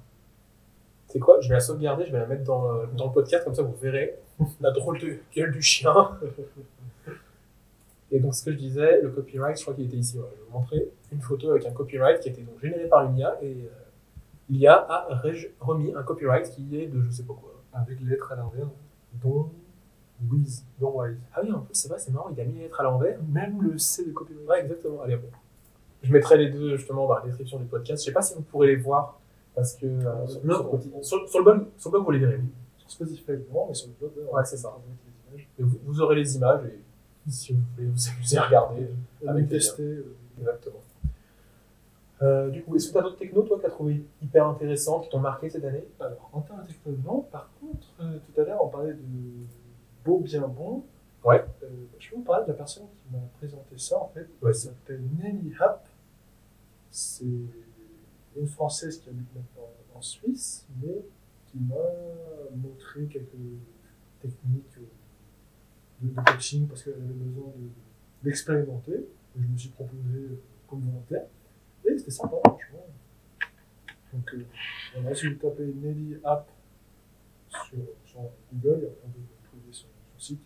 C'est 1.07 1.19
quoi? 1.19 1.39
Je 1.39 1.47
vais 1.47 1.53
la 1.55 1.59
sauvegarder, 1.61 2.05
je 2.07 2.11
vais 2.11 2.19
la 2.19 2.25
mettre 2.25 2.43
dans, 2.43 2.71
le- 2.71 2.87
dans 2.97 3.05
le 3.05 3.11
podcast, 3.11 3.45
comme 3.45 3.53
ça 3.55 3.61
vous 3.61 3.75
verrez 3.81 4.15
la 4.59 4.71
drôle 4.71 4.99
de 4.99 5.19
gueule 5.33 5.51
du 5.51 5.61
chien. 5.61 5.93
Et 8.15 8.19
donc, 8.19 8.33
ce 8.33 8.45
que 8.45 8.51
je 8.51 8.57
disais, 8.57 9.01
le 9.01 9.09
copyright, 9.09 9.57
je 9.57 9.61
crois 9.63 9.73
qu'il 9.73 9.85
était 9.85 9.97
ici. 9.97 10.15
Je 10.17 10.21
vais 10.21 10.27
vous 10.47 10.57
montrer 10.57 10.89
une 11.11 11.21
photo 11.21 11.49
avec 11.51 11.65
un 11.65 11.71
copyright 11.71 12.19
qui 12.21 12.29
a 12.29 12.31
été 12.31 12.41
donc 12.43 12.59
généré 12.61 12.87
par 12.87 13.03
une 13.09 13.17
IA 13.17 13.37
et 13.43 13.51
euh, 13.51 13.67
l'IA 14.49 14.73
a 14.89 15.21
remis 15.59 15.93
un 15.93 16.03
copyright 16.03 16.49
qui 16.49 16.77
est 16.79 16.87
de 16.87 17.01
je 17.03 17.09
sais 17.11 17.23
pas 17.23 17.33
quoi. 17.33 17.51
Avec 17.73 17.99
les 17.99 18.05
lettres 18.11 18.31
à 18.31 18.35
l'envers, 18.37 18.67
dont 19.21 19.49
dont 20.21 21.01
Wise. 21.01 21.23
Ah 21.33 21.41
oui, 21.43 21.51
en 21.51 21.59
plus, 21.59 21.73
c'est 21.75 21.89
vrai, 21.89 21.99
c'est 21.99 22.11
marrant, 22.11 22.29
il 22.29 22.39
a 22.39 22.45
mis 22.45 22.53
les 22.53 22.61
lettres 22.61 22.79
à 22.79 22.83
l'envers. 22.83 23.19
Même 23.27 23.61
le 23.61 23.77
C 23.77 24.05
de 24.05 24.11
copyright. 24.13 24.47
Ouais, 24.47 24.61
exactement. 24.61 25.01
Allez, 25.01 25.17
bon. 25.17 25.27
Je 26.03 26.13
mettrai 26.13 26.37
les 26.37 26.49
deux 26.49 26.77
justement 26.77 27.05
dans 27.07 27.15
la 27.15 27.21
description 27.21 27.59
du 27.59 27.65
podcast. 27.65 28.01
Je 28.01 28.05
sais 28.05 28.13
pas 28.13 28.21
si 28.21 28.33
vous 28.33 28.43
pourrez 28.43 28.67
les 28.67 28.75
voir 28.77 29.19
parce 29.53 29.75
que 29.75 29.85
euh, 29.87 30.25
sur, 30.27 30.45
Non. 30.45 30.79
sur- 30.79 31.03
sur- 31.03 31.29
sur 31.29 31.39
le 31.39 31.43
blog, 31.43 31.67
sur 31.77 31.89
le 31.89 31.91
blog, 31.97 32.05
vous 32.05 32.11
les 32.11 32.19
verrez. 32.19 32.39
Sur 32.77 32.91
Spotify, 32.91 33.31
non, 33.53 33.65
mais 33.67 33.73
sur 33.73 33.89
le 33.89 34.07
blog, 34.07 34.11
Ouais, 34.31 34.45
c'est 34.45 34.55
ça. 34.57 34.77
Et 35.59 35.63
vous, 35.63 35.77
vous 35.83 35.99
aurez 36.01 36.15
les 36.15 36.35
images 36.37 36.63
et 36.65 36.79
si 37.31 37.53
vous 37.53 37.61
voulez 37.75 37.87
vous 37.87 38.09
amuser 38.09 38.37
à 38.37 38.43
regarder. 38.43 38.87
On 39.23 39.27
Avec 39.29 39.49
tester. 39.49 39.83
euh, 39.83 40.15
Exactement. 40.39 40.79
Euh, 42.21 42.49
du 42.49 42.63
coup, 42.63 42.75
est-ce 42.75 42.87
que 42.87 42.93
tu 42.93 42.97
as 42.99 43.01
d'autres 43.01 43.17
technos, 43.17 43.43
toi, 43.43 43.57
que 43.57 43.61
tu 43.61 43.67
as 43.67 43.71
trouvé 43.71 44.05
hyper 44.21 44.47
intéressants, 44.47 44.99
qui 45.01 45.09
t'ont 45.09 45.19
marqué 45.19 45.49
cette 45.49 45.65
année? 45.65 45.85
Alors, 45.99 46.29
en 46.33 46.41
termes 46.41 46.63
de 46.63 46.67
techno, 46.67 46.93
non. 47.05 47.21
Par 47.21 47.49
contre, 47.59 47.87
euh, 47.99 48.17
tout 48.19 48.41
à 48.41 48.43
l'heure, 48.45 48.63
on 48.63 48.69
parlait 48.69 48.93
de 48.93 48.99
beau, 50.05 50.19
bien 50.19 50.47
bon. 50.47 50.83
Ouais. 51.25 51.43
Euh, 51.63 51.67
je 51.99 52.09
peux 52.09 52.15
vous 52.17 52.21
parler 52.21 52.45
de 52.45 52.51
la 52.51 52.57
personne 52.57 52.85
qui 52.95 53.13
m'a 53.13 53.19
présenté 53.37 53.77
ça, 53.77 53.97
en 54.01 54.07
fait. 54.13 54.27
Ouais. 54.41 54.49
Elle 54.51 54.55
s'appelle 54.55 55.01
Nelly 55.21 55.53
Happ. 55.59 55.85
C'est 56.91 57.25
une 58.37 58.47
Française 58.47 58.99
qui 58.99 59.09
habite 59.09 59.27
maintenant 59.35 59.69
en 59.93 60.01
Suisse, 60.01 60.65
mais 60.81 61.01
qui 61.47 61.57
qui 61.57 61.63
m'a 61.69 61.75
montré 62.55 63.05
quelques 63.05 63.29
techniques 64.21 64.77
de, 66.01 66.09
de 66.09 66.21
coaching 66.21 66.67
parce 66.67 66.83
qu'elle 66.83 66.93
avait 66.93 67.03
besoin 67.13 67.47
de- 67.57 68.23
d'expérimenter. 68.23 68.93
Et 69.37 69.41
je 69.41 69.47
me 69.47 69.57
suis 69.57 69.69
proposé 69.69 70.39
comme 70.67 70.81
volontaire. 70.81 71.25
Et 71.85 71.97
c'était 71.97 72.11
sympa, 72.11 72.37
franchement. 72.43 72.85
Donc, 74.13 74.33
euh, 74.33 74.45
voilà, 74.93 75.13
si 75.15 75.27
vous 75.27 75.35
tapez 75.35 75.65
Nelly 75.65 76.17
App 76.23 76.47
sur, 77.49 77.77
sur 78.05 78.19
Google, 78.53 78.53
il 78.53 78.63
y 78.63 78.63
a 78.63 78.63
moyen 78.63 78.87
de 79.19 79.47
trouver 79.47 79.71
son, 79.71 79.87
son 80.13 80.19
site. 80.19 80.39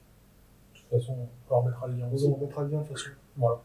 De 0.73 0.79
toute 0.79 0.89
façon, 0.89 1.17
on 1.49 1.53
leur 1.53 1.63
mettra 1.65 1.87
le 1.87 1.95
lien 1.95 2.07
On 2.09 2.13
aussi. 2.15 2.27
en 2.27 2.37
mettra 2.37 2.63
le 2.63 2.69
lien 2.69 2.81
de 2.81 2.87
toute 2.87 2.97
façon. 2.97 3.09
Voilà. 3.37 3.61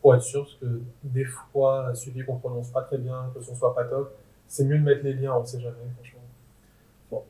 Pour 0.00 0.14
être 0.14 0.22
sûr, 0.22 0.42
parce 0.42 0.54
que 0.56 0.82
des 1.04 1.24
fois, 1.24 1.90
il 1.92 1.96
suffit 1.96 2.24
qu'on 2.24 2.38
prononce 2.38 2.70
pas 2.70 2.82
très 2.82 2.98
bien, 2.98 3.30
que 3.34 3.40
son 3.40 3.54
soit 3.54 3.74
pas 3.74 3.84
top. 3.84 4.16
C'est 4.48 4.64
mieux 4.64 4.78
de 4.78 4.82
mettre 4.84 5.04
les 5.04 5.12
liens, 5.12 5.34
on 5.36 5.44
sait 5.44 5.60
jamais, 5.60 5.76
franchement. 5.94 6.20
Bon. 7.10 7.24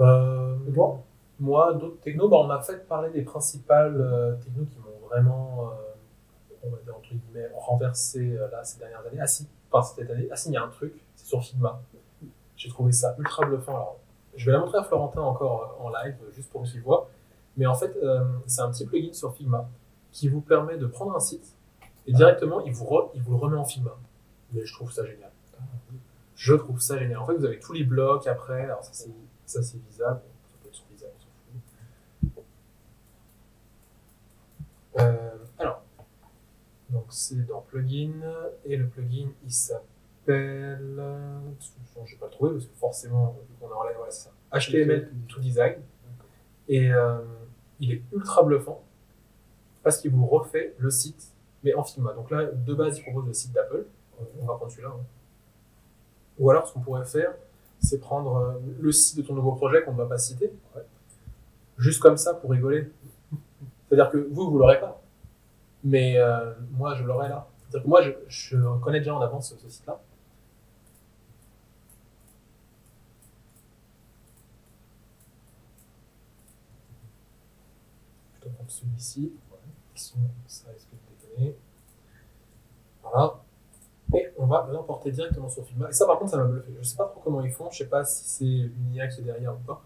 Euh, 0.00 0.56
toi? 0.74 1.02
Moi, 1.42 1.74
d'autres 1.74 2.00
technos, 2.00 2.28
bah, 2.28 2.36
on 2.38 2.46
m'a 2.46 2.60
fait 2.60 2.86
parler 2.86 3.10
des 3.10 3.22
principales 3.22 4.00
euh, 4.00 4.36
technos 4.36 4.64
qui 4.66 4.78
m'ont 4.78 5.06
vraiment, 5.08 5.70
euh, 5.70 5.74
on 6.62 6.70
va 6.70 6.78
dire 6.78 6.96
entre 6.96 7.10
guillemets, 7.10 7.50
renversé 7.56 8.36
euh, 8.36 8.48
là 8.50 8.62
ces 8.62 8.78
dernières 8.78 9.00
années. 9.00 9.18
Ah 9.20 9.26
si, 9.26 9.46
enfin 9.70 9.82
cette 9.82 10.08
année, 10.08 10.28
ah 10.30 10.36
si, 10.36 10.50
il 10.50 10.52
y 10.52 10.56
a 10.56 10.62
un 10.62 10.68
truc, 10.68 10.94
c'est 11.16 11.26
sur 11.26 11.42
Figma. 11.42 11.82
J'ai 12.56 12.68
trouvé 12.68 12.92
ça 12.92 13.16
ultra 13.18 13.44
bluffant. 13.44 13.74
Alors, 13.74 13.96
je 14.36 14.46
vais 14.46 14.52
la 14.52 14.60
montrer 14.60 14.78
à 14.78 14.84
Florentin 14.84 15.20
encore 15.20 15.76
euh, 15.80 15.84
en 15.84 15.90
live, 15.90 16.16
juste 16.32 16.50
pour 16.50 16.62
qu'il 16.62 16.80
voit. 16.80 17.10
Mais 17.56 17.66
en 17.66 17.74
fait, 17.74 17.94
c'est 18.46 18.62
un 18.62 18.70
petit 18.70 18.86
plugin 18.86 19.12
sur 19.12 19.34
Figma 19.34 19.68
qui 20.10 20.26
vous 20.30 20.40
permet 20.40 20.78
de 20.78 20.86
prendre 20.86 21.14
un 21.14 21.20
site 21.20 21.54
et 22.06 22.12
directement, 22.12 22.60
il 22.60 22.72
vous, 22.72 22.88
il 23.14 23.22
vous 23.22 23.32
le 23.32 23.36
remet 23.36 23.56
en 23.56 23.64
Figma. 23.64 23.96
Mais 24.52 24.64
je 24.64 24.72
trouve 24.72 24.90
ça 24.90 25.04
génial. 25.04 25.30
Je 26.34 26.54
trouve 26.54 26.80
ça 26.80 26.98
génial. 26.98 27.18
En 27.18 27.26
fait, 27.26 27.34
vous 27.34 27.44
avez 27.44 27.58
tous 27.58 27.72
les 27.72 27.84
blocs 27.84 28.26
après. 28.26 28.62
Alors, 28.64 28.82
ça, 28.84 28.90
c'est, 28.92 29.10
ça, 29.46 29.62
c'est 29.62 29.78
Visa. 29.78 30.14
Bon, 30.14 30.20
ça 30.50 30.56
peut 30.62 30.68
être 30.68 30.74
sur 30.74 30.84
Visa, 30.90 31.06
on 31.06 31.20
s'en 31.20 31.28
fout. 31.28 31.52
Euh, 32.38 32.42
alors, 35.58 35.82
donc 36.90 37.04
c'est 37.10 37.46
dans 37.46 37.60
plugin. 37.62 38.12
Et 38.64 38.76
le 38.76 38.86
plugin, 38.86 39.28
il 39.44 39.52
s'appelle. 39.52 40.96
euh, 40.98 41.40
Je 42.04 42.12
vais 42.12 42.18
pas 42.18 42.26
le 42.26 42.30
trouver 42.32 42.52
parce 42.52 42.66
que 42.66 42.74
forcément, 42.76 43.36
vu 43.48 43.54
qu'on 43.60 43.68
est 43.68 43.72
en 43.72 43.84
live, 43.84 43.96
voilà, 43.96 44.10
c'est 44.10 44.28
ça. 44.28 44.32
HTML 44.58 45.10
to 45.28 45.40
design. 45.40 45.76
Et 46.68 46.92
euh, 46.92 47.18
il 47.80 47.92
est 47.92 48.02
ultra 48.12 48.42
bluffant 48.42 48.82
parce 49.82 49.98
qu'il 49.98 50.12
vous 50.12 50.26
refait 50.26 50.74
le 50.78 50.90
site, 50.90 51.32
mais 51.64 51.74
en 51.74 51.82
Figma. 51.82 52.12
Donc 52.12 52.30
là, 52.30 52.44
de 52.46 52.74
base, 52.74 52.98
il 52.98 53.02
propose 53.02 53.26
le 53.26 53.32
site 53.32 53.52
d'Apple. 53.52 53.84
On 54.40 54.46
va 54.46 54.54
prendre 54.54 54.70
celui-là. 54.70 54.90
hein. 54.90 55.00
Ou 56.38 56.50
alors, 56.50 56.66
ce 56.68 56.72
qu'on 56.74 56.80
pourrait 56.80 57.04
faire, 57.04 57.34
c'est 57.80 57.98
prendre 57.98 58.36
euh, 58.36 58.52
le 58.80 58.92
site 58.92 59.16
de 59.18 59.22
ton 59.22 59.34
nouveau 59.34 59.52
projet 59.52 59.82
qu'on 59.82 59.92
ne 59.92 59.96
va 59.98 60.06
pas 60.06 60.18
citer, 60.18 60.52
juste 61.78 62.00
comme 62.00 62.16
ça 62.16 62.34
pour 62.34 62.50
rigoler. 62.50 62.90
C'est-à-dire 63.92 64.10
que 64.10 64.26
vous, 64.32 64.50
vous 64.50 64.56
l'aurez 64.56 64.80
pas. 64.80 65.02
Mais 65.84 66.16
euh, 66.16 66.54
moi, 66.70 66.94
je 66.94 67.04
l'aurai 67.04 67.28
là. 67.28 67.46
Moi, 67.84 68.00
je, 68.00 68.12
je 68.26 68.78
connais 68.78 69.00
déjà 69.00 69.14
en 69.14 69.20
avance 69.20 69.54
ce, 69.54 69.68
site-là. 69.68 70.00
Plutôt 78.32 78.48
prendre 78.54 78.70
celui-ci. 78.70 79.30
Voilà. 83.02 83.42
Et 84.14 84.28
on 84.38 84.46
va 84.46 84.66
l'importer 84.72 85.10
directement 85.10 85.50
sur 85.50 85.66
Figma. 85.66 85.90
Et 85.90 85.92
ça, 85.92 86.06
par 86.06 86.18
contre, 86.18 86.30
ça 86.30 86.38
m'a 86.38 86.44
bluffé. 86.44 86.72
Je 86.80 86.82
sais 86.82 86.96
pas 86.96 87.04
trop 87.04 87.20
comment 87.22 87.42
ils 87.42 87.52
font. 87.52 87.70
Je 87.70 87.76
sais 87.76 87.88
pas 87.88 88.06
si 88.06 88.24
c'est 88.24 88.44
une 88.46 88.94
IA 88.94 89.08
qui 89.08 89.20
est 89.20 89.24
derrière 89.24 89.52
ou 89.52 89.60
pas. 89.66 89.84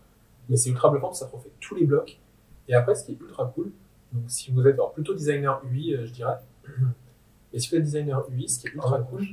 Mais 0.48 0.56
c'est 0.56 0.70
ultra 0.70 0.90
bluffant 0.90 1.08
parce 1.08 1.18
que 1.18 1.26
ça 1.26 1.36
refait 1.36 1.50
tous 1.58 1.74
les 1.74 1.86
blocs. 1.86 2.20
Et 2.68 2.74
après, 2.74 2.94
ce 2.94 3.04
qui 3.04 3.12
est 3.12 3.20
ultra 3.20 3.46
cool, 3.46 3.72
donc 4.12 4.24
si 4.28 4.50
vous 4.52 4.66
êtes 4.66 4.74
alors, 4.74 4.92
plutôt 4.92 5.14
designer 5.14 5.60
UI, 5.64 5.94
euh, 5.94 6.06
je 6.06 6.12
dirais, 6.12 6.38
et 7.52 7.58
si 7.58 7.68
vous 7.68 7.76
êtes 7.76 7.82
designer 7.82 8.24
UI, 8.30 8.48
ce 8.48 8.60
qui 8.60 8.68
est 8.68 8.70
ultra 8.72 9.00
cool, 9.00 9.26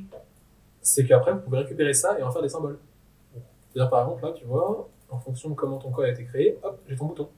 c'est 0.81 1.05
qu'après, 1.05 1.33
vous 1.33 1.39
pouvez 1.39 1.59
récupérer 1.59 1.93
ça 1.93 2.19
et 2.19 2.23
en 2.23 2.31
faire 2.31 2.41
des 2.41 2.49
symboles. 2.49 2.79
C'est-à-dire, 3.69 3.89
par 3.89 4.01
exemple, 4.01 4.25
là, 4.25 4.31
tu 4.33 4.45
vois, 4.45 4.89
en 5.09 5.19
fonction 5.19 5.49
de 5.49 5.55
comment 5.55 5.77
ton 5.77 5.91
code 5.91 6.05
a 6.05 6.09
été 6.09 6.25
créé, 6.25 6.57
hop, 6.61 6.79
j'ai 6.87 6.95
ton 6.95 7.05
bouton. 7.05 7.29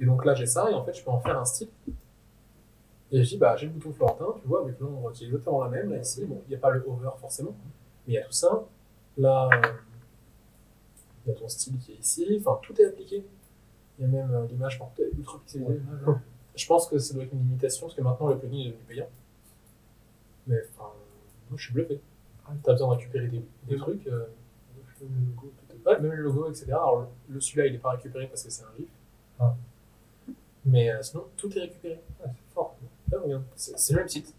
Et 0.00 0.06
donc 0.06 0.24
là, 0.24 0.34
j'ai 0.34 0.46
ça, 0.46 0.70
et 0.70 0.74
en 0.74 0.82
fait, 0.82 0.94
je 0.94 1.04
peux 1.04 1.10
en 1.10 1.20
faire 1.20 1.38
un 1.38 1.44
style. 1.44 1.68
Et 3.12 3.22
je 3.22 3.28
dis, 3.28 3.36
bah, 3.36 3.54
j'ai 3.56 3.66
le 3.66 3.72
bouton 3.72 3.92
Florentin, 3.92 4.38
tu 4.40 4.48
vois, 4.48 4.62
avec 4.62 4.78
l'ombre 4.80 5.12
qui 5.12 5.24
est 5.24 5.26
exactement 5.26 5.62
la 5.62 5.70
même, 5.70 5.90
là, 5.90 5.98
ici. 5.98 6.24
Bon, 6.24 6.40
il 6.46 6.50
n'y 6.50 6.56
a 6.56 6.58
pas 6.58 6.70
le 6.70 6.84
hover, 6.86 7.10
forcément, 7.20 7.54
mais 8.06 8.14
il 8.14 8.14
y 8.14 8.18
a 8.18 8.22
tout 8.22 8.32
ça. 8.32 8.64
Là, 9.18 9.48
euh, 9.52 9.68
il 11.24 11.28
y 11.28 11.32
a 11.32 11.38
ton 11.38 11.48
style 11.48 11.78
qui 11.78 11.92
est 11.92 11.96
ici. 11.96 12.40
Enfin, 12.40 12.58
tout 12.62 12.80
est 12.80 12.86
appliqué. 12.86 13.24
Il 14.00 14.04
y 14.04 14.06
a 14.06 14.08
même 14.08 14.34
euh, 14.34 14.46
l'image, 14.46 14.80
elle 14.98 15.04
est 15.04 15.18
ultra 15.18 15.38
pixelisée. 15.40 15.80
là. 16.06 16.20
Je 16.56 16.66
pense 16.66 16.88
que 16.88 16.98
ça 16.98 17.14
doit 17.14 17.22
être 17.22 17.32
une 17.32 17.40
limitation, 17.40 17.86
parce 17.86 17.94
que 17.94 18.02
maintenant, 18.02 18.28
le 18.28 18.38
plugin 18.38 18.58
est 18.58 18.64
devenu 18.70 18.82
payant. 18.88 19.08
Mais, 20.46 20.56
enfin, 20.74 20.90
moi, 21.48 21.56
je 21.56 21.62
suis 21.64 21.72
bluffé. 21.72 22.00
T'as 22.64 22.72
besoin 22.72 22.88
de 22.88 22.98
récupérer 22.98 23.28
des, 23.28 23.42
des 23.68 23.76
trucs. 23.76 24.06
euh, 24.08 24.26
mets 25.00 25.08
le 25.08 25.26
logo. 25.26 25.52
Ouais, 25.86 26.00
même 26.00 26.12
le 26.12 26.22
logo, 26.22 26.48
etc. 26.50 26.66
Alors, 26.72 27.08
le 27.28 27.40
celui-là, 27.40 27.66
il 27.66 27.72
n'est 27.74 27.78
pas 27.78 27.90
récupéré 27.92 28.26
parce 28.26 28.42
que 28.42 28.50
c'est 28.50 28.64
un 28.64 28.76
GIF. 28.76 28.88
Ah. 29.38 29.54
Mais 30.64 30.90
euh, 30.92 31.00
sinon, 31.02 31.24
tout 31.36 31.56
est 31.56 31.60
récupéré. 31.60 32.00
Ah, 32.22 32.26
c'est 32.28 32.52
fort. 32.52 32.74
Regarde, 33.12 33.44
c'est 33.54 33.92
le 33.92 33.98
même 34.00 34.08
site. 34.08 34.34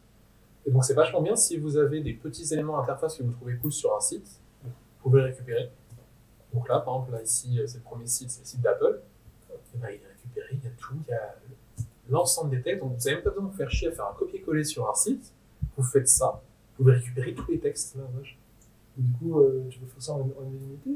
Et 0.66 0.72
donc, 0.72 0.84
c'est 0.84 0.94
vachement 0.94 1.22
bien 1.22 1.36
si 1.36 1.58
vous 1.58 1.78
avez 1.78 2.02
des 2.02 2.14
petits 2.14 2.54
éléments 2.54 2.78
d'interface 2.78 3.18
que 3.18 3.24
vous 3.24 3.32
trouvez 3.32 3.56
cool 3.56 3.72
sur 3.72 3.96
un 3.96 4.00
site, 4.02 4.28
vous 4.64 4.70
pouvez 5.02 5.22
les 5.22 5.28
récupérer. 5.28 5.72
Donc 6.54 6.68
là, 6.68 6.80
par 6.82 6.96
exemple, 6.96 7.14
là, 7.14 7.22
ici, 7.24 7.58
euh, 7.60 7.66
c'est 7.66 7.78
le 7.78 7.84
premier 7.84 8.06
site, 8.08 8.30
c'est 8.30 8.42
le 8.42 8.46
site 8.46 8.62
d'Apple. 8.62 9.02
Ben, 9.76 9.90
il 9.90 9.96
est 9.96 10.08
récupéré, 10.08 10.50
il 10.52 10.64
y 10.64 10.68
a 10.68 10.76
tout, 10.78 10.96
il 11.08 11.12
y 11.12 11.14
a 11.14 11.36
l'ensemble 12.10 12.52
des 12.52 12.62
textes. 12.62 12.82
Donc, 12.84 12.94
vous 12.94 13.04
n'avez 13.04 13.16
même 13.16 13.24
pas 13.24 13.30
besoin 13.30 13.46
de 13.46 13.52
vous 13.52 13.58
faire 13.58 13.72
chier 13.72 13.88
à 13.88 13.92
faire 13.92 14.08
un 14.08 14.14
copier-coller 14.14 14.64
sur 14.64 14.90
un 14.90 14.94
site. 14.94 15.34
Vous 15.78 15.84
faites 15.84 16.08
ça, 16.08 16.42
vous 16.78 16.84
pouvez 16.84 16.96
récupérer 16.98 17.34
tous 17.34 17.50
les 17.50 17.60
textes. 17.60 17.96
Ah, 17.98 18.08
vache. 18.18 18.38
Et 19.00 19.02
du 19.02 19.14
coup, 19.14 19.40
euh, 19.40 19.64
tu 19.70 19.80
veux 19.80 19.88
faire 19.88 20.02
ça 20.02 20.14
en, 20.14 20.20
en 20.20 20.46
illimité 20.46 20.92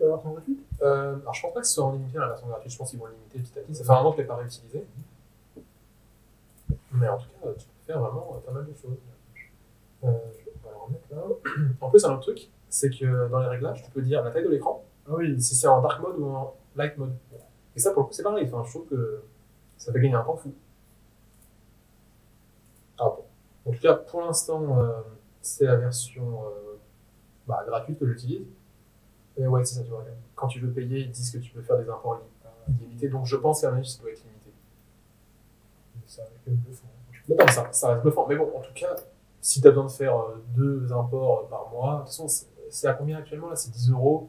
la 0.00 0.08
version 0.08 0.32
gratuite? 0.32 0.60
Euh, 0.82 1.16
alors, 1.20 1.34
je 1.34 1.42
pense 1.42 1.54
pas 1.54 1.60
que 1.60 1.66
ce 1.66 1.74
soit 1.74 1.84
en 1.84 1.92
limité 1.92 2.18
la 2.18 2.28
version 2.28 2.46
gratuite, 2.48 2.72
je 2.72 2.78
pense 2.78 2.90
qu'ils 2.90 2.98
vont 2.98 3.06
limiter 3.06 3.38
petit 3.38 3.58
à 3.58 3.62
petit. 3.62 3.74
Ça 3.74 3.84
fait 3.84 3.90
un 3.90 3.96
moment 3.96 4.10
que 4.10 4.16
je 4.16 4.22
l'ai 4.22 4.28
pas 4.28 4.36
réutilisé. 4.36 4.84
Mais 6.92 7.08
en 7.08 7.18
tout 7.18 7.26
cas, 7.42 7.48
tu 7.58 7.66
peux 7.66 7.86
faire 7.86 8.00
vraiment 8.00 8.34
euh, 8.34 8.40
pas 8.40 8.52
mal 8.52 8.66
de 8.66 8.72
choses. 8.74 8.96
Euh, 10.04 10.08
on 10.08 10.66
va 10.66 10.70
le 10.70 10.78
remettre 10.78 11.06
là. 11.10 11.22
En 11.80 11.90
plus, 11.90 12.04
un 12.04 12.12
autre 12.12 12.22
truc, 12.22 12.50
c'est 12.68 12.90
que 12.90 13.28
dans 13.28 13.40
les 13.40 13.48
réglages, 13.48 13.82
tu 13.82 13.90
peux 13.90 14.02
dire 14.02 14.22
la 14.22 14.30
taille 14.30 14.44
de 14.44 14.48
l'écran, 14.48 14.82
Ah 15.06 15.12
oui, 15.14 15.40
si 15.40 15.54
c'est 15.54 15.66
en 15.66 15.80
dark 15.80 16.00
mode 16.02 16.18
ou 16.18 16.26
en 16.26 16.54
light 16.76 16.96
mode. 16.98 17.14
Et 17.76 17.80
ça, 17.80 17.92
pour 17.92 18.02
le 18.02 18.06
coup, 18.08 18.12
c'est 18.12 18.22
pareil. 18.22 18.46
Enfin, 18.46 18.62
je 18.66 18.70
trouve 18.70 18.88
que 18.88 19.22
ça 19.76 19.92
fait 19.92 20.00
gagner 20.00 20.14
un 20.14 20.22
temps 20.24 20.36
fou. 20.36 20.52
Ah 22.98 23.04
bon. 23.16 23.24
En 23.70 23.72
tout 23.74 23.80
cas, 23.80 23.94
pour 23.94 24.20
l'instant, 24.22 24.78
euh, 24.78 25.00
c'est 25.40 25.64
la 25.64 25.76
version 25.76 26.44
euh, 26.46 26.76
bah, 27.46 27.64
gratuite 27.66 27.98
que 27.98 28.06
j'utilise. 28.06 28.46
Et 29.38 29.46
ouais, 29.46 29.64
c'est 29.64 29.76
ça, 29.76 29.84
tu 29.84 29.90
vois. 29.90 30.04
Quand 30.34 30.48
tu 30.48 30.60
veux 30.60 30.70
payer, 30.72 31.00
ils 31.00 31.10
disent 31.10 31.30
que 31.32 31.38
tu 31.38 31.52
peux 31.52 31.62
faire 31.62 31.78
des 31.78 31.88
imports 31.88 32.20
illim- 32.68 32.74
illimités. 32.80 33.08
Donc 33.08 33.26
je 33.26 33.36
pense 33.36 33.60
qu'à 33.62 33.68
avis, 33.68 33.88
ça 33.88 34.02
doit 34.02 34.10
être 34.12 34.22
limité. 34.24 34.52
ça 36.06 36.22
le 36.46 36.52
bluffant. 36.54 36.86
Mais 37.28 37.50
ça, 37.72 37.88
reste 37.92 38.02
bluffant. 38.02 38.26
Mais 38.28 38.36
bon, 38.36 38.50
en 38.56 38.60
tout 38.60 38.72
cas, 38.74 38.94
si 39.40 39.60
tu 39.60 39.66
as 39.68 39.70
besoin 39.70 39.86
de 39.86 39.90
faire 39.90 40.16
euh, 40.18 40.42
deux 40.54 40.92
imports 40.92 41.40
euh, 41.44 41.48
par 41.48 41.70
mois, 41.70 41.94
de 41.94 41.98
toute 42.00 42.08
façon, 42.08 42.28
c'est 42.68 42.86
à 42.88 42.94
combien 42.94 43.18
actuellement 43.18 43.48
là? 43.48 43.56
C'est 43.56 43.70
10 43.70 43.90
euros. 43.90 44.28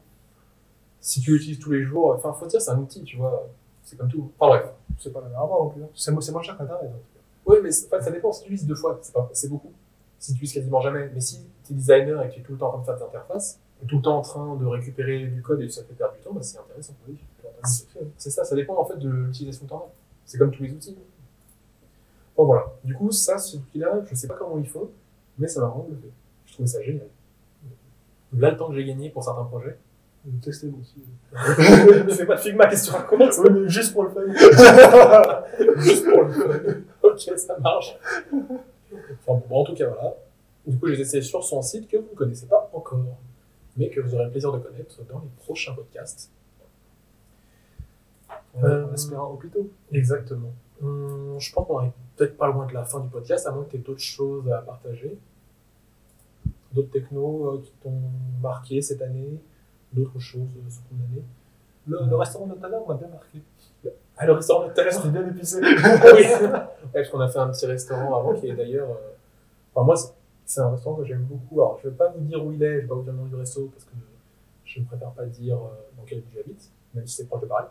Si 1.04 1.20
tu 1.20 1.34
l'utilises 1.34 1.60
tous 1.60 1.72
les 1.74 1.84
jours, 1.84 2.14
enfin, 2.16 2.32
faut 2.32 2.46
dire, 2.46 2.62
c'est 2.62 2.72
un 2.72 2.80
outil, 2.80 3.04
tu 3.04 3.18
vois. 3.18 3.50
C'est 3.84 3.98
comme 3.98 4.08
tout. 4.08 4.32
Enfin 4.40 4.58
bref. 4.58 4.72
C'est 4.98 5.12
pas 5.12 5.20
la 5.20 5.28
meilleure 5.28 5.48
non 5.48 5.70
plus. 5.70 5.82
C'est 5.94 6.12
mo- 6.12 6.22
c'est 6.22 6.32
moins 6.32 6.42
cher 6.42 6.58
qu'Internet 6.58 6.86
en 6.90 6.94
tout 6.94 6.98
cas. 7.14 7.20
Oui, 7.46 7.58
mais 7.62 7.70
enfin, 7.86 8.00
ça 8.02 8.10
dépend. 8.10 8.32
Si 8.32 8.44
tu 8.44 8.46
utilises 8.54 8.66
deux 8.66 8.76
fois, 8.76 9.00
c'est 9.34 9.50
beaucoup. 9.50 9.72
Si 10.18 10.32
tu 10.32 10.38
utilises 10.38 10.54
quasiment 10.54 10.80
jamais. 10.80 11.10
Mais 11.14 11.20
si 11.20 11.42
tu 11.66 11.74
es 11.74 11.76
designer 11.76 12.24
et 12.24 12.30
que 12.30 12.36
tu 12.36 12.40
es 12.40 12.44
tout 12.44 12.54
le 12.54 12.58
temps 12.58 12.68
en 12.74 12.80
train 12.82 12.94
de 12.94 12.98
faire 12.98 12.98
des 12.98 13.04
interfaces, 13.18 13.60
et 13.84 13.86
tout 13.86 13.98
le 13.98 14.02
temps 14.02 14.18
en 14.18 14.22
train 14.22 14.56
de 14.56 14.66
récupérer 14.66 15.26
du 15.28 15.42
code 15.42 15.60
et 15.62 15.68
ça 15.70 15.84
fait 15.84 15.94
perdre 15.94 16.14
du 16.16 16.22
temps, 16.22 16.32
bah, 16.34 16.42
c'est 16.42 16.58
intéressant. 16.58 16.94
Oui, 17.08 17.18
C'est 18.18 18.30
ça, 18.30 18.46
ça 18.46 18.56
dépend 18.56 18.78
en 18.78 18.86
fait 18.86 18.98
de 18.98 19.10
l'utilisation 19.10 19.66
en 19.72 19.78
as. 19.80 19.84
C'est 20.26 20.38
comme 20.38 20.52
tous 20.52 20.64
les 20.64 20.72
outils. 20.72 20.98
Bon 22.38 22.46
voilà. 22.46 22.72
Du 22.86 22.94
coup, 22.96 23.12
ça, 23.12 23.38
cet 23.38 23.56
outil-là, 23.60 24.02
je 24.10 24.16
sais 24.16 24.28
pas 24.28 24.36
comment 24.36 24.58
ils 24.58 24.68
font, 24.68 24.90
mais 25.38 25.48
ça 25.50 25.60
m'a 25.60 25.68
vraiment 25.68 25.84
bluffé. 25.84 26.08
Je 26.46 26.54
trouvais 26.54 26.68
ça 26.68 26.82
génial. 26.82 27.08
Là, 28.34 28.52
le 28.52 28.58
temps 28.58 28.70
que 28.70 28.76
j'ai 28.76 28.86
gagné 28.86 29.10
pour 29.10 29.24
certains 29.24 29.44
projets. 29.44 29.78
Je 30.26 30.32
vais 30.32 30.38
tester 30.38 30.68
moi 30.68 30.80
aussi. 30.82 30.96
c'est 32.16 32.26
pas 32.26 32.36
de 32.36 32.40
Figma, 32.40 32.68
qu'est-ce 32.68 32.86
que 32.86 32.92
tu 32.92 32.96
racontes 32.96 33.34
Oui, 33.40 33.50
mais 33.52 33.70
juste 33.70 33.94
pour 33.94 34.04
le 34.04 34.10
fun. 34.10 34.22
Juste 35.78 36.06
pour 36.10 36.24
le 36.24 36.32
fun. 36.32 36.80
ok, 37.02 37.20
ça 37.38 37.58
marche. 37.60 37.98
Enfin, 38.32 39.42
bon, 39.50 39.62
en 39.62 39.64
tout 39.66 39.74
cas, 39.74 39.88
voilà. 39.88 40.16
Du 40.66 40.78
coup, 40.78 40.88
je 40.88 40.94
les 40.94 41.02
essayé 41.02 41.22
sur 41.22 41.44
son 41.44 41.62
site 41.62 41.90
que 41.90 41.98
vous 41.98 42.10
ne 42.12 42.16
connaissez 42.16 42.46
pas 42.46 42.70
encore, 42.74 43.18
mais 43.76 43.90
que 43.90 44.00
vous 44.00 44.16
aurez 44.16 44.26
le 44.26 44.32
plaisir 44.32 44.54
de 44.54 44.60
connaître 44.60 45.04
dans 45.12 45.20
les 45.20 45.44
prochains 45.44 45.74
podcasts. 45.74 46.32
Euh, 48.64 48.86
en 48.88 48.94
espérant 48.94 49.32
au 49.32 49.36
plus 49.36 49.50
tôt. 49.50 49.70
Exactement. 49.92 50.54
Hum, 50.82 51.38
je 51.40 51.52
pense 51.52 51.68
qu'on 51.68 51.82
est 51.86 51.92
peut-être 52.16 52.38
pas 52.38 52.48
loin 52.48 52.66
de 52.66 52.74
la 52.74 52.86
fin 52.86 53.00
du 53.00 53.10
podcast, 53.10 53.48
à 53.48 53.52
moins 53.52 53.64
que 53.66 53.72
tu 53.72 53.78
aies 53.78 53.80
d'autres 53.80 54.00
choses 54.00 54.50
à 54.52 54.60
partager. 54.60 55.18
D'autres 56.72 56.92
technos 56.92 57.48
euh, 57.48 57.62
qui 57.62 57.72
t'ont 57.84 58.02
marqué 58.42 58.82
cette 58.82 59.02
année, 59.02 59.40
d'autres 59.94 60.20
choses 60.20 60.48
ce 60.70 60.78
cours 60.80 60.98
d'année. 60.98 61.24
Le, 61.88 62.10
le 62.10 62.16
restaurant 62.16 62.48
de 62.48 62.54
l'heure 62.68 62.88
m'a 62.88 62.94
bien 62.96 63.08
marqué. 63.08 63.42
Ah, 64.18 64.26
le 64.26 64.34
restaurant 64.34 64.68
de 64.68 64.74
l'heure 64.82 64.94
C'était 64.94 65.10
bien 65.10 65.28
épicé. 65.28 65.60
oui, 65.62 65.68
Ouais, 65.72 66.50
parce 66.94 67.10
qu'on 67.10 67.20
a 67.20 67.28
fait 67.28 67.40
un 67.40 67.50
petit 67.50 67.66
restaurant 67.66 68.16
avant 68.20 68.34
qui 68.34 68.48
est 68.50 68.56
d'ailleurs. 68.56 68.90
euh, 68.90 69.12
Enfin, 69.76 69.86
moi, 69.86 69.96
c'est- 70.46 70.62
un 70.62 70.70
restaurant 70.70 70.98
que 70.98 71.04
j'aime 71.06 71.24
beaucoup. 71.24 71.62
Alors, 71.62 71.80
je 71.84 71.90
vais 71.90 71.96
pas 71.96 72.10
vous 72.10 72.20
dire 72.22 72.46
où 72.46 72.52
il 72.52 72.62
est, 72.62 72.76
je 72.76 72.80
vais 72.82 72.88
pas 72.88 72.94
vous 72.96 73.02
dire 73.04 73.14
le 73.14 73.20
nom 73.20 73.26
du 73.26 73.36
resto 73.36 73.66
parce 73.74 73.86
que 73.86 73.92
je 74.66 74.80
ne 74.80 74.86
préfère 74.86 75.10
pas 75.12 75.26
dire 75.26 75.56
euh, 75.58 75.68
dans 75.98 76.04
quelle 76.04 76.20
ville 76.20 76.30
j'habite, 76.36 76.70
même 76.94 77.08
si 77.08 77.16
c'est 77.16 77.26
proche 77.28 77.42
de 77.42 77.48
Paris. 77.48 77.66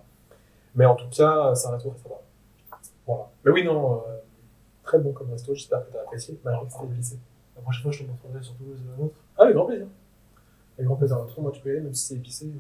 Mais 0.74 0.84
en 0.86 0.94
tout 0.96 1.08
cas, 1.10 1.54
c'est 1.54 1.68
un 1.68 1.72
resto 1.72 1.90
très 1.90 1.98
sympa. 2.02 2.20
Voilà. 3.06 3.28
Mais 3.44 3.52
oui, 3.52 3.64
non, 3.64 3.96
euh, 4.08 4.18
très 4.82 4.98
bon 4.98 5.12
comme 5.12 5.30
resto, 5.30 5.54
j'espère 5.54 5.86
que 5.86 5.92
tu 5.92 5.96
as 5.96 6.00
apprécié. 6.00 6.34
Que 6.34 6.50
c'était 6.70 6.84
épicé. 6.92 7.18
La 7.56 7.62
prochaine 7.62 7.82
fois, 7.82 7.92
je 7.92 8.02
te 8.02 8.08
montrerai 8.10 8.42
sur 8.42 8.54
Toulouse 8.56 8.80
la 8.90 9.02
nôtre. 9.02 9.14
Ah, 9.38 9.42
avec 9.44 9.54
grand 9.54 9.66
plaisir. 9.66 9.86
Avec 10.76 10.86
grand 10.86 10.96
plaisir. 10.96 11.18
Façon, 11.28 11.42
moi, 11.42 11.52
tu 11.52 11.60
peux 11.62 11.68
y 11.68 11.72
aller, 11.72 11.80
même 11.82 11.94
si 11.94 12.06
c'est 12.08 12.14
épicé. 12.14 12.46
euh, 12.46 12.58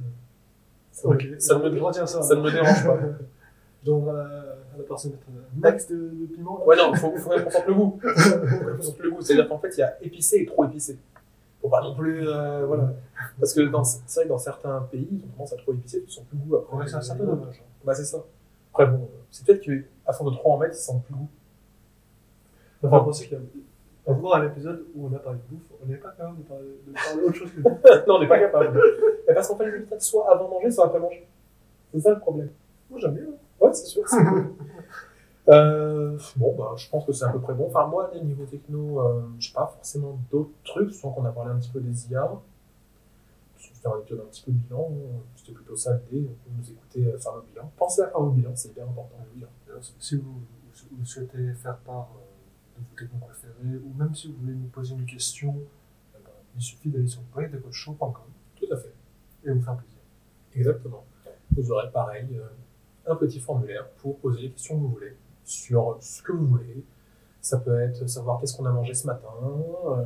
Ça, 0.92 1.08
me- 1.08 1.38
ça, 1.38 1.58
ne 1.58 1.68
me, 1.70 1.76
je 1.76 1.82
retiens 1.82 2.06
ça. 2.06 2.22
ça 2.22 2.34
ne 2.34 2.40
me 2.42 2.50
dérange 2.50 2.84
pas. 2.86 2.98
Je 3.84 3.90
donnerai 3.90 4.10
à 4.20 4.76
la, 4.78 4.84
personne 4.86 5.10
mettre 5.10 5.24
un 5.28 5.58
max 5.60 5.88
de, 5.88 5.96
de 5.96 6.26
piment. 6.32 6.64
Ouais, 6.64 6.76
non, 6.76 6.94
faut, 6.94 7.16
faut 7.16 7.30
qu'on 7.30 7.50
sente 7.50 7.66
le 7.66 7.74
goût. 7.74 7.98
Faut 8.02 8.76
qu'on 8.76 8.82
sente 8.82 8.98
le 9.00 9.10
goût. 9.10 9.20
C'est-à-dire 9.20 9.48
qu'en 9.48 9.58
fait, 9.58 9.70
il 9.76 9.80
y 9.80 9.82
a 9.82 9.96
épicé 10.02 10.36
et 10.36 10.46
trop 10.46 10.64
épicé. 10.66 10.96
Faut 11.60 11.68
pas 11.68 11.80
non 11.82 11.92
plus, 11.96 12.28
euh, 12.28 12.64
voilà. 12.64 12.92
Parce 13.40 13.52
que 13.52 13.62
dans, 13.62 13.82
c'est 13.82 14.00
vrai 14.14 14.24
que 14.24 14.28
dans 14.28 14.38
certains 14.38 14.80
pays, 14.82 15.08
ils 15.10 15.24
ont 15.24 15.28
tendance 15.36 15.52
à 15.52 15.56
trop 15.56 15.72
épicer, 15.72 16.00
tu 16.04 16.10
sens 16.12 16.24
plus 16.26 16.38
le 16.38 16.44
goût 16.44 16.56
après. 16.58 16.76
Ouais, 16.76 16.86
c'est 16.86 16.94
un 16.94 17.00
certain 17.00 17.24
dommage. 17.24 17.56
hein. 17.60 17.64
Bah, 17.84 17.92
c'est 17.94 18.04
ça. 18.04 18.18
Après, 18.72 18.86
bon, 18.86 19.08
c'est 19.32 19.44
peut-être 19.44 19.62
qu'à 19.62 20.12
fond 20.12 20.30
de 20.30 20.36
trop 20.36 20.52
en 20.52 20.58
mettre, 20.58 20.76
ils 20.76 20.80
sentent 20.80 21.02
plus 21.02 21.14
le 21.14 21.18
goût. 21.18 21.28
Qu'il 23.24 23.32
y 23.32 23.34
a 23.34 23.38
encore 24.06 24.36
un 24.36 24.46
épisode 24.46 24.84
où 24.94 25.06
on 25.06 25.14
a 25.14 25.18
parlé 25.18 25.38
de 25.38 25.54
bouffe. 25.54 25.66
On 25.82 25.86
n'est 25.86 25.96
pas 25.96 26.10
capable 26.10 26.38
de 26.38 26.42
parler, 26.42 26.66
de 26.86 26.92
parler 26.92 27.22
autre 27.24 27.34
chose 27.36 27.50
que 27.52 27.56
de 27.58 27.62
bouffe. 27.62 27.82
non, 28.08 28.14
on 28.16 28.20
n'est 28.20 28.28
pas 28.28 28.38
capable. 28.38 28.80
Mais 29.28 29.34
parce 29.34 29.48
qu'en 29.48 29.56
fait, 29.56 29.66
le 29.66 29.72
résultat, 29.72 30.00
soit 30.00 30.30
avant 30.32 30.48
manger, 30.48 30.70
soit 30.70 30.86
après 30.86 30.98
manger. 31.00 31.26
C'est 31.94 32.00
ça 32.00 32.10
le 32.10 32.18
problème. 32.20 32.50
Moi, 32.90 32.98
j'aime 33.00 33.14
bien. 33.14 33.24
hein. 33.24 33.36
Ouais, 33.60 33.72
c'est 33.74 33.86
sûr. 33.86 34.02
c'est 34.08 34.24
cool. 34.24 34.46
Euh, 35.48 36.16
bon, 36.36 36.54
bah, 36.56 36.70
je 36.76 36.88
pense 36.88 37.04
que 37.04 37.12
c'est 37.12 37.24
à 37.24 37.30
peu 37.30 37.40
près 37.40 37.52
bon. 37.52 37.66
Enfin, 37.66 37.84
moi, 37.88 38.08
les 38.14 38.20
niveaux 38.20 38.44
techno, 38.44 39.00
euh, 39.00 39.22
je 39.40 39.48
sais 39.48 39.52
pas 39.52 39.66
forcément 39.74 40.16
d'autres 40.30 40.52
trucs, 40.62 40.94
sans 40.94 41.10
qu'on 41.10 41.24
a 41.24 41.32
parlé 41.32 41.50
un 41.50 41.56
petit 41.56 41.70
peu 41.70 41.80
des 41.80 42.12
IA. 42.12 42.30
C'était 43.58 43.88
un 43.88 43.98
épisode 43.98 44.20
un 44.20 44.30
petit 44.30 44.42
peu 44.44 44.52
bilan. 44.52 44.88
hein. 44.92 45.18
C'était 45.34 45.50
plutôt 45.50 45.74
ça 45.74 45.94
l'idée. 46.12 46.28
Vous 46.46 46.56
nous 46.56 46.70
écoutez 46.70 47.04
euh, 47.12 47.18
faire 47.18 47.34
le 47.34 47.42
bilan. 47.52 47.68
Pensez 47.76 48.02
à 48.02 48.06
faire 48.06 48.20
vos 48.20 48.30
bilans, 48.30 48.52
c'est 48.54 48.68
hyper 48.68 48.84
important. 48.84 49.16
le 49.18 49.34
bilan. 49.34 49.48
D'ailleurs, 49.66 49.82
Si 49.98 50.14
vous, 50.16 50.40
si 50.74 50.86
vous 50.92 51.04
souhaitez 51.04 51.52
faire 51.54 51.76
part 51.78 52.08
euh, 52.14 52.31
de 52.76 52.80
vos 52.80 52.96
technos 52.96 53.18
préférés, 53.26 53.78
ou 53.84 53.92
même 53.96 54.14
si 54.14 54.28
vous 54.28 54.38
voulez 54.40 54.54
nous 54.54 54.68
poser 54.68 54.94
une 54.94 55.06
question, 55.06 55.54
eh 56.14 56.18
ben, 56.24 56.30
il 56.56 56.62
suffit 56.62 56.88
d'aller 56.88 57.06
sur 57.06 57.22
breakdecoachshow.com 57.34 58.12
Tout 58.56 58.66
à 58.72 58.76
fait. 58.76 58.92
et 59.44 59.50
vous 59.50 59.62
faire 59.62 59.76
plaisir. 59.76 59.98
Exactement. 60.54 61.04
Vous 61.56 61.70
aurez 61.72 61.90
pareil 61.90 62.28
euh, 62.34 63.10
un 63.10 63.16
petit 63.16 63.40
formulaire 63.40 63.88
pour 63.98 64.18
poser 64.18 64.42
les 64.42 64.50
questions 64.50 64.76
que 64.76 64.80
vous 64.80 64.90
voulez 64.90 65.16
sur 65.44 65.96
ce 66.00 66.22
que 66.22 66.32
vous 66.32 66.46
voulez. 66.46 66.84
Ça 67.40 67.58
peut 67.58 67.80
être 67.80 68.06
savoir 68.08 68.40
qu'est-ce 68.40 68.56
qu'on 68.56 68.66
a 68.66 68.70
mangé 68.70 68.94
ce 68.94 69.06
matin, 69.06 69.28
euh, 69.42 70.04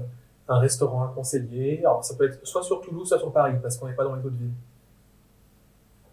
un 0.48 0.58
restaurant 0.58 1.04
à 1.04 1.08
conseiller. 1.08 1.80
Alors 1.80 2.04
ça 2.04 2.14
peut 2.14 2.24
être 2.28 2.46
soit 2.46 2.62
sur 2.62 2.80
Toulouse, 2.80 3.08
soit 3.08 3.18
sur 3.18 3.32
Paris, 3.32 3.56
parce 3.60 3.76
qu'on 3.76 3.88
n'est 3.88 3.94
pas 3.94 4.04
dans 4.04 4.14
les 4.14 4.24
autres 4.24 4.36
villes. 4.36 4.52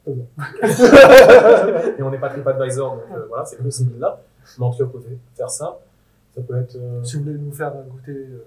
Et 1.98 2.04
on 2.04 2.12
n'est 2.12 2.20
pas 2.20 2.30
TripAdvisor, 2.30 2.96
donc 2.96 3.06
euh, 3.14 3.26
voilà, 3.30 3.46
c'est 3.46 3.58
en 3.62 4.72
tout 4.72 4.78
cas, 4.78 4.84
vous 4.84 4.90
pouvez 4.90 5.18
faire 5.36 5.50
ça. 5.50 5.80
Ça 6.36 6.42
peut 6.42 6.58
être. 6.58 6.76
euh, 6.76 7.04
Si 7.04 7.18
vous 7.18 7.24
voulez 7.24 7.38
nous 7.38 7.52
faire 7.52 7.74
goûter 7.84 8.12
euh, 8.12 8.44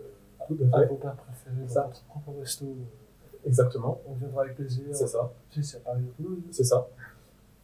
à 0.72 0.80
fait. 0.80 0.86
vos 0.86 0.96
plats 0.96 1.16
préférés 1.16 1.66
dans 1.74 1.82
votre 1.86 2.04
propre 2.04 2.38
resto, 2.40 2.64
euh, 2.66 3.46
Exactement, 3.46 4.00
on 4.08 4.14
viendra 4.14 4.42
avec 4.42 4.56
plaisir. 4.56 4.84
c'est 4.92 5.06
ça. 5.06 5.30
Si 5.50 5.62
c'est 5.62 5.76
à 5.76 5.80
Paris. 5.80 6.02
C'est 6.50 6.64
ça. 6.64 6.88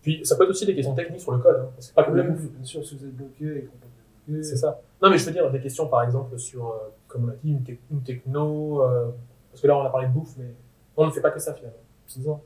Puis 0.01 0.25
ça 0.25 0.37
peut 0.37 0.45
être 0.45 0.51
aussi 0.51 0.66
des 0.66 0.75
questions 0.75 0.95
techniques 0.95 1.20
sur 1.20 1.33
le 1.33 1.39
code. 1.39 1.57
Hein, 1.61 1.68
parce 1.75 1.89
que 1.89 1.95
pas 1.95 2.05
que 2.05 2.11
Oui, 2.12 2.18
la 2.18 2.25
bien 2.25 2.64
sûr, 2.64 2.85
si 2.85 2.97
vous 2.97 3.05
êtes 3.05 3.16
bloqué 3.16 3.45
et 3.59 3.64
qu'on 3.64 3.77
peut 3.79 3.87
vous 3.87 4.33
débloquer. 4.33 4.49
C'est 4.49 4.57
ça. 4.57 4.81
Non, 5.03 5.11
mais 5.11 5.18
je 5.18 5.27
veux 5.27 5.33
dire 5.33 5.51
des 5.51 5.61
questions, 5.61 5.89
par 5.89 6.03
exemple, 6.05 6.39
sur, 6.39 6.68
euh, 6.68 6.77
comme 7.09 7.25
on 7.25 7.29
a 7.29 7.35
dit, 7.43 7.51
une, 7.51 7.62
tec- 7.62 7.81
une 7.91 8.03
techno. 8.03 8.83
euh, 8.83 9.11
parce 9.51 9.61
que 9.61 9.66
là, 9.66 9.77
on 9.77 9.83
a 9.83 9.91
parlé 9.91 10.07
de 10.09 10.12
bouffe, 10.12 10.37
mais 10.39 10.55
on 10.97 11.07
ne 11.07 11.11
fait 11.11 11.20
pas 11.20 11.31
que 11.33 11.41
ça 11.41 11.53
finalement. 11.55 11.77
C'est 12.07 12.23
ça. 12.23 12.41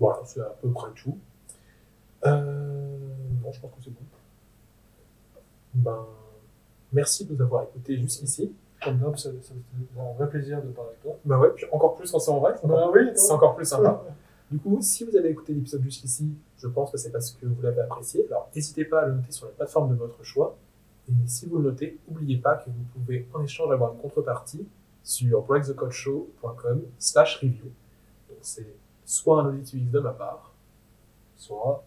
Voilà, 0.00 0.20
c'est 0.24 0.40
à 0.40 0.54
peu 0.60 0.70
près 0.70 0.90
tout. 0.96 1.16
Euh, 2.26 2.98
non, 3.44 3.52
je 3.52 3.60
pense 3.60 3.70
que 3.72 3.82
c'est 3.84 3.90
bon. 3.90 4.00
Ben, 5.74 6.04
merci 6.94 7.26
de 7.26 7.34
nous 7.34 7.42
avoir 7.42 7.64
écoutés 7.64 7.98
jusqu'ici. 7.98 8.52
Comme 8.82 8.98
d'hab, 8.98 9.16
ça, 9.16 9.30
ça, 9.42 9.54
un 9.98 10.12
vrai 10.16 10.28
plaisir 10.28 10.62
de 10.62 10.68
parler 10.68 10.90
avec 10.90 11.02
toi. 11.02 11.16
Ben 11.24 11.38
ouais, 11.38 11.50
puis 11.54 11.64
encore 11.72 11.94
plus 11.96 12.10
quand 12.10 12.18
c'est 12.18 12.30
en 12.30 12.38
vrai. 12.40 12.54
c'est 12.56 12.64
encore- 12.66 12.92
Bah 12.92 12.98
oui, 13.00 13.10
c'est 13.14 13.32
encore 13.32 13.54
plus 13.56 13.66
sympa. 13.66 14.02
Du 14.50 14.58
coup, 14.60 14.78
si 14.82 15.04
vous 15.04 15.16
avez 15.16 15.30
écouté 15.30 15.52
l'épisode 15.54 15.82
jusqu'ici, 15.82 16.28
je 16.58 16.68
pense 16.68 16.92
que 16.92 16.98
c'est 16.98 17.10
parce 17.10 17.32
que 17.32 17.46
vous 17.46 17.60
l'avez 17.62 17.80
apprécié. 17.80 18.26
Alors, 18.28 18.48
n'hésitez 18.54 18.84
pas 18.84 19.00
à 19.00 19.06
le 19.06 19.14
noter 19.14 19.32
sur 19.32 19.46
la 19.46 19.52
plateforme 19.52 19.88
de 19.90 19.94
votre 19.94 20.22
choix. 20.22 20.54
Et 21.08 21.12
si 21.26 21.46
vous 21.46 21.56
le 21.58 21.64
notez, 21.70 21.98
n'oubliez 22.08 22.36
pas 22.36 22.56
que 22.56 22.66
vous 22.70 22.84
pouvez 22.94 23.26
en 23.34 23.42
échange 23.42 23.72
avoir 23.72 23.94
une 23.94 23.98
contrepartie 23.98 24.64
sur 25.02 25.42
breakthecoachshow.com 25.42 26.82
slash 26.98 27.36
review. 27.38 27.64
Donc, 28.28 28.38
c'est 28.42 28.66
soit 29.06 29.40
un 29.42 29.46
audit 29.48 29.74
UX 29.74 29.90
de 29.90 29.98
ma 29.98 30.12
part, 30.12 30.52
soit 31.36 31.82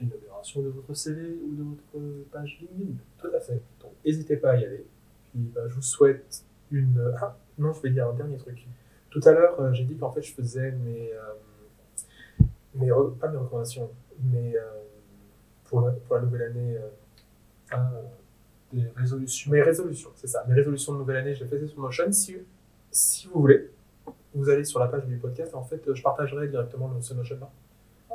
une 0.00 0.12
amélioration 0.12 0.62
de 0.62 0.68
votre 0.68 0.94
CV 0.94 1.22
ou 1.44 1.54
de 1.54 1.62
votre 1.62 2.24
page 2.30 2.58
LinkedIn. 2.60 2.92
tout 3.18 3.28
à 3.34 3.40
fait. 3.40 3.60
Donc, 3.80 3.92
n'hésitez 4.04 4.36
pas 4.36 4.52
à 4.52 4.56
y 4.56 4.64
aller. 4.64 4.84
Puis, 5.30 5.40
bah, 5.54 5.62
je 5.68 5.74
vous 5.74 5.82
souhaite 5.82 6.44
une... 6.70 7.12
Ah, 7.20 7.36
non, 7.58 7.72
je 7.72 7.82
vais 7.82 7.90
dire 7.90 8.08
un 8.08 8.14
dernier 8.14 8.36
truc. 8.36 8.66
Tout 9.10 9.20
à 9.24 9.32
l'heure, 9.32 9.60
euh, 9.60 9.72
j'ai 9.72 9.84
dit 9.84 9.96
qu'en 9.96 10.10
fait, 10.12 10.22
je 10.22 10.32
faisais 10.32 10.70
mes... 10.72 11.12
euh, 11.12 12.44
mes 12.74 12.88
re- 12.88 13.16
Pas 13.16 13.28
mes 13.28 13.36
recommandations, 13.38 13.90
mais 14.32 14.56
euh, 14.56 14.60
pour, 15.64 15.80
la, 15.82 15.92
pour 15.92 16.16
la 16.16 16.22
nouvelle 16.22 16.42
année... 16.42 16.78
Ah, 17.70 17.90
des 18.72 18.84
résolutions. 18.96 19.50
Mes 19.50 19.62
résolutions, 19.62 20.10
c'est 20.14 20.26
ça. 20.26 20.44
Mes 20.46 20.54
résolutions 20.54 20.92
de 20.92 20.98
nouvelle 20.98 21.16
année, 21.16 21.34
je 21.34 21.42
les 21.44 21.48
faisais 21.50 21.66
sur 21.66 21.80
Notion. 21.80 22.12
Si, 22.12 22.36
si 22.90 23.26
vous 23.26 23.40
voulez, 23.40 23.70
vous 24.34 24.48
allez 24.50 24.64
sur 24.64 24.78
la 24.78 24.88
page 24.88 25.06
du 25.06 25.16
podcast. 25.16 25.54
En 25.54 25.62
fait, 25.64 25.80
je 25.92 26.02
partagerai 26.02 26.48
directement 26.48 26.90
ce 27.00 27.14
Notion-là. 27.14 27.50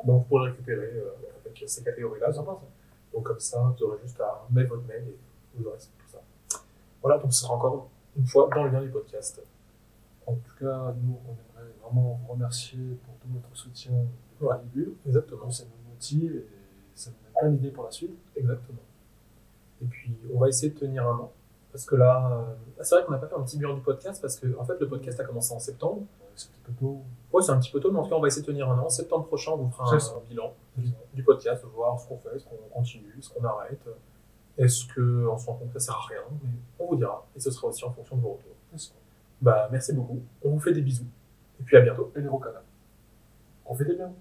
Donc, 0.06 0.22
vous 0.22 0.28
pourrez 0.28 0.50
récupérer 0.52 0.86
euh, 0.96 1.10
avec 1.58 1.70
ces 1.70 1.84
catégories-là. 1.84 2.32
Donc, 3.14 3.24
comme 3.24 3.40
ça, 3.40 3.74
vous 3.78 3.84
aurez 3.86 3.98
juste 4.04 4.20
à 4.22 4.46
mettre 4.50 4.70
votre 4.76 4.88
mail 4.88 5.04
et 5.08 5.18
vous 5.56 5.68
aurez 5.68 5.78
tout 5.78 6.08
ça. 6.12 6.20
Voilà, 7.02 7.20
donc 7.20 7.34
ce 7.34 7.42
sera 7.42 7.54
encore 7.56 7.90
une 8.18 8.26
fois 8.26 8.50
dans 8.54 8.64
le 8.64 8.72
lien 8.72 8.82
du 8.82 8.90
podcast. 8.90 9.42
En 10.26 10.34
tout 10.36 10.56
cas, 10.60 10.94
nous, 11.02 11.18
on 11.28 11.32
aimerait 11.32 11.72
vraiment 11.82 12.20
vous 12.26 12.34
remercier 12.34 12.80
pour 13.06 13.14
tout 13.16 13.28
votre 13.34 13.56
soutien 13.56 13.92
depuis 13.92 14.46
Ouais. 14.46 14.56
début. 14.74 14.94
Exactement. 15.06 15.50
Ça 15.52 15.64
nous 15.66 15.90
motive 15.92 16.36
et 16.38 16.46
ça 16.96 17.10
nous 17.12 17.16
donne 17.24 17.34
plein 17.40 17.50
d'idées 17.52 17.72
pour 17.72 17.84
la 17.84 17.92
suite. 17.92 18.18
Exactement. 18.36 18.80
Et 19.82 19.86
puis, 19.86 20.16
on 20.34 20.40
va 20.40 20.48
essayer 20.48 20.72
de 20.72 20.80
tenir 20.80 21.08
un 21.08 21.18
an. 21.20 21.32
Parce 21.72 21.86
que 21.86 21.96
là, 21.96 22.32
euh, 22.80 22.84
c'est 22.84 22.96
vrai 22.96 23.04
qu'on 23.06 23.12
n'a 23.12 23.18
pas 23.18 23.28
fait 23.28 23.36
un 23.36 23.42
petit 23.44 23.58
bilan 23.58 23.74
du 23.76 23.82
podcast 23.82 24.22
parce 24.22 24.38
que, 24.40 24.48
en 24.58 24.64
fait, 24.64 24.80
le 24.80 24.88
podcast 24.88 25.20
a 25.20 25.24
commencé 25.26 25.54
en 25.54 25.60
septembre. 25.60 26.04
C'est 26.36 26.50
un 26.50 26.66
peu 26.66 26.74
tôt. 26.74 27.02
Ouais, 27.32 27.42
c'est 27.42 27.52
un 27.52 27.60
petit 27.60 27.72
peu 27.72 27.80
tôt, 27.80 27.92
mais 27.92 28.00
en 28.00 28.04
tout 28.04 28.10
cas, 28.10 28.16
on 28.16 28.22
va 28.22 28.28
essayer 28.28 28.42
de 28.42 28.48
tenir 28.48 28.70
un 28.70 28.78
an. 28.80 28.90
Septembre 28.90 29.26
prochain, 29.26 29.52
on 29.52 29.58
vous 29.58 29.72
fera 29.72 29.94
un, 29.94 30.30
bilan 30.30 30.54
du 31.14 31.24
podcast, 31.24 31.64
voir 31.76 32.00
ce 32.00 32.08
qu'on 32.08 32.18
fait, 32.18 32.40
ce 32.40 32.46
qu'on 32.46 32.56
continue, 32.72 33.16
ce 33.22 33.30
qu'on 33.30 33.44
arrête. 33.44 33.82
Est-ce 34.58 34.86
qu'on 34.88 35.38
se 35.38 35.46
rend 35.48 35.54
compte 35.54 35.74
que 35.74 35.80
ça 35.80 35.88
sert 35.88 35.96
à 35.96 36.08
rien 36.08 36.22
Mais 36.44 36.50
on 36.80 36.88
vous 36.88 36.96
dira. 36.96 37.26
Et 37.36 37.40
ce 37.40 37.50
sera 37.50 37.68
aussi 37.68 37.84
en 37.86 37.92
fonction 37.92 38.16
de 38.18 38.22
vos 38.22 38.34
retours. 38.34 38.90
Bah, 39.42 39.68
merci 39.72 39.94
beaucoup. 39.94 40.22
On 40.44 40.52
vous 40.52 40.60
fait 40.60 40.74
des 40.74 40.82
bisous. 40.82 41.08
Et 41.60 41.64
puis 41.64 41.76
à 41.78 41.82
bientôt. 41.82 42.12
Et 42.16 42.22
les 42.22 42.28
rocades. 42.28 42.62
Profitez 43.66 43.96
bien. 43.96 44.14